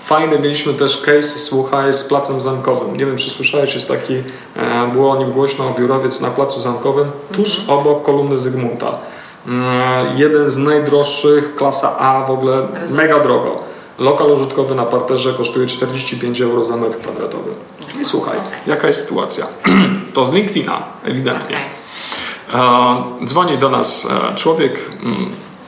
fajny 0.00 0.38
mieliśmy 0.38 0.74
też 0.74 0.96
case, 1.00 1.38
słuchaj, 1.38 1.94
z 1.94 2.04
Placem 2.04 2.40
Zamkowym. 2.40 2.96
Nie 2.96 3.06
wiem, 3.06 3.16
czy 3.16 3.30
słyszałeś, 3.30 3.74
jest 3.74 3.88
taki, 3.88 4.14
e, 4.56 4.90
było 4.92 5.10
o 5.12 5.16
nim 5.16 5.32
głośno, 5.32 5.74
biurowiec 5.78 6.20
na 6.20 6.30
Placu 6.30 6.60
Zamkowym, 6.60 7.10
tuż 7.32 7.64
obok 7.68 8.02
kolumny 8.02 8.36
Zygmunta. 8.36 8.98
Mm, 9.46 9.66
Jeden 10.16 10.50
z 10.50 10.56
najdroższych, 10.56 11.54
klasa 11.56 11.98
A 11.98 12.24
w 12.26 12.30
ogóle, 12.30 12.60
Rozumiem. 12.60 13.06
mega 13.06 13.20
drogo. 13.20 13.56
Lokal 13.98 14.30
użytkowy 14.30 14.74
na 14.74 14.84
parterze 14.84 15.34
kosztuje 15.34 15.66
45 15.66 16.40
euro 16.40 16.64
za 16.64 16.76
metr 16.76 16.98
kwadratowy. 16.98 17.50
I 18.00 18.04
słuchaj, 18.04 18.36
jaka 18.66 18.86
jest 18.86 19.00
sytuacja? 19.00 19.46
To 20.14 20.26
z 20.26 20.32
LinkedIna, 20.32 20.82
ewidentnie. 21.04 21.56
Okej. 22.48 22.60
E, 23.20 23.26
Dzwoni 23.26 23.58
do 23.58 23.68
nas 23.68 24.08
e, 24.30 24.34
człowiek 24.34 24.90
mm, 25.02 25.26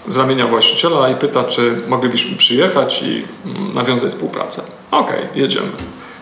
z 0.09 0.17
ramienia 0.17 0.47
właściciela 0.47 1.09
i 1.11 1.15
pyta, 1.15 1.45
czy 1.45 1.77
moglibyśmy 1.89 2.37
przyjechać 2.37 3.03
i 3.03 3.25
mm, 3.47 3.75
nawiązać 3.75 4.13
współpracę. 4.13 4.63
Okej, 4.91 5.23
jedziemy. 5.35 5.69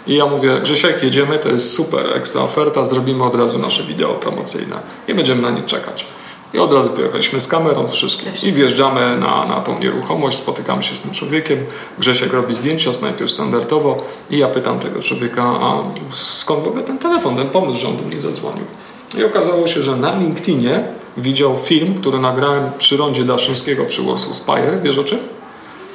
I 0.06 0.14
ja 0.14 0.26
mówię, 0.26 0.60
Grzesiek, 0.62 1.02
jedziemy, 1.02 1.38
to 1.38 1.48
jest 1.48 1.74
super, 1.74 2.16
ekstra 2.16 2.42
oferta, 2.42 2.84
zrobimy 2.84 3.24
od 3.24 3.34
razu 3.34 3.58
nasze 3.58 3.82
wideo 3.84 4.14
promocyjne. 4.14 4.76
Nie 5.08 5.14
będziemy 5.14 5.42
na 5.42 5.50
nie 5.50 5.62
czekać. 5.62 6.06
I 6.54 6.58
od 6.58 6.72
razu 6.72 6.90
pojechaliśmy 6.90 7.40
z 7.40 7.48
kamerą, 7.48 7.88
z 7.88 7.94
wszystkim. 7.94 8.32
I 8.42 8.52
wjeżdżamy 8.52 9.16
na, 9.16 9.46
na 9.46 9.60
tą 9.60 9.78
nieruchomość, 9.78 10.38
spotykamy 10.38 10.82
się 10.82 10.94
z 10.94 11.00
tym 11.00 11.10
człowiekiem. 11.10 11.58
Grzesiek 11.98 12.32
robi 12.32 12.54
zdjęcia, 12.54 12.90
najpierw 13.02 13.30
standardowo. 13.30 13.96
I 14.30 14.38
ja 14.38 14.48
pytam 14.48 14.78
tego 14.78 15.02
człowieka, 15.02 15.42
a 15.42 15.78
skąd 16.10 16.64
w 16.64 16.68
ogóle 16.68 16.82
ten 16.82 16.98
telefon, 16.98 17.36
ten 17.36 17.48
pomysł, 17.48 17.78
że 17.78 17.88
on 17.88 17.96
do 17.96 18.02
mnie 18.02 18.20
zadzwonił. 18.20 18.64
I 19.18 19.24
okazało 19.24 19.66
się, 19.66 19.82
że 19.82 19.96
na 19.96 20.18
LinkedInie 20.18 20.84
widział 21.16 21.56
film, 21.56 21.94
który 22.00 22.18
nagrałem 22.18 22.70
przy 22.78 22.96
rondzie 22.96 23.24
Daszyńskiego 23.24 23.84
przy 23.84 24.02
Warsaw 24.02 24.36
Spire. 24.36 24.78
Wiesz 24.82 24.98
o 24.98 25.04
czym? 25.04 25.18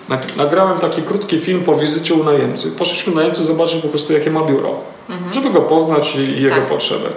Nag- 0.10 0.38
Nagrałem 0.38 0.80
taki 0.80 1.02
krótki 1.02 1.38
film 1.38 1.62
po 1.64 1.76
wizycie 1.76 2.14
u 2.14 2.24
najemcy. 2.24 2.72
Poszliśmy 2.72 3.16
najemcy 3.16 3.44
zobaczyć 3.44 3.82
po 3.82 3.88
prostu, 3.88 4.14
jakie 4.14 4.32
ma 4.32 4.42
biuro, 4.46 4.76
żeby 5.34 5.50
go 5.50 5.62
poznać 5.62 6.16
i, 6.16 6.20
i 6.20 6.42
jego 6.42 6.56
Tak. 6.56 6.66
potrzeby. 6.66 7.10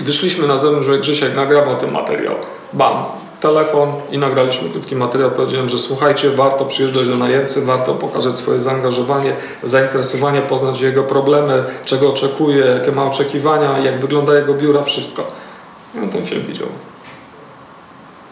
I 0.00 0.02
wyszliśmy 0.02 0.46
na 0.46 0.56
zewnątrz, 0.56 0.86
że 0.86 0.98
Grzesiek 0.98 1.36
nagrał 1.36 1.76
ten 1.76 1.90
materiał. 1.92 2.34
Bam, 2.72 2.94
telefon 3.40 3.92
i 4.10 4.18
nagraliśmy 4.18 4.70
krótki 4.70 4.96
materiał. 4.96 5.30
Powiedziałem, 5.30 5.68
że 5.68 5.78
słuchajcie, 5.78 6.30
warto 6.30 6.64
przyjeżdżać 6.64 7.08
do 7.08 7.16
najemcy, 7.16 7.64
warto 7.64 7.94
pokazać 7.94 8.38
swoje 8.38 8.60
zaangażowanie, 8.60 9.32
zainteresowanie, 9.62 10.40
poznać 10.40 10.80
jego 10.80 11.02
problemy, 11.02 11.64
czego 11.84 12.10
oczekuje, 12.10 12.64
jakie 12.64 12.92
ma 12.92 13.04
oczekiwania, 13.04 13.78
jak 13.78 14.00
wygląda 14.00 14.34
jego 14.34 14.54
biura, 14.54 14.82
wszystko. 14.82 15.26
I 15.94 15.98
on 15.98 16.08
ten 16.08 16.24
film 16.24 16.42
widział. 16.46 16.68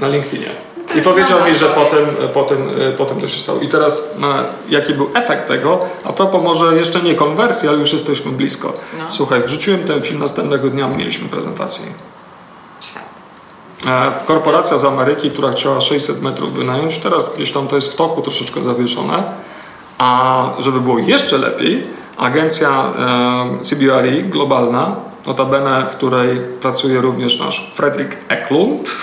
Na 0.01 0.09
LinkedInie. 0.09 0.51
to 0.89 0.95
I 0.95 1.03
powiedział 1.03 1.45
mi, 1.45 1.55
że 1.55 1.67
potem, 1.67 2.07
potem, 2.35 2.71
potem 2.97 3.21
to 3.21 3.29
się 3.29 3.41
stało. 3.41 3.61
I 3.61 3.69
teraz 3.69 4.11
no, 4.19 4.29
jaki 4.69 4.95
był 4.95 5.11
efekt 5.15 5.49
tego? 5.49 5.81
A 6.05 6.13
propos 6.13 6.43
może 6.43 6.77
jeszcze 6.77 7.01
nie 7.01 7.15
konwersji, 7.15 7.69
ale 7.69 7.79
już 7.79 7.93
jesteśmy 7.93 8.33
blisko. 8.33 8.73
No. 8.99 9.05
Słuchaj, 9.11 9.41
wrzuciłem 9.41 9.85
ten 9.85 10.03
film, 10.03 10.21
następnego 10.21 10.71
dnia 10.71 10.89
mieliśmy 10.89 11.29
prezentację. 11.29 11.85
E, 13.87 14.13
korporacja 14.27 14.79
z 14.79 14.85
Ameryki, 14.85 15.31
która 15.31 15.51
chciała 15.51 15.81
600 15.81 16.23
metrów 16.23 16.53
wynająć, 16.53 16.99
teraz 16.99 17.35
gdzieś 17.35 17.53
tam 17.53 17.69
to 17.69 17.77
jest 17.77 17.93
w 17.93 17.97
toku 17.97 18.23
troszeczkę 18.23 18.63
zawieszone. 18.63 19.23
A 19.99 20.45
żeby 20.59 20.81
było 20.81 20.99
jeszcze 20.99 21.39
lepiej, 21.39 21.87
agencja 22.17 22.71
e, 22.71 23.61
CBRE 23.61 24.23
globalna, 24.23 24.97
notabene 25.27 25.87
w 25.91 25.97
której 25.97 26.41
pracuje 26.61 27.01
również 27.01 27.41
nasz 27.41 27.71
Fredrik 27.75 28.17
Eklund, 28.29 28.91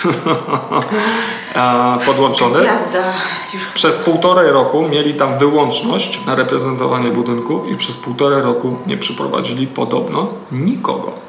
e, 1.56 1.98
podłączony. 2.06 2.60
Przez 3.74 3.98
półtorej 3.98 4.52
roku 4.52 4.82
mieli 4.82 5.14
tam 5.14 5.38
wyłączność 5.38 6.26
na 6.26 6.36
reprezentowanie 6.36 7.10
budynku 7.10 7.66
i 7.72 7.78
przez 7.78 7.98
półtorej 7.98 8.42
roku 8.42 8.78
nie 8.88 8.98
przyprowadzili 8.98 9.68
podobno 9.68 10.28
nikogo. 10.52 11.25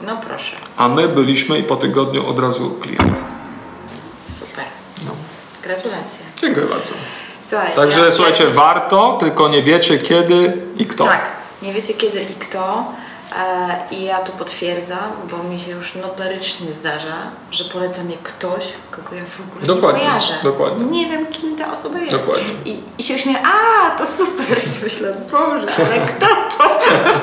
No 0.00 0.16
proszę. 0.16 0.56
A 0.76 0.88
my 0.88 1.08
byliśmy 1.08 1.58
i 1.58 1.62
po 1.62 1.76
tygodniu 1.76 2.28
od 2.28 2.40
razu 2.40 2.70
klient. 2.70 3.18
Super. 4.28 4.64
No. 5.06 5.10
Gratulacje. 5.62 6.18
Dziękuję 6.40 6.66
bardzo. 6.66 6.94
Słuchaj, 7.42 7.74
Także 7.76 8.00
ja- 8.04 8.10
słuchajcie, 8.10 8.44
ja 8.44 8.50
warto, 8.50 9.16
tylko 9.20 9.48
nie 9.48 9.62
wiecie 9.62 9.98
kiedy 9.98 10.52
i 10.76 10.86
kto. 10.86 11.04
Tak, 11.04 11.26
nie 11.62 11.72
wiecie 11.72 11.94
kiedy 11.94 12.20
i 12.22 12.34
kto. 12.34 12.84
E, 13.38 13.94
I 13.94 14.04
ja 14.04 14.18
tu 14.18 14.32
potwierdzam, 14.32 15.10
bo 15.30 15.42
mi 15.42 15.58
się 15.58 15.70
już 15.70 15.94
notorycznie 15.94 16.72
zdarza, 16.72 17.16
że 17.50 17.64
poleca 17.64 18.02
mnie 18.02 18.16
ktoś, 18.22 18.64
kogo 18.90 19.14
ja 19.16 19.22
w 19.24 19.40
ogóle 19.40 19.66
Dokładnie, 19.66 20.00
nie 20.02 20.06
kojarzę. 20.08 20.34
dokładnie. 20.42 20.84
Nie 20.86 21.06
wiem, 21.08 21.26
kim 21.26 21.56
ta 21.56 21.72
osoba 21.72 21.98
jest. 21.98 22.12
Dokładnie. 22.16 22.44
I, 22.64 22.80
I 22.98 23.02
się 23.02 23.18
śmieję, 23.18 23.38
a 23.44 23.90
to 23.90 24.06
super. 24.06 24.58
I 24.58 24.84
myślę, 24.84 25.14
Boże, 25.30 25.66
ale 25.78 26.06
kto 26.06 26.26
to? 26.58 26.78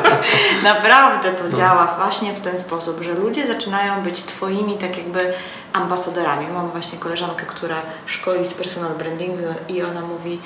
Naprawdę 0.64 1.32
to 1.32 1.43
No. 1.51 1.58
działa 1.58 1.95
właśnie 1.99 2.34
w 2.34 2.39
ten 2.39 2.60
sposób, 2.60 3.01
że 3.01 3.14
ludzie 3.14 3.47
zaczynają 3.47 4.01
być 4.03 4.24
twoimi 4.24 4.78
tak 4.78 4.97
jakby 4.97 5.34
ambasadorami. 5.74 6.47
Mam 6.47 6.70
właśnie 6.70 6.99
koleżankę, 6.99 7.45
która 7.45 7.76
szkoli 8.05 8.45
z 8.45 8.53
personal 8.53 8.91
brandingu 8.91 9.43
i 9.70 9.84
ona 9.84 10.01
mówi, 10.01 10.39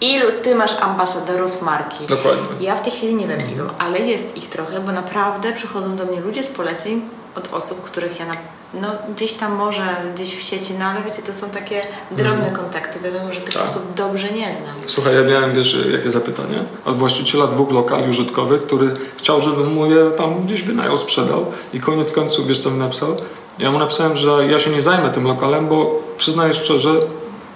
ilu 0.00 0.26
ty 0.42 0.54
masz 0.54 0.76
ambasadorów 0.80 1.62
marki? 1.62 2.06
Dokładnie. 2.06 2.46
Ja 2.60 2.76
w 2.76 2.82
tej 2.82 2.92
chwili 2.92 3.14
nie 3.14 3.26
wiem 3.26 3.38
ilu, 3.54 3.64
ale 3.78 3.98
jest 3.98 4.36
ich 4.36 4.48
trochę, 4.48 4.80
bo 4.80 4.92
naprawdę 4.92 5.52
przychodzą 5.52 5.96
do 5.96 6.04
mnie 6.06 6.20
ludzie 6.20 6.42
z 6.42 6.48
poleceń 6.48 7.00
od 7.36 7.54
osób, 7.54 7.82
których 7.82 8.18
ja 8.20 8.26
na, 8.26 8.32
no, 8.74 8.88
gdzieś 9.14 9.32
tam 9.32 9.54
może 9.54 9.82
gdzieś 10.14 10.36
w 10.36 10.42
sieci, 10.42 10.74
no 10.78 10.84
ale 10.84 11.02
wiecie, 11.02 11.22
to 11.22 11.32
są 11.32 11.50
takie 11.50 11.80
drobne 12.10 12.50
kontakty. 12.50 13.00
Wiadomo, 13.00 13.32
że 13.32 13.40
tych 13.40 13.54
Tak. 13.54 13.64
osób 13.64 13.82
dobrze 13.96 14.28
nie 14.30 14.44
znam. 14.62 14.74
Słuchaj, 14.86 15.14
ja 15.14 15.22
miałem, 15.22 15.52
wiesz, 15.52 15.78
jakie 15.92 16.10
zapytanie? 16.10 16.58
Od 16.84 16.96
właściciela 16.96 17.46
dwóch 17.46 17.72
lokali 17.72 18.08
użytkowych, 18.08 18.62
który 18.62 18.94
chciał, 19.16 19.40
żebym 19.40 19.72
mu 19.72 19.86
je 19.86 20.10
tam 20.10 20.42
gdzieś 20.44 20.62
wynajął, 20.62 20.96
sprzedał 20.96 21.46
i 21.72 21.80
koniec 21.80 22.12
końców, 22.12 22.46
wiesz 22.46 22.58
co 22.58 22.70
mi 22.70 22.78
napisał? 22.78 23.16
Ja 23.58 23.70
mu 23.70 23.78
napisałem, 23.78 24.16
że 24.16 24.46
ja 24.46 24.58
się 24.58 24.70
nie 24.70 24.82
zajmę 24.82 25.10
tym 25.10 25.24
lokalem, 25.24 25.68
bo 25.68 26.02
przyznaję 26.16 26.54
szczerze, 26.54 26.90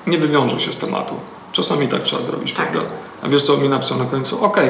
nie 0.06 0.18
wywiążę 0.18 0.60
się 0.60 0.72
z 0.72 0.76
tematu. 0.76 1.14
Czasami 1.60 1.88
tak 1.88 2.02
trzeba 2.02 2.22
zrobić, 2.22 2.52
Tak. 2.52 2.70
prawda? 2.70 2.90
A 3.22 3.28
wiesz 3.28 3.42
co 3.42 3.56
mi 3.56 3.68
napisał 3.68 3.98
na 3.98 4.04
końcu? 4.04 4.44
Okej, 4.44 4.68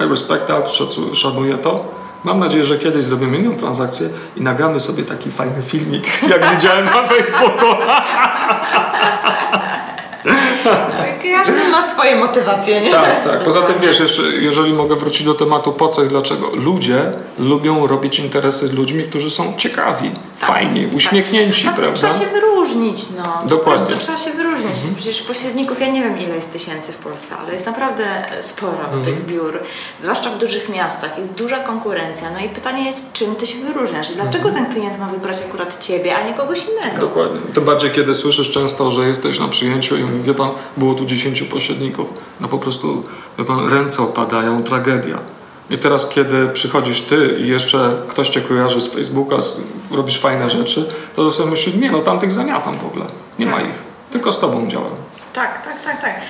I 0.00 0.04
respect 0.10 0.46
that, 0.46 0.70
szanuję 1.12 1.58
to. 1.58 1.84
Mam 2.24 2.38
nadzieję, 2.38 2.64
że 2.64 2.78
kiedyś 2.78 3.04
zrobimy 3.04 3.38
inną 3.38 3.56
transakcję 3.56 4.08
i 4.36 4.40
nagramy 4.42 4.80
sobie 4.80 5.02
taki 5.04 5.30
fajny 5.30 5.62
filmik, 5.62 6.04
jak 6.30 6.50
widziałem 6.50 6.84
na 6.84 7.06
Facebooku. 7.06 7.66
Każdy 11.34 11.68
ma 11.70 11.82
swoje 11.82 12.16
motywacje, 12.16 12.80
nie? 12.80 12.90
Tak, 12.90 13.24
tak. 13.24 13.42
Poza 13.42 13.62
tym 13.62 13.74
wiesz, 13.80 14.00
jeszcze, 14.00 14.22
jeżeli 14.22 14.72
mogę 14.72 14.96
wrócić 14.96 15.22
do 15.26 15.34
tematu 15.34 15.72
po 15.72 15.88
co 15.88 16.04
i 16.04 16.08
dlaczego. 16.08 16.50
Ludzie 16.54 17.12
lubią 17.38 17.86
robić 17.86 18.18
interesy 18.18 18.66
z 18.66 18.72
ludźmi, 18.72 19.02
którzy 19.04 19.30
są 19.30 19.52
ciekawi, 19.56 20.10
fajni, 20.38 20.86
uśmiechnięci, 20.94 21.64
Tak. 21.64 21.72
A 21.72 21.76
prawda? 21.76 21.96
Trzeba 21.96 22.12
się 22.12 22.26
wyróżnić, 22.32 23.00
no. 23.16 23.42
Dokładnie. 23.48 23.96
trzeba 23.96 24.18
się 24.18 24.30
wyróżnić. 24.30 24.74
Przecież 24.96 25.22
pośredników, 25.22 25.80
ja 25.80 25.86
nie 25.86 26.02
wiem 26.02 26.18
ile 26.20 26.34
jest 26.34 26.52
tysięcy 26.52 26.92
w 26.92 26.96
Polsce, 26.98 27.34
ale 27.42 27.52
jest 27.52 27.66
naprawdę 27.66 28.04
sporo 28.40 28.78
Mhm. 28.84 29.04
tych 29.04 29.26
biur, 29.26 29.58
zwłaszcza 29.98 30.30
w 30.30 30.38
dużych 30.38 30.68
miastach. 30.68 31.18
Jest 31.18 31.30
duża 31.32 31.58
konkurencja. 31.58 32.30
No 32.30 32.38
i 32.44 32.48
pytanie 32.48 32.84
jest, 32.86 33.12
czym 33.12 33.34
ty 33.34 33.46
się 33.46 33.58
wyróżniasz? 33.58 34.10
Dlaczego 34.10 34.50
ten 34.50 34.66
klient 34.66 34.98
ma 34.98 35.06
wybrać 35.06 35.38
akurat 35.48 35.78
ciebie, 35.86 36.16
a 36.16 36.26
nie 36.28 36.34
kogoś 36.34 36.58
innego? 36.64 37.00
Dokładnie. 37.00 37.40
Tym 37.54 37.64
bardziej, 37.64 37.90
kiedy 37.90 38.14
słyszysz 38.14 38.50
często, 38.50 38.90
że 38.90 39.08
jesteś 39.08 39.38
na 39.40 39.48
przyjęciu 39.48 39.96
i 39.96 40.04
wie 40.22 40.34
pan, 40.34 40.50
było 40.76 40.94
tu 40.94 41.04
10 41.04 41.42
pośredników. 41.42 42.08
No 42.40 42.48
po 42.48 42.58
prostu, 42.58 43.04
pan, 43.46 43.68
ręce 43.68 44.02
opadają, 44.02 44.62
tragedia. 44.62 45.18
I 45.70 45.78
teraz, 45.78 46.08
kiedy 46.08 46.48
przychodzisz 46.48 47.02
ty 47.02 47.36
i 47.40 47.48
jeszcze 47.48 47.96
ktoś 48.08 48.28
cię 48.28 48.40
kojarzy 48.40 48.80
z 48.80 48.88
Facebooka, 48.88 49.40
z, 49.40 49.60
robisz 49.90 50.20
fajne 50.20 50.50
rzeczy, 50.50 50.88
to 51.16 51.30
sobie 51.30 51.50
myślisz, 51.50 51.76
nie 51.76 51.90
no, 51.90 52.00
tamtych 52.00 52.32
zamiatam 52.32 52.78
w 52.78 52.86
ogóle. 52.86 53.04
Nie 53.38 53.46
ma 53.46 53.60
ich. 53.60 53.82
Tylko 54.10 54.32
z 54.32 54.40
tobą 54.40 54.68
działam. 54.68 54.90
Tak, 55.32 55.64
tak, 55.64 55.82
tak, 55.82 56.02
tak. 56.02 56.20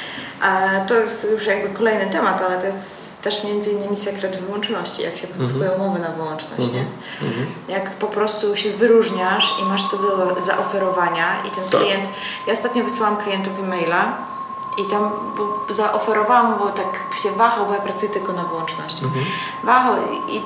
A 0.40 0.80
to 0.88 0.94
jest 0.94 1.26
już 1.32 1.46
jakby 1.46 1.68
kolejny 1.76 2.12
temat, 2.12 2.42
ale 2.42 2.60
to 2.60 2.66
jest 2.66 3.17
też 3.28 3.44
między 3.44 3.70
innymi 3.70 3.96
sekret 3.96 4.36
wyłączności, 4.40 5.02
jak 5.02 5.16
się 5.16 5.26
pozyskuje 5.26 5.70
umowy 5.70 5.98
na 5.98 6.08
wyłączność, 6.08 6.72
nie? 6.72 6.84
Jak 7.68 7.90
po 7.90 8.06
prostu 8.06 8.56
się 8.56 8.70
wyróżniasz 8.70 9.54
i 9.62 9.64
masz 9.64 9.90
co 9.90 9.96
do 9.96 10.40
zaoferowania 10.40 11.26
i 11.48 11.50
ten 11.50 11.64
Tak. 11.64 11.80
klient... 11.80 12.08
Ja 12.46 12.52
ostatnio 12.52 12.84
wysłałam 12.84 13.16
klientowi 13.16 13.62
maila 13.62 14.12
i 14.78 14.84
tam 14.90 15.10
bo 15.68 15.74
zaoferowałam 15.74 16.50
mu, 16.52 16.58
bo 16.58 16.70
tak 16.70 16.88
się 17.22 17.30
wahał, 17.30 17.66
bo 17.66 17.74
ja 17.74 17.80
pracuję 17.80 18.10
tylko 18.12 18.32
na 18.32 18.44
wyłączności. 18.44 19.02
Wahał 19.64 19.94
i, 20.28 20.42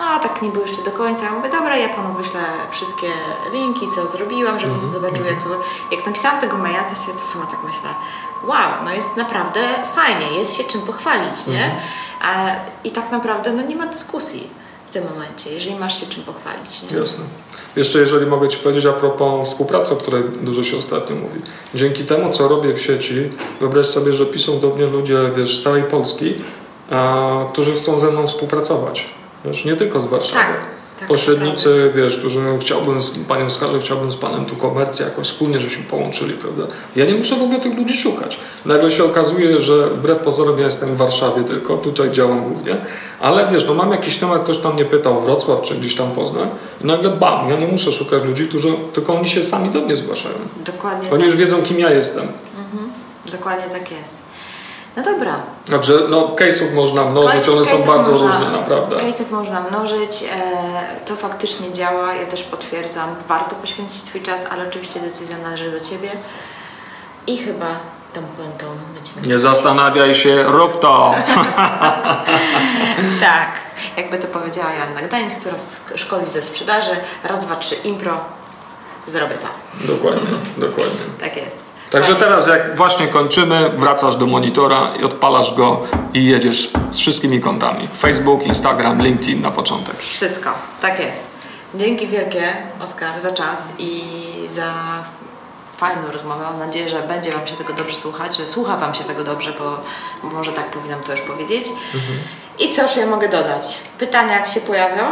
a 0.00 0.18
tak 0.18 0.42
nie 0.42 0.48
było 0.48 0.64
jeszcze 0.66 0.82
do 0.82 0.90
końca. 0.90 1.24
Ja 1.24 1.30
mówię, 1.32 1.50
dobra, 1.50 1.76
ja 1.76 1.88
panu 1.88 2.14
wyślę 2.14 2.40
wszystkie 2.70 3.08
linki, 3.52 3.88
co 3.94 4.08
zrobiłam, 4.08 4.60
żeby 4.60 4.74
Mhm, 4.74 4.92
zobaczył, 4.92 5.24
jak 5.24 5.42
to... 5.44 5.48
Jak 5.90 6.06
napisałam 6.06 6.40
tego 6.40 6.58
maila, 6.58 6.84
to 6.84 6.94
sobie 6.96 7.12
to 7.18 7.24
sama 7.32 7.46
tak 7.46 7.58
myślę, 7.64 7.88
wow, 8.46 8.84
no 8.84 8.94
jest 8.94 9.16
naprawdę 9.16 9.60
fajnie, 9.94 10.38
jest 10.38 10.56
się 10.56 10.64
czym 10.64 10.80
pochwalić, 10.80 11.46
nie? 11.46 11.64
Mhm. 11.64 11.82
A, 12.22 12.50
I 12.84 12.90
tak 12.90 13.12
naprawdę 13.12 13.52
no 13.52 13.62
nie 13.62 13.76
ma 13.76 13.86
dyskusji 13.86 14.50
w 14.90 14.92
tym 14.92 15.04
momencie, 15.04 15.50
jeżeli 15.50 15.74
masz 15.74 16.00
się 16.00 16.06
czym 16.06 16.22
pochwalić, 16.22 16.82
nie? 16.82 16.98
Jasne. 16.98 17.24
Jeszcze 17.76 17.98
jeżeli 17.98 18.26
mogę 18.26 18.48
Ci 18.48 18.58
powiedzieć 18.58 18.86
a 18.86 18.92
propos 18.92 19.48
współpracy, 19.48 19.94
o 19.94 19.96
której 19.96 20.22
dużo 20.40 20.64
się 20.64 20.76
ostatnio 20.76 21.16
mówi. 21.16 21.40
Dzięki 21.74 22.04
temu, 22.04 22.32
co 22.32 22.48
robię 22.48 22.74
w 22.74 22.80
sieci, 22.80 23.30
wyobraź 23.60 23.86
sobie, 23.86 24.12
że 24.12 24.26
piszą 24.26 24.60
do 24.60 24.68
mnie 24.68 24.86
ludzie 24.86 25.18
wiesz, 25.36 25.60
z 25.60 25.62
całej 25.62 25.82
Polski, 25.82 26.34
a, 26.90 27.30
którzy 27.52 27.72
chcą 27.74 27.98
ze 27.98 28.10
mną 28.10 28.26
współpracować. 28.26 29.06
Wiesz, 29.44 29.64
nie 29.64 29.76
tylko 29.76 30.00
z 30.00 30.06
Warszawy. 30.06 30.34
Tak, 30.34 30.60
tak, 31.00 31.08
Pośrednicy, 31.08 31.92
wiesz, 31.94 32.16
którzy 32.16 32.40
chciałbym 32.60 33.02
z 33.02 33.10
Panią 33.10 33.50
Skarżę, 33.50 33.78
chciałbym 33.80 34.12
z 34.12 34.16
Panem 34.16 34.44
tu 34.44 34.56
komercję 34.56 35.04
jakoś 35.04 35.26
wspólnie, 35.26 35.60
żeśmy 35.60 35.84
połączyli, 35.84 36.34
prawda? 36.34 36.62
Ja 36.96 37.04
nie 37.04 37.14
muszę 37.14 37.36
w 37.36 37.42
ogóle 37.42 37.60
tych 37.60 37.76
ludzi 37.78 37.96
szukać. 37.96 38.38
Nagle 38.64 38.90
się 38.90 39.04
okazuje, 39.04 39.60
że 39.60 39.90
wbrew 39.90 40.18
pozorom 40.18 40.58
ja 40.58 40.64
jestem 40.64 40.88
w 40.88 40.96
Warszawie 40.96 41.44
tylko, 41.44 41.76
tutaj 41.76 42.10
działam 42.10 42.44
głównie, 42.44 42.76
ale 43.20 43.48
wiesz, 43.52 43.66
no 43.66 43.74
mam 43.74 43.90
jakiś 43.90 44.16
temat, 44.16 44.42
ktoś 44.42 44.58
tam 44.58 44.74
mnie 44.74 44.84
pytał, 44.84 45.20
Wrocław 45.20 45.62
czy 45.62 45.74
gdzieś 45.74 45.94
tam 45.94 46.10
Poznań 46.10 46.48
i 46.84 46.86
nagle 46.86 47.10
bam, 47.10 47.50
ja 47.50 47.56
nie 47.56 47.66
muszę 47.66 47.92
szukać 47.92 48.24
ludzi, 48.24 48.48
którzy, 48.48 48.68
tylko 48.92 49.14
oni 49.18 49.28
się 49.28 49.42
sami 49.42 49.70
do 49.70 49.80
mnie 49.80 49.96
zgłaszają. 49.96 50.34
Dokładnie 50.64 51.10
Oni 51.10 51.18
tak. 51.22 51.30
już 51.30 51.36
wiedzą, 51.36 51.62
kim 51.62 51.78
ja 51.78 51.90
jestem. 51.90 52.28
Dokładnie 53.32 53.64
tak 53.64 53.90
jest. 53.90 54.23
No 54.96 55.02
dobra. 55.02 55.34
Także 55.70 55.94
no, 56.08 56.28
case'ów 56.28 56.74
można 56.74 57.04
mnożyć, 57.04 57.48
one 57.48 57.64
są 57.64 57.82
bardzo 57.84 58.10
można- 58.10 58.26
różne, 58.26 58.50
naprawdę. 58.50 58.96
Case'ów 58.96 59.30
można 59.30 59.60
mnożyć, 59.60 60.22
e, 60.22 61.06
to 61.06 61.16
faktycznie 61.16 61.72
działa, 61.72 62.14
ja 62.14 62.26
też 62.26 62.42
potwierdzam. 62.42 63.14
Warto 63.28 63.56
poświęcić 63.56 64.02
swój 64.02 64.20
czas, 64.22 64.46
ale 64.50 64.68
oczywiście 64.68 65.00
decyzja 65.00 65.36
należy 65.38 65.70
do 65.70 65.80
Ciebie. 65.80 66.08
I 67.26 67.36
chyba 67.38 67.66
tą 68.12 68.22
puentą 68.22 68.66
będziemy... 68.94 69.26
Nie 69.26 69.38
zastanawiaj 69.38 70.14
się, 70.14 70.42
rób 70.42 70.80
to! 70.80 71.14
Tak, 73.20 73.48
jakby 73.96 74.18
to 74.18 74.26
powiedziała 74.26 74.72
Joanna 74.74 75.00
Gdańsk, 75.02 75.40
która 75.40 75.56
szkoli 75.96 76.30
ze 76.30 76.42
sprzedaży. 76.42 76.90
Raz, 77.24 77.40
dwa, 77.40 77.56
trzy, 77.56 77.74
impro. 77.74 78.20
Zrobię 79.06 79.34
to. 79.34 79.48
dokładnie, 79.92 80.30
dokładnie. 80.56 81.00
Tak 81.20 81.36
jest. 81.36 81.73
Także 81.94 82.14
teraz 82.14 82.46
jak 82.46 82.76
właśnie 82.76 83.08
kończymy, 83.08 83.70
wracasz 83.70 84.16
do 84.16 84.26
monitora 84.26 84.92
i 85.00 85.04
odpalasz 85.04 85.54
go 85.54 85.82
i 86.14 86.24
jedziesz 86.24 86.70
z 86.90 86.98
wszystkimi 86.98 87.40
kontami. 87.40 87.88
Facebook, 87.98 88.46
Instagram, 88.46 89.02
LinkedIn 89.02 89.42
na 89.42 89.50
początek. 89.50 89.96
Wszystko, 89.96 90.50
tak 90.80 91.00
jest. 91.00 91.26
Dzięki 91.74 92.06
wielkie, 92.06 92.52
Oskar, 92.80 93.22
za 93.22 93.30
czas 93.30 93.68
i 93.78 94.02
za 94.50 94.74
fajną 95.76 96.10
rozmowę. 96.12 96.44
Mam 96.44 96.58
nadzieję, 96.58 96.88
że 96.88 97.02
będzie 97.02 97.32
Wam 97.32 97.46
się 97.46 97.56
tego 97.56 97.72
dobrze 97.72 97.96
słuchać, 97.96 98.36
że 98.36 98.46
słucha 98.46 98.76
Wam 98.76 98.94
się 98.94 99.04
tego 99.04 99.24
dobrze, 99.24 99.52
bo, 99.58 99.80
bo 100.22 100.36
może 100.36 100.52
tak 100.52 100.66
powinnam 100.66 101.00
to 101.00 101.12
już 101.12 101.20
powiedzieć. 101.20 101.66
I 102.58 102.74
cóż 102.74 102.96
ja 102.96 103.06
mogę 103.06 103.28
dodać? 103.28 103.78
Pytania 103.98 104.32
jak 104.32 104.48
się 104.48 104.60
pojawią? 104.60 105.04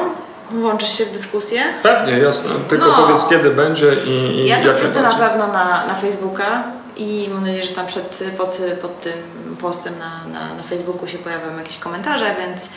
Włączysz 0.61 0.98
się 0.98 1.05
w 1.05 1.12
dyskusję? 1.12 1.62
Pewnie, 1.82 2.12
jasne. 2.18 2.50
Tylko 2.68 2.86
No. 2.86 2.94
powiedz 2.96 3.26
kiedy 3.28 3.50
będzie 3.50 3.94
i, 4.07 4.11
i 4.11 4.46
Ja 4.46 4.61
to 4.62 4.66
jak 4.68 4.76
wrzucę 4.76 5.03
na 5.03 5.14
pewno 5.14 5.46
na, 5.46 5.86
na 5.86 5.94
Facebooka 5.94 6.62
i 6.96 7.28
mam 7.32 7.40
nadzieję, 7.44 7.64
że 7.64 7.72
tam 7.72 7.86
przed, 7.86 8.24
pod, 8.36 8.59
pod 8.82 9.00
tym 9.00 9.12
postem 9.61 9.94
na, 9.98 10.32
na, 10.40 10.55
na 10.55 10.62
Facebooku 10.62 11.09
się 11.09 11.18
pojawią 11.18 11.59
jakieś 11.59 11.76
komentarze, 11.78 12.34
więc 12.38 12.68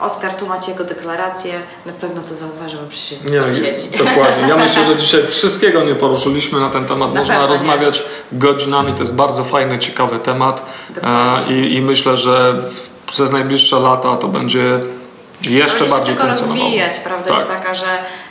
Oskar, 0.00 0.34
tu 0.34 0.46
macie 0.46 0.72
jego 0.72 0.84
deklarację, 0.84 1.54
na 1.86 1.92
pewno 1.92 2.22
to 2.22 2.34
zauważy, 2.36 2.76
bo 2.76 2.86
przecież 2.88 3.10
jest 3.10 3.30
Nie, 3.30 3.40
to 3.40 3.46
w 3.48 3.56
sieci. 3.56 3.98
dokładnie. 3.98 4.48
Ja 4.48 4.56
myślę, 4.56 4.84
że 4.84 4.96
dzisiaj 5.02 5.26
wszystkiego 5.26 5.84
nie 5.84 5.94
poruszyliśmy 5.94 6.60
na 6.60 6.70
ten 6.70 6.84
temat. 6.86 7.14
Na 7.14 7.20
Można 7.20 7.34
pewno 7.34 7.48
nie. 7.48 7.52
rozmawiać 7.54 8.02
godzinami. 8.32 8.92
To 8.92 9.00
jest 9.00 9.14
bardzo 9.14 9.44
fajny, 9.44 9.78
ciekawy 9.78 10.18
temat. 10.18 10.62
E, 11.02 11.52
I, 11.52 11.74
I 11.74 11.82
myślę, 11.82 12.16
że 12.16 12.52
w, 12.52 12.88
przez 13.06 13.30
najbliższe 13.32 13.80
lata 13.80 14.16
to 14.16 14.28
będzie 14.28 14.78
jeszcze 15.42 15.84
się 15.84 15.90
bardziej 15.90 16.14
tylko 16.14 16.26
funkcjonowało. 16.26 16.64
rozwijać. 16.64 16.98
Prawda 16.98 17.30
Tak. 17.30 17.38
jest 17.38 17.50
taka, 17.62 17.74
że, 17.74 17.86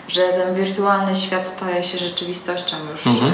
że 0.08 0.22
ten 0.22 0.56
wirtualny 0.56 1.16
świat 1.16 1.48
staje 1.48 1.84
się 1.84 1.98
rzeczywistością 1.98 2.76
już 2.92 3.08
Mhm, 3.08 3.34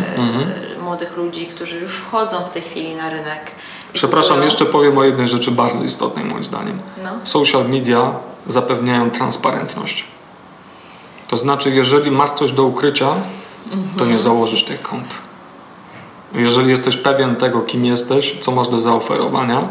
e, 0.78 0.82
młodych 0.82 1.18
ludzi, 1.18 1.46
którzy 1.46 1.80
już 1.80 1.96
wchodzą 1.96 2.46
w 2.46 2.50
tej 2.50 2.62
chwili 2.62 2.96
na 2.96 3.10
rynek. 3.10 3.52
Przepraszam, 3.94 4.30
kupują. 4.30 4.46
jeszcze 4.46 4.66
powiem 4.66 4.98
o 4.98 5.04
jednej 5.04 5.28
rzeczy 5.28 5.52
bardzo 5.52 5.84
istotnej 5.84 6.26
moim 6.26 6.44
zdaniem. 6.44 6.80
No. 7.04 7.10
Social 7.24 7.70
media 7.70 8.12
zapewniają 8.48 9.12
transparentność. 9.12 10.06
To 11.28 11.38
znaczy, 11.38 11.70
jeżeli 11.70 12.12
masz 12.12 12.32
coś 12.32 12.52
do 12.52 12.64
ukrycia, 12.64 13.08
to 13.98 14.06
nie 14.06 14.20
założysz 14.20 14.64
tych 14.64 14.82
kont. 14.82 15.16
Jeżeli 16.34 16.70
jesteś 16.70 16.98
pewien 16.98 17.36
tego, 17.36 17.62
kim 17.62 17.86
jesteś, 17.86 18.36
co 18.40 18.52
masz 18.52 18.68
do 18.70 18.80
zaoferowania, 18.80 19.68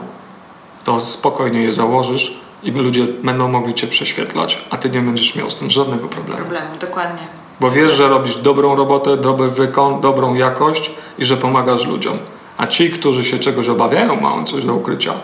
to 0.85 1.01
spokojnie 1.01 1.63
je 1.63 1.73
założysz 1.73 2.41
i 2.63 2.71
ludzie 2.71 3.05
będą 3.23 3.49
mogli 3.49 3.75
cię 3.75 3.87
prześwietlać, 3.87 4.65
a 4.71 4.77
ty 4.77 4.91
nie 4.91 5.01
będziesz 5.01 5.35
miał 5.37 5.51
z 5.51 5.57
tym 5.57 5.71
żadnego 5.71 6.09
problemu. 6.09 6.41
Problemu, 6.41 6.67
dokładnie. 6.81 7.23
Bo 7.61 7.71
wiesz, 7.71 7.93
że 7.93 8.09
robisz 8.09 8.37
dobrą 8.37 8.77
robotę, 8.77 9.17
dobry 9.17 9.49
wykon, 9.49 10.01
dobrą 10.01 10.35
jakość 10.35 10.91
i 11.19 11.25
że 11.25 11.37
pomagasz 11.37 11.87
ludziom. 11.87 12.19
A 12.57 12.67
ci, 12.67 12.91
którzy 12.91 13.25
się 13.25 13.39
czegoś 13.39 13.69
obawiają, 13.69 14.21
mają 14.21 14.45
coś 14.45 14.65
do 14.65 14.75
ukrycia, 14.75 15.15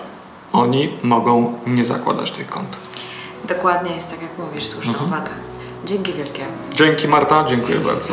oni 0.53 0.89
mogą 1.03 1.55
nie 1.67 1.85
zakładać 1.85 2.31
tych 2.31 2.49
kont. 2.49 2.69
Dokładnie 3.45 3.95
jest 3.95 4.11
tak, 4.11 4.23
jak 4.23 4.31
mówisz, 4.39 4.67
słuszna 4.67 4.93
Mhm. 4.93 5.11
uwaga. 5.11 5.31
Dzięki 5.85 6.13
wielkie. 6.13 6.45
Dzięki 6.75 7.09
Marta, 7.09 7.45
dziękuję 7.45 7.79
bardzo. 7.79 8.13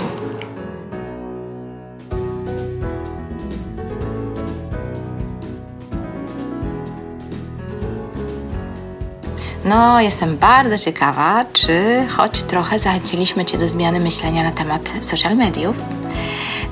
No, 9.65 10.01
jestem 10.01 10.37
bardzo 10.37 10.77
ciekawa, 10.77 11.45
czy 11.53 12.05
choć 12.09 12.43
trochę 12.43 12.79
zachęciliśmy 12.79 13.45
Cię 13.45 13.57
do 13.57 13.67
zmiany 13.67 13.99
myślenia 13.99 14.43
na 14.43 14.51
temat 14.51 14.93
social 15.01 15.35
mediów. 15.35 15.75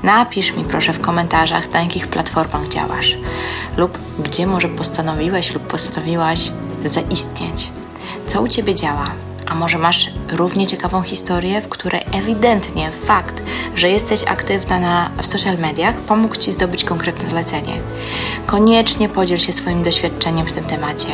Napisz 0.02 0.56
mi 0.56 0.64
proszę 0.64 0.92
w 0.92 1.00
komentarzach, 1.00 1.72
na 1.72 1.82
jakich 1.82 2.08
platformach 2.08 2.68
działasz 2.68 3.16
lub 3.76 3.98
gdzie 4.18 4.46
może 4.46 4.68
postanowiłeś 4.68 5.54
lub 5.54 5.62
postanowiłaś 5.66 6.52
zaistnieć. 6.86 7.70
Co 8.26 8.42
u 8.42 8.48
Ciebie 8.48 8.74
działa? 8.74 9.10
A 9.52 9.54
może 9.54 9.78
masz 9.78 10.10
równie 10.30 10.66
ciekawą 10.66 11.02
historię, 11.02 11.60
w 11.60 11.68
której 11.68 12.04
ewidentnie 12.12 12.90
fakt, 13.04 13.42
że 13.76 13.90
jesteś 13.90 14.24
aktywna 14.24 14.80
na, 14.80 15.10
w 15.22 15.26
social 15.26 15.58
mediach, 15.58 15.94
pomógł 15.94 16.36
Ci 16.36 16.52
zdobyć 16.52 16.84
konkretne 16.84 17.28
zlecenie. 17.28 17.80
Koniecznie 18.46 19.08
podziel 19.08 19.38
się 19.38 19.52
swoim 19.52 19.82
doświadczeniem 19.82 20.46
w 20.46 20.52
tym 20.52 20.64
temacie. 20.64 21.08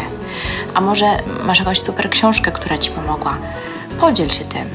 A 0.74 0.80
może 0.80 1.07
masz 1.45 1.59
jakąś 1.59 1.80
super 1.80 2.11
książkę, 2.11 2.53
która 2.53 2.78
Ci 2.78 2.91
pomogła? 2.91 3.39
Podziel 4.01 4.28
się 4.28 4.45
tym. 4.45 4.68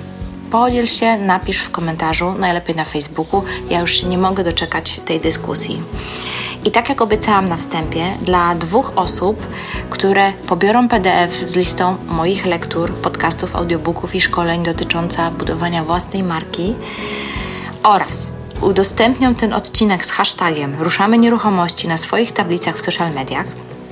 Podziel 0.52 0.86
się, 0.86 1.18
napisz 1.18 1.60
w 1.60 1.72
komentarzu, 1.72 2.36
najlepiej 2.40 2.76
na 2.76 2.86
Facebooku. 2.86 3.44
Ja 3.70 3.80
już 3.80 4.04
nie 4.04 4.18
mogę 4.18 4.44
doczekać 4.44 5.02
tej 5.06 5.20
dyskusji. 5.20 5.82
I 6.66 6.72
tak 6.72 6.90
jak 6.90 7.02
obiecałam 7.02 7.46
na 7.46 7.58
wstępie, 7.58 8.06
dla 8.22 8.56
dwóch 8.56 8.92
osób, 8.96 9.48
które 9.90 10.34
pobiorą 10.48 10.88
PDF 10.88 11.48
z 11.48 11.56
listą 11.56 11.98
moich 12.08 12.46
lektur, 12.46 12.94
podcastów, 12.94 13.56
audiobooków 13.56 14.16
i 14.16 14.22
szkoleń 14.22 14.64
dotycząca 14.64 15.32
budowania 15.32 15.84
własnej 15.84 16.24
marki 16.24 16.76
oraz 17.84 18.32
udostępnią 18.62 19.36
ten 19.36 19.54
odcinek 19.54 20.06
z 20.06 20.12
hashtagiem 20.12 20.76
Ruszamy 20.80 21.18
Nieruchomości 21.18 21.88
na 21.88 21.98
swoich 21.98 22.32
tablicach 22.32 22.78
w 22.78 22.82
social 22.82 23.14
mediach 23.14 23.46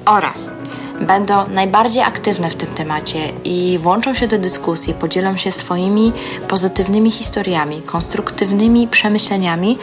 oraz 0.06 0.54
będą 1.02 1.50
najbardziej 1.50 2.04
aktywne 2.04 2.50
w 2.50 2.56
tym 2.56 2.70
temacie 2.70 3.20
i 3.44 3.80
włączą 3.82 4.14
się 4.14 4.28
do 4.28 4.38
dyskusji, 4.38 4.94
podzielą 4.94 5.38
się 5.38 5.52
swoimi 5.52 6.14
pozytywnymi 6.48 7.12
historiami, 7.12 7.82
konstruktywnymi 7.82 8.88
przemyśleniami. 8.88 9.78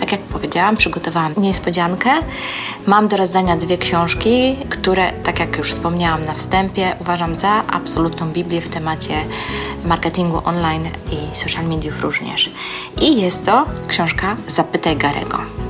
Tak 0.00 0.12
jak 0.12 0.20
powiedziałam, 0.20 0.76
przygotowałam 0.76 1.34
niespodziankę. 1.36 2.10
Mam 2.86 3.08
do 3.08 3.16
rozdania 3.16 3.56
dwie 3.56 3.78
książki, 3.78 4.56
które, 4.68 5.12
tak 5.12 5.40
jak 5.40 5.58
już 5.58 5.70
wspomniałam 5.70 6.24
na 6.24 6.34
wstępie, 6.34 6.96
uważam 7.00 7.34
za 7.34 7.62
absolutną 7.72 8.28
Biblię 8.28 8.60
w 8.60 8.68
temacie 8.68 9.14
marketingu 9.84 10.40
online 10.44 10.88
i 11.12 11.36
social 11.36 11.64
mediów 11.64 12.00
również. 12.00 12.50
I 13.00 13.20
jest 13.20 13.46
to 13.46 13.66
książka 13.88 14.36
Zapytaj 14.48 14.96
Garego. 14.96 15.63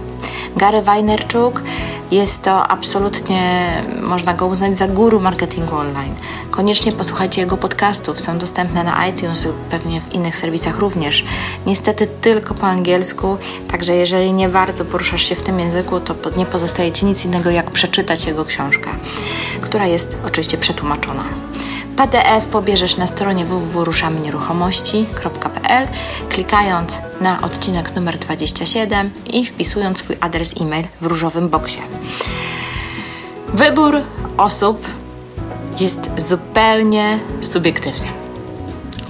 Gary 0.56 0.82
Wajnerczuk 0.82 1.62
jest 2.10 2.42
to 2.42 2.68
absolutnie, 2.68 3.72
można 4.02 4.34
go 4.34 4.46
uznać 4.46 4.78
za 4.78 4.88
guru 4.88 5.20
marketingu 5.20 5.76
online. 5.76 6.14
Koniecznie 6.50 6.92
posłuchajcie 6.92 7.40
jego 7.40 7.56
podcastów, 7.56 8.20
są 8.20 8.38
dostępne 8.38 8.84
na 8.84 9.06
iTunes 9.06 9.44
lub 9.44 9.56
pewnie 9.56 10.00
w 10.00 10.12
innych 10.12 10.36
serwisach 10.36 10.78
również. 10.78 11.24
Niestety 11.66 12.06
tylko 12.06 12.54
po 12.54 12.66
angielsku, 12.66 13.38
także 13.68 13.94
jeżeli 13.94 14.32
nie 14.32 14.48
bardzo 14.48 14.84
poruszasz 14.84 15.22
się 15.22 15.34
w 15.34 15.42
tym 15.42 15.60
języku, 15.60 16.00
to 16.00 16.14
nie 16.36 16.46
pozostaje 16.46 16.92
Ci 16.92 17.06
nic 17.06 17.24
innego 17.24 17.50
jak 17.50 17.70
przeczytać 17.70 18.26
jego 18.26 18.44
książkę, 18.44 18.90
która 19.60 19.86
jest 19.86 20.16
oczywiście 20.26 20.58
przetłumaczona. 20.58 21.24
PDF 21.96 22.46
pobierzesz 22.46 22.96
na 22.96 23.06
stronie 23.06 23.44
www.ruszamynieruchomości.pl 23.44 25.88
klikając 26.28 26.98
na 27.20 27.40
odcinek 27.40 27.96
numer 27.96 28.18
27 28.18 29.10
i 29.26 29.46
wpisując 29.46 29.98
swój 29.98 30.16
adres 30.20 30.54
e-mail 30.60 30.86
w 31.00 31.06
różowym 31.06 31.48
boksie. 31.48 31.80
Wybór 33.48 34.02
osób 34.36 34.86
jest 35.80 36.10
zupełnie 36.16 37.18
subiektywny. 37.40 38.06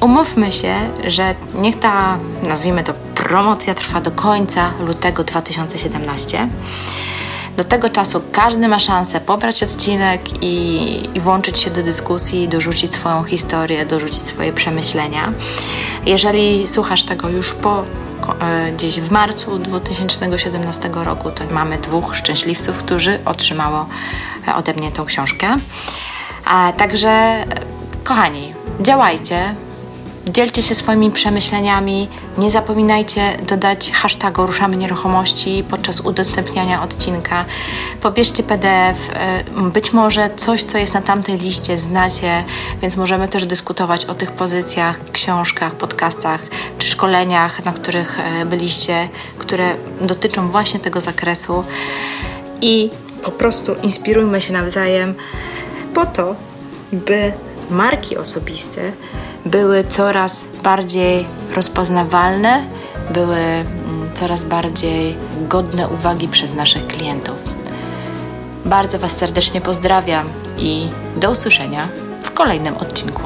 Umówmy 0.01 0.53
się, 0.53 0.75
że 1.07 1.35
niech 1.55 1.79
ta, 1.79 2.19
nazwijmy 2.43 2.85
to, 2.85 2.95
promocja 3.15 3.75
trwa 3.75 4.01
do 4.01 4.11
końca 4.11 4.73
lutego 4.81 5.25
2017 5.25 6.49
do 7.57 7.65
tego 7.65 7.91
czasu 7.91 8.23
każdy 8.33 8.69
ma 8.69 8.79
szansę 8.79 9.21
pobrać 9.21 9.63
odcinek 9.63 10.43
i, 10.43 11.09
i 11.15 11.21
włączyć 11.21 11.59
się 11.59 11.71
do 11.71 11.83
dyskusji, 11.83 12.49
dorzucić 12.49 12.95
swoją 12.95 13.25
historię, 13.25 13.87
dorzucić 13.87 14.23
swoje 14.23 14.53
przemyślenia. 14.53 15.33
Jeżeli 16.07 16.67
słuchasz 16.69 17.05
tego 17.05 17.29
już 17.29 17.53
po 17.53 17.85
e, 18.41 18.73
gdzieś 18.73 19.01
w 19.01 19.11
marcu 19.11 19.59
2017 19.59 20.91
roku, 20.95 21.31
to 21.31 21.45
mamy 21.51 21.79
dwóch 21.79 22.17
szczęśliwców, 22.17 22.79
którzy 22.79 23.19
otrzymało 23.25 23.87
ode 24.57 24.75
mnie 24.75 24.93
tą 24.93 25.05
książkę. 25.05 25.57
A 26.45 26.73
także, 26.73 27.45
kochani, 28.05 28.55
działajcie, 28.81 29.55
Dzielcie 30.29 30.63
się 30.63 30.75
swoimi 30.75 31.11
przemyśleniami. 31.11 32.09
Nie 32.39 32.51
zapominajcie 32.51 33.37
dodać 33.49 33.91
hashtagu 33.93 34.47
Ruszamy 34.47 34.77
Nieruchomości 34.77 35.65
podczas 35.71 36.01
udostępniania 36.01 36.83
odcinka. 36.83 37.45
Pobierzcie 38.01 38.43
PDF. 38.43 39.11
E, 39.15 39.45
być 39.71 39.93
może 39.93 40.31
coś, 40.37 40.63
co 40.63 40.79
jest 40.79 40.95
na 40.95 41.03
tamtej 41.03 41.39
liście, 41.39 41.79
znacie, 41.79 42.45
więc 42.83 42.97
możemy 42.97 43.29
też 43.29 43.47
dyskutować 43.47 44.05
o 44.05 44.15
tych 44.15 44.33
pozycjach, 44.33 45.01
książkach, 45.13 45.75
podcastach 45.75 46.43
czy 46.79 46.87
szkoleniach, 46.87 47.65
na 47.65 47.73
których 47.73 48.21
e, 48.21 48.47
byliście, 48.47 49.09
które 49.39 49.75
dotyczą 50.01 50.49
właśnie 50.49 50.81
tego 50.81 51.01
zakresu. 51.01 51.65
I 52.61 52.91
po 53.25 53.31
prostu 53.31 53.73
inspirujmy 53.83 54.41
się 54.41 54.53
nawzajem 54.53 55.15
po 55.95 56.07
to, 56.07 56.37
by 56.93 57.33
marki 57.71 58.17
osobiste 58.17 58.93
były 59.47 59.85
coraz 59.85 60.47
bardziej 60.63 61.27
rozpoznawalne, 61.57 62.65
były 63.11 63.37
mm, 63.37 63.67
coraz 64.15 64.45
bardziej 64.45 65.17
godne 65.49 65.89
uwagi 65.89 66.29
przez 66.29 66.55
naszych 66.55 66.87
klientów. 66.87 67.37
Bardzo 68.65 68.99
Was 68.99 69.17
serdecznie 69.17 69.61
pozdrawiam 69.61 70.29
i 70.59 70.89
do 71.17 71.31
usłyszenia 71.31 71.89
w 72.23 72.31
kolejnym 72.31 72.77
odcinku. 72.77 73.23